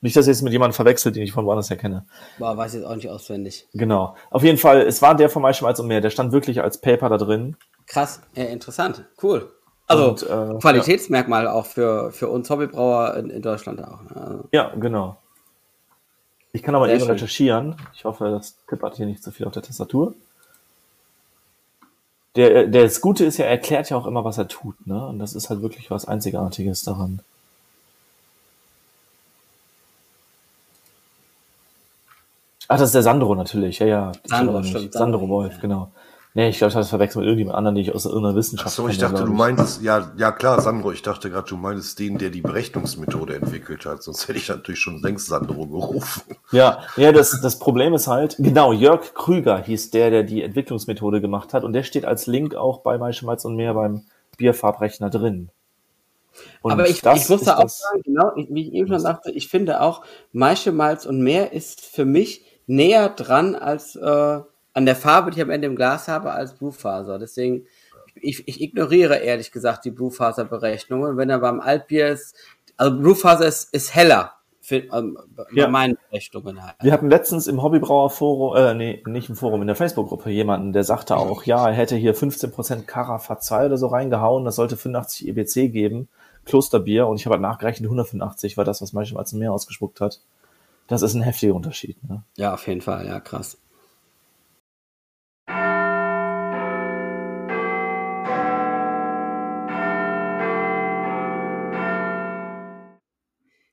Nicht, 0.00 0.14
dass 0.14 0.26
ich 0.26 0.32
jetzt 0.32 0.42
mit 0.42 0.52
jemandem 0.52 0.74
verwechselt, 0.74 1.16
den 1.16 1.22
ich 1.24 1.32
von 1.32 1.44
woanders 1.44 1.70
her 1.70 1.76
kenne. 1.76 2.06
Boah, 2.38 2.56
weiß 2.56 2.74
jetzt 2.74 2.84
auch 2.84 2.94
nicht 2.94 3.10
auswendig. 3.10 3.66
Genau. 3.72 4.14
Auf 4.30 4.44
jeden 4.44 4.58
Fall, 4.58 4.82
es 4.82 5.02
war 5.02 5.16
der 5.16 5.28
von 5.28 5.42
Manchmal 5.42 5.74
zum 5.74 5.88
Meer, 5.88 6.00
der 6.00 6.10
stand 6.10 6.30
wirklich 6.32 6.62
als 6.62 6.80
Paper 6.80 7.08
da 7.08 7.16
drin. 7.16 7.56
Krass, 7.86 8.20
äh, 8.36 8.44
interessant, 8.52 9.06
cool. 9.22 9.50
Also 9.88 10.10
Und, 10.10 10.22
äh, 10.22 10.58
Qualitätsmerkmal 10.60 11.48
auch 11.48 11.66
für, 11.66 12.12
für 12.12 12.28
uns 12.28 12.48
Hobbybrauer 12.50 13.14
in, 13.14 13.30
in 13.30 13.42
Deutschland 13.42 13.82
auch. 13.82 14.02
ne? 14.02 14.16
Also, 14.16 14.48
Ja, 14.52 14.72
genau. 14.78 15.16
Ich 16.58 16.64
kann 16.64 16.74
aber 16.74 16.86
Sehr 16.86 16.96
eben 16.96 17.04
schön. 17.04 17.12
recherchieren. 17.12 17.76
Ich 17.94 18.04
hoffe, 18.04 18.30
das 18.30 18.56
tippert 18.68 18.96
hier 18.96 19.06
nicht 19.06 19.22
zu 19.22 19.30
viel 19.30 19.46
auf 19.46 19.52
der 19.52 19.62
Tastatur. 19.62 20.12
Der, 22.34 22.66
der, 22.66 22.82
das 22.82 23.00
Gute 23.00 23.24
ist 23.24 23.36
ja, 23.36 23.44
er 23.44 23.52
erklärt 23.52 23.88
ja 23.90 23.96
auch 23.96 24.06
immer, 24.06 24.24
was 24.24 24.38
er 24.38 24.48
tut, 24.48 24.84
ne? 24.84 25.06
Und 25.06 25.20
das 25.20 25.36
ist 25.36 25.50
halt 25.50 25.62
wirklich 25.62 25.88
was 25.92 26.06
Einzigartiges 26.06 26.82
daran. 26.82 27.20
Ach, 32.66 32.76
das 32.76 32.88
ist 32.88 32.94
der 32.96 33.02
Sandro 33.04 33.36
natürlich, 33.36 33.78
ja, 33.78 33.86
ja. 33.86 34.12
Sandro, 34.24 34.60
stimmt, 34.64 34.92
Sandro 34.94 35.28
Wolf, 35.28 35.60
genau. 35.60 35.92
Nee, 36.38 36.50
ich 36.50 36.58
glaube, 36.58 36.68
ich 36.68 36.76
habe 36.76 36.82
das 36.82 36.90
verwechselt 36.90 37.22
mit 37.22 37.26
irgendjemand 37.26 37.58
anderen, 37.58 37.74
den 37.74 37.82
ich 37.82 37.92
aus 37.92 38.04
irgendeiner 38.04 38.34
Ach 38.34 38.36
Wissenschaft 38.36 38.70
so, 38.72 38.86
ich 38.86 39.00
kenne, 39.00 39.10
dachte, 39.10 39.24
du 39.24 39.32
meintest, 39.32 39.82
ja, 39.82 40.12
ja 40.16 40.30
klar, 40.30 40.60
Sandro, 40.60 40.92
ich 40.92 41.02
dachte 41.02 41.30
gerade, 41.30 41.48
du 41.48 41.56
meintest 41.56 41.98
den, 41.98 42.16
der 42.16 42.30
die 42.30 42.42
Berechnungsmethode 42.42 43.34
entwickelt 43.34 43.84
hat, 43.86 44.04
sonst 44.04 44.28
hätte 44.28 44.38
ich 44.38 44.48
natürlich 44.48 44.78
schon 44.78 45.02
längst 45.02 45.26
Sandro 45.26 45.66
gerufen. 45.66 46.22
Ja, 46.52 46.82
ja, 46.96 47.10
das, 47.10 47.40
das 47.40 47.58
Problem 47.58 47.92
ist 47.92 48.06
halt, 48.06 48.36
genau, 48.38 48.72
Jörg 48.72 49.14
Krüger 49.14 49.60
hieß 49.60 49.90
der, 49.90 50.10
der 50.10 50.22
die 50.22 50.44
Entwicklungsmethode 50.44 51.20
gemacht 51.20 51.54
hat 51.54 51.64
und 51.64 51.72
der 51.72 51.82
steht 51.82 52.04
als 52.04 52.28
Link 52.28 52.54
auch 52.54 52.82
bei 52.82 52.98
Maische 52.98 53.26
Malz 53.26 53.44
und 53.44 53.56
mehr 53.56 53.74
beim 53.74 54.04
Bierfarbrechner 54.36 55.10
drin. 55.10 55.50
Und 56.62 56.70
Aber 56.70 56.88
ich, 56.88 57.04
ich 57.04 57.28
muss 57.28 57.42
da 57.42 57.56
auch 57.56 57.68
sagen, 57.68 58.02
genau, 58.04 58.30
wie 58.36 58.68
ich 58.68 58.74
eben 58.74 58.86
schon 58.86 59.00
sagte, 59.00 59.32
ich 59.32 59.48
finde 59.48 59.80
auch, 59.80 60.02
Maische, 60.30 60.70
Malz 60.70 61.04
und 61.04 61.20
mehr 61.20 61.52
ist 61.52 61.80
für 61.80 62.04
mich 62.04 62.44
näher 62.68 63.08
dran 63.08 63.56
als 63.56 63.96
äh, 63.96 64.38
an 64.74 64.86
der 64.86 64.96
Farbe, 64.96 65.30
die 65.30 65.38
ich 65.38 65.42
am 65.42 65.50
Ende 65.50 65.66
im 65.66 65.76
Glas 65.76 66.08
habe, 66.08 66.32
als 66.32 66.54
Bluefaser. 66.54 67.18
Deswegen, 67.18 67.66
ich, 68.14 68.46
ich 68.46 68.60
ignoriere 68.60 69.16
ehrlich 69.18 69.50
gesagt 69.52 69.84
die 69.84 69.90
Bluefaser-Berechnungen. 69.90 71.16
Wenn 71.16 71.30
er 71.30 71.38
beim 71.38 71.60
Altbier 71.60 72.08
ist, 72.08 72.34
also 72.76 72.96
Bluefaser 72.98 73.46
ist, 73.46 73.72
ist 73.74 73.94
heller 73.94 74.32
für, 74.60 74.76
ähm, 74.76 75.18
bei 75.34 75.44
Ja. 75.52 75.68
meinen 75.68 75.96
Berechnungen 76.10 76.62
halt. 76.62 76.76
Wir 76.80 76.92
hatten 76.92 77.08
letztens 77.08 77.46
im 77.46 77.62
Hobbybrauerforum, 77.62 78.56
äh, 78.56 78.74
nee, 78.74 79.02
nicht 79.06 79.28
im 79.30 79.36
Forum, 79.36 79.62
in 79.62 79.66
der 79.66 79.76
Facebook-Gruppe 79.76 80.30
jemanden, 80.30 80.72
der 80.72 80.84
sagte 80.84 81.16
auch, 81.16 81.44
ja, 81.44 81.66
er 81.68 81.74
hätte 81.74 81.96
hier 81.96 82.14
15% 82.14 82.86
Carafa 82.86 83.38
2 83.40 83.66
oder 83.66 83.78
so 83.78 83.86
reingehauen, 83.86 84.44
das 84.44 84.56
sollte 84.56 84.76
85 84.76 85.28
EBC 85.28 85.72
geben, 85.72 86.08
Klosterbier, 86.44 87.06
und 87.06 87.16
ich 87.18 87.24
habe 87.26 87.34
halt 87.34 87.42
nachgerechnet, 87.42 87.86
185 87.86 88.56
war 88.56 88.64
das, 88.64 88.82
was 88.82 88.92
Maische 88.92 89.14
Malz 89.14 89.32
und 89.32 89.38
mehr 89.38 89.52
ausgespuckt 89.52 90.00
hat. 90.00 90.20
Das 90.86 91.02
ist 91.02 91.14
ein 91.14 91.22
heftiger 91.22 91.54
Unterschied, 91.54 91.96
ne? 92.08 92.22
Ja, 92.36 92.54
auf 92.54 92.66
jeden 92.66 92.80
Fall, 92.80 93.06
ja, 93.06 93.20
krass. 93.20 93.58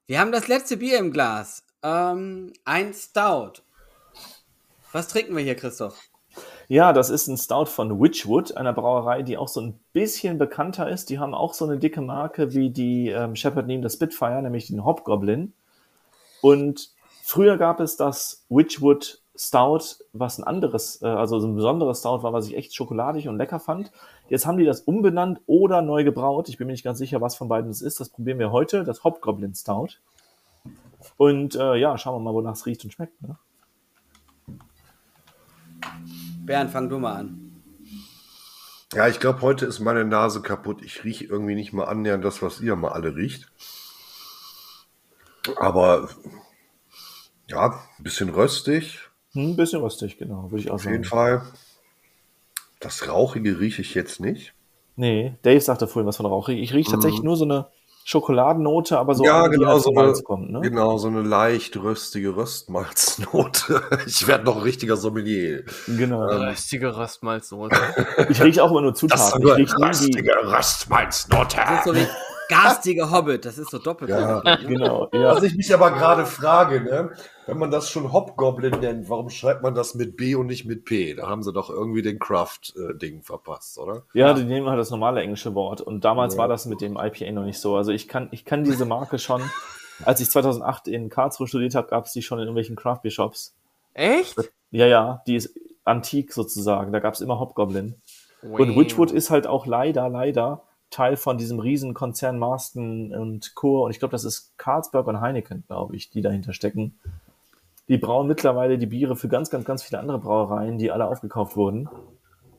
Wir 0.07 0.19
haben 0.19 0.32
das 0.32 0.48
letzte 0.48 0.77
Bier 0.77 0.99
im 0.99 1.11
Glas. 1.11 1.64
Ähm, 1.82 2.53
ein 2.64 2.94
Stout. 2.94 3.64
Was 4.91 5.07
trinken 5.07 5.36
wir 5.36 5.44
hier, 5.44 5.56
Christoph? 5.56 5.99
Ja, 6.68 6.94
das 6.94 7.10
ist 7.10 7.27
ein 7.27 7.38
Stout 7.38 7.65
von 7.65 7.99
Witchwood, 7.99 8.56
einer 8.56 8.72
Brauerei, 8.73 9.23
die 9.23 9.36
auch 9.36 9.48
so 9.48 9.61
ein 9.61 9.80
bisschen 9.94 10.38
bekannter 10.38 10.88
ist. 10.88 11.10
Die 11.10 11.18
haben 11.18 11.34
auch 11.34 11.56
so 11.56 11.65
eine 11.65 11.80
dicke 11.80 12.02
Marke 12.02 12.53
wie 12.53 12.69
die 12.69 13.10
ähm, 13.10 13.36
Shepherd 13.36 13.65
Neame 13.65 13.90
the 13.90 13.95
Spitfire, 13.95 14.44
nämlich 14.44 14.68
den 14.68 14.86
Hobgoblin. 14.86 15.53
Und 16.41 16.91
früher 17.23 17.57
gab 17.57 17.80
es 17.80 17.98
das 17.98 18.45
Witchwood 18.49 19.23
Stout, 19.38 20.03
was 20.14 20.38
ein 20.38 20.44
anderes, 20.44 21.02
äh, 21.02 21.07
also 21.07 21.40
so 21.40 21.48
ein 21.48 21.56
besonderes 21.56 21.99
Stout 21.99 22.24
war, 22.24 22.34
was 22.34 22.48
ich 22.48 22.56
echt 22.56 22.74
schokoladig 22.74 23.28
und 23.28 23.38
lecker 23.38 23.60
fand. 23.60 23.91
Jetzt 24.30 24.45
haben 24.45 24.57
die 24.57 24.66
das 24.66 24.82
umbenannt 24.82 25.41
oder 25.45 25.82
neu 25.82 26.03
gebraut. 26.03 26.49
Ich 26.49 26.57
bin 26.57 26.68
mir 26.68 26.74
nicht 26.74 26.84
ganz 26.84 26.98
sicher, 26.98 27.22
was 27.22 27.36
von 27.36 27.49
beiden 27.49 27.70
es 27.70 27.82
ist. 27.82 27.99
Das 27.99 28.10
probieren 28.10 28.40
wir 28.40 28.52
heute, 28.52 28.84
das 28.84 29.03
Hobgoblin 29.03 29.53
Stout. 29.53 29.98
Und 31.18 31.56
äh, 31.56 31.76
ja, 31.76 31.98
schauen 31.98 32.16
wir 32.16 32.32
mal, 32.32 32.34
wonach 32.34 32.53
es 32.53 32.66
riecht 32.66 32.84
und 32.86 32.91
schmeckt. 32.91 33.22
Ne? 33.22 33.38
Bernd, 36.45 36.72
fang 36.72 36.90
du 36.90 36.99
mal 36.99 37.16
an. 37.16 37.62
Ja, 38.94 39.07
ich 39.07 39.20
glaube, 39.20 39.41
heute 39.41 39.66
ist 39.66 39.80
meine 39.80 40.06
Nase 40.06 40.41
kaputt. 40.41 40.82
Ich 40.82 41.03
rieche 41.03 41.26
irgendwie 41.26 41.56
nicht 41.56 41.74
mal 41.74 41.86
annähernd 41.86 42.24
das, 42.24 42.41
was 42.41 42.62
ihr 42.62 42.76
mal 42.76 42.91
alle 42.91 43.16
riecht. 43.16 43.52
Aber 45.57 46.10
ja, 47.48 47.80
ein 47.98 48.03
bisschen 48.03 48.30
röstig. 48.30 49.10
Hm, 49.36 49.52
ein 49.52 49.56
bisschen 49.56 49.82
röstig, 49.82 50.18
genau, 50.18 50.49
würde 50.52 50.64
ich 50.64 50.70
auch 50.72 50.76
Auf 50.76 50.84
sagen. 50.84 50.95
jeden 50.95 51.06
Fall. 51.06 51.44
Das 52.80 53.07
Rauchige 53.07 53.60
rieche 53.60 53.82
ich 53.82 53.94
jetzt 53.94 54.20
nicht. 54.20 54.53
Nee, 54.95 55.36
Dave 55.44 55.60
sagte 55.62 55.88
vorhin 55.88 56.07
was 56.07 56.18
von 56.18 56.26
rauchig. 56.26 56.60
Ich 56.60 56.74
rieche 56.74 56.91
tatsächlich 56.91 57.22
nur 57.22 57.36
so 57.36 57.45
eine 57.45 57.68
Schokoladennote, 58.07 58.99
aber 58.99 59.16
so 59.16 59.26
ja, 59.26 59.44
eine, 59.44 59.49
genau 59.49 59.74
halt 59.74 59.82
so, 59.82 59.95
eine, 59.95 60.14
kommt, 60.22 60.52
ne? 60.52 60.62
genau, 60.62 60.98
so 60.98 61.07
eine 61.07 61.24
leicht 61.24 61.76
röstige 61.76 62.36
Röstmalznote. 62.36 63.82
Ich 64.06 64.28
werde 64.28 64.45
noch 64.45 64.57
ein 64.57 64.62
richtiger 64.62 64.95
Sommelier. 64.95 65.64
Genau. 65.88 66.22
Röstige 66.22 66.95
Röstmalzsoße. 66.95 67.76
Ich 68.30 68.41
rieche 68.44 68.64
auch 68.64 68.70
immer 68.70 68.82
nur 68.82 68.91
Das 68.91 69.02
ist 69.02 69.10
Zutaten. 69.10 69.41
nur 69.41 69.57
Ich 69.57 69.74
eine 69.74 69.90
rieche 69.90 70.03
nie 70.06 70.12
die, 70.12 70.20
röstige 70.20 70.34
Röstmalznote. 70.56 71.57
Das 71.57 71.80
ist 71.80 71.86
so 71.86 71.95
wie 71.95 72.07
garstige 72.49 73.11
Hobbit. 73.11 73.45
Das 73.45 73.57
ist 73.57 73.72
so 73.72 73.77
doppelt. 73.80 74.09
Ja. 74.11 74.41
genau, 74.67 75.07
ja. 75.13 75.35
Was 75.35 75.43
ich 75.43 75.55
mich 75.55 75.73
aber 75.73 75.91
gerade 75.91 76.26
frage, 76.26 76.81
ne, 76.81 77.11
wenn 77.45 77.57
man 77.57 77.72
das 77.72 77.89
schon 77.89 78.11
Hobgoblin 78.11 78.80
nennt, 78.80 79.09
warum 79.09 79.30
schreibt 79.30 79.63
man 79.63 79.76
das 79.76 79.95
mit 79.95 80.17
B 80.17 80.35
und 80.35 80.47
nicht 80.47 80.65
mit 80.65 80.85
P? 80.85 81.13
Da 81.13 81.27
haben 81.27 81.43
sie 81.43 81.53
doch 81.53 81.69
irgendwie 81.69 82.01
den 82.01 82.19
Craft-Ding 82.19 83.22
verpasst, 83.23 83.77
oder? 83.77 84.03
Ja, 84.13 84.34
die 84.34 84.43
nehmen 84.43 84.67
halt 84.67 84.80
das 84.80 84.91
normale 84.91 85.22
englische 85.22 85.53
Wort. 85.55 85.81
Und 85.81 86.05
damals 86.05 86.35
Ja. 86.35 86.39
war 86.41 86.47
das 86.47 86.65
mit 86.65 86.81
dem 86.81 86.97
IPA 86.97 87.31
noch 87.31 87.45
nicht 87.45 87.59
so. 87.59 87.76
Also 87.76 87.91
ich 87.91 88.07
kann, 88.07 88.30
ich 88.31 88.45
kann 88.45 88.63
diese 88.63 88.85
Marke 88.85 89.19
schon, 89.19 89.41
als 90.03 90.19
ich 90.22 90.30
2008 90.30 90.88
in 90.88 91.09
Karlsruhe 91.09 91.47
studiert 91.47 91.76
habe, 91.76 91.88
gab 91.88 92.05
es 92.05 92.13
die 92.13 92.22
schon 92.22 92.39
in 92.39 92.43
irgendwelchen 92.45 92.76
Craft 92.76 92.99
Beer 93.03 93.11
Shops. 93.11 93.55
Echt? 93.93 94.35
Ja, 94.72 94.88
ja, 94.88 95.22
die 95.27 95.35
ist 95.35 95.55
antik 95.85 96.34
sozusagen. 96.34 96.91
Da 96.91 96.99
gab 96.99 97.13
es 97.13 97.22
immer 97.22 97.39
Hobgoblin. 97.39 97.95
Und 98.41 98.76
Witchwood 98.76 99.11
ist 99.11 99.30
halt 99.30 99.47
auch 99.47 99.65
leider, 99.65 100.09
leider 100.09 100.63
Teil 100.95 101.17
von 101.17 101.38
diesem 101.38 101.59
Riesenkonzern 101.59 102.39
Marston 102.39 103.13
und 103.13 103.53
Co. 103.53 103.84
Und 103.84 103.91
ich 103.91 103.99
glaube, 103.99 104.13
das 104.13 104.23
ist 104.23 104.57
Carlsberg 104.57 105.07
und 105.07 105.19
Heineken, 105.19 105.65
glaube 105.67 105.95
ich, 105.95 106.09
die 106.09 106.22
dahinter 106.22 106.53
stecken. 106.53 106.97
Die 107.89 107.97
brauen 107.97 108.27
mittlerweile 108.27 108.77
die 108.77 108.85
Biere 108.85 109.17
für 109.17 109.27
ganz, 109.27 109.49
ganz, 109.49 109.65
ganz 109.65 109.84
viele 109.84 109.99
andere 109.99 110.19
Brauereien, 110.19 110.77
die 110.77 110.91
alle 110.91 111.07
aufgekauft 111.07 111.57
wurden. 111.57 111.89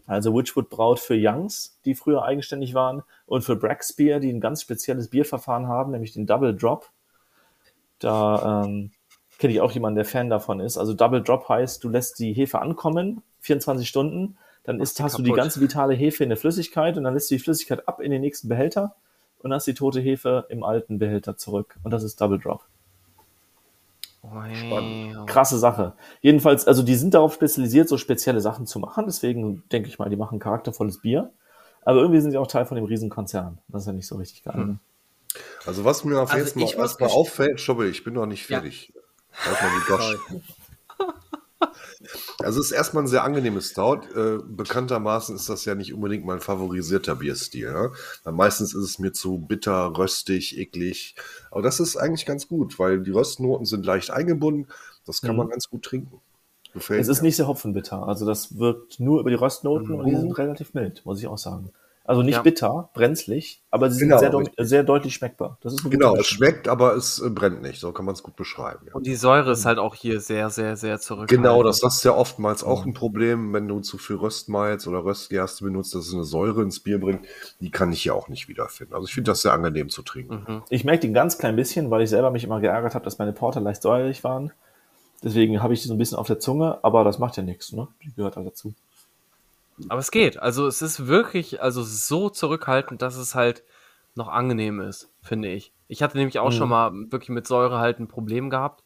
Also 0.07 0.37
Witchwood 0.37 0.69
braut 0.69 1.01
für 1.01 1.17
Youngs, 1.19 1.81
die 1.87 1.95
früher 1.95 2.25
eigenständig 2.25 2.75
waren, 2.75 3.03
und 3.25 3.43
für 3.43 3.57
Brax 3.57 3.95
Beer, 3.95 4.21
die 4.21 4.31
ein 4.31 4.41
ganz 4.41 4.61
spezielles 4.61 5.09
Bierverfahren 5.09 5.67
haben, 5.67 5.91
nämlich 5.91 6.13
den 6.13 6.27
Double 6.27 6.55
Drop. 6.55 6.91
Da 7.99 8.65
ähm, 8.67 8.93
kenne 9.39 9.55
ich 9.55 9.63
auch 9.63 9.73
jemanden, 9.73 9.97
der 9.97 10.05
Fan 10.05 10.29
davon 10.29 10.61
ist. 10.61 10.77
Also 10.77 10.93
Double 10.93 11.23
Drop 11.23 11.49
heißt, 11.49 11.83
du 11.83 11.89
lässt 11.89 12.19
die 12.19 12.35
Hefe 12.35 12.61
ankommen, 12.61 13.23
24 13.41 13.89
Stunden, 13.89 14.37
dann 14.67 14.81
ist, 14.81 15.01
hast 15.01 15.17
du 15.19 15.23
die 15.23 15.31
kaputt. 15.31 15.43
ganze 15.45 15.61
vitale 15.61 15.95
Hefe 15.95 16.23
in 16.25 16.29
der 16.29 16.37
Flüssigkeit 16.37 16.97
und 16.99 17.05
dann 17.05 17.15
lässt 17.15 17.31
du 17.31 17.35
die 17.37 17.39
Flüssigkeit 17.43 17.89
ab 17.89 18.01
in 18.01 18.11
den 18.11 18.21
nächsten 18.21 18.49
Behälter 18.49 18.95
und 19.41 19.53
hast 19.53 19.67
die 19.67 19.75
tote 19.75 20.01
Hefe 20.01 20.45
im 20.49 20.63
alten 20.65 20.99
Behälter 20.99 21.37
zurück. 21.37 21.77
Und 21.85 21.91
das 21.93 22.03
ist 22.03 22.21
Double 22.21 22.39
Drop. 22.39 22.65
Spannend. 24.55 25.27
Krasse 25.29 25.57
Sache. 25.59 25.93
Jedenfalls, 26.21 26.67
also 26.67 26.83
die 26.83 26.97
sind 26.97 27.15
darauf 27.15 27.33
spezialisiert, 27.35 27.89
so 27.89 27.97
spezielle 27.97 28.41
Sachen 28.41 28.67
zu 28.67 28.81
machen. 28.81 29.05
Deswegen 29.07 29.63
denke 29.71 29.89
ich 29.89 30.01
mal, 30.01 30.11
die 30.11 30.17
machen 30.17 30.41
charaktervolles 30.41 31.01
Bier. 31.01 31.31
Aber 31.83 32.01
irgendwie 32.01 32.21
sind 32.21 32.33
sie 32.33 32.39
auch 32.39 32.49
Teil 32.49 32.67
von 32.67 32.75
dem 32.75 32.85
Riesenkonzern. 32.87 33.59
Das 33.69 33.83
ist 33.83 33.87
ja 33.87 33.93
nicht 33.93 34.09
so 34.09 34.17
richtig 34.17 34.43
geil. 34.43 34.57
ne? 34.57 34.79
Also 35.65 35.85
was 35.85 36.03
mir 36.03 36.21
auf 36.21 36.33
Also 36.33 36.45
erstmal 36.59 36.67
gest- 36.87 37.03
auffällt, 37.15 37.61
Schobbe, 37.61 37.87
ich 37.89 38.03
bin 38.03 38.15
noch 38.15 38.27
nicht 38.27 38.49
Ja. 38.51 38.59
fertig. 38.59 38.93
Halt 39.33 39.63
mal 39.63 39.71
die 39.79 39.87
Gosch. 39.87 40.17
Sorry. 40.29 40.43
Also 42.43 42.61
es 42.61 42.67
ist 42.67 42.73
erstmal 42.73 43.05
ein 43.05 43.09
sehr 43.09 43.25
angenehmes 43.25 43.71
Stout. 43.71 44.01
Äh, 44.15 44.39
bekanntermaßen 44.47 45.35
ist 45.37 45.49
das 45.49 45.65
ja 45.65 45.75
nicht 45.75 45.93
unbedingt 45.95 46.25
mein 46.25 46.41
favorisierter 46.41 47.17
Bierstil. 47.17 47.73
Ne? 47.73 47.93
Weil 48.25 48.33
meistens 48.33 48.75
ist 48.75 48.85
es 48.85 48.99
mir 48.99 49.13
zu 49.13 49.39
bitter, 49.39 49.97
röstig, 49.97 50.59
eklig. 50.59 51.15
Aber 51.51 51.63
das 51.63 51.81
ist 51.81 51.97
eigentlich 51.97 52.27
ganz 52.27 52.49
gut, 52.49 52.79
weil 52.79 53.01
die 53.01 53.11
Röstnoten 53.13 53.67
sind 53.67 53.85
leicht 53.87 54.11
eingebunden. 54.11 54.69
Das 55.07 55.21
kann 55.21 55.33
Mhm. 55.33 55.37
man 55.39 55.49
ganz 55.51 55.69
gut 55.71 55.83
trinken. 55.85 56.21
Gefällt 56.75 57.01
Es 57.01 57.09
ist 57.09 57.23
mir. 57.23 57.29
nicht 57.29 57.37
sehr 57.37 57.47
hopfenbitter. 57.47 58.07
Also 58.07 58.27
das 58.27 58.59
wirkt 58.59 59.01
nur 59.01 59.21
über 59.21 59.31
die 59.31 59.37
Röstnoten 59.37 59.93
und 59.93 60.07
die 60.07 60.13
Mhm. 60.13 60.21
sind 60.21 60.39
relativ 60.39 60.75
mild, 60.75 61.05
muss 61.07 61.19
ich 61.21 61.27
auch 61.27 61.39
sagen. 61.39 61.71
Also 62.07 62.23
nicht 62.23 62.37
Ja. 62.37 62.43
bitter, 62.43 62.91
brenzlig, 62.95 63.63
aber 63.71 63.91
sie 63.91 63.99
sind 63.99 64.09
Genau, 64.09 64.19
sehr, 64.21 64.33
deu- 64.33 64.39
richtig. 64.39 64.69
sehr 64.69 64.83
deutlich 64.85 65.15
schmeckbar. 65.15 65.59
Das 65.63 65.73
ist 65.75 65.91
Genau, 65.91 66.15
es 66.17 66.27
schmeckt, 66.27 66.69
aber 66.69 66.95
es 66.95 67.21
äh, 67.21 67.29
brennt 67.31 67.63
nicht. 67.63 67.81
So 67.81 67.93
kann 67.93 68.05
man 68.05 68.15
es 68.15 68.23
gut 68.23 68.37
beschreiben. 68.37 68.87
Ja. 68.87 68.95
Und 68.95 69.07
die 69.07 69.17
Säure 69.17 69.53
ist 69.53 69.67
halt 69.67 69.79
auch 69.79 69.95
hier 69.95 70.21
sehr, 70.21 70.49
sehr, 70.51 70.77
sehr 70.77 71.01
zurückhaltend. 71.01 71.43
Genau, 71.43 71.63
das, 71.63 71.81
das 71.81 71.97
ist 71.97 72.05
ja 72.05 72.15
oftmals 72.15 72.63
auch 72.65 72.87
ein 72.87 72.95
Problem, 72.95 73.53
wenn 73.53 73.67
du 73.69 73.81
zu 73.81 73.99
viel 73.99 74.17
Röstmalz 74.17 74.87
oder 74.87 75.05
Röstgerste 75.05 75.65
benutzt, 75.65 75.95
dass 75.95 76.07
es 76.07 76.15
eine 76.15 76.25
Säure 76.25 76.63
ins 76.63 76.81
Bier 76.81 77.01
bringt. 77.01 77.27
Die 77.61 77.71
kann 77.71 77.93
ich 77.93 78.03
hier 78.03 78.15
auch 78.15 78.29
nicht 78.29 78.49
wiederfinden. 78.49 78.95
Also 78.95 79.07
ich 79.07 79.15
finde 79.15 79.31
das 79.33 79.43
sehr 79.43 79.53
angenehm 79.53 79.89
zu 79.89 80.03
trinken. 80.03 80.45
Mhm. 80.47 80.63
Ich 80.71 80.85
merke 80.85 81.01
den 81.01 81.15
ganz 81.15 81.39
klein 81.39 81.57
bisschen, 81.57 81.91
weil 81.91 82.03
ich 82.03 82.11
selber 82.11 82.31
mich 82.31 82.45
immer 82.45 82.61
geärgert 82.61 82.95
habe, 82.95 83.05
dass 83.05 83.19
meine 83.19 83.33
Porter 83.33 83.61
leicht 83.61 83.83
säuerlich 83.83 84.23
waren. 84.25 84.53
Deswegen 85.25 85.63
habe 85.63 85.75
ich 85.75 85.83
die 85.83 85.89
so 85.89 85.95
ein 85.95 85.99
bisschen 85.99 86.19
auf 86.19 86.27
der 86.27 86.39
Zunge, 86.39 86.79
aber 86.83 87.03
das 87.03 87.19
macht 87.19 87.37
ja 87.37 87.43
nichts, 87.43 87.73
ne? 87.73 87.89
Die 88.05 88.13
gehört 88.15 88.37
halt 88.37 88.47
dazu. 88.47 88.75
Aber 89.89 90.01
es 90.01 90.11
geht. 90.11 90.39
Also 90.39 90.67
es 90.67 90.83
ist 90.83 91.07
wirklich 91.07 91.63
also 91.63 91.83
so 91.83 92.29
zurückhaltend, 92.31 93.03
dass 93.03 93.17
es 93.17 93.35
halt 93.35 93.63
noch 94.15 94.29
angenehm 94.29 94.81
ist, 94.81 95.11
finde 95.23 95.49
ich. 95.53 95.73
Ich 95.89 96.03
hatte 96.03 96.17
nämlich 96.17 96.39
auch 96.39 96.51
Mhm. 96.51 96.53
schon 96.53 96.69
mal 96.69 96.93
wirklich 97.11 97.29
mit 97.29 97.47
Säure 97.47 97.79
halt 97.79 98.01
ein 98.01 98.09
Problem 98.09 98.51
gehabt. 98.51 98.83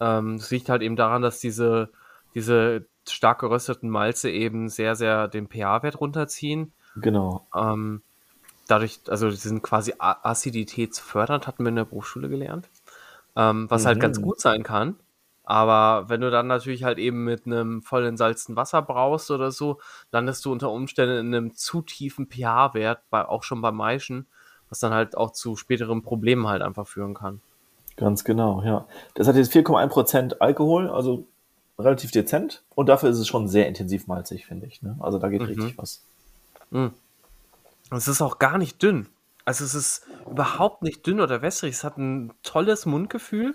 Ähm, 0.00 0.38
das 0.38 0.50
liegt 0.50 0.68
halt 0.68 0.82
eben 0.82 0.96
daran, 0.96 1.22
dass 1.22 1.40
diese, 1.40 1.90
diese 2.34 2.86
stark 3.08 3.40
gerösteten 3.40 3.90
Malze 3.90 4.30
eben 4.30 4.68
sehr, 4.68 4.94
sehr 4.96 5.28
den 5.28 5.48
pH-Wert 5.48 6.00
runterziehen. 6.00 6.72
Genau. 6.96 7.46
Ähm, 7.54 8.02
dadurch, 8.68 9.00
also 9.08 9.30
die 9.30 9.36
sind 9.36 9.62
quasi 9.62 9.94
a- 9.98 10.28
aziditätsfördernd, 10.30 11.46
hatten 11.46 11.64
wir 11.64 11.70
in 11.70 11.76
der 11.76 11.84
Berufsschule 11.84 12.28
gelernt. 12.28 12.68
Ähm, 13.36 13.70
was 13.70 13.86
halt 13.86 13.98
Mhm. 13.98 14.00
ganz 14.00 14.20
gut 14.22 14.40
sein 14.40 14.62
kann. 14.62 14.96
Aber 15.50 16.08
wenn 16.08 16.20
du 16.20 16.30
dann 16.30 16.46
natürlich 16.46 16.84
halt 16.84 16.98
eben 16.98 17.24
mit 17.24 17.44
einem 17.44 17.82
voll 17.82 18.06
entsalzten 18.06 18.54
Wasser 18.54 18.82
brauchst 18.82 19.32
oder 19.32 19.50
so, 19.50 19.80
landest 20.12 20.44
du 20.44 20.52
unter 20.52 20.70
Umständen 20.70 21.26
in 21.26 21.34
einem 21.34 21.56
zu 21.56 21.82
tiefen 21.82 22.28
pH-Wert, 22.28 23.00
auch 23.10 23.42
schon 23.42 23.60
beim 23.60 23.74
Maischen, 23.74 24.28
was 24.68 24.78
dann 24.78 24.94
halt 24.94 25.16
auch 25.16 25.32
zu 25.32 25.56
späteren 25.56 26.02
Problemen 26.02 26.46
halt 26.46 26.62
einfach 26.62 26.86
führen 26.86 27.14
kann. 27.14 27.40
Ganz 27.96 28.22
genau, 28.22 28.62
ja. 28.62 28.86
Das 29.14 29.26
hat 29.26 29.34
jetzt 29.34 29.52
4,1% 29.52 30.36
Alkohol, 30.38 30.88
also 30.88 31.26
relativ 31.80 32.12
dezent. 32.12 32.62
Und 32.76 32.88
dafür 32.88 33.10
ist 33.10 33.18
es 33.18 33.26
schon 33.26 33.48
sehr 33.48 33.66
intensiv 33.66 34.06
malzig, 34.06 34.46
finde 34.46 34.66
ich. 34.66 34.82
Ne? 34.82 34.96
Also 35.00 35.18
da 35.18 35.30
geht 35.30 35.40
Mhm. 35.40 35.46
richtig 35.48 35.76
was. 35.78 36.04
Es 37.90 38.06
ist 38.06 38.22
auch 38.22 38.38
gar 38.38 38.56
nicht 38.56 38.80
dünn. 38.84 39.08
Also 39.44 39.64
es 39.64 39.74
ist 39.74 40.06
überhaupt 40.30 40.82
nicht 40.82 41.04
dünn 41.04 41.20
oder 41.20 41.42
wässrig. 41.42 41.74
Es 41.74 41.82
hat 41.82 41.98
ein 41.98 42.32
tolles 42.44 42.86
Mundgefühl. 42.86 43.54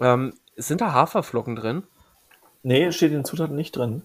Ähm, 0.00 0.32
sind 0.56 0.80
da 0.80 0.92
Haferflocken 0.92 1.56
drin? 1.56 1.82
Nee, 2.62 2.90
steht 2.92 3.10
in 3.10 3.18
den 3.18 3.24
Zutaten 3.24 3.56
nicht 3.56 3.76
drin. 3.76 4.02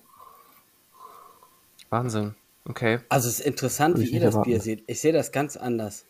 Wahnsinn. 1.89 2.35
Okay. 2.65 2.99
Also 3.09 3.29
es 3.29 3.39
ist 3.39 3.45
interessant, 3.45 3.97
Würde 3.97 4.09
wie 4.09 4.13
ihr 4.13 4.19
das 4.19 4.35
Bier 4.35 4.55
erwarten. 4.55 4.61
seht. 4.61 4.83
Ich 4.87 4.99
sehe 5.01 5.13
das 5.13 5.31
ganz 5.31 5.57
anders. 5.57 6.05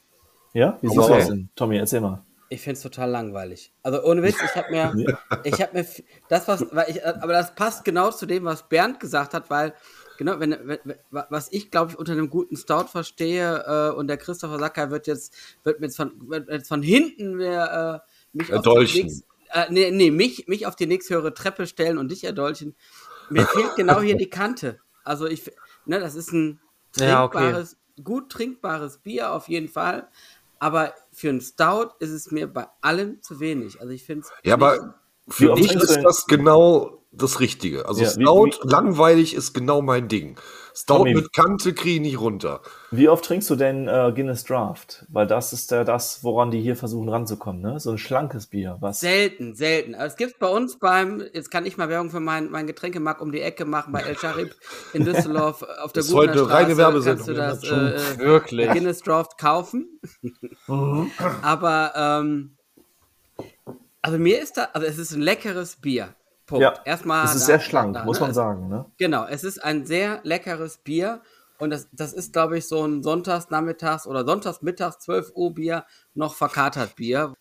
Ja? 0.54 0.78
Wie 0.82 0.88
siehst 0.88 1.08
du 1.08 1.14
das 1.14 1.28
denn? 1.28 1.50
Tommy, 1.56 1.78
erzähl 1.78 2.02
mal. 2.02 2.24
Ich 2.50 2.62
finde 2.62 2.78
es 2.78 2.82
total 2.82 3.12
langweilig. 3.12 3.72
Also 3.84 4.04
ohne 4.04 4.24
Witz, 4.24 4.38
ich 4.44 4.56
habe 4.56 4.72
mir, 4.72 4.94
ich 5.44 5.62
habe 5.62 5.78
mir 5.78 5.86
das 6.28 6.48
was, 6.48 6.66
weil 6.72 6.90
ich, 6.90 7.06
aber 7.06 7.34
das 7.34 7.54
passt 7.54 7.86
genau 7.86 8.10
zu 8.10 8.26
dem, 8.26 8.44
was 8.44 8.68
Bernd 8.68 9.00
gesagt 9.00 9.36
hat, 9.36 9.52
weil 9.52 9.74
genau, 10.18 10.40
wenn, 10.40 10.58
wenn 10.64 10.80
was 11.12 11.52
ich 11.52 11.70
glaube 11.70 11.92
ich 11.92 12.00
unter 12.00 12.14
einem 12.14 12.32
guten 12.32 12.58
Stout 12.58 12.88
verstehe 12.92 13.64
äh, 13.68 13.96
und 13.96 14.08
der 14.08 14.18
Christopher 14.18 14.58
Sacker 14.58 14.90
wird 14.90 15.06
jetzt 15.06 15.34
wird 15.64 15.80
mir 15.80 15.86
jetzt 15.86 15.98
von 15.98 16.12
wird 16.28 16.50
jetzt 16.50 16.68
von 16.68 16.82
hinten 16.82 17.36
mir, 17.36 18.02
äh, 18.04 18.38
mich 18.38 18.52
auf 18.52 18.64
die 18.64 18.70
Erdolchen. 18.70 19.24
Äh, 19.52 19.66
nee, 19.70 19.92
nee, 19.92 20.12
mich 20.12 20.48
mich 20.48 20.66
auf 20.66 20.76
die 20.76 20.88
nächsthöhere 20.88 21.34
Treppe 21.34 21.68
stellen 21.68 21.98
und 21.98 22.10
dich 22.10 22.24
erdolchen. 22.24 22.76
Mir 23.30 23.46
fehlt 23.46 23.76
genau 23.76 24.02
hier 24.02 24.18
die 24.18 24.30
Kante. 24.30 24.80
Also 25.04 25.26
ich, 25.26 25.52
ne, 25.86 26.00
das 26.00 26.16
ist 26.16 26.32
ein 26.32 26.60
Ja, 26.98 27.24
okay. 27.24 27.38
trinkbares, 27.38 27.78
gut 28.04 28.32
trinkbares 28.32 28.98
Bier 29.00 29.32
auf 29.32 29.48
jeden 29.48 29.68
Fall. 29.70 30.10
aber 30.62 30.94
für 31.14 31.30
einen 31.30 31.42
Stout 31.42 31.92
ist 32.00 32.10
es 32.12 32.32
mir 32.32 32.48
bei 32.48 32.68
allem 32.82 33.22
zu 33.22 33.40
wenig. 33.40 33.80
Also 33.80 33.94
ich 33.94 34.04
finde 34.04 34.26
es. 34.26 34.32
Ja, 34.44 34.56
aber 34.56 34.96
für 35.30 35.56
mich 35.56 35.74
ist 35.74 36.02
das 36.04 36.26
genau 36.26 37.00
das 37.12 37.40
Richtige. 37.40 37.88
Also 37.88 38.04
ja, 38.04 38.10
Stout, 38.10 38.46
wie, 38.46 38.68
wie, 38.68 38.70
langweilig 38.70 39.34
ist 39.34 39.54
genau 39.54 39.82
mein 39.82 40.08
Ding. 40.08 40.40
Stout 40.80 41.00
Tommy, 41.00 41.14
mit 41.14 41.34
Kante 41.34 41.74
kriege 41.74 41.96
ich 41.96 42.02
nicht 42.02 42.22
runter. 42.22 42.62
Wie 42.90 43.10
oft 43.10 43.26
trinkst 43.26 43.50
du 43.50 43.58
denn 43.58 43.90
äh, 43.90 44.14
Guinness 44.16 44.46
Draft? 44.46 45.06
Weil 45.10 45.28
das 45.28 45.52
ist 45.52 45.70
ja 45.72 45.84
das, 45.84 46.24
woran 46.24 46.52
die 46.52 46.62
hier 46.62 46.78
versuchen 46.78 47.10
ranzukommen, 47.10 47.62
ne? 47.62 47.82
So 47.82 47.92
ein 47.92 47.98
schlankes 47.98 48.48
Bier. 48.48 48.78
Was? 48.80 49.02
Selten, 49.02 49.56
selten. 49.56 49.94
Also 49.94 50.14
es 50.14 50.16
gibt 50.16 50.40
bei 50.40 50.48
uns 50.48 50.80
beim, 50.80 51.22
jetzt 51.34 51.52
kann 51.52 51.66
ich 51.66 51.76
mal 51.76 51.90
Werbung 51.90 52.10
für 52.12 52.22
mein, 52.22 52.50
mein 52.50 52.66
Getränkemarkt 52.66 53.22
um 53.22 53.34
die 53.34 53.42
Ecke 53.42 53.66
machen, 53.66 53.92
bei 53.92 54.00
El 54.00 54.18
Sharib 54.18 54.56
in 54.94 55.04
Düsseldorf 55.04 55.64
auf 55.82 55.92
der 55.92 56.04
guten 56.04 56.16
heute 56.16 56.34
Straße. 56.40 56.54
reine 56.54 56.78
Werbesendung. 56.78 57.36
Kannst 57.36 57.64
du 57.64 57.68
das 57.68 58.16
äh, 58.16 58.18
Wirklich? 58.20 58.72
Guinness 58.72 59.02
Draft 59.02 59.38
kaufen. 59.38 60.00
Mhm. 60.68 61.12
Aber 61.42 61.92
ähm, 61.96 62.56
also 64.02 64.18
mir 64.18 64.42
ist 64.42 64.56
da, 64.56 64.70
also 64.72 64.88
es 64.88 64.98
ist 64.98 65.12
ein 65.12 65.22
leckeres 65.22 65.76
Bier. 65.76 66.16
Punkt. 66.50 66.64
Ja, 66.64 66.82
Erstmal. 66.84 67.26
Es 67.26 67.36
ist 67.36 67.46
sehr 67.46 67.60
schlank, 67.60 67.94
da, 67.94 68.04
muss 68.04 68.20
man 68.20 68.34
sagen. 68.34 68.68
Ne? 68.68 68.86
Genau, 68.98 69.26
es 69.26 69.44
ist 69.44 69.64
ein 69.64 69.86
sehr 69.86 70.20
leckeres 70.24 70.80
Bier. 70.80 71.22
Und 71.60 71.70
das, 71.70 71.90
das 71.92 72.14
ist, 72.14 72.34
glaube 72.34 72.58
ich, 72.58 72.68
so 72.68 72.84
ein 72.86 73.04
Sonntagsnachmittags- 73.04 74.08
oder 74.08 74.26
Sonntagsmittags 74.26 75.00
12 75.00 75.32
Uhr 75.36 75.54
Bier, 75.54 75.86
noch 76.16 76.34
verkatert 76.34 76.96
Bier. 76.96 77.36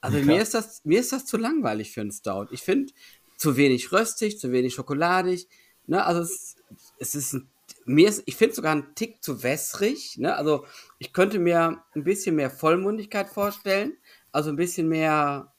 Also 0.00 0.18
ja. 0.18 0.24
mir, 0.24 0.40
ist 0.40 0.54
das, 0.54 0.80
mir 0.84 1.00
ist 1.00 1.12
das 1.12 1.26
zu 1.26 1.36
langweilig 1.36 1.92
für 1.92 2.00
einen 2.00 2.12
Stout. 2.12 2.46
Ich 2.52 2.62
finde 2.62 2.92
zu 3.36 3.56
wenig 3.56 3.92
röstig, 3.92 4.38
zu 4.38 4.50
wenig 4.50 4.74
schokoladig. 4.74 5.48
Ne? 5.86 6.04
Also 6.04 6.22
es, 6.22 6.56
es 6.98 7.14
ist 7.14 7.34
ein, 7.34 7.50
mir 7.84 8.08
ist, 8.08 8.22
ich 8.24 8.36
finde 8.36 8.54
sogar 8.54 8.72
einen 8.72 8.94
Tick 8.94 9.22
zu 9.22 9.42
wässrig. 9.42 10.16
Ne? 10.18 10.34
Also 10.34 10.64
ich 10.98 11.12
könnte 11.12 11.38
mir 11.38 11.82
ein 11.94 12.04
bisschen 12.04 12.36
mehr 12.36 12.50
Vollmundigkeit 12.50 13.28
vorstellen. 13.28 13.94
Also 14.32 14.50
ein 14.50 14.56
bisschen 14.56 14.88
mehr 14.88 15.53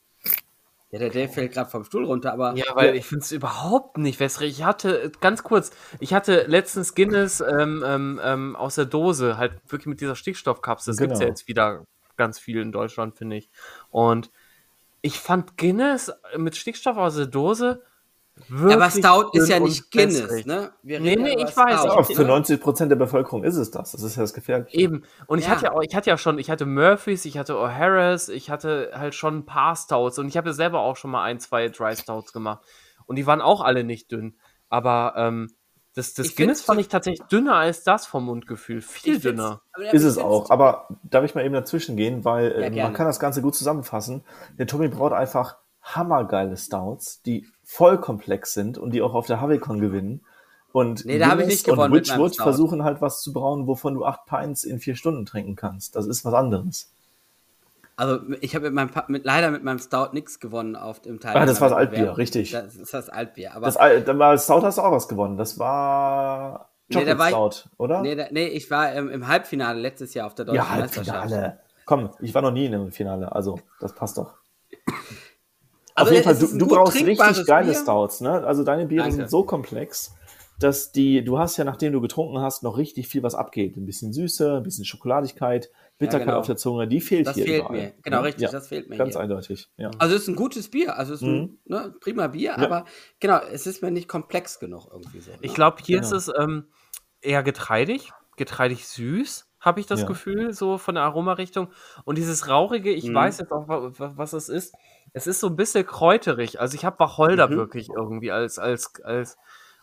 ja, 0.95 0.99
der 0.99 1.09
Dave 1.09 1.27
fällt 1.27 1.51
gerade 1.51 1.69
vom 1.69 1.83
Stuhl 1.83 2.05
runter, 2.05 2.31
aber. 2.31 2.55
Ja, 2.55 2.73
weil 2.73 2.95
ich 2.95 3.05
finde 3.05 3.23
es 3.25 3.33
überhaupt 3.33 3.97
nicht 3.97 4.21
wässrig. 4.21 4.49
Ich 4.49 4.63
hatte, 4.63 5.11
ganz 5.19 5.43
kurz, 5.43 5.71
ich 5.99 6.13
hatte 6.13 6.45
letztens 6.47 6.95
Guinness 6.95 7.41
ähm, 7.41 7.83
ähm, 7.85 8.21
ähm, 8.23 8.55
aus 8.55 8.75
der 8.75 8.85
Dose, 8.85 9.37
halt 9.37 9.59
wirklich 9.67 9.87
mit 9.87 9.99
dieser 9.99 10.15
Stickstoffkapsel. 10.15 10.91
Das 10.91 10.97
genau. 10.97 11.09
gibt 11.09 11.15
es 11.15 11.19
ja 11.19 11.27
jetzt 11.27 11.49
wieder 11.49 11.83
ganz 12.15 12.39
viel 12.39 12.61
in 12.61 12.71
Deutschland, 12.71 13.17
finde 13.17 13.35
ich. 13.35 13.49
Und 13.89 14.31
ich 15.01 15.19
fand 15.19 15.57
Guinness 15.57 16.13
mit 16.37 16.55
Stickstoff 16.55 16.95
aus 16.95 17.17
der 17.17 17.27
Dose 17.27 17.83
Wirklich 18.49 18.75
aber 18.75 18.89
Stout 18.91 19.29
ist 19.31 19.47
ja 19.47 19.59
nicht 19.59 19.89
Guinness, 19.91 20.45
ne? 20.45 20.71
Wir 20.83 20.99
nee, 20.99 21.15
nee, 21.15 21.35
ich 21.35 21.55
weiß. 21.55 21.85
Ja, 21.85 22.03
für 22.03 22.25
90 22.25 22.59
Prozent 22.59 22.91
der 22.91 22.97
Bevölkerung 22.97 23.43
ist 23.45 23.55
es 23.55 23.71
das. 23.71 23.93
Das 23.93 24.03
ist 24.03 24.17
ja 24.17 24.23
das 24.23 24.33
Gefährliche. 24.33 24.77
Eben. 24.77 25.03
Und 25.27 25.39
ich 25.39 25.45
ja. 25.45 25.51
hatte 25.51 25.65
ja 25.65 25.71
auch, 25.71 25.81
ich 25.81 25.95
hatte 25.95 26.09
ja 26.09 26.17
schon, 26.17 26.37
ich 26.37 26.49
hatte 26.49 26.65
Murphys, 26.65 27.23
ich 27.23 27.37
hatte 27.37 27.53
O'Hara's, 27.53 28.29
ich 28.29 28.49
hatte 28.49 28.91
halt 28.93 29.15
schon 29.15 29.37
ein 29.37 29.45
paar 29.45 29.75
Stouts 29.77 30.19
und 30.19 30.27
ich 30.27 30.35
habe 30.35 30.49
ja 30.49 30.53
selber 30.53 30.81
auch 30.81 30.97
schon 30.97 31.11
mal 31.11 31.23
ein, 31.23 31.39
zwei 31.39 31.69
Dry 31.69 31.95
Stouts 31.95 32.33
gemacht. 32.33 32.65
Und 33.05 33.15
die 33.15 33.25
waren 33.25 33.41
auch 33.41 33.61
alle 33.61 33.85
nicht 33.85 34.11
dünn. 34.11 34.35
Aber 34.67 35.13
ähm, 35.15 35.49
das, 35.95 36.13
das 36.13 36.35
Guinness 36.35 36.61
fand 36.61 36.81
ich 36.81 36.89
tatsächlich 36.89 37.25
dünner 37.27 37.55
als 37.55 37.85
das 37.85 38.05
vom 38.05 38.25
Mundgefühl. 38.25 38.81
Viel 38.81 39.17
dünner. 39.17 39.61
Ist 39.93 40.03
es 40.03 40.17
auch. 40.17 40.49
Aber 40.49 40.89
darf 41.03 41.23
ich 41.23 41.35
mal 41.35 41.45
eben 41.45 41.53
dazwischen 41.53 41.95
gehen, 41.95 42.25
weil 42.25 42.51
ja, 42.51 42.67
äh, 42.67 42.83
man 42.83 42.93
kann 42.93 43.05
das 43.05 43.19
Ganze 43.19 43.41
gut 43.41 43.55
zusammenfassen. 43.55 44.25
Der 44.59 44.67
Tommy 44.67 44.89
braut 44.89 45.13
einfach 45.13 45.55
hammergeile 45.85 46.57
Stouts, 46.57 47.21
die 47.21 47.47
voll 47.63 47.99
komplex 47.99 48.53
sind 48.53 48.77
und 48.77 48.91
die 48.91 49.01
auch 49.01 49.13
auf 49.13 49.27
der 49.27 49.39
Havicon 49.39 49.79
gewinnen. 49.79 50.21
Und 50.71 51.05
nee, 51.05 51.19
da 51.19 51.27
habe 51.27 51.43
ich 51.43 51.47
nicht 51.47 51.63
gewonnen. 51.63 51.93
Und 51.93 51.99
Witchwood 51.99 52.35
versuchen 52.35 52.83
halt 52.83 53.01
was 53.01 53.21
zu 53.21 53.31
brauen, 53.31 53.65
wovon 53.65 53.93
du 53.93 54.03
acht 54.03 54.25
Pints 54.25 54.63
in 54.65 54.79
vier 54.79 54.95
Stunden 54.95 55.25
trinken 55.25 55.55
kannst. 55.55 55.95
Das 55.95 56.05
ist 56.05 56.25
was 56.25 56.33
anderes. 56.33 56.91
Also 57.95 58.19
ich 58.41 58.55
habe 58.55 58.65
mit 58.69 58.73
meinem 58.73 58.89
mit, 59.07 59.23
leider 59.23 59.51
mit 59.51 59.63
meinem 59.63 59.79
Stout 59.79 60.09
nichts 60.11 60.41
gewonnen 60.41 60.75
auf 60.75 60.99
dem 60.99 61.21
Teil. 61.21 61.37
Ah, 61.37 61.45
das 61.45 61.61
war 61.61 61.69
das 61.69 61.77
Altbier, 61.77 62.17
richtig. 62.17 62.51
Das 62.51 62.75
ist 62.75 62.93
das 62.93 63.07
Altbier. 63.07 63.55
Aber 63.55 63.67
das, 63.67 63.75
das 63.75 64.43
Stout 64.43 64.63
hast 64.63 64.77
du 64.77 64.81
auch 64.81 64.91
was 64.91 65.07
gewonnen. 65.07 65.37
Das 65.37 65.57
war 65.59 66.71
Chocolate 66.91 67.15
nee, 67.15 67.29
Stout, 67.29 67.49
ich, 67.49 67.79
oder? 67.79 68.01
Nee, 68.01 68.15
da, 68.15 68.25
nee, 68.31 68.47
ich 68.47 68.69
war 68.69 68.91
im, 68.93 69.09
im, 69.09 69.27
Halbfinale 69.27 69.79
letztes 69.79 70.13
Jahr 70.13 70.27
auf 70.27 70.35
der 70.35 70.45
deutschen 70.45 70.57
ja, 70.57 70.77
Meisterschaft. 70.77 71.19
Halbfinale. 71.19 71.59
Komm, 71.85 72.09
ich 72.19 72.33
war 72.33 72.41
noch 72.41 72.51
nie 72.51 72.65
in 72.65 72.73
einem 72.73 72.91
Finale, 72.91 73.31
also 73.31 73.59
das 73.79 73.95
passt 73.95 74.17
doch. 74.17 74.33
Auf 75.95 76.11
jeden 76.11 76.23
Fall, 76.23 76.35
du, 76.35 76.57
du 76.57 76.67
brauchst 76.67 76.95
richtig 76.95 77.45
geile 77.45 77.71
Bier. 77.71 77.79
Stouts, 77.79 78.21
ne? 78.21 78.43
Also 78.45 78.63
deine 78.63 78.85
Biere 78.85 79.03
Danke. 79.03 79.15
sind 79.15 79.29
so 79.29 79.43
komplex, 79.43 80.13
dass 80.59 80.91
die, 80.91 81.23
du 81.23 81.39
hast 81.39 81.57
ja, 81.57 81.63
nachdem 81.63 81.93
du 81.93 82.01
getrunken 82.01 82.39
hast, 82.39 82.63
noch 82.63 82.77
richtig 82.77 83.07
viel, 83.07 83.23
was 83.23 83.33
abgeht. 83.33 83.77
Ein 83.77 83.85
bisschen 83.85 84.11
Süße, 84.11 84.57
ein 84.57 84.63
bisschen 84.63 84.83
Schokoladigkeit, 84.83 85.71
Bitterkeit 85.97 86.19
ja, 86.21 86.25
genau. 86.25 86.39
auf 86.39 86.45
der 86.47 86.57
Zunge, 86.57 86.87
die 86.87 86.99
fehlt 86.99 87.27
das 87.27 87.35
hier. 87.35 87.45
Das 87.45 87.51
fehlt 87.51 87.65
überall. 87.65 87.77
mir, 87.77 87.93
genau, 88.03 88.21
richtig, 88.21 88.43
ja, 88.43 88.51
das 88.51 88.67
fehlt 88.67 88.89
mir. 88.89 88.97
Ganz 88.97 89.13
hier. 89.13 89.21
eindeutig, 89.21 89.69
ja. 89.77 89.91
Also 89.97 90.15
es 90.15 90.23
ist 90.23 90.27
ein 90.27 90.35
gutes 90.35 90.69
Bier, 90.69 90.97
also 90.97 91.13
es 91.13 91.21
ist 91.21 91.27
ein 91.27 91.39
mhm. 91.39 91.57
ne, 91.65 91.95
prima 92.01 92.27
Bier, 92.27 92.57
aber 92.57 92.83
genau, 93.21 93.39
es 93.51 93.65
ist 93.65 93.81
mir 93.81 93.91
nicht 93.91 94.09
komplex 94.09 94.59
genug 94.59 94.87
irgendwie 94.91 95.21
so. 95.21 95.31
Ne? 95.31 95.37
Ich 95.41 95.53
glaube, 95.53 95.77
hier 95.81 96.01
genau. 96.01 96.15
ist 96.15 96.27
es 96.27 96.33
ähm, 96.37 96.65
eher 97.21 97.43
getreidig, 97.43 98.11
getreidig 98.35 98.85
süß 98.87 99.47
habe 99.65 99.79
ich 99.79 99.87
das 99.87 100.01
ja. 100.01 100.05
Gefühl, 100.05 100.53
so 100.53 100.77
von 100.77 100.93
der 100.93 101.05
Aromarichtung. 101.05 101.69
Und 102.05 102.19
dieses 102.19 102.47
Rauchige, 102.47 102.91
ich 102.91 103.05
mhm. 103.05 103.15
weiß 103.15 103.39
jetzt 103.39 103.51
auch, 103.51 103.65
was 103.67 104.33
es 104.33 104.47
ist. 104.47 104.75
Es 105.15 105.27
ist 105.27 105.39
so 105.39 105.47
ein 105.47 105.55
bisschen 105.55 105.85
kräuterig. 105.85 106.59
Also 106.59 106.75
ich 106.75 106.83
habe 106.83 106.99
Wacholder 106.99 107.47
mhm. 107.47 107.55
wirklich 107.55 107.87
irgendwie 107.89 108.33
als, 108.33 108.59
als, 108.59 109.01
als, 109.01 109.37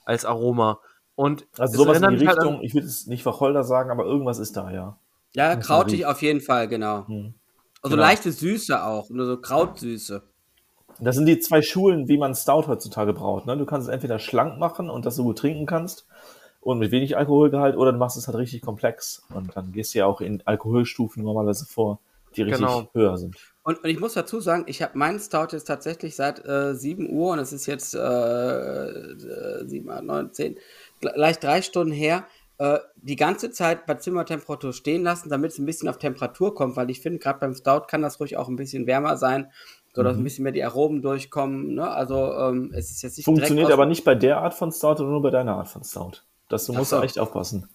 als 0.04 0.26
Aroma. 0.26 0.78
Und 1.14 1.46
also 1.56 1.84
sowas 1.84 2.02
in 2.02 2.18
die 2.18 2.26
halt 2.28 2.36
Richtung, 2.36 2.56
halt 2.56 2.64
ich 2.64 2.74
würde 2.74 2.86
es 2.86 3.06
nicht 3.06 3.24
Wacholder 3.24 3.64
sagen, 3.64 3.90
aber 3.90 4.04
irgendwas 4.04 4.38
ist 4.38 4.58
da, 4.58 4.70
ja. 4.70 4.98
Ja, 5.34 5.56
krautig 5.56 6.04
auf 6.04 6.20
jeden 6.20 6.42
Fall, 6.42 6.68
genau. 6.68 7.06
Mhm. 7.08 7.32
Also 7.80 7.96
genau. 7.96 8.06
leichte 8.06 8.30
Süße 8.30 8.84
auch, 8.84 9.08
nur 9.08 9.24
so 9.24 9.38
Krautsüße. 9.38 10.22
Das 11.00 11.16
sind 11.16 11.24
die 11.24 11.38
zwei 11.38 11.62
Schulen, 11.62 12.08
wie 12.08 12.18
man 12.18 12.34
Stout 12.34 12.66
heutzutage 12.66 13.14
braucht. 13.14 13.46
Ne? 13.46 13.56
Du 13.56 13.64
kannst 13.64 13.88
es 13.88 13.94
entweder 13.94 14.18
schlank 14.18 14.58
machen 14.58 14.90
und 14.90 15.06
das 15.06 15.16
so 15.16 15.24
gut 15.24 15.38
trinken 15.38 15.64
kannst 15.64 16.06
und 16.60 16.78
mit 16.78 16.90
wenig 16.90 17.16
Alkoholgehalt 17.16 17.78
oder 17.78 17.92
du 17.92 17.98
machst 17.98 18.18
es 18.18 18.28
halt 18.28 18.36
richtig 18.36 18.60
komplex 18.60 19.22
und 19.34 19.56
dann 19.56 19.72
gehst 19.72 19.94
du 19.94 20.00
ja 20.00 20.06
auch 20.06 20.20
in 20.20 20.42
Alkoholstufen 20.44 21.24
normalerse 21.24 21.64
vor, 21.64 22.00
die 22.32 22.42
richtig 22.42 22.66
genau. 22.66 22.90
höher 22.94 23.16
sind. 23.16 23.36
Und, 23.62 23.82
und, 23.82 23.90
ich 23.90 24.00
muss 24.00 24.14
dazu 24.14 24.40
sagen, 24.40 24.64
ich 24.66 24.82
habe 24.82 24.98
meinen 24.98 25.20
Stout 25.20 25.48
jetzt 25.52 25.64
tatsächlich 25.64 26.16
seit 26.16 26.44
äh, 26.44 26.74
7 26.74 27.10
Uhr 27.10 27.32
und 27.32 27.38
es 27.38 27.52
ist 27.52 27.66
jetzt 27.66 27.94
äh, 27.94 29.66
7, 29.66 29.90
8, 29.90 30.02
9, 30.02 30.32
10, 30.32 30.58
gleich 31.00 31.38
drei 31.38 31.62
Stunden 31.62 31.92
her, 31.92 32.24
äh, 32.58 32.78
die 32.96 33.16
ganze 33.16 33.50
Zeit 33.50 33.86
bei 33.86 33.94
Zimmertemperatur 33.94 34.72
stehen 34.72 35.02
lassen, 35.02 35.28
damit 35.28 35.52
es 35.52 35.58
ein 35.58 35.66
bisschen 35.66 35.88
auf 35.88 35.98
Temperatur 35.98 36.54
kommt, 36.54 36.76
weil 36.76 36.90
ich 36.90 37.00
finde, 37.00 37.18
gerade 37.18 37.40
beim 37.40 37.54
Stout 37.54 37.86
kann 37.88 38.02
das 38.02 38.20
ruhig 38.20 38.36
auch 38.36 38.48
ein 38.48 38.56
bisschen 38.56 38.86
wärmer 38.86 39.16
sein, 39.16 39.50
sodass 39.94 40.14
mhm. 40.14 40.20
ein 40.20 40.24
bisschen 40.24 40.42
mehr 40.44 40.52
die 40.52 40.64
Aromen 40.64 41.02
durchkommen. 41.02 41.74
Ne? 41.74 41.90
Also 41.90 42.32
ähm, 42.34 42.72
es 42.74 42.90
ist 42.90 43.02
jetzt 43.02 43.16
nicht 43.16 43.24
Funktioniert 43.24 43.70
aber 43.70 43.86
nicht 43.86 44.04
bei 44.04 44.14
der 44.14 44.38
Art 44.38 44.54
von 44.54 44.70
Stout 44.72 45.02
oder 45.02 45.08
nur 45.08 45.22
bei 45.22 45.30
deiner 45.30 45.56
Art 45.56 45.68
von 45.68 45.82
Stout. 45.82 46.22
Das, 46.48 46.66
du 46.66 46.72
musst 46.72 46.90
so. 46.90 46.98
da 46.98 47.02
echt 47.02 47.18
aufpassen. 47.18 47.68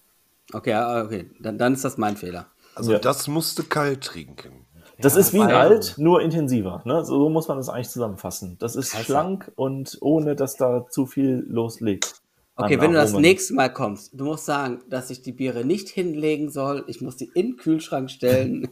Okay, 0.54 0.76
okay, 0.76 1.32
dann, 1.40 1.58
dann 1.58 1.74
ist 1.74 1.84
das 1.84 1.98
mein 1.98 2.16
Fehler. 2.16 2.48
Also 2.78 2.91
ja. 2.91 2.99
das 2.99 3.28
musst 3.28 3.58
du 3.58 3.64
kalt 3.64 4.04
trinken. 4.04 4.68
Das 4.99 5.14
ja, 5.14 5.20
ist 5.20 5.34
wie 5.34 5.41
ein 5.41 5.52
Alt, 5.52 5.95
nur 5.98 6.22
intensiver. 6.22 6.82
Ne? 6.86 7.04
So 7.04 7.30
muss 7.30 7.48
man 7.48 7.58
das 7.58 7.70
eigentlich 7.70 7.90
zusammenfassen. 7.90 8.58
Das 8.60 8.76
ist 8.76 8.91
Scheiße. 8.91 9.06
schlank 9.06 9.52
und 9.56 9.98
ohne, 10.02 10.36
dass 10.36 10.58
da 10.58 10.88
zu 10.88 11.08
viel 11.08 11.44
loslegt. 11.48 12.22
Okay, 12.56 12.80
wenn 12.80 12.91
du 12.91 12.98
das 12.98 13.14
nächste 13.14 13.56
Mal 13.56 13.72
kommst, 13.72 14.12
du 14.14 14.26
musst 14.26 14.45
sagen, 14.45 14.82
dass 14.90 15.10
ich 15.10 15.24
die 15.24 15.32
Biere 15.32 15.66
nicht 15.66 15.90
hinlegen 15.90 16.49
soll. 16.49 16.84
Ich 16.88 17.02
muss 17.02 17.16
die 17.16 17.30
in 17.34 17.52
den 17.52 17.58
Kühlschrank 17.58 18.12
stellen. 18.12 18.68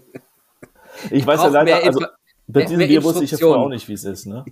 ich 1.11 1.26
weiß 1.26 1.41
ja 1.41 1.48
leider, 1.48 1.84
also 1.84 2.06
bei 2.48 2.64
diesem 2.64 2.88
Bier 2.88 3.03
wusste 3.03 3.23
ich 3.23 3.36
vorher 3.36 3.64
auch 3.64 3.69
nicht, 3.69 3.88
wie 3.88 3.94
es 3.94 4.03
ist. 4.03 4.27
Ne? 4.27 4.45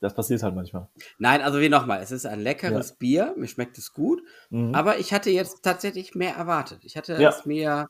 Das 0.00 0.14
passiert 0.14 0.42
halt 0.42 0.54
manchmal. 0.54 0.88
Nein, 1.18 1.40
also 1.40 1.60
wie 1.60 1.68
nochmal, 1.68 2.02
es 2.02 2.10
ist 2.10 2.26
ein 2.26 2.40
leckeres 2.40 2.90
ja. 2.90 2.96
Bier, 2.98 3.34
mir 3.36 3.46
schmeckt 3.46 3.78
es 3.78 3.92
gut, 3.92 4.20
mhm. 4.50 4.74
aber 4.74 4.98
ich 4.98 5.12
hatte 5.12 5.30
jetzt 5.30 5.62
tatsächlich 5.62 6.14
mehr 6.14 6.34
erwartet. 6.34 6.80
Ich 6.82 6.96
hatte 6.96 7.14
ja. 7.20 7.30
es 7.30 7.46
mir 7.46 7.88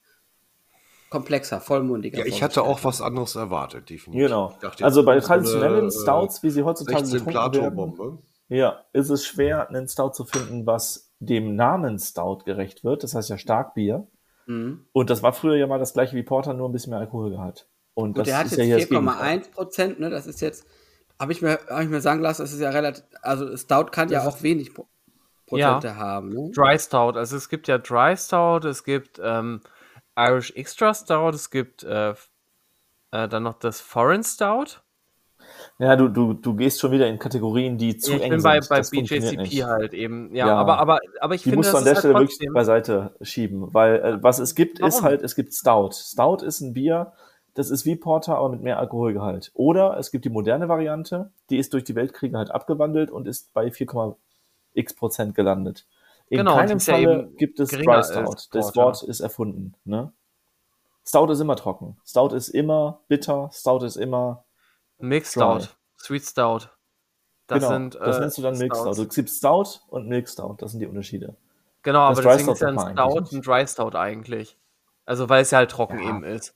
komplexer, 1.12 1.60
vollmundiger. 1.60 2.18
Ja, 2.18 2.24
ich 2.24 2.43
hatte 2.43 2.62
auch 2.62 2.82
was 2.82 3.01
anderes 3.01 3.36
erwartet, 3.36 3.90
definitiv. 3.90 4.26
Genau. 4.26 4.55
Dachte, 4.60 4.84
also 4.84 5.05
bei 5.05 5.20
traditionellen 5.20 5.90
so 5.90 6.01
Stouts, 6.01 6.43
wie 6.43 6.51
sie 6.51 6.64
heutzutage 6.64 7.05
getrunken 7.09 7.98
werden, 7.98 8.18
ja, 8.48 8.84
ist 8.93 9.10
es 9.10 9.24
schwer, 9.24 9.68
einen 9.68 9.89
Stout 9.89 10.10
zu 10.10 10.24
finden, 10.24 10.66
was 10.66 11.14
dem 11.20 11.55
Namen 11.55 11.98
Stout 11.98 12.40
gerecht 12.44 12.82
wird. 12.82 13.02
Das 13.02 13.14
heißt 13.14 13.30
ja 13.30 13.39
Starkbier. 13.39 14.06
Mhm. 14.47 14.86
Und 14.93 15.10
das 15.10 15.22
war 15.22 15.32
früher 15.32 15.56
ja 15.56 15.66
mal 15.66 15.78
das 15.78 15.93
gleiche 15.93 16.16
wie 16.16 16.22
Porter, 16.22 16.55
nur 16.55 16.68
ein 16.68 16.72
bisschen 16.72 16.90
mehr 16.90 16.98
Alkoholgehalt. 16.98 17.68
Und 17.94 18.14
Gut, 18.14 18.20
das 18.20 18.28
der 18.28 18.39
hat 18.39 18.47
ist 18.47 18.56
jetzt 18.56 18.90
ja 18.90 18.98
4,1 18.98 19.51
Prozent, 19.52 20.01
ne? 20.01 20.10
Das 20.10 20.26
ist 20.26 20.40
jetzt, 20.40 20.66
habe 21.20 21.32
ich, 21.32 21.43
mir, 21.43 21.60
hab 21.68 21.82
ich 21.82 21.89
mir 21.89 22.01
sagen 22.01 22.20
lassen, 22.20 22.43
das 22.43 22.52
ist 22.52 22.60
ja 22.60 22.70
relativ, 22.70 23.05
also 23.20 23.56
Stout 23.56 23.90
kann 23.90 24.09
das 24.09 24.24
ja 24.24 24.28
auch 24.28 24.43
wenig 24.43 24.72
Prozente 25.47 25.89
ja. 25.89 25.97
haben. 25.97 26.30
Ne? 26.30 26.51
Dry 26.55 26.78
Stout, 26.78 27.18
also 27.18 27.36
es 27.36 27.48
gibt 27.48 27.68
ja 27.68 27.78
Dry 27.78 28.16
Stout, 28.16 28.66
es 28.66 28.84
gibt 28.84 29.20
ähm, 29.22 29.60
Irish 30.16 30.52
Extra 30.56 30.94
Stout, 30.94 31.30
es 31.30 31.51
gibt 31.51 31.82
äh, 31.84 32.10
äh, 32.10 33.28
dann 33.28 33.43
noch 33.43 33.55
das 33.55 33.80
Foreign 33.80 34.22
Stout. 34.22 34.80
Ja, 35.78 35.97
du, 35.97 36.09
du, 36.09 36.34
du 36.34 36.55
gehst 36.55 36.80
schon 36.80 36.93
wieder 36.93 37.09
in 37.09 37.18
Kategorien, 37.18 37.76
die 37.76 37.97
zu 37.97 38.12
ja, 38.12 38.16
ich 38.18 38.22
eng 38.24 38.30
bin 38.30 38.43
bei, 38.43 38.60
sind. 38.60 38.68
bei 38.68 38.80
BJCP 38.82 39.64
halt 39.64 39.94
eben. 39.94 40.34
Ja, 40.34 40.47
ja, 40.47 40.56
aber, 40.56 40.78
aber, 40.78 41.01
aber 41.20 41.34
ich 41.34 41.43
die 41.43 41.51
finde, 41.51 41.59
musst 41.59 41.72
du 41.72 41.78
an 41.78 41.84
der 41.84 41.97
Stelle 41.97 42.14
halt 42.14 42.28
wirklich 42.28 42.48
beiseite 42.52 43.14
schieben, 43.20 43.72
weil 43.74 43.97
äh, 43.97 44.22
was 44.22 44.39
es 44.39 44.55
gibt, 44.55 44.80
Warum? 44.80 44.89
ist 44.89 45.02
halt, 45.02 45.22
es 45.22 45.34
gibt 45.34 45.55
Stout. 45.55 45.90
Stout 45.93 46.44
ist 46.44 46.60
ein 46.60 46.72
Bier, 46.72 47.12
das 47.55 47.70
ist 47.70 47.84
wie 47.84 47.97
Porter, 47.97 48.36
aber 48.36 48.51
mit 48.51 48.62
mehr 48.62 48.78
Alkoholgehalt. 48.78 49.51
Oder 49.55 49.97
es 49.98 50.10
gibt 50.10 50.24
die 50.24 50.30
moderne 50.30 50.68
Variante, 50.68 51.32
die 51.51 51.59
ist 51.59 51.72
durch 51.74 51.84
die 51.84 51.94
Weltkriege 51.94 52.36
halt 52.36 52.51
abgewandelt 52.51 53.10
und 53.10 53.26
ist 53.26 53.52
bei 53.52 53.66
4,x 53.66 54.94
Prozent 54.94 55.34
gelandet. 55.34 55.86
In 56.33 56.39
Genau, 56.39 56.57
keinem 56.57 56.79
ja 56.79 56.95
Falle 56.95 57.03
eben 57.03 57.37
gibt 57.37 57.61
es 57.61 57.69
Dry 57.73 58.03
Stout. 58.03 58.37
Das. 58.53 58.75
Wort 58.75 59.03
ist 59.03 59.21
erfunden. 59.21 59.75
Ne? 59.85 60.15
Stout 61.07 61.31
ist 61.31 61.41
immer 61.41 61.57
trocken. 61.57 61.99
Stout 62.07 62.35
ist 62.35 62.49
immer 62.49 63.01
bitter. 63.07 63.51
Stout 63.53 63.85
ist 63.85 63.97
immer 63.97 64.45
Milk 64.99 65.25
Dry. 65.25 65.61
Stout, 65.61 65.69
Sweet 65.99 66.23
Stout. 66.25 66.61
Das 67.49 67.59
genau. 67.59 67.69
sind. 67.69 67.95
das 67.97 68.17
äh, 68.17 68.21
nennst 68.21 68.39
du 68.39 68.43
dann 68.43 68.57
Milk 68.57 68.75
Stout. 68.75 68.95
Stouts. 68.95 68.97
Du 68.97 69.09
gibst 69.09 69.37
Stout 69.37 69.81
und 69.89 70.09
Milk 70.09 70.27
Stout. 70.27 70.55
Das 70.57 70.71
sind 70.71 70.81
die 70.81 70.87
Unterschiede. 70.87 71.37
Genau, 71.83 72.09
Das 72.09 72.19
aber 72.19 72.29
Dry 72.29 72.37
deswegen 72.39 72.53
ist 72.55 72.61
ja 72.63 72.69
ein 72.69 72.79
Stout 72.79 73.37
ein 73.37 73.43
Dry 73.43 73.67
Stout 73.67 73.95
eigentlich. 73.99 74.57
Also 75.05 75.29
weil 75.29 75.43
es 75.43 75.51
ja 75.51 75.59
halt 75.59 75.71
trocken 75.71 75.99
Ja. 75.99 76.09
eben 76.09 76.25
ist. 76.25 76.55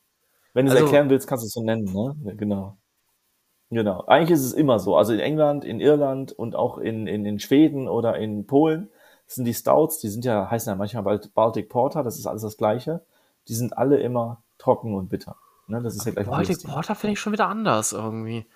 Wenn 0.55 0.65
du 0.65 0.71
es 0.73 0.77
Also- 0.77 0.87
erklären 0.87 1.11
willst, 1.11 1.29
kannst 1.29 1.45
du 1.45 1.49
es 1.49 1.53
so 1.53 1.63
nennen, 1.63 1.85
ne? 1.85 2.17
Ja, 2.25 2.33
Genau. 2.33 2.79
Genau. 3.69 4.05
Eigentlich 4.07 4.31
ist 4.31 4.45
es 4.47 4.55
immer 4.55 4.79
so. 4.79 4.97
Also 4.97 5.13
in 5.13 5.19
England, 5.21 5.67
in 5.67 5.81
Irland 5.81 6.33
und 6.33 6.57
auch 6.57 6.79
in, 6.79 7.07
in, 7.07 7.27
in 7.27 7.41
Schweden 7.41 7.89
oder 7.89 8.17
in 8.17 8.47
Polen 8.47 8.89
sind 9.27 9.45
die 9.45 9.55
Stouts, 9.55 9.99
die 9.99 10.09
sind 10.09 10.25
ja, 10.25 10.51
heißen 10.51 10.71
ja 10.71 10.77
manchmal 10.77 11.03
bald 11.03 11.35
Baltic 11.35 11.69
Porter, 11.69 12.03
das 12.03 12.19
ist 12.19 12.27
alles 12.27 12.43
das 12.43 12.57
Gleiche. 12.57 13.05
Die 13.49 13.55
sind 13.55 13.77
alle 13.77 13.99
immer 13.99 14.43
trocken 14.59 14.95
und 14.95 15.09
bitter. 15.09 15.37
Ne? 15.67 15.83
Das 15.83 15.97
ist 15.97 16.05
ja 16.07 16.13
gleich 16.13 16.27
Baltic. 16.27 16.63
Porter 16.65 16.95
finde 16.95 17.15
ich 17.15 17.21
schon 17.21 17.33
wieder 17.33 17.49
anders 17.49 17.93
irgendwie. 17.93 18.47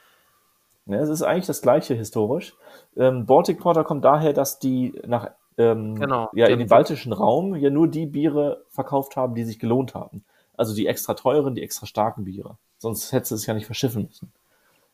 Ja, 0.86 0.96
es 0.96 1.08
ist 1.08 1.22
eigentlich 1.22 1.46
das 1.46 1.62
Gleiche 1.62 1.94
historisch. 1.94 2.54
Ähm, 2.96 3.26
Baltic 3.26 3.60
Porter 3.60 3.84
kommt 3.84 4.04
daher, 4.04 4.32
dass 4.32 4.58
die 4.58 5.00
nach 5.06 5.30
ähm, 5.58 5.96
Genau, 5.96 6.30
ja, 6.32 6.46
in 6.46 6.58
den 6.58 6.68
baltischen 6.68 7.12
Raum 7.12 7.54
ja 7.54 7.70
nur 7.70 7.88
die 7.88 8.06
Biere 8.06 8.64
verkauft 8.68 9.16
haben, 9.16 9.34
die 9.34 9.44
sich 9.44 9.58
gelohnt 9.58 9.94
haben. 9.94 10.24
Also 10.56 10.74
die 10.74 10.86
extra 10.86 11.14
teuren, 11.14 11.54
die 11.54 11.62
extra 11.62 11.86
starken 11.86 12.24
Biere. 12.24 12.56
Sonst 12.78 13.12
hättest 13.12 13.32
du 13.32 13.34
es 13.36 13.46
ja 13.46 13.54
nicht 13.54 13.66
verschiffen 13.66 14.04
müssen. 14.04 14.32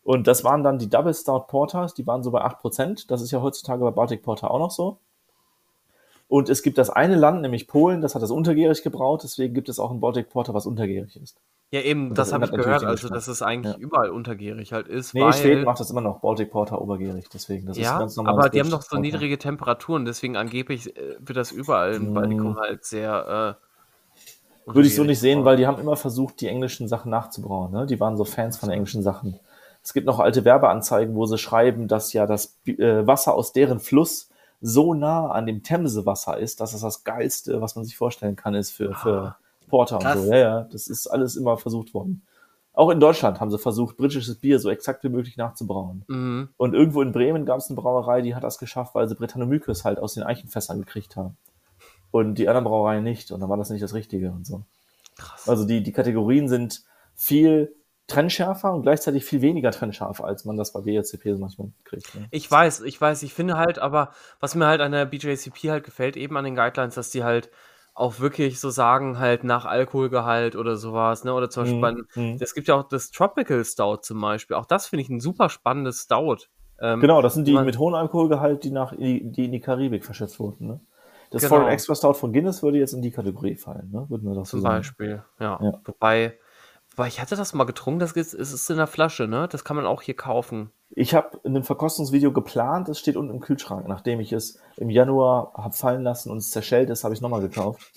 Und 0.03 0.27
das 0.27 0.45
waren 0.45 0.63
dann 0.63 0.79
die 0.79 0.89
Double 0.89 1.15
Stout 1.15 1.47
Porters, 1.49 1.95
die 1.95 2.07
waren 2.07 2.23
so 2.23 2.31
bei 2.31 2.45
8%. 2.45 3.09
Das 3.09 3.23
ist 3.23 3.33
ja 3.33 3.43
heutzutage 3.43 3.83
bei 3.83 3.91
Baltic 3.91 4.23
Porter 4.23 4.51
auch 4.51 4.59
noch 4.59 4.71
so. 4.71 4.99
Und 6.29 6.49
es 6.49 6.63
gibt 6.63 6.77
das 6.79 6.91
eine 6.91 7.15
Land, 7.15 7.43
nämlich 7.43 7.69
Polen, 7.69 8.01
das 8.01 8.17
hat 8.17 8.23
das 8.23 8.33
untergärig 8.33 8.83
gebraut, 8.83 9.23
deswegen 9.23 9.55
gibt 9.55 9.69
es 9.69 9.79
auch 9.79 9.93
ein 9.93 10.01
Baltic 10.01 10.29
Porter, 10.29 10.55
was 10.55 10.67
untergärig 10.67 11.17
ist. 11.23 11.37
Ja, 11.71 11.81
eben, 11.81 12.09
Und 12.11 12.19
das 12.19 12.29
das 12.29 12.35
habe 12.35 12.45
ich 12.47 12.53
gehört, 12.53 12.85
also 12.85 13.09
dass 13.09 13.29
es 13.29 13.43
eigentlich 13.43 13.75
Ja. 13.75 13.81
überall 13.81 14.11
untergärig 14.11 14.73
halt 14.73 14.89
ist. 14.89 15.15
Nee, 15.15 15.21
weil, 15.21 15.33
Schweden 15.33 15.65
macht 15.65 15.79
das 15.79 15.91
immer 15.91 16.01
noch 16.01 16.21
Baltic 16.21 16.51
Porter 16.51 16.81
obergärig, 16.81 17.27
deswegen. 17.33 17.67
Das 17.67 17.77
ist 17.77 17.85
ja, 17.85 17.99
ganz 17.99 18.17
normal. 18.17 18.35
aber 18.35 18.49
die 18.49 18.61
haben 18.61 18.71
doch 18.71 18.83
so 18.83 18.99
niedrige 18.99 19.39
Temperaturen, 19.39 20.05
deswegen 20.05 20.37
angeblich 20.37 20.97
äh, 20.97 21.17
wird 21.21 21.37
das 21.37 21.53
überall 21.53 21.95
im 21.95 22.11
Mm. 22.11 22.15
Baltikum 22.15 22.57
halt 22.59 22.85
sehr. 22.85 23.57
Äh, 24.67 24.73
Würde 24.73 24.89
ich 24.89 24.97
so 24.97 25.05
nicht 25.05 25.21
sehen, 25.21 25.45
weil 25.45 25.57
die 25.57 25.67
haben 25.69 25.81
immer 25.81 25.97
versucht, 25.97 26.41
die 26.41 26.49
englischen 26.49 26.89
Sachen 26.89 27.11
nachzubrauen. 27.11 27.73
Ne? 27.73 27.87
Die 27.87 28.01
waren 28.01 28.17
so 28.17 28.25
Fans 28.25 28.57
von 28.57 28.69
englischen 28.71 29.03
Sachen. 29.03 29.39
Es 29.83 29.93
gibt 29.93 30.07
noch 30.07 30.19
alte 30.19 30.45
Werbeanzeigen, 30.45 31.15
wo 31.15 31.27
sie 31.27 31.39
schreiben, 31.39 31.87
dass 31.87 32.13
ja 32.13 32.27
das 32.27 32.59
äh, 32.67 33.07
Wasser 33.07 33.35
aus 33.35 33.53
deren 33.53 33.79
Fluss 33.79 34.29
so 34.67 34.95
nah 34.95 35.29
an 35.31 35.47
dem 35.47 35.63
Themsewasser 35.63 36.39
ist, 36.39 36.61
dass 36.61 36.75
es 36.75 36.81
das 36.81 37.05
Geilste, 37.05 37.61
was 37.61 37.77
man 37.77 37.85
sich 37.85 37.97
vorstellen 37.97 38.35
kann, 38.35 38.55
ist 38.55 38.73
für, 38.73 38.95
für 38.95 39.37
Porter 39.69 39.99
Krass. 39.99 40.17
und 40.17 40.25
so. 40.25 40.33
Ja, 40.33 40.39
ja, 40.39 40.61
das 40.65 40.89
ist 40.89 41.07
alles 41.07 41.37
immer 41.37 41.57
versucht 41.57 41.95
worden. 41.95 42.23
Auch 42.73 42.91
in 42.91 42.99
Deutschland 42.99 43.41
haben 43.41 43.51
sie 43.51 43.59
versucht, 43.59 43.97
britisches 43.97 44.35
Bier 44.35 44.59
so 44.59 44.69
exakt 44.69 45.05
wie 45.05 45.09
möglich 45.09 45.37
nachzubrauen. 45.37 46.05
Mhm. 46.09 46.49
Und 46.57 46.75
irgendwo 46.75 47.01
in 47.01 47.13
Bremen 47.13 47.47
gab 47.47 47.59
es 47.59 47.69
eine 47.69 47.77
Brauerei, 47.77 48.23
die 48.23 48.35
hat 48.35 48.43
das 48.43 48.59
geschafft, 48.59 48.97
weil 48.97 49.09
sie 49.09 49.15
Brettanomyces 49.15 49.85
halt 49.85 50.01
aus 50.01 50.15
den 50.15 50.25
Eichenfässern 50.25 50.81
gekriegt 50.81 51.15
haben. 51.15 51.37
Und 52.11 52.35
die 52.35 52.49
anderen 52.49 52.65
Brauereien 52.65 53.05
nicht. 53.05 53.31
Und 53.31 53.41
dann 53.41 53.49
war 53.49 53.57
das 53.57 53.71
nicht 53.71 53.83
das 53.83 53.95
Richtige 53.95 54.33
und 54.33 54.47
so. 54.47 54.63
Krass. 55.17 55.49
Also 55.49 55.65
die, 55.65 55.83
die 55.83 55.93
Kategorien 55.93 56.49
sind 56.49 56.83
viel 57.15 57.76
trennschärfer 58.07 58.73
und 58.73 58.83
gleichzeitig 58.83 59.25
viel 59.25 59.41
weniger 59.43 59.71
trennscharf, 59.73 60.21
als 60.23 60.45
man 60.45 60.57
das 60.57 60.73
bei 60.73 60.81
BJCP 60.81 61.33
so 61.35 61.39
manchmal 61.39 61.69
kriegt. 61.85 62.15
Ne? 62.15 62.27
Ich 62.31 62.49
weiß, 62.51 62.83
ich 62.83 63.01
weiß, 63.01 63.23
ich 63.25 63.35
finde 63.35 63.57
halt, 63.57 63.79
aber 63.79 64.11
was 64.41 64.55
mir 64.55 64.67
halt 64.67 64.81
an 64.81 64.93
der 64.93 65.07
BJCP 65.07 65.71
halt 65.71 65.85
gefällt, 65.85 66.17
eben 66.17 66.37
an 66.37 66.45
den 66.45 66.55
Guidelines, 66.55 66.95
dass 66.95 67.11
die 67.11 67.25
halt 67.25 67.51
auch 67.95 68.21
wirklich 68.21 68.61
so 68.61 68.69
sagen, 68.71 69.19
halt 69.19 69.43
nach 69.43 69.65
Alkoholgehalt 69.65 70.55
oder 70.55 70.77
sowas, 70.77 71.25
ne? 71.25 71.33
Oder 71.33 71.49
zum 71.49 71.63
Beispiel 71.63 71.79
Mhm, 71.79 71.81
bei, 71.81 72.21
mhm. 72.21 72.37
es 72.39 72.55
gibt 72.55 72.69
ja 72.69 72.75
auch 72.75 72.87
das 72.87 73.11
Tropical 73.11 73.65
Stout 73.65 74.03
zum 74.03 74.21
Beispiel. 74.21 74.55
Auch 74.57 74.67
das 74.67 74.87
finde 74.87 75.03
ich 75.03 75.09
ein 75.09 75.19
super 75.19 75.49
spannendes 75.49 76.03
Stout. 76.03 76.37
Ähm, 76.79 77.01
Genau, 77.01 77.23
das 77.23 77.33
sind 77.35 77.49
die 77.49 77.55
mit 77.59 77.79
hohem 77.79 77.95
Alkoholgehalt, 77.95 78.65
die, 78.65 78.71
nach, 78.71 78.95
die, 78.95 79.25
die 79.33 79.47
in 79.47 79.53
die 79.53 79.61
Karibik 79.61 80.05
verschätzt 80.05 80.39
wurden. 80.39 80.67
Ne? 80.67 80.81
Das 81.31 81.43
Genau. 81.43 81.57
Foreign 81.57 81.73
Extra 81.73 81.95
Stout 81.95 82.15
von 82.15 82.35
Guinness 82.35 82.63
würde 82.63 82.79
jetzt 82.79 82.93
in 82.93 83.01
die 83.01 83.11
Kategorie 83.11 83.57
fallen. 83.57 83.91
Ne? 83.91 84.05
Würden 84.11 84.29
wir 84.29 84.35
das 84.35 84.51
so 84.51 84.59
Zum 84.59 84.61
sagen. 84.61 84.77
Beispiel, 84.77 85.23
ja. 85.41 85.59
Ja. 85.63 85.81
Wobei, 85.87 86.39
wobei, 86.97 87.09
ich 87.09 87.21
hatte 87.21 87.37
das 87.37 87.53
mal 87.55 87.65
getrunken, 87.65 88.01
das 88.01 88.13
ist, 88.13 88.35
es 88.35 88.53
ist 88.53 88.71
in 88.71 88.77
der 88.79 88.87
Flasche, 88.87 89.29
ne? 89.29 89.49
Das 89.51 89.65
kann 89.65 89.77
man 89.77 89.87
auch 89.87 90.03
hier 90.03 90.15
kaufen. 90.17 90.71
Ich 90.91 91.15
habe 91.15 91.39
in 91.45 91.55
einem 91.55 91.65
Verkostungsvideo 91.65 92.33
geplant, 92.33 92.89
es 92.89 92.99
steht 92.99 93.17
unten 93.17 93.35
im 93.35 93.41
Kühlschrank. 93.41 93.87
Nachdem 93.89 94.21
ich 94.21 94.33
es 94.33 94.59
im 94.77 94.89
Januar 94.89 95.53
habe 95.55 95.75
fallen 95.75 96.03
lassen 96.03 96.31
und 96.31 96.39
es 96.39 96.51
zerschellt 96.51 96.91
ist, 96.91 97.05
habe 97.05 97.13
ich 97.13 97.19
es 97.19 97.23
nochmal 97.23 97.41
gekauft. 97.43 97.93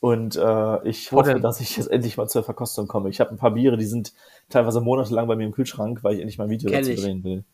Und 0.00 0.36
äh, 0.36 0.88
ich 0.88 1.10
hoffe, 1.10 1.32
denn? 1.32 1.42
dass 1.42 1.60
ich 1.60 1.76
jetzt 1.76 1.90
endlich 1.90 2.16
mal 2.16 2.28
zur 2.28 2.44
Verkostung 2.44 2.86
komme. 2.86 3.08
Ich 3.08 3.18
habe 3.20 3.30
ein 3.30 3.38
paar 3.38 3.52
Biere, 3.52 3.76
die 3.78 3.86
sind 3.86 4.12
teilweise 4.50 4.80
monatelang 4.80 5.26
bei 5.26 5.34
mir 5.36 5.44
im 5.46 5.52
Kühlschrank, 5.52 6.04
weil 6.04 6.14
ich 6.14 6.20
endlich 6.20 6.38
mal 6.38 6.44
ein 6.44 6.50
Video 6.50 6.70
Kenn 6.70 6.80
dazu 6.82 6.92
ich. 6.92 7.00
drehen 7.00 7.24
will. 7.24 7.44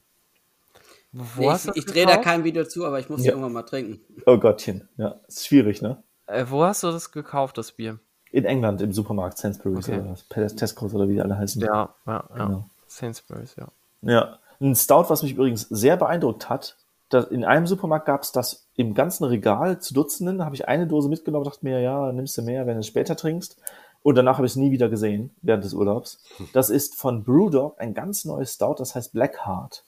Wo 1.12 1.42
Nee, 1.42 1.48
hast 1.50 1.68
ich 1.68 1.76
ich 1.76 1.84
drehe 1.86 2.06
da 2.06 2.16
kein 2.16 2.42
Video 2.42 2.64
zu, 2.64 2.84
aber 2.84 2.98
ich 2.98 3.08
muss 3.08 3.22
Ja. 3.24 3.30
irgendwann 3.32 3.52
mal 3.52 3.62
trinken. 3.62 4.00
Oh 4.26 4.38
Gottchen, 4.38 4.88
ja, 4.96 5.20
ist 5.28 5.46
schwierig, 5.46 5.82
ne? 5.82 6.02
Äh, 6.26 6.46
wo 6.48 6.64
hast 6.64 6.82
du 6.82 6.90
das 6.90 7.12
gekauft, 7.12 7.58
das 7.58 7.72
Bier? 7.72 8.00
In 8.32 8.44
England 8.44 8.80
im 8.80 8.92
Supermarkt 8.92 9.38
Sainsbury's 9.38 9.88
Okay. 9.88 10.00
oder 10.00 10.16
was, 10.44 10.56
Tesco's 10.56 10.94
oder 10.94 11.08
wie 11.08 11.14
die 11.14 11.22
alle 11.22 11.38
heißen. 11.38 11.62
Ja, 11.62 11.94
ja, 12.06 12.24
ja. 12.36 12.46
Genau. 12.46 12.64
Sainsbury's, 12.88 13.54
ja. 13.56 13.68
Ja, 14.02 14.38
ein 14.60 14.74
Stout, 14.74 15.04
was 15.08 15.22
mich 15.22 15.32
übrigens 15.32 15.62
sehr 15.68 15.96
beeindruckt 15.96 16.48
hat. 16.48 16.76
Das, 17.08 17.26
in 17.26 17.44
einem 17.44 17.66
Supermarkt 17.66 18.06
gab 18.06 18.22
es 18.22 18.32
das 18.32 18.66
im 18.74 18.94
ganzen 18.94 19.24
Regal 19.24 19.80
zu 19.80 19.92
Dutzenden. 19.92 20.38
Da 20.38 20.46
habe 20.46 20.54
ich 20.54 20.66
eine 20.66 20.86
Dose 20.86 21.08
mitgenommen, 21.08 21.44
dachte 21.44 21.60
mir, 21.62 21.80
ja, 21.80 22.10
nimmst 22.10 22.38
du 22.38 22.42
mehr, 22.42 22.66
wenn 22.66 22.74
du 22.74 22.80
es 22.80 22.86
später 22.86 23.16
trinkst. 23.16 23.58
Und 24.02 24.16
danach 24.16 24.38
habe 24.38 24.46
ich 24.46 24.52
es 24.52 24.56
nie 24.56 24.72
wieder 24.72 24.88
gesehen 24.88 25.30
während 25.42 25.62
des 25.62 25.74
Urlaubs. 25.74 26.18
Das 26.52 26.70
ist 26.70 26.96
von 26.96 27.22
Brewdog 27.22 27.78
ein 27.78 27.94
ganz 27.94 28.24
neues 28.24 28.54
Stout, 28.54 28.76
das 28.78 28.94
heißt 28.94 29.12
Blackheart. 29.12 29.84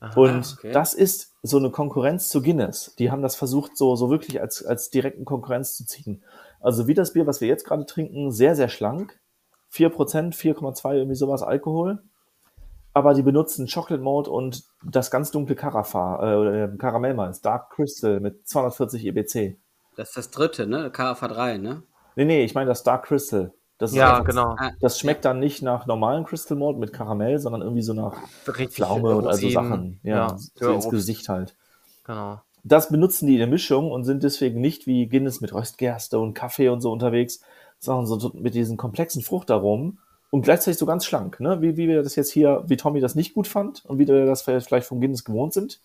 Aha. 0.00 0.20
Und 0.20 0.56
okay. 0.58 0.72
das 0.72 0.94
ist 0.94 1.32
so 1.42 1.58
eine 1.58 1.70
Konkurrenz 1.70 2.28
zu 2.28 2.42
Guinness. 2.42 2.94
Die 2.98 3.10
haben 3.10 3.22
das 3.22 3.36
versucht, 3.36 3.76
so, 3.76 3.96
so 3.96 4.10
wirklich 4.10 4.40
als, 4.40 4.64
als 4.64 4.90
direkten 4.90 5.24
Konkurrenz 5.24 5.76
zu 5.76 5.86
ziehen. 5.86 6.22
Also 6.62 6.86
wie 6.86 6.94
das 6.94 7.12
Bier, 7.12 7.26
was 7.26 7.40
wir 7.40 7.48
jetzt 7.48 7.64
gerade 7.66 7.84
trinken, 7.86 8.30
sehr, 8.30 8.54
sehr 8.54 8.68
schlank. 8.68 9.18
4%, 9.72 10.34
4,2 10.34 10.94
irgendwie 10.96 11.16
sowas 11.16 11.42
Alkohol. 11.42 12.02
Aber 12.94 13.14
die 13.14 13.22
benutzen 13.22 13.66
Chocolate 13.72 14.02
Malt 14.04 14.28
und 14.28 14.64
das 14.84 15.10
ganz 15.10 15.30
dunkle 15.30 15.54
Carafa, 15.56 16.64
äh, 16.66 16.76
Karamellmalz, 16.76 17.40
Dark 17.40 17.70
Crystal 17.70 18.20
mit 18.20 18.46
240 18.46 19.06
EBC. 19.06 19.56
Das 19.96 20.08
ist 20.10 20.16
das 20.16 20.30
dritte, 20.30 20.66
ne? 20.66 20.90
KFA 20.90 21.28
3, 21.28 21.56
ne? 21.58 21.82
Nee, 22.16 22.26
nee, 22.26 22.44
ich 22.44 22.54
meine 22.54 22.68
das 22.68 22.82
Dark 22.82 23.06
Crystal. 23.06 23.52
Das 23.78 23.94
Ja, 23.94 24.10
einfach- 24.18 24.26
genau. 24.26 24.54
Ah, 24.58 24.70
Das 24.80 24.98
schmeckt 25.00 25.24
dann 25.24 25.38
nicht 25.40 25.62
nach 25.62 25.86
normalen 25.86 26.24
Crystal 26.24 26.56
Malt 26.56 26.76
mit 26.78 26.92
Karamell, 26.92 27.38
sondern 27.38 27.62
irgendwie 27.62 27.82
so 27.82 27.94
nach 27.94 28.14
Richtig 28.46 28.72
Pflaume 28.74 29.16
und 29.16 29.26
also 29.26 29.48
Sachen. 29.48 29.98
Ja, 30.02 30.16
ja, 30.28 30.36
so 30.54 30.72
ins. 30.74 30.88
Gesicht 30.90 31.28
halt. 31.30 31.56
Genau. 32.04 32.40
Das 32.64 32.90
benutzen 32.90 33.26
die 33.26 33.34
in 33.34 33.38
der 33.40 33.48
Mischung 33.48 33.90
und 33.90 34.04
sind 34.04 34.22
deswegen 34.22 34.60
nicht 34.60 34.86
wie 34.86 35.08
Guinness 35.08 35.40
mit 35.40 35.52
Röstgerste 35.52 36.18
und 36.18 36.34
Kaffee 36.34 36.68
und 36.68 36.80
so 36.80 36.92
unterwegs, 36.92 37.40
sondern 37.78 38.06
so 38.06 38.30
mit 38.34 38.54
diesen 38.54 38.76
komplexen 38.76 39.22
Fruchtaromen 39.22 39.98
und 40.30 40.42
gleichzeitig 40.42 40.78
so 40.78 40.86
ganz 40.86 41.04
schlank, 41.04 41.40
ne? 41.40 41.60
Wie, 41.60 41.76
wie 41.76 41.88
wir 41.88 42.02
das 42.02 42.16
jetzt 42.16 42.30
hier, 42.30 42.62
wie 42.66 42.76
Tommy 42.76 43.00
das 43.00 43.14
nicht 43.14 43.34
gut 43.34 43.48
fand 43.48 43.84
und 43.84 43.98
wie 43.98 44.06
wir 44.06 44.24
das 44.24 44.42
vielleicht 44.42 44.86
vom 44.86 45.00
Guinness 45.00 45.24
gewohnt 45.24 45.52
sind. 45.52 45.80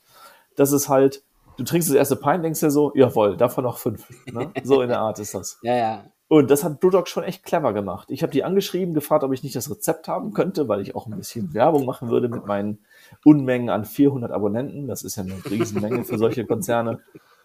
Das 0.55 0.71
ist 0.71 0.87
halt, 0.87 1.23
du 1.57 1.63
trinkst 1.63 1.89
das 1.89 1.95
erste 1.95 2.15
Pint, 2.15 2.43
denkst 2.43 2.59
dir 2.59 2.71
so, 2.71 2.91
jawohl, 2.95 3.35
davon 3.35 3.63
noch 3.63 3.77
fünf. 3.77 4.07
Ne? 4.31 4.51
So 4.63 4.81
in 4.81 4.89
der 4.89 4.99
Art 4.99 5.19
ist 5.19 5.33
das. 5.33 5.57
Ja, 5.63 5.75
ja. 5.75 6.05
Und 6.29 6.51
das 6.51 6.63
hat 6.63 6.81
Brewdog 6.81 7.07
schon 7.07 7.23
echt 7.23 7.43
clever 7.43 7.73
gemacht. 7.73 8.09
Ich 8.11 8.21
habe 8.21 8.33
die 8.33 8.43
angeschrieben, 8.43 8.93
gefragt, 8.93 9.23
ob 9.23 9.31
ich 9.31 9.43
nicht 9.43 9.55
das 9.55 9.69
Rezept 9.69 10.09
haben 10.09 10.33
könnte, 10.33 10.67
weil 10.67 10.81
ich 10.81 10.93
auch 10.93 11.07
ein 11.07 11.15
bisschen 11.15 11.53
Werbung 11.53 11.85
machen 11.85 12.09
würde 12.09 12.27
mit 12.27 12.45
meinen 12.45 12.79
Unmengen 13.23 13.69
an 13.69 13.85
400 13.85 14.31
Abonnenten. 14.31 14.87
Das 14.87 15.03
ist 15.03 15.15
ja 15.15 15.23
eine 15.23 15.35
Riesenmenge 15.49 16.03
für 16.03 16.17
solche 16.17 16.45
Konzerne. 16.45 16.99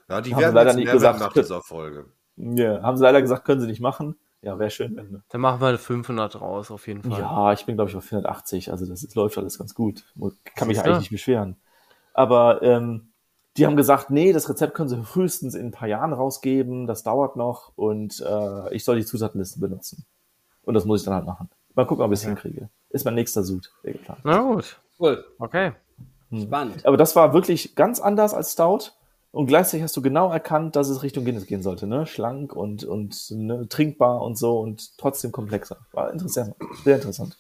Ja, 0.08 0.20
die 0.20 0.34
Haben 0.34 0.40
werden 0.42 0.54
leider 0.54 0.74
nicht 0.74 0.90
gesagt. 0.90 1.20
nach 1.20 1.32
dieser 1.32 1.62
Folge. 1.62 2.06
Ja, 2.36 2.82
haben 2.82 2.96
sie 2.96 3.04
leider 3.04 3.22
gesagt, 3.22 3.44
können 3.44 3.60
sie 3.60 3.68
nicht 3.68 3.80
machen. 3.80 4.16
Ja, 4.42 4.58
wäre 4.58 4.70
schön, 4.70 4.96
wenn. 4.96 5.22
Dann 5.28 5.40
machen 5.40 5.60
wir 5.60 5.78
500 5.78 6.40
raus, 6.40 6.72
auf 6.72 6.88
jeden 6.88 7.04
Fall. 7.04 7.20
Ja, 7.20 7.52
ich 7.52 7.64
bin, 7.64 7.76
glaube 7.76 7.90
ich, 7.90 7.96
auf 7.96 8.04
480. 8.04 8.72
Also 8.72 8.86
das 8.86 9.04
ist, 9.04 9.14
läuft 9.14 9.38
alles 9.38 9.58
ganz 9.58 9.74
gut. 9.74 10.04
Kann 10.56 10.66
mich 10.66 10.80
eigentlich 10.80 10.98
nicht 10.98 11.10
beschweren. 11.10 11.56
Aber 12.12 12.60
ähm, 12.62 13.11
die 13.56 13.66
haben 13.66 13.76
gesagt, 13.76 14.10
nee, 14.10 14.32
das 14.32 14.48
Rezept 14.48 14.74
können 14.74 14.88
sie 14.88 15.02
frühestens 15.02 15.54
in 15.54 15.66
ein 15.66 15.70
paar 15.72 15.88
Jahren 15.88 16.12
rausgeben. 16.12 16.86
Das 16.86 17.02
dauert 17.02 17.36
noch 17.36 17.72
und 17.76 18.20
äh, 18.26 18.74
ich 18.74 18.84
soll 18.84 18.96
die 18.96 19.04
Zutatenliste 19.04 19.60
benutzen. 19.60 20.04
Und 20.62 20.74
das 20.74 20.84
muss 20.84 21.00
ich 21.00 21.04
dann 21.04 21.14
halt 21.14 21.26
machen. 21.26 21.50
Mal 21.74 21.86
gucken, 21.86 22.04
ob 22.04 22.12
ich 22.12 22.20
es 22.20 22.24
hinkriege. 22.24 22.68
Ist 22.90 23.04
mein 23.04 23.14
nächster 23.14 23.42
Sud, 23.42 23.72
der 23.84 23.92
geplant. 23.92 24.20
Na 24.24 24.40
gut, 24.40 24.80
Cool. 24.98 25.24
okay. 25.38 25.72
Spannend. 26.34 26.86
Aber 26.86 26.96
das 26.96 27.14
war 27.14 27.34
wirklich 27.34 27.74
ganz 27.74 28.00
anders 28.00 28.32
als 28.32 28.52
Stout. 28.52 28.92
Und 29.32 29.46
gleichzeitig 29.46 29.82
hast 29.82 29.96
du 29.96 30.02
genau 30.02 30.30
erkannt, 30.30 30.76
dass 30.76 30.88
es 30.90 31.02
Richtung 31.02 31.24
Guinness 31.24 31.46
gehen 31.46 31.62
sollte, 31.62 31.86
ne? 31.86 32.06
Schlank 32.06 32.54
und, 32.54 32.84
und 32.84 33.30
ne, 33.30 33.66
trinkbar 33.68 34.20
und 34.20 34.36
so 34.36 34.60
und 34.60 34.98
trotzdem 34.98 35.32
komplexer. 35.32 35.78
War 35.92 36.12
interessant, 36.12 36.54
sehr 36.84 36.96
interessant. 36.96 37.38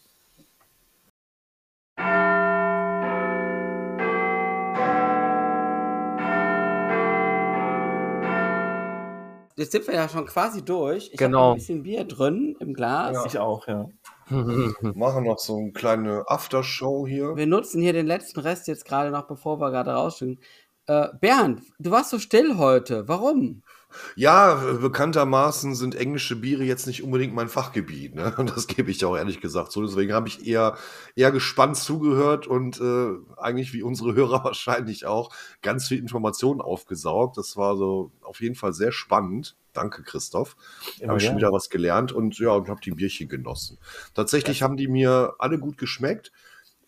Jetzt 9.62 9.70
sind 9.70 9.86
wir 9.86 9.94
ja 9.94 10.08
schon 10.08 10.26
quasi 10.26 10.64
durch. 10.64 11.10
Ich 11.12 11.18
Genau. 11.18 11.38
habe 11.40 11.52
ein 11.52 11.58
bisschen 11.58 11.82
Bier 11.84 12.02
drin 12.04 12.56
im 12.58 12.74
Glas. 12.74 13.14
Ja. 13.14 13.26
Ich 13.26 13.38
auch, 13.38 13.68
ja. 13.68 13.86
Machen 14.94 15.22
noch 15.24 15.38
so 15.38 15.56
eine 15.58 15.70
kleine 15.70 16.24
Aftershow 16.26 17.06
hier. 17.06 17.36
Wir 17.36 17.46
nutzen 17.46 17.80
hier 17.80 17.92
den 17.92 18.06
letzten 18.08 18.40
Rest 18.40 18.66
jetzt 18.66 18.84
gerade 18.84 19.10
noch, 19.12 19.28
bevor 19.28 19.60
wir 19.60 19.70
gerade 19.70 19.92
rausgehen. 19.92 20.40
Äh, 20.86 21.08
Bernd, 21.20 21.62
du 21.78 21.92
warst 21.92 22.10
so 22.10 22.18
still 22.18 22.56
heute. 22.58 23.06
Warum? 23.06 23.62
Ja, 24.16 24.54
bekanntermaßen 24.80 25.74
sind 25.74 25.94
englische 25.94 26.36
Biere 26.36 26.64
jetzt 26.64 26.86
nicht 26.86 27.02
unbedingt 27.02 27.34
mein 27.34 27.48
Fachgebiet. 27.48 28.14
Ne? 28.14 28.34
Und 28.36 28.56
das 28.56 28.66
gebe 28.66 28.90
ich 28.90 29.04
auch 29.04 29.16
ehrlich 29.16 29.40
gesagt 29.40 29.72
so. 29.72 29.82
Deswegen 29.82 30.12
habe 30.12 30.28
ich 30.28 30.46
eher, 30.46 30.76
eher 31.16 31.32
gespannt 31.32 31.76
zugehört 31.76 32.46
und 32.46 32.80
äh, 32.80 33.10
eigentlich 33.36 33.72
wie 33.72 33.82
unsere 33.82 34.14
Hörer 34.14 34.44
wahrscheinlich 34.44 35.06
auch 35.06 35.34
ganz 35.62 35.88
viel 35.88 35.98
Informationen 35.98 36.60
aufgesaugt. 36.60 37.36
Das 37.36 37.56
war 37.56 37.76
so 37.76 38.12
auf 38.22 38.40
jeden 38.40 38.54
Fall 38.54 38.72
sehr 38.72 38.92
spannend. 38.92 39.56
Danke, 39.72 40.02
Christoph. 40.02 40.56
Immer 40.98 41.10
Habe 41.10 41.18
ich 41.18 41.26
schon 41.26 41.36
wieder 41.36 41.52
was 41.52 41.70
gelernt 41.70 42.12
und 42.12 42.38
ja, 42.38 42.50
und 42.50 42.68
habe 42.68 42.80
die 42.80 42.90
Bierchen 42.90 43.28
genossen. 43.28 43.78
Tatsächlich 44.14 44.62
haben 44.62 44.76
die 44.76 44.88
mir 44.88 45.34
alle 45.38 45.58
gut 45.58 45.78
geschmeckt. 45.78 46.30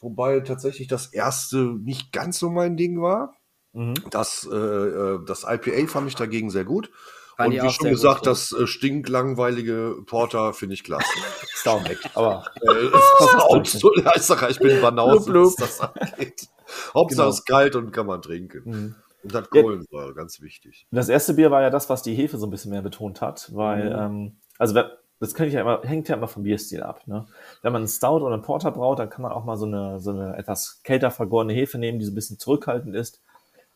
Wobei 0.00 0.40
tatsächlich 0.40 0.86
das 0.86 1.06
erste 1.06 1.56
nicht 1.56 2.12
ganz 2.12 2.38
so 2.38 2.50
mein 2.50 2.76
Ding 2.76 3.00
war. 3.00 3.34
Mhm. 3.74 3.94
Das, 4.10 4.48
äh, 4.50 4.56
äh, 4.56 5.18
das 5.26 5.44
IPA 5.44 5.86
fand 5.88 6.08
ich 6.08 6.14
dagegen 6.14 6.50
sehr 6.50 6.64
gut. 6.64 6.90
Fand 7.36 7.48
und 7.48 7.54
wie 7.54 7.60
auch 7.62 7.70
schon 7.72 7.90
gesagt, 7.90 8.20
gut, 8.20 8.26
ja. 8.26 8.32
das 8.32 8.52
äh, 8.52 8.66
stinklangweilige 8.66 9.96
Porter 10.06 10.54
finde 10.54 10.74
ich 10.74 10.84
klasse. 10.84 11.06
Stau 11.54 11.80
aber 12.14 12.44
äh, 12.62 12.68
auch 12.94 13.64
so, 13.64 13.92
ja, 13.96 14.12
ich 14.14 14.28
ja, 14.28 14.44
bin 14.58 14.80
blub. 15.24 15.46
was 15.46 15.56
das 15.56 15.80
angeht. 15.80 16.48
Hauptsache 16.94 17.22
Genau. 17.22 17.30
es 17.30 17.38
ist 17.40 17.46
kalt 17.46 17.76
und 17.76 17.90
kann 17.92 18.06
man 18.06 18.22
trinken. 18.22 18.62
Mhm. 18.64 18.94
Und 19.24 19.34
hat 19.34 19.48
Ja. 19.52 19.62
Kohlensäure, 19.62 20.14
ganz 20.14 20.40
wichtig. 20.40 20.86
Das 20.90 21.08
erste 21.08 21.34
Bier 21.34 21.50
war 21.50 21.62
ja 21.62 21.70
das, 21.70 21.88
was 21.88 22.02
die 22.02 22.14
Hefe 22.14 22.38
so 22.38 22.46
ein 22.46 22.50
bisschen 22.50 22.70
mehr 22.70 22.82
betont 22.82 23.20
hat, 23.20 23.50
weil, 23.54 23.90
Mhm. 23.90 23.98
ähm, 23.98 24.36
also 24.58 24.80
das 25.20 25.34
kann 25.34 25.46
ich 25.48 25.54
ja 25.54 25.62
immer, 25.62 25.80
hängt 25.82 26.08
ja 26.08 26.16
immer 26.16 26.28
vom 26.28 26.42
Bierstil 26.42 26.82
ab. 26.82 27.06
Ne? 27.06 27.26
Wenn 27.62 27.72
man 27.72 27.82
einen 27.82 27.88
Stout 27.88 28.20
oder 28.22 28.34
einen 28.34 28.42
Porter 28.42 28.70
braut, 28.70 28.98
dann 28.98 29.08
kann 29.10 29.22
man 29.22 29.32
auch 29.32 29.44
mal 29.44 29.56
so 29.56 29.64
eine, 29.66 29.98
so 29.98 30.10
eine 30.10 30.36
etwas 30.36 30.80
kälter 30.84 31.10
vergorene 31.10 31.52
Hefe 31.54 31.78
nehmen, 31.78 31.98
die 31.98 32.04
so 32.04 32.12
ein 32.12 32.14
bisschen 32.16 32.38
zurückhaltend 32.38 32.94
ist. 32.94 33.22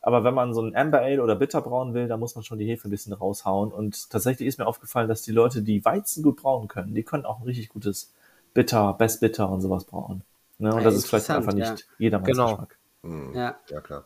Aber 0.09 0.25
wenn 0.25 0.33
man 0.33 0.55
so 0.55 0.63
ein 0.63 0.75
Amber 0.75 1.03
Ale 1.03 1.23
oder 1.23 1.37
Bitter 1.37 1.61
brauen 1.61 1.93
will, 1.93 2.09
dann 2.09 2.19
muss 2.19 2.35
man 2.35 2.43
schon 2.43 2.59
die 2.59 2.65
Hefe 2.65 2.89
ein 2.89 2.91
bisschen 2.91 3.13
raushauen. 3.13 3.71
Und 3.71 4.09
tatsächlich 4.09 4.49
ist 4.49 4.59
mir 4.59 4.67
aufgefallen, 4.67 5.07
dass 5.07 5.21
die 5.21 5.33
Leute, 5.33 5.61
die 5.61 5.85
Weizen 5.85 6.23
gut 6.23 6.37
brauen 6.37 6.67
können, 6.67 6.95
die 6.95 7.03
können 7.03 7.27
auch 7.27 7.41
ein 7.41 7.45
richtig 7.45 7.69
gutes 7.69 8.15
Bitter, 8.55 8.95
Best 8.95 9.21
Bitter 9.21 9.51
und 9.51 9.61
sowas 9.61 9.85
brauen. 9.85 10.23
Ne? 10.57 10.73
Und 10.73 10.79
Ja, 10.79 10.85
das 10.85 10.95
ist 10.95 11.09
vielleicht 11.09 11.29
einfach 11.29 11.53
ja. 11.53 11.73
nicht 11.73 11.87
jedermanns 11.99 12.27
Genau. 12.27 12.49
Geschmack. 12.53 12.79
Mhm. 13.03 13.35
Ja. 13.35 13.57
ja, 13.69 13.81
klar. 13.83 14.05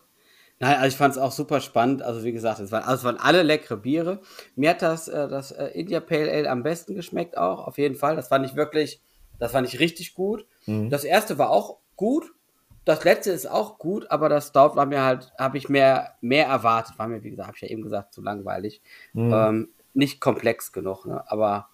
Nein, 0.58 0.74
also 0.74 0.88
ich 0.88 0.96
fand 0.96 1.14
es 1.14 1.20
auch 1.20 1.30
super 1.30 1.60
spannend. 1.60 2.02
Also 2.02 2.24
wie 2.24 2.32
gesagt, 2.32 2.58
es 2.58 2.72
waren, 2.72 2.82
also 2.82 2.96
es 2.96 3.04
waren 3.04 3.18
alle 3.18 3.44
leckere 3.44 3.76
Biere. 3.76 4.18
Mir 4.56 4.70
hat 4.70 4.82
das, 4.82 5.06
äh, 5.06 5.28
das 5.28 5.52
äh, 5.52 5.66
India 5.68 6.00
Pale 6.00 6.32
Ale 6.32 6.50
am 6.50 6.64
besten 6.64 6.96
geschmeckt 6.96 7.38
auch, 7.38 7.64
auf 7.64 7.78
jeden 7.78 7.94
Fall. 7.94 8.16
Das 8.16 8.26
fand 8.26 8.44
ich 8.44 8.56
wirklich, 8.56 9.00
das 9.38 9.52
fand 9.52 9.68
ich 9.68 9.78
richtig 9.78 10.14
gut. 10.16 10.46
Mhm. 10.66 10.90
Das 10.90 11.04
erste 11.04 11.38
war 11.38 11.50
auch 11.50 11.76
gut. 11.94 12.32
Das 12.84 13.04
letzte 13.04 13.30
ist 13.30 13.48
auch 13.48 13.78
gut, 13.78 14.10
aber 14.10 14.28
das 14.28 14.48
Stout 14.48 14.74
war 14.74 14.86
mir 14.86 15.02
halt, 15.02 15.32
habe 15.38 15.56
ich 15.56 15.68
mehr, 15.68 16.14
mehr 16.20 16.46
erwartet. 16.46 16.98
War 16.98 17.06
mir, 17.06 17.22
wie 17.22 17.30
gesagt, 17.30 17.46
habe 17.46 17.56
ich 17.56 17.62
ja 17.62 17.68
eben 17.68 17.82
gesagt, 17.82 18.12
zu 18.12 18.22
langweilig. 18.22 18.82
Mhm. 19.12 19.32
Ähm, 19.32 19.68
nicht 19.94 20.20
komplex 20.20 20.72
genug, 20.72 21.06
ne? 21.06 21.22
Aber 21.30 21.68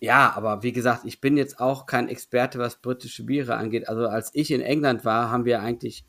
ja, 0.00 0.32
aber 0.36 0.62
wie 0.62 0.72
gesagt, 0.72 1.00
ich 1.04 1.20
bin 1.20 1.36
jetzt 1.36 1.60
auch 1.60 1.86
kein 1.86 2.08
Experte, 2.08 2.58
was 2.58 2.76
britische 2.76 3.24
Biere 3.24 3.56
angeht. 3.56 3.88
Also 3.88 4.06
als 4.06 4.30
ich 4.32 4.50
in 4.52 4.60
England 4.60 5.04
war, 5.04 5.30
haben 5.30 5.44
wir 5.44 5.60
eigentlich, 5.60 6.04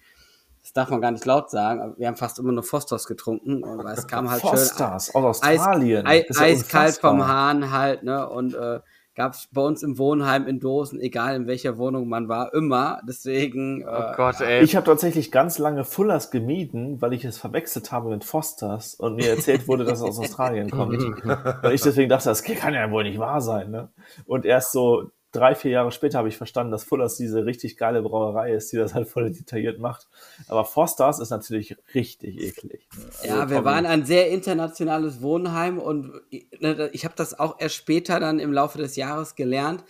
das 0.62 0.74
darf 0.74 0.90
man 0.90 1.02
gar 1.02 1.12
nicht 1.12 1.26
laut 1.26 1.50
sagen, 1.50 1.82
aber 1.82 1.98
wir 1.98 2.08
haben 2.08 2.16
fast 2.16 2.38
immer 2.38 2.52
nur 2.52 2.64
Fosters 2.64 3.08
getrunken, 3.08 3.64
weil 3.64 3.98
es 3.98 4.06
kam 4.06 4.30
halt 4.30 4.42
schön 4.42 4.52
Fosters 4.52 5.16
aus 5.16 5.42
Eis, 5.42 5.60
Australien. 5.60 6.06
Ei, 6.06 6.22
Das 6.22 6.38
ist 6.38 6.40
ja 6.40 6.46
eiskalt 6.46 6.96
vom 6.98 7.16
unfassbar. 7.16 7.36
Hahn 7.36 7.72
halt, 7.72 8.04
ne? 8.04 8.30
Und 8.30 8.54
äh, 8.54 8.80
gab 9.16 9.34
es 9.34 9.48
bei 9.52 9.62
uns 9.62 9.84
im 9.84 9.98
Wohnheim 9.98 10.48
in 10.48 10.60
Dosen, 10.60 11.00
egal 11.00 11.36
in 11.36 11.48
welcher 11.48 11.78
Wohnung 11.78 12.08
man 12.08 12.30
war, 12.30 12.54
immer. 12.54 13.02
Deswegen, 13.08 13.84
Oh 13.86 13.92
äh, 13.92 14.14
Gott, 14.16 14.42
ey. 14.42 14.64
Ich 14.64 14.76
habe 14.76 14.86
tatsächlich 14.86 15.32
ganz 15.32 15.58
lange 15.58 15.84
Fullers 15.84 16.32
gemieden, 16.32 17.02
weil 17.02 17.14
ich 17.14 17.26
es 17.26 17.38
verwechselt 17.38 17.92
habe 17.92 18.10
mit 18.10 18.24
Fosters 18.24 18.96
und 18.96 19.16
mir 19.16 19.30
erzählt 19.30 19.68
wurde, 19.68 19.84
dass 19.84 20.00
es 20.00 20.06
aus 20.06 20.20
Australien 20.20 20.70
kommt. 20.70 20.90
Weil 21.62 21.74
ich 21.74 21.82
deswegen 21.82 22.10
dachte, 22.10 22.30
das 22.30 22.44
kann 22.44 22.74
ja 22.74 22.90
wohl 22.92 23.04
nicht 23.04 23.20
wahr 23.20 23.42
sein. 23.42 23.72
Ne? 23.72 23.90
Und 24.26 24.46
erst 24.46 24.72
so 24.72 25.12
drei, 25.32 25.56
vier 25.56 25.72
Jahre 25.72 25.92
später 25.92 26.18
habe 26.18 26.30
ich 26.30 26.38
verstanden, 26.38 26.72
dass 26.72 26.84
Fullers 26.84 27.16
diese 27.18 27.46
richtig 27.46 27.78
geile 27.78 28.02
Brauerei 28.02 28.54
ist, 28.54 28.72
die 28.72 28.78
das 28.78 28.94
halt 28.94 29.08
voll 29.08 29.32
detailliert 29.32 29.80
macht. 29.80 30.08
Aber 30.48 30.66
Fosters 30.66 31.20
ist 31.20 31.30
natürlich 31.30 31.76
richtig 31.94 32.40
eklig. 32.40 32.88
Ja, 33.24 33.36
Also, 33.42 33.50
wir 33.50 33.58
Tommy, 33.58 33.66
waren 33.66 33.86
ein 33.86 34.06
sehr 34.06 34.30
internationales 34.30 35.22
Wohnheim 35.22 35.78
und 35.80 36.12
ne, 36.60 36.90
ich 36.94 37.06
habe 37.06 37.16
das 37.16 37.38
auch 37.40 37.56
erst 37.60 37.76
später 37.76 38.20
dann 38.20 38.40
im 38.40 38.52
Laufe 38.54 38.78
des 38.78 38.96
Jahres 38.96 39.36
gelernt 39.36 39.84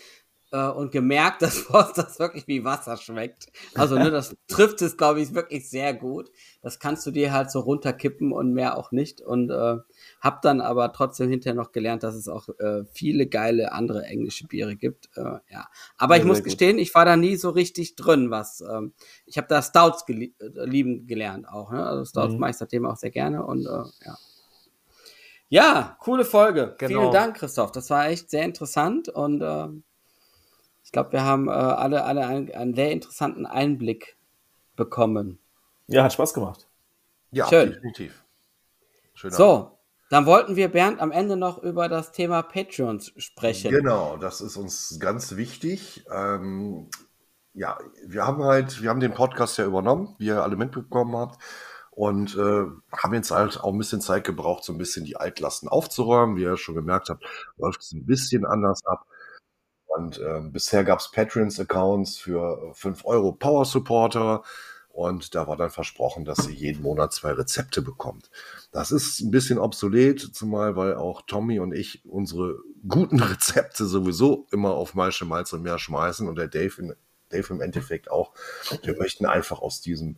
äh, 0.52 0.68
und 0.68 0.92
gemerkt, 0.92 1.42
dass 1.42 1.68
das 1.96 2.20
wirklich 2.20 2.48
wie 2.48 2.64
Wasser 2.64 2.98
schmeckt. 2.98 3.48
Also 3.76 3.96
ne, 3.96 4.12
das 4.12 4.36
trifft 4.48 4.82
es, 4.82 4.98
glaube 4.98 5.22
ich, 5.22 5.34
wirklich 5.34 5.70
sehr 5.70 5.94
gut. 5.94 6.32
Das 6.62 6.80
kannst 6.80 7.06
du 7.06 7.12
dir 7.12 7.32
halt 7.32 7.52
so 7.52 7.60
runterkippen 7.60 8.32
und 8.32 8.54
mehr 8.54 8.78
auch 8.78 8.92
nicht. 8.92 9.22
Und 9.22 9.50
äh, 9.50 9.78
habe 10.20 10.40
dann 10.42 10.62
aber 10.62 10.92
trotzdem 10.94 11.30
hinterher 11.30 11.56
noch 11.56 11.72
gelernt, 11.72 12.04
dass 12.04 12.16
es 12.16 12.28
auch 12.28 12.50
äh, 12.60 12.84
viele 12.92 13.28
geile 13.28 13.72
andere 13.72 14.04
englische 14.06 14.48
Biere 14.48 14.76
gibt. 14.76 15.10
Äh, 15.16 15.40
ja, 15.50 15.68
aber 15.98 16.16
Ja, 16.16 16.22
ich 16.22 16.28
muss 16.28 16.38
gut. 16.40 16.46
gestehen, 16.46 16.78
ich 16.78 16.94
war 16.96 17.06
da 17.06 17.16
nie 17.16 17.36
so 17.36 17.50
richtig 17.50 17.96
drin, 17.96 18.30
was 18.32 18.62
ähm, 18.62 18.94
ich 19.26 19.38
habe 19.38 19.48
da 19.48 19.62
Stouts 19.62 20.06
gelie 20.06 20.34
äh, 20.40 20.66
lieben 20.66 21.08
gelernt 21.08 21.48
auch. 21.48 21.72
Ne? 21.72 21.86
Also 21.86 22.06
Stouts 22.06 22.34
Mhm. 22.34 22.40
mache 22.40 22.52
ich 22.52 22.58
seitdem 22.58 22.86
auch 22.86 22.98
sehr 22.98 23.12
gerne 23.12 23.46
und 23.46 23.66
äh, 23.66 23.70
ja. 24.06 24.18
Ja, 25.50 25.98
coole 26.00 26.26
Folge. 26.26 26.76
Genau. 26.78 27.00
Vielen 27.00 27.12
Dank, 27.12 27.38
Christoph. 27.38 27.72
Das 27.72 27.90
war 27.90 28.08
echt 28.08 28.30
sehr 28.30 28.44
interessant 28.44 29.10
und 29.10 29.42
äh, 29.42 29.68
ich 30.84 30.92
glaube, 30.92 31.12
wir 31.14 31.24
haben 31.24 31.48
äh, 31.48 31.52
alle, 31.52 32.04
alle 32.04 32.26
einen, 32.28 32.52
einen 32.54 32.74
sehr 32.76 32.92
interessanten 32.92 33.46
Einblick 33.46 34.18
bekommen. 34.76 35.40
Ja, 35.88 36.04
hat 36.04 36.14
Spaß 36.14 36.34
gemacht. 36.34 36.68
Ja, 37.32 37.48
Schön. 37.48 37.72
definitiv. 37.74 38.24
Schöner 39.14 39.36
So, 39.36 39.79
dann 40.10 40.26
wollten 40.26 40.56
wir 40.56 40.70
Bernd 40.70 41.00
am 41.00 41.12
Ende 41.12 41.38
noch 41.38 41.62
über 41.62 41.88
das 41.88 42.12
Thema 42.12 42.42
Patreons 42.42 43.14
sprechen. 43.18 43.72
Genau, 43.72 44.18
das 44.18 44.42
ist 44.42 44.58
uns 44.58 44.98
ganz 45.00 45.36
wichtig. 45.36 46.04
Ähm, 46.12 46.90
ja, 47.54 47.78
wir 48.06 48.26
haben 48.26 48.44
halt, 48.44 48.82
wir 48.82 48.90
haben 48.90 49.00
den 49.00 49.14
Podcast 49.14 49.58
ja 49.58 49.66
übernommen, 49.66 50.16
wie 50.18 50.28
ihr 50.28 50.44
alle 50.44 50.56
mitbekommen 50.56 51.16
habt. 51.16 51.42
Und 51.92 52.36
äh, 52.38 52.66
haben 52.96 53.14
jetzt 53.14 53.32
halt 53.32 53.60
auch 53.60 53.74
ein 53.74 53.78
bisschen 53.78 54.02
Zeit 54.02 54.24
gebraucht, 54.24 54.64
so 54.64 54.72
ein 54.72 54.78
bisschen 54.78 55.04
die 55.06 55.18
Altlasten 55.18 55.68
aufzuräumen. 55.68 56.38
Wie 56.38 56.44
ihr 56.44 56.58
schon 56.58 56.76
gemerkt 56.76 57.10
habt, 57.10 57.26
läuft 57.58 57.82
es 57.82 57.92
ein 57.92 58.06
bisschen 58.06 58.46
anders 58.46 58.86
ab. 58.86 59.06
Und 59.86 60.20
ähm, 60.20 60.52
bisher 60.52 60.84
gab 60.84 61.00
es 61.00 61.12
Patreons-Accounts 61.12 62.18
für 62.18 62.74
5 62.74 63.06
Euro 63.06 63.34
Power 63.34 63.66
Supporter. 63.66 64.44
Und 64.88 65.36
da 65.36 65.48
war 65.48 65.58
dann 65.58 65.70
versprochen, 65.70 66.26
dass 66.26 66.48
ihr 66.48 66.54
jeden 66.54 66.82
Monat 66.82 67.14
zwei 67.14 67.34
Rezepte 67.34 67.82
bekommt. 67.82 68.32
Das 68.72 68.92
ist 68.92 69.20
ein 69.22 69.32
bisschen 69.32 69.58
obsolet, 69.58 70.20
zumal 70.20 70.76
weil 70.76 70.96
auch 70.96 71.24
Tommy 71.24 71.60
und 71.60 71.74
ich 71.74 72.06
unsere 72.06 72.60
guten 72.88 73.20
Rezepte 73.20 73.86
sowieso 73.86 74.48
immer 74.52 74.72
auf 74.72 74.94
Maische, 74.94 75.26
Malz 75.26 75.54
und 75.54 75.64
Meer 75.64 75.80
schmeißen 75.80 76.28
und 76.28 76.38
der 76.38 76.48
Dave, 76.48 76.82
in, 76.82 76.96
Dave 77.30 77.54
im 77.54 77.62
Endeffekt 77.62 78.12
auch. 78.12 78.34
Wir 78.84 78.96
möchten 78.98 79.26
einfach 79.26 79.60
aus 79.62 79.82
diesem 79.82 80.18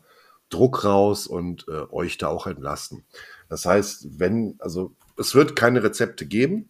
Druck 0.50 0.84
raus 0.84 1.28
und 1.28 1.66
äh, 1.70 1.84
euch 1.92 2.18
da 2.18 2.28
auch 2.28 2.46
entlasten. 2.46 3.06
Das 3.48 3.66
heißt, 3.66 4.20
wenn, 4.20 4.56
also 4.60 4.96
es 5.18 5.34
wird 5.34 5.56
keine 5.56 5.84
Rezepte 5.84 6.26
geben, 6.26 6.70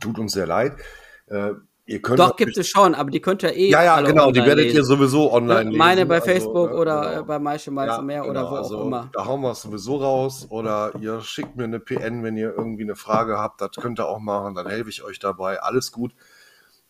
tut 0.00 0.18
uns 0.18 0.32
sehr 0.32 0.46
leid. 0.46 0.76
Äh, 1.26 1.52
ihr 1.86 2.00
könnt 2.00 2.18
Doch, 2.18 2.36
gibt 2.36 2.56
es 2.56 2.68
schon, 2.68 2.94
aber 2.94 3.10
die 3.10 3.20
könnt 3.20 3.42
ihr 3.42 3.54
eh. 3.54 3.70
ja, 3.70 3.82
ja, 3.82 4.00
genau, 4.00 4.30
die 4.30 4.40
werdet 4.40 4.64
lesen. 4.64 4.76
ihr 4.76 4.84
sowieso 4.84 5.32
online 5.32 5.64
lesen. 5.64 5.78
Meine 5.78 6.06
bei 6.06 6.16
Also, 6.16 6.26
Facebook 6.26 6.70
ne, 6.70 6.76
oder 6.76 7.10
genau. 7.10 7.24
bei 7.24 7.38
Maische 7.38 7.70
Malz 7.70 7.98
und 7.98 8.06
Meer 8.06 8.24
oder 8.24 8.32
genau, 8.32 8.50
wo 8.50 8.54
auch 8.54 8.58
also 8.58 8.82
immer. 8.82 9.10
Da 9.12 9.26
hauen 9.26 9.40
wir 9.40 9.50
es 9.50 9.62
sowieso 9.62 9.96
raus 9.96 10.46
oder 10.48 10.92
ihr 11.00 11.20
schickt 11.22 11.56
mir 11.56 11.64
eine 11.64 11.80
PN, 11.80 12.22
wenn 12.22 12.36
ihr 12.36 12.54
irgendwie 12.56 12.84
eine 12.84 12.96
Frage 12.96 13.38
habt, 13.38 13.60
das 13.60 13.72
könnt 13.72 13.98
ihr 14.00 14.08
auch 14.08 14.20
machen, 14.20 14.54
dann 14.54 14.66
helfe 14.66 14.90
ich 14.90 15.02
euch 15.02 15.18
dabei, 15.18 15.60
alles 15.60 15.92
gut. 15.92 16.14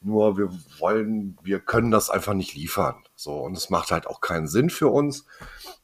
Nur 0.05 0.37
wir 0.37 0.51
wollen, 0.81 1.39
wir 1.43 1.61
können 1.61 1.93
das 1.93 2.11
einfach 2.11 2.35
nicht 2.35 2.55
liefern. 2.55 2.97
So, 3.15 3.37
und 3.37 3.57
es 3.57 3.71
macht 3.71 3.93
halt 3.93 4.09
auch 4.09 4.21
keinen 4.21 4.49
Sinn 4.49 4.69
für 4.69 4.89
uns. 4.89 5.27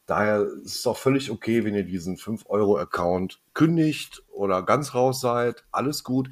Daher 0.07 0.43
ist 0.65 0.77
es 0.77 0.87
auch 0.87 0.97
völlig 0.97 1.31
okay, 1.31 1.65
wenn 1.65 1.75
ihr 1.75 1.85
diesen 1.85 2.17
5-Euro-Account 2.17 3.41
kündigt 3.55 4.25
oder 4.33 4.63
ganz 4.63 4.95
raus 4.95 5.21
seid. 5.21 5.65
Alles 5.71 6.03
gut. 6.03 6.31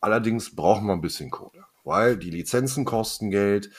Allerdings 0.00 0.54
brauchen 0.54 0.86
wir 0.86 0.92
ein 0.92 1.00
bisschen 1.00 1.30
Kohle, 1.30 1.64
weil 1.88 2.16
die 2.16 2.30
Lizenzen 2.30 2.84
kosten 2.84 3.30
Geld. 3.30 3.70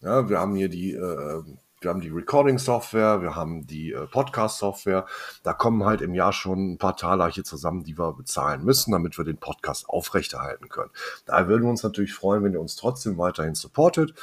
Ja, 0.00 0.28
wir 0.28 0.38
haben 0.38 0.54
hier 0.54 0.68
die 0.68 0.92
äh, 0.92 1.42
wir 1.82 1.90
haben 1.90 2.00
die 2.00 2.10
Recording-Software, 2.10 3.22
wir 3.22 3.34
haben 3.34 3.66
die 3.66 3.92
äh, 3.92 4.06
Podcast-Software. 4.06 5.04
Da 5.42 5.52
kommen 5.52 5.84
halt 5.84 6.00
im 6.00 6.14
Jahr 6.14 6.32
schon 6.32 6.72
ein 6.72 6.78
paar 6.78 6.96
Taler 6.96 7.28
hier 7.28 7.44
zusammen, 7.44 7.82
die 7.82 7.98
wir 7.98 8.12
bezahlen 8.12 8.64
müssen, 8.64 8.92
damit 8.92 9.18
wir 9.18 9.24
den 9.24 9.38
Podcast 9.38 9.88
aufrechterhalten 9.88 10.68
können. 10.68 10.90
Da 11.26 11.48
würden 11.48 11.64
wir 11.64 11.70
uns 11.70 11.82
natürlich 11.82 12.14
freuen, 12.14 12.44
wenn 12.44 12.52
ihr 12.52 12.60
uns 12.60 12.76
trotzdem 12.76 13.18
weiterhin 13.18 13.54
supportet. 13.54 14.14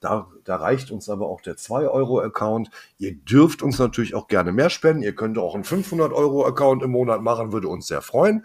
Da, 0.00 0.28
da 0.44 0.56
reicht 0.56 0.90
uns 0.90 1.08
aber 1.08 1.26
auch 1.26 1.40
der 1.40 1.56
2-Euro-Account. 1.56 2.70
Ihr 2.98 3.16
dürft 3.16 3.62
uns 3.62 3.78
natürlich 3.78 4.14
auch 4.14 4.28
gerne 4.28 4.52
mehr 4.52 4.70
spenden. 4.70 5.02
Ihr 5.02 5.14
könnt 5.14 5.38
auch 5.38 5.54
einen 5.54 5.64
500-Euro-Account 5.64 6.82
im 6.82 6.92
Monat 6.92 7.20
machen, 7.22 7.52
würde 7.52 7.68
uns 7.68 7.88
sehr 7.88 8.02
freuen. 8.02 8.44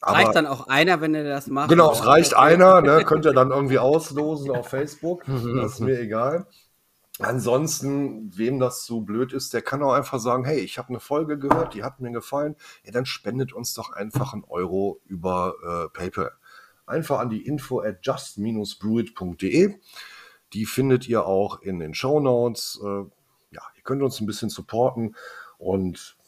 Aber 0.00 0.18
reicht 0.18 0.34
dann 0.34 0.46
auch 0.46 0.68
einer, 0.68 1.00
wenn 1.00 1.14
ihr 1.14 1.24
das 1.24 1.46
macht? 1.46 1.70
Genau, 1.70 1.92
es 1.92 2.04
reicht 2.04 2.34
einer, 2.34 2.82
ne, 2.82 3.04
könnt 3.04 3.24
ihr 3.24 3.32
dann 3.32 3.50
irgendwie 3.50 3.78
auslosen 3.78 4.50
auf 4.50 4.68
Facebook. 4.68 5.24
Das 5.56 5.74
ist 5.74 5.80
mir 5.80 5.98
egal. 5.98 6.46
Ansonsten, 7.18 8.36
wem 8.36 8.58
das 8.58 8.84
so 8.84 9.00
blöd 9.00 9.32
ist, 9.32 9.54
der 9.54 9.62
kann 9.62 9.82
auch 9.82 9.94
einfach 9.94 10.18
sagen, 10.18 10.44
hey, 10.44 10.58
ich 10.58 10.76
habe 10.76 10.90
eine 10.90 11.00
Folge 11.00 11.38
gehört, 11.38 11.72
die 11.72 11.82
hat 11.82 11.98
mir 11.98 12.12
gefallen. 12.12 12.56
Ja, 12.84 12.92
dann 12.92 13.06
spendet 13.06 13.54
uns 13.54 13.72
doch 13.72 13.90
einfach 13.90 14.34
einen 14.34 14.44
Euro 14.44 15.00
über 15.06 15.54
äh, 15.64 15.88
PayPal. 15.96 16.32
Einfach 16.84 17.18
an 17.18 17.30
die 17.30 17.46
info 17.46 17.80
at 17.80 17.98
just-brewit.de. 18.02 19.80
Die 20.52 20.66
findet 20.66 21.08
ihr 21.08 21.24
auch 21.24 21.62
in 21.62 21.78
den 21.78 21.94
Show 21.94 22.20
Notes. 22.20 22.78
Äh, 22.82 23.04
ja, 23.50 23.62
ihr 23.76 23.82
könnt 23.82 24.02
uns 24.02 24.20
ein 24.20 24.26
bisschen 24.26 24.50
supporten 24.50 25.16
und 25.56 26.18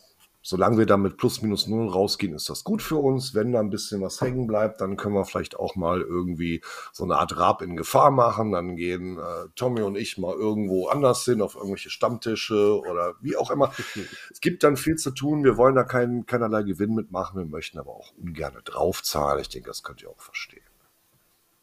solange 0.49 0.79
wir 0.79 0.87
da 0.87 0.97
mit 0.97 1.19
plus 1.19 1.43
minus 1.43 1.67
null 1.67 1.91
rausgehen, 1.91 2.33
ist 2.33 2.49
das 2.49 2.65
gut 2.65 2.81
für 2.81 2.97
uns. 2.97 3.35
Wenn 3.35 3.53
da 3.53 3.61
ein 3.61 3.69
bisschen 3.69 4.01
was 4.01 4.23
hängen 4.23 4.47
bleibt, 4.47 4.81
dann 4.81 4.97
können 4.97 5.15
wir 5.15 5.27
vielleicht 5.27 5.59
auch 5.59 5.77
mal 5.77 6.01
irgendwie 6.01 6.63
so 6.91 7.05
eine 7.05 7.19
Art 7.19 7.37
Rab 7.37 7.61
in 7.61 7.77
Gefahr 7.77 8.11
machen. 8.11 8.53
Dann 8.53 8.75
gehen 8.75 9.19
äh, 9.19 9.49
Tommy 9.57 9.83
und 9.83 9.95
ich 9.95 10.17
mal 10.17 10.35
irgendwo 10.35 10.87
anders 10.89 11.23
hin, 11.27 11.43
auf 11.43 11.55
irgendwelche 11.55 11.91
Stammtische 11.91 12.81
oder 12.81 13.13
wie 13.21 13.37
auch 13.37 13.51
immer. 13.51 13.75
es 14.31 14.41
gibt 14.41 14.63
dann 14.63 14.79
viel 14.79 14.97
zu 14.97 15.11
tun. 15.11 15.45
Wir 15.45 15.59
wollen 15.59 15.75
da 15.75 15.85
kein, 15.85 16.25
keinerlei 16.25 16.63
Gewinn 16.63 16.95
mitmachen. 16.95 17.39
Wir 17.39 17.47
möchten 17.47 17.79
aber 17.79 17.91
auch 17.91 18.15
ungern 18.17 18.57
draufzahlen. 18.65 19.43
Ich 19.43 19.51
denke, 19.51 19.69
das 19.69 19.83
könnt 19.83 20.01
ihr 20.01 20.09
auch 20.09 20.21
verstehen. 20.21 20.65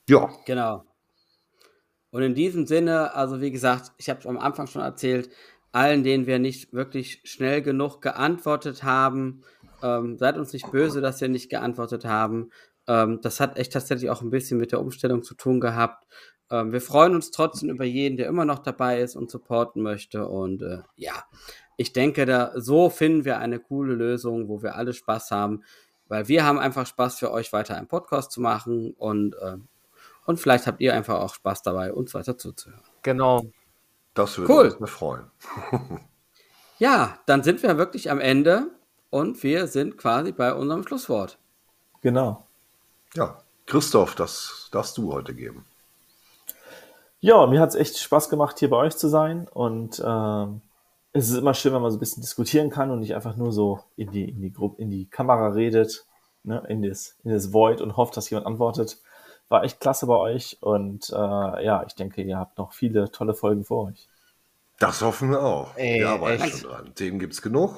Ja. 0.07 0.29
Genau. 0.45 0.85
Und 2.11 2.21
in 2.21 2.35
diesem 2.35 2.67
Sinne, 2.67 3.15
also 3.15 3.41
wie 3.41 3.51
gesagt, 3.51 3.93
ich 3.97 4.09
habe 4.09 4.19
es 4.19 4.27
am 4.27 4.37
Anfang 4.37 4.67
schon 4.67 4.83
erzählt, 4.83 5.31
allen, 5.75 6.03
denen 6.03 6.27
wir 6.27 6.39
nicht 6.39 6.73
wirklich 6.73 7.21
schnell 7.23 7.61
genug 7.61 8.01
geantwortet 8.01 8.83
haben. 8.83 9.43
Ähm, 9.83 10.17
seid 10.17 10.37
uns 10.37 10.53
nicht 10.53 10.71
böse, 10.71 11.01
dass 11.01 11.21
wir 11.21 11.27
nicht 11.27 11.49
geantwortet 11.49 12.05
haben. 12.05 12.51
Ähm, 12.87 13.19
das 13.21 13.39
hat 13.39 13.57
echt 13.57 13.73
tatsächlich 13.73 14.09
auch 14.09 14.21
ein 14.21 14.29
bisschen 14.29 14.57
mit 14.57 14.71
der 14.71 14.79
Umstellung 14.79 15.23
zu 15.23 15.35
tun 15.35 15.59
gehabt. 15.59 16.05
Ähm, 16.49 16.71
wir 16.71 16.81
freuen 16.81 17.15
uns 17.15 17.31
trotzdem 17.31 17.69
über 17.69 17.85
jeden, 17.85 18.17
der 18.17 18.27
immer 18.27 18.45
noch 18.45 18.59
dabei 18.59 19.01
ist 19.01 19.15
und 19.15 19.29
supporten 19.29 19.81
möchte. 19.81 20.27
Und 20.27 20.61
äh, 20.61 20.79
ja, 20.95 21.23
ich 21.77 21.93
denke, 21.93 22.25
da 22.25 22.51
so 22.55 22.89
finden 22.89 23.25
wir 23.25 23.39
eine 23.39 23.59
coole 23.59 23.95
Lösung, 23.95 24.47
wo 24.47 24.61
wir 24.61 24.75
alle 24.75 24.93
Spaß 24.93 25.31
haben, 25.31 25.63
weil 26.07 26.27
wir 26.27 26.45
haben 26.45 26.59
einfach 26.59 26.85
Spaß 26.85 27.19
für 27.19 27.31
euch 27.31 27.51
weiter 27.51 27.75
einen 27.75 27.87
Podcast 27.87 28.31
zu 28.31 28.41
machen 28.41 28.93
und 28.97 29.35
äh, 29.35 29.57
und 30.25 30.39
vielleicht 30.39 30.65
habt 30.65 30.81
ihr 30.81 30.93
einfach 30.95 31.21
auch 31.21 31.35
Spaß 31.35 31.61
dabei, 31.61 31.93
uns 31.93 32.13
weiter 32.15 32.35
zuzuhören. 32.35 32.81
Genau. 33.03 33.43
Das 34.15 34.37
würde 34.39 34.53
cool. 34.53 34.75
uns 34.79 34.89
freuen. 34.89 35.29
ja, 36.79 37.19
dann 37.27 37.43
sind 37.43 37.61
wir 37.61 37.77
wirklich 37.77 38.09
am 38.09 38.19
Ende 38.19 38.71
und 39.11 39.43
wir 39.43 39.67
sind 39.67 39.97
quasi 39.97 40.31
bei 40.31 40.53
unserem 40.53 40.83
Schlusswort. 40.87 41.37
Genau. 42.01 42.45
Ja, 43.13 43.37
Christoph, 43.65 44.15
das 44.15 44.69
darfst 44.71 44.97
du 44.97 45.13
heute 45.13 45.35
geben. 45.35 45.65
Ja, 47.19 47.45
mir 47.47 47.59
hat 47.59 47.69
es 47.69 47.75
echt 47.75 47.97
Spaß 47.97 48.29
gemacht, 48.29 48.59
hier 48.59 48.69
bei 48.69 48.77
euch 48.77 48.95
zu 48.97 49.07
sein 49.07 49.47
und 49.47 50.01
ähm, 50.05 50.61
es 51.11 51.29
ist 51.29 51.37
immer 51.37 51.53
schön, 51.53 51.73
wenn 51.73 51.81
man 51.81 51.91
so 51.91 51.97
ein 51.97 51.99
bisschen 51.99 52.21
diskutieren 52.21 52.69
kann 52.69 52.91
und 52.91 52.99
nicht 52.99 53.15
einfach 53.15 53.35
nur 53.35 53.51
so 53.51 53.79
in 53.95 54.11
die, 54.11 54.29
in 54.29 54.41
die, 54.41 54.51
Gruppe, 54.51 54.81
in 54.81 54.91
die 54.91 55.05
Kamera 55.05 55.47
redet, 55.49 56.05
ne, 56.43 56.63
in, 56.67 56.81
das, 56.81 57.17
in 57.23 57.31
das 57.31 57.53
Void 57.53 57.81
und 57.81 57.97
hofft, 57.97 58.15
dass 58.17 58.29
jemand 58.29 58.47
antwortet. 58.47 59.01
War 59.49 59.63
echt 59.63 59.79
klasse 59.79 60.07
bei 60.07 60.15
euch 60.15 60.57
und 60.61 61.09
äh, 61.09 61.15
ja, 61.65 61.83
ich 61.85 61.95
denke, 61.95 62.21
ihr 62.23 62.37
habt 62.37 62.57
noch 62.57 62.73
viele 62.73 63.11
tolle 63.11 63.33
Folgen 63.33 63.63
vor 63.63 63.89
euch. 63.89 64.07
Das 64.79 65.01
hoffen 65.01 65.31
wir 65.31 65.43
auch. 65.43 65.75
Ey, 65.77 65.99
wir 65.99 66.09
arbeiten 66.09 66.43
echt? 66.43 66.59
schon 66.59 66.69
dran. 66.69 66.95
Themen 66.95 67.19
gibt 67.19 67.33
es 67.33 67.41
genug. 67.41 67.77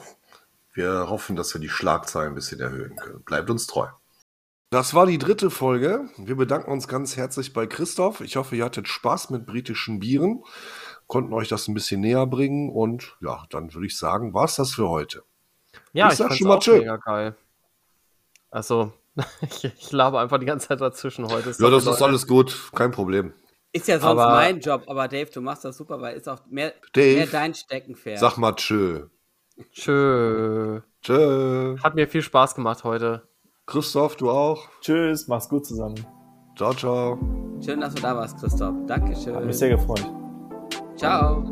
Wir 0.74 1.10
hoffen, 1.10 1.36
dass 1.36 1.54
wir 1.54 1.62
die 1.62 1.70
Schlagzeilen 1.70 2.32
ein 2.32 2.36
bisschen 2.36 2.60
erhöhen 2.60 2.96
können. 2.96 3.24
Bleibt 3.24 3.50
uns 3.50 3.68
treu. 3.68 3.88
Das 4.70 4.94
war 4.94 5.06
die 5.06 5.18
dritte 5.18 5.50
Folge. 5.50 6.10
Wir 6.18 6.36
bedanken 6.36 6.72
uns 6.72 6.88
ganz 6.88 7.16
herzlich 7.16 7.54
bei 7.54 7.68
Christoph. 7.68 8.20
Ich 8.22 8.36
hoffe, 8.36 8.56
ihr 8.56 8.66
hattet 8.66 8.88
Spaß 8.88 9.30
mit 9.30 9.46
britischen 9.46 10.00
Bieren, 10.00 10.44
konnten 11.08 11.34
euch 11.34 11.48
das 11.48 11.70
ein 11.70 11.74
bisschen 11.74 12.02
näher 12.02 12.28
bringen 12.28 12.70
und 12.70 13.16
ja, 13.22 13.46
dann 13.50 13.74
würde 13.74 13.88
ich 13.88 13.98
sagen, 13.98 14.34
war 14.34 14.44
es 14.46 14.56
das 14.56 14.72
für 14.72 14.90
heute. 14.90 15.24
Ja, 15.94 16.08
ich, 16.08 16.14
ich 16.14 16.18
sag 16.18 16.34
schon 16.34 16.48
mal 16.48 16.60
tschüss. 16.60 16.80
Mega 16.80 16.98
geil. 16.98 17.36
Also, 18.52 18.92
ich, 19.42 19.66
ich 19.66 19.92
labe 19.92 20.20
einfach 20.20 20.38
die 20.38 20.46
ganze 20.46 20.68
Zeit 20.68 20.82
dazwischen 20.82 21.28
heute. 21.28 21.54
ja, 21.58 21.70
das 21.70 21.86
ist 21.86 22.02
alles 22.02 22.28
gut, 22.28 22.72
kein 22.74 22.92
Problem. 22.92 23.34
Ist 23.74 23.88
ja 23.88 24.00
sonst 24.00 24.20
aber, 24.20 24.34
mein 24.34 24.60
Job, 24.60 24.84
aber 24.88 25.08
Dave, 25.08 25.30
du 25.32 25.42
machst 25.42 25.66
das 25.66 25.78
super, 25.78 26.00
weil 26.02 26.16
ist 26.16 26.28
auch 26.30 26.40
mehr, 26.50 26.74
Dave, 26.94 27.18
mehr 27.18 27.28
dein 27.28 27.54
Steckenpferd. 27.54 28.20
Sag 28.20 28.38
mal 28.38 28.54
tschö. 28.54 29.08
Tschö. 29.72 30.82
Tschö. 31.02 31.78
Hat 31.84 31.96
mir 31.96 32.08
viel 32.08 32.22
Spaß 32.22 32.56
gemacht 32.56 32.84
heute. 32.84 33.28
Christoph, 33.66 34.16
du 34.16 34.30
auch. 34.30 34.70
Tschüss, 34.82 35.28
mach's 35.28 35.50
gut 35.50 35.66
zusammen. 35.66 36.06
Ciao, 36.56 36.74
ciao. 36.74 37.20
Schön, 37.64 37.82
dass 37.82 37.94
du 37.94 38.02
da 38.02 38.16
warst, 38.16 38.40
Christoph. 38.40 38.76
Dankeschön. 38.88 39.36
Hat 39.36 39.46
mich 39.46 39.58
sehr 39.58 39.70
gefreut. 39.70 40.06
Ciao. 40.96 41.44